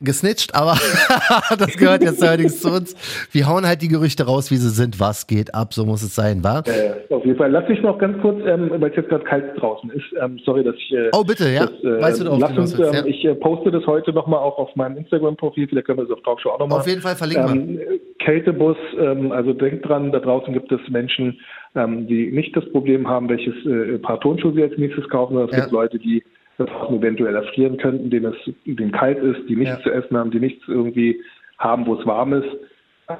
gesnitcht, 0.00 0.54
aber 0.54 0.74
das 1.58 1.76
gehört 1.76 2.02
jetzt 2.02 2.22
allerdings 2.22 2.60
zu 2.60 2.68
uns. 2.70 2.94
Wir 3.32 3.48
hauen 3.48 3.66
halt 3.66 3.82
die 3.82 3.88
Gerüchte 3.88 4.24
raus, 4.26 4.50
wie 4.52 4.56
sie 4.56 4.70
sind. 4.70 5.00
Was 5.00 5.26
geht 5.26 5.54
ab? 5.54 5.74
So 5.74 5.84
muss 5.84 6.02
es 6.02 6.14
sein, 6.14 6.44
wa? 6.44 6.60
Äh, 6.66 7.12
auf 7.12 7.24
jeden 7.24 7.36
Fall. 7.36 7.50
Lass 7.50 7.68
mich 7.68 7.82
noch 7.82 7.98
ganz 7.98 8.20
kurz, 8.22 8.40
ähm, 8.46 8.70
weil 8.78 8.90
es 8.90 8.96
jetzt 8.96 9.08
gerade 9.08 9.24
kalt 9.24 9.60
draußen 9.60 9.90
ist, 9.90 10.04
ähm, 10.22 10.38
sorry, 10.44 10.62
dass 10.62 10.76
ich. 10.76 10.92
Äh, 10.92 11.10
Oh, 11.12 11.24
bitte, 11.24 11.48
ja. 11.50 11.66
Das, 11.66 11.82
äh, 11.82 12.00
Weißt 12.00 12.20
du, 12.20 12.26
worauf 12.26 12.40
lass 12.40 12.56
uns, 12.58 12.74
ähm, 12.78 12.84
ja. 12.94 13.04
Ich 13.06 13.24
äh, 13.24 13.34
poste 13.34 13.70
das 13.72 13.84
heute 13.86 14.12
nochmal 14.12 14.38
auch 14.38 14.58
auf 14.58 14.74
meinem 14.76 14.96
Instagram-Profil, 14.98 15.66
vielleicht 15.68 15.86
können 15.86 15.98
wir 15.98 16.04
das 16.06 16.12
auf 16.16 16.22
Talkshow 16.22 16.50
auch 16.50 16.58
nochmal. 16.60 16.78
Auf 16.78 16.86
jeden 16.86 17.00
Fall 17.02 17.16
verlinken 17.16 17.78
wir. 17.78 17.90
ähm, 17.92 18.00
Kältebus, 18.20 18.76
ähm, 19.00 19.32
also 19.32 19.52
denkt 19.52 19.88
dran, 19.88 20.12
da 20.12 20.20
draußen 20.20 20.52
gibt 20.52 20.70
es 20.70 20.80
Menschen, 20.90 21.40
ähm, 21.74 22.06
die 22.06 22.30
nicht 22.30 22.56
das 22.56 22.64
Problem 22.70 23.08
haben, 23.08 23.28
welches 23.28 23.54
äh, 23.66 23.98
Paar 23.98 24.20
Turnschuhe 24.20 24.52
sie 24.54 24.62
als 24.62 24.76
nächstes 24.78 25.08
kaufen, 25.08 25.34
sondern 25.34 25.50
es 25.50 25.56
Ja. 25.56 25.62
gibt 25.62 25.72
Leute, 25.72 25.98
die 25.98 26.22
draußen 26.66 26.98
eventuell 26.98 27.34
erfrieren 27.34 27.76
könnten, 27.76 28.10
denen 28.10 28.34
es 28.34 28.54
denen 28.64 28.92
kalt 28.92 29.18
ist, 29.18 29.48
die 29.48 29.56
nichts 29.56 29.76
Ja. 29.78 29.82
zu 29.82 29.90
essen 29.90 30.16
haben, 30.16 30.30
die 30.30 30.40
nichts 30.40 30.62
irgendwie 30.68 31.20
haben, 31.58 31.86
wo 31.86 31.94
es 31.94 32.06
warm 32.06 32.32
ist. 32.32 32.48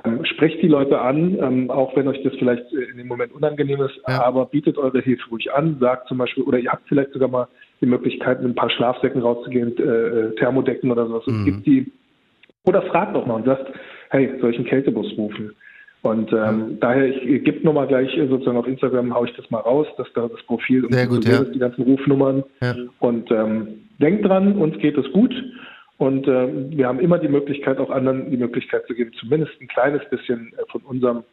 Ähm, 0.05 0.23
sprecht 0.27 0.61
die 0.63 0.69
Leute 0.69 1.01
an, 1.01 1.39
ähm, 1.41 1.71
auch 1.71 1.97
wenn 1.97 2.09
euch 2.09 2.23
das 2.23 2.35
vielleicht 2.37 2.71
in 2.73 2.99
dem 2.99 3.07
Moment 3.09 3.33
unangenehm 3.33 3.81
ist, 3.81 3.99
Ja. 4.07 4.23
aber 4.23 4.47
bietet 4.47 4.77
eure 4.77 5.01
Hilfe 5.01 5.29
ruhig 5.31 5.51
an, 5.53 5.79
sagt 5.81 6.09
zum 6.09 6.19
Beispiel, 6.19 6.45
oder 6.45 6.59
ihr 6.59 6.71
habt 6.71 6.87
vielleicht 6.89 7.13
sogar 7.13 7.29
mal 7.29 7.49
die 7.81 7.87
Möglichkeit, 7.87 8.43
mit 8.43 8.51
ein 8.53 8.55
paar 8.55 8.69
Schlafsäcken 8.71 9.23
rauszugehen, 9.23 9.77
äh, 9.79 9.83
äh, 9.83 10.35
Thermodecken 10.35 10.91
oder 10.91 11.07
sowas. 11.07 11.27
Mhm. 11.27 11.45
Gibt 11.47 11.67
die, 11.67 11.93
oder 12.67 12.83
fragt 12.83 13.17
doch 13.17 13.25
mal 13.25 13.37
und 13.37 13.47
sagt, 13.47 13.67
hey, 14.11 14.31
soll 14.41 14.51
ich 14.51 14.57
einen 14.57 14.67
Kältebus 14.67 15.17
rufen? 15.17 15.55
Und 16.03 16.33
ähm, 16.33 16.79
daher, 16.81 17.07
ich, 17.09 17.45
gebe 17.45 17.65
nochmal 17.65 17.89
gleich 17.89 18.17
äh, 18.17 18.29
sozusagen 18.29 18.57
auf 18.57 18.69
Instagram, 18.69 19.15
haue 19.15 19.29
ich 19.29 19.35
das 19.35 19.51
mal 19.51 19.61
raus, 19.61 19.87
dass 19.97 20.07
da 20.15 20.29
das 20.29 20.43
Profil 20.45 20.85
irgendwie 20.85 21.07
gut, 21.07 21.25
ja. 21.25 21.43
die 21.43 21.59
ganzen 21.59 21.83
Rufnummern. 21.83 22.45
Ja. 22.63 22.75
Und 23.01 23.31
ähm, 23.31 23.81
denkt 24.01 24.25
dran, 24.25 24.57
uns 24.57 24.79
geht 24.79 24.97
es 24.97 25.11
gut. 25.13 25.35
Und 25.99 26.29
ähm, 26.29 26.71
wir 26.71 26.87
haben 26.87 27.01
immer 27.01 27.19
die 27.19 27.29
Möglichkeit, 27.29 27.79
auch 27.79 27.91
anderen 27.91 28.31
die 28.31 28.37
Möglichkeit 28.37 28.87
zu 28.87 28.95
geben, 28.95 29.11
zumindest 29.19 29.53
ein 29.61 29.67
kleines 29.67 30.03
bisschen 30.09 30.53
äh, 30.57 30.63
von 30.71 30.83
unserem 30.83 31.25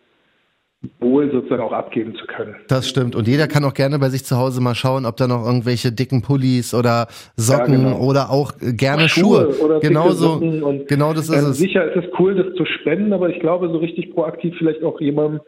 Wohl 0.99 1.31
sozusagen 1.31 1.61
auch 1.61 1.71
abgeben 1.71 2.15
zu 2.15 2.25
können. 2.25 2.55
Das 2.67 2.87
stimmt. 2.87 3.15
Und 3.15 3.27
jeder 3.27 3.47
kann 3.47 3.63
auch 3.63 3.73
gerne 3.73 3.99
bei 3.99 4.09
sich 4.09 4.25
zu 4.25 4.37
Hause 4.37 4.61
mal 4.61 4.75
schauen, 4.75 5.05
ob 5.05 5.17
da 5.17 5.27
noch 5.27 5.45
irgendwelche 5.45 5.91
dicken 5.91 6.21
Pullis 6.21 6.73
oder 6.73 7.07
Socken 7.35 7.73
Ja, 7.73 7.89
genau. 7.89 7.99
oder 7.99 8.29
auch 8.31 8.53
gerne 8.59 9.09
Schuhe. 9.09 9.49
oder 9.59 9.75
dicke 9.79 9.87
Genauso. 9.87 10.39
Genau 10.87 11.13
das 11.13 11.29
ist 11.29 11.37
ähm, 11.37 11.49
es. 11.51 11.57
Sicher 11.57 11.93
ist 11.93 12.03
es 12.05 12.11
cool, 12.19 12.35
das 12.35 12.53
zu 12.55 12.65
spenden, 12.65 13.13
aber 13.13 13.29
ich 13.29 13.39
glaube, 13.39 13.69
so 13.69 13.77
richtig 13.77 14.13
proaktiv 14.13 14.55
vielleicht 14.57 14.83
auch 14.83 14.99
jemandem, 15.01 15.41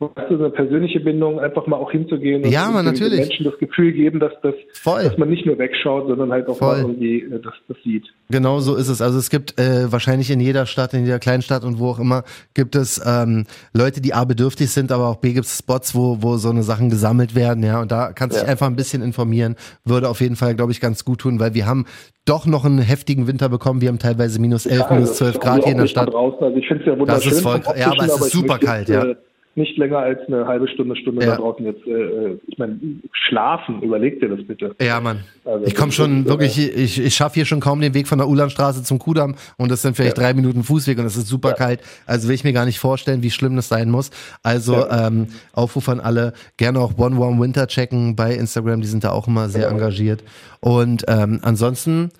weißt 0.00 0.30
du, 0.30 0.36
so 0.36 0.44
eine 0.44 0.52
persönliche 0.52 1.00
Bindung, 1.00 1.38
einfach 1.40 1.66
mal 1.66 1.76
auch 1.76 1.90
hinzugehen 1.90 2.44
Ja, 2.50 2.66
und 2.68 2.74
Mann, 2.74 2.84
den 2.84 2.92
natürlich. 2.94 3.20
Menschen 3.20 3.44
das 3.44 3.58
Gefühl 3.58 3.92
geben, 3.92 4.20
dass 4.20 4.32
das, 4.42 4.54
Voll. 4.74 5.04
dass 5.04 5.16
man 5.18 5.28
nicht 5.30 5.46
nur 5.46 5.58
wegschaut, 5.58 6.08
sondern 6.08 6.30
halt 6.32 6.48
auch 6.48 6.58
Voll. 6.58 6.76
mal 6.76 6.80
irgendwie 6.80 7.20
äh, 7.22 7.40
das, 7.40 7.54
das 7.68 7.76
sieht. 7.84 8.04
Genau 8.30 8.58
so 8.60 8.74
ist 8.76 8.88
es. 8.88 9.00
Also 9.00 9.18
es 9.18 9.30
gibt 9.30 9.58
äh, 9.60 9.90
wahrscheinlich 9.92 10.30
in 10.30 10.40
jeder 10.40 10.66
Stadt, 10.66 10.94
in 10.94 11.04
jeder 11.04 11.18
Kleinstadt 11.18 11.64
und 11.64 11.78
wo 11.78 11.88
auch 11.90 11.98
immer, 12.00 12.24
gibt 12.54 12.74
es 12.76 13.00
ähm, 13.06 13.44
Leute, 13.72 14.00
die 14.00 14.14
A 14.14 14.24
bedürftig 14.24 14.70
sind, 14.70 14.90
aber 14.92 15.08
auch 15.08 15.16
B 15.16 15.32
gibt 15.32 15.46
es 15.46 15.58
Spots, 15.58 15.94
wo, 15.94 16.18
wo 16.20 16.36
so 16.36 16.50
eine 16.50 16.62
Sachen 16.62 16.90
gesammelt 16.90 17.34
werden, 17.34 17.62
ja. 17.62 17.80
Und 17.80 17.92
da 17.92 18.12
kannst 18.12 18.36
du 18.36 18.40
dich 18.40 18.46
Ja. 18.46 18.52
einfach 18.52 18.66
ein 18.66 18.76
bisschen 18.76 19.02
informieren. 19.02 19.56
Würde 19.84 20.08
auf 20.08 20.20
jeden 20.20 20.36
Fall, 20.36 20.54
glaube 20.54 20.72
ich, 20.72 20.80
ganz 20.80 21.04
gut 21.04 21.20
tun, 21.20 21.38
weil 21.40 21.54
wir 21.54 21.66
haben 21.66 21.86
doch 22.26 22.46
noch 22.46 22.64
einen 22.64 22.78
heftigen 22.78 23.26
Winter 23.26 23.48
bekommen. 23.48 23.80
Wir 23.80 23.88
haben 23.88 23.98
teilweise 23.98 24.40
minus 24.40 24.66
11, 24.66 24.80
Ja, 24.80 24.94
minus 24.94 25.08
das 25.10 25.18
12 25.18 25.34
ist 25.34 25.40
Grad 25.42 25.62
hier 25.64 25.72
in 25.72 25.78
der 25.78 25.86
Stadt. 25.86 26.12
Draußen. 26.12 26.42
Also 26.42 26.56
ich 26.56 26.66
finde 26.66 26.82
es 26.82 26.86
ja 26.88 26.98
wunderschön. 26.98 27.28
Das 27.30 27.38
ist 27.38 27.42
voll- 27.42 27.60
ja, 27.78 27.86
aber 27.92 28.04
es 28.04 28.20
ist 28.20 28.30
super 28.32 28.58
kalt, 28.58 28.88
ja. 28.88 29.04
äh, 29.04 29.16
Nicht 29.56 29.76
länger 29.76 29.98
als 29.98 30.18
eine 30.26 30.46
halbe 30.46 30.66
Stunde, 30.68 30.96
Stunde 30.96 31.24
Ja. 31.24 31.32
da 31.32 31.36
draußen 31.36 31.64
jetzt, 31.64 31.86
äh, 31.86 31.90
äh, 31.92 32.38
ich 32.46 32.58
meine, 32.58 32.78
schlafen, 33.12 33.80
überleg 33.82 34.20
dir 34.20 34.28
das 34.28 34.44
bitte. 34.46 34.74
Ja, 34.80 35.00
Mann. 35.00 35.20
Also 35.44 35.64
ich 35.66 35.74
komme 35.74 35.92
schon 35.92 36.20
ist, 36.20 36.26
äh, 36.26 36.28
wirklich, 36.28 36.58
ich, 36.58 37.00
ich 37.00 37.14
schaffe 37.14 37.34
hier 37.34 37.44
schon 37.44 37.60
kaum 37.60 37.80
den 37.80 37.94
Weg 37.94 38.08
von 38.08 38.18
der 38.18 38.28
Ulandstraße 38.28 38.82
zum 38.82 38.98
Kudamm 38.98 39.36
und 39.56 39.70
das 39.70 39.82
sind 39.82 39.94
vielleicht 39.96 40.16
Ja. 40.18 40.24
drei 40.24 40.34
Minuten 40.34 40.64
Fußweg 40.64 40.98
und 40.98 41.06
es 41.06 41.16
ist 41.16 41.28
super 41.28 41.50
Ja. 41.50 41.54
kalt. 41.54 41.80
Also 42.06 42.26
will 42.28 42.34
ich 42.34 42.42
mir 42.44 42.52
gar 42.52 42.64
nicht 42.64 42.78
vorstellen, 42.80 43.22
wie 43.22 43.30
schlimm 43.30 43.54
das 43.56 43.68
sein 43.68 43.90
muss. 43.90 44.10
Also 44.42 44.88
ähm, 44.90 45.28
Aufruf 45.52 45.88
an 45.88 46.00
alle, 46.00 46.32
gerne 46.56 46.80
auch 46.80 46.98
One 46.98 47.18
Warm 47.18 47.40
Winter 47.40 47.66
checken 47.68 48.16
bei 48.16 48.34
Instagram, 48.34 48.80
die 48.80 48.88
sind 48.88 49.04
da 49.04 49.10
auch 49.12 49.28
immer 49.28 49.48
sehr 49.48 49.68
engagiert. 49.68 50.24
Und 50.60 51.04
ähm, 51.08 51.38
ansonsten 51.42 52.10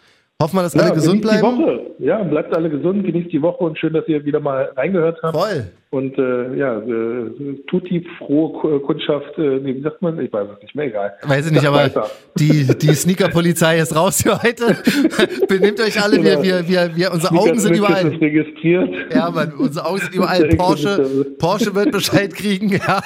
Hoffen 0.42 0.56
wir, 0.56 0.62
dass 0.64 0.74
alle 0.76 0.92
gesund 0.92 1.22
bleiben. 1.22 1.38
Die 1.38 1.62
Woche. 1.62 1.80
Ja, 2.04 2.22
bleibt 2.22 2.54
alle 2.54 2.68
gesund, 2.68 3.04
genießt 3.04 3.32
die 3.32 3.40
Woche 3.40 3.64
und 3.64 3.78
schön, 3.78 3.92
dass 3.94 4.06
ihr 4.08 4.24
wieder 4.24 4.38
mal 4.40 4.70
reingehört 4.76 5.18
habt. 5.22 5.34
Voll. 5.36 5.64
Und 5.90 6.18
äh, 6.18 6.54
ja, 6.56 6.78
äh, 6.80 7.30
tut 7.68 7.88
die 7.88 8.04
frohe 8.18 8.52
Ku- 8.60 8.80
Kundschaft, 8.80 9.38
äh, 9.38 9.58
nee, 9.60 9.76
wie 9.76 9.80
sagt 9.80 10.02
man? 10.02 10.18
Ich 10.20 10.32
weiß 10.32 10.48
es 10.56 10.60
nicht 10.62 10.74
mehr, 10.74 10.86
egal. 10.86 11.14
Weiß 11.22 11.46
ich 11.46 11.52
nicht, 11.52 11.64
aber 11.64 11.76
weiter. 11.78 12.10
die, 12.34 12.66
die 12.66 12.94
Sneaker-Polizei 12.94 13.78
ist 13.78 13.94
raus 13.96 14.20
für 14.22 14.42
heute. 14.42 14.76
Benehmt 15.48 15.80
euch 15.80 16.02
alle, 16.02 16.16
wir, 16.22 16.42
wir, 16.42 16.68
wir, 16.68 16.90
wir, 16.96 17.12
unsere 17.12 17.34
Augen 17.38 17.58
sind 17.60 17.76
überall. 17.76 18.12
ist 18.12 18.20
registriert. 18.20 18.90
Ja, 19.14 19.30
Mann, 19.30 19.52
unsere 19.56 19.86
Augen 19.86 19.98
sind 20.00 20.14
überall. 20.14 20.48
Porsche, 20.56 21.26
Porsche 21.38 21.74
wird 21.74 21.92
Bescheid 21.92 22.34
kriegen. 22.34 22.68
Ja, 22.70 23.00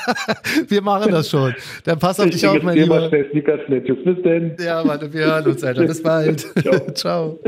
wir 0.68 0.82
machen 0.82 1.12
das 1.12 1.28
schon. 1.30 1.54
Dann 1.84 1.98
pass 1.98 2.18
auf 2.18 2.26
Ich 2.26 2.32
dich 2.32 2.46
auf, 2.46 2.54
mein 2.62 2.64
mal 2.64 2.78
Lieber. 2.78 3.08
schnell 3.08 3.30
Sneaker 3.30 3.58
Snitches. 3.66 3.96
Bis 4.02 4.22
denn. 4.22 4.56
Ja, 4.64 4.82
Mann, 4.82 5.00
wir 5.12 5.24
hören 5.26 5.46
uns, 5.46 5.62
Alter. 5.62 5.84
Bis 5.86 6.02
bald. 6.02 6.40
Ciao. 6.62 6.80
Ciao. 6.94 7.38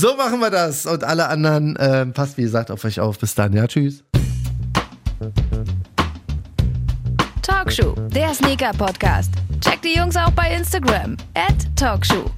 So 0.00 0.16
machen 0.16 0.40
wir 0.40 0.48
das. 0.48 0.86
Und 0.86 1.04
alle 1.04 1.28
anderen, 1.28 1.76
ähm, 1.78 2.14
passt 2.14 2.38
wie 2.38 2.42
gesagt 2.42 2.70
auf 2.70 2.82
euch 2.86 3.00
auf. 3.00 3.18
Bis 3.18 3.34
dann. 3.34 3.52
Ja, 3.52 3.66
tschüss. 3.66 4.02
Talkshow, 7.42 7.94
der 8.08 8.32
Sneaker-Podcast. 8.32 9.30
Checkt 9.60 9.84
die 9.84 9.98
Jungs 9.98 10.16
auch 10.16 10.30
bei 10.30 10.54
Instagram. 10.54 11.18
At 11.34 11.76
Talkshow. 11.76 12.30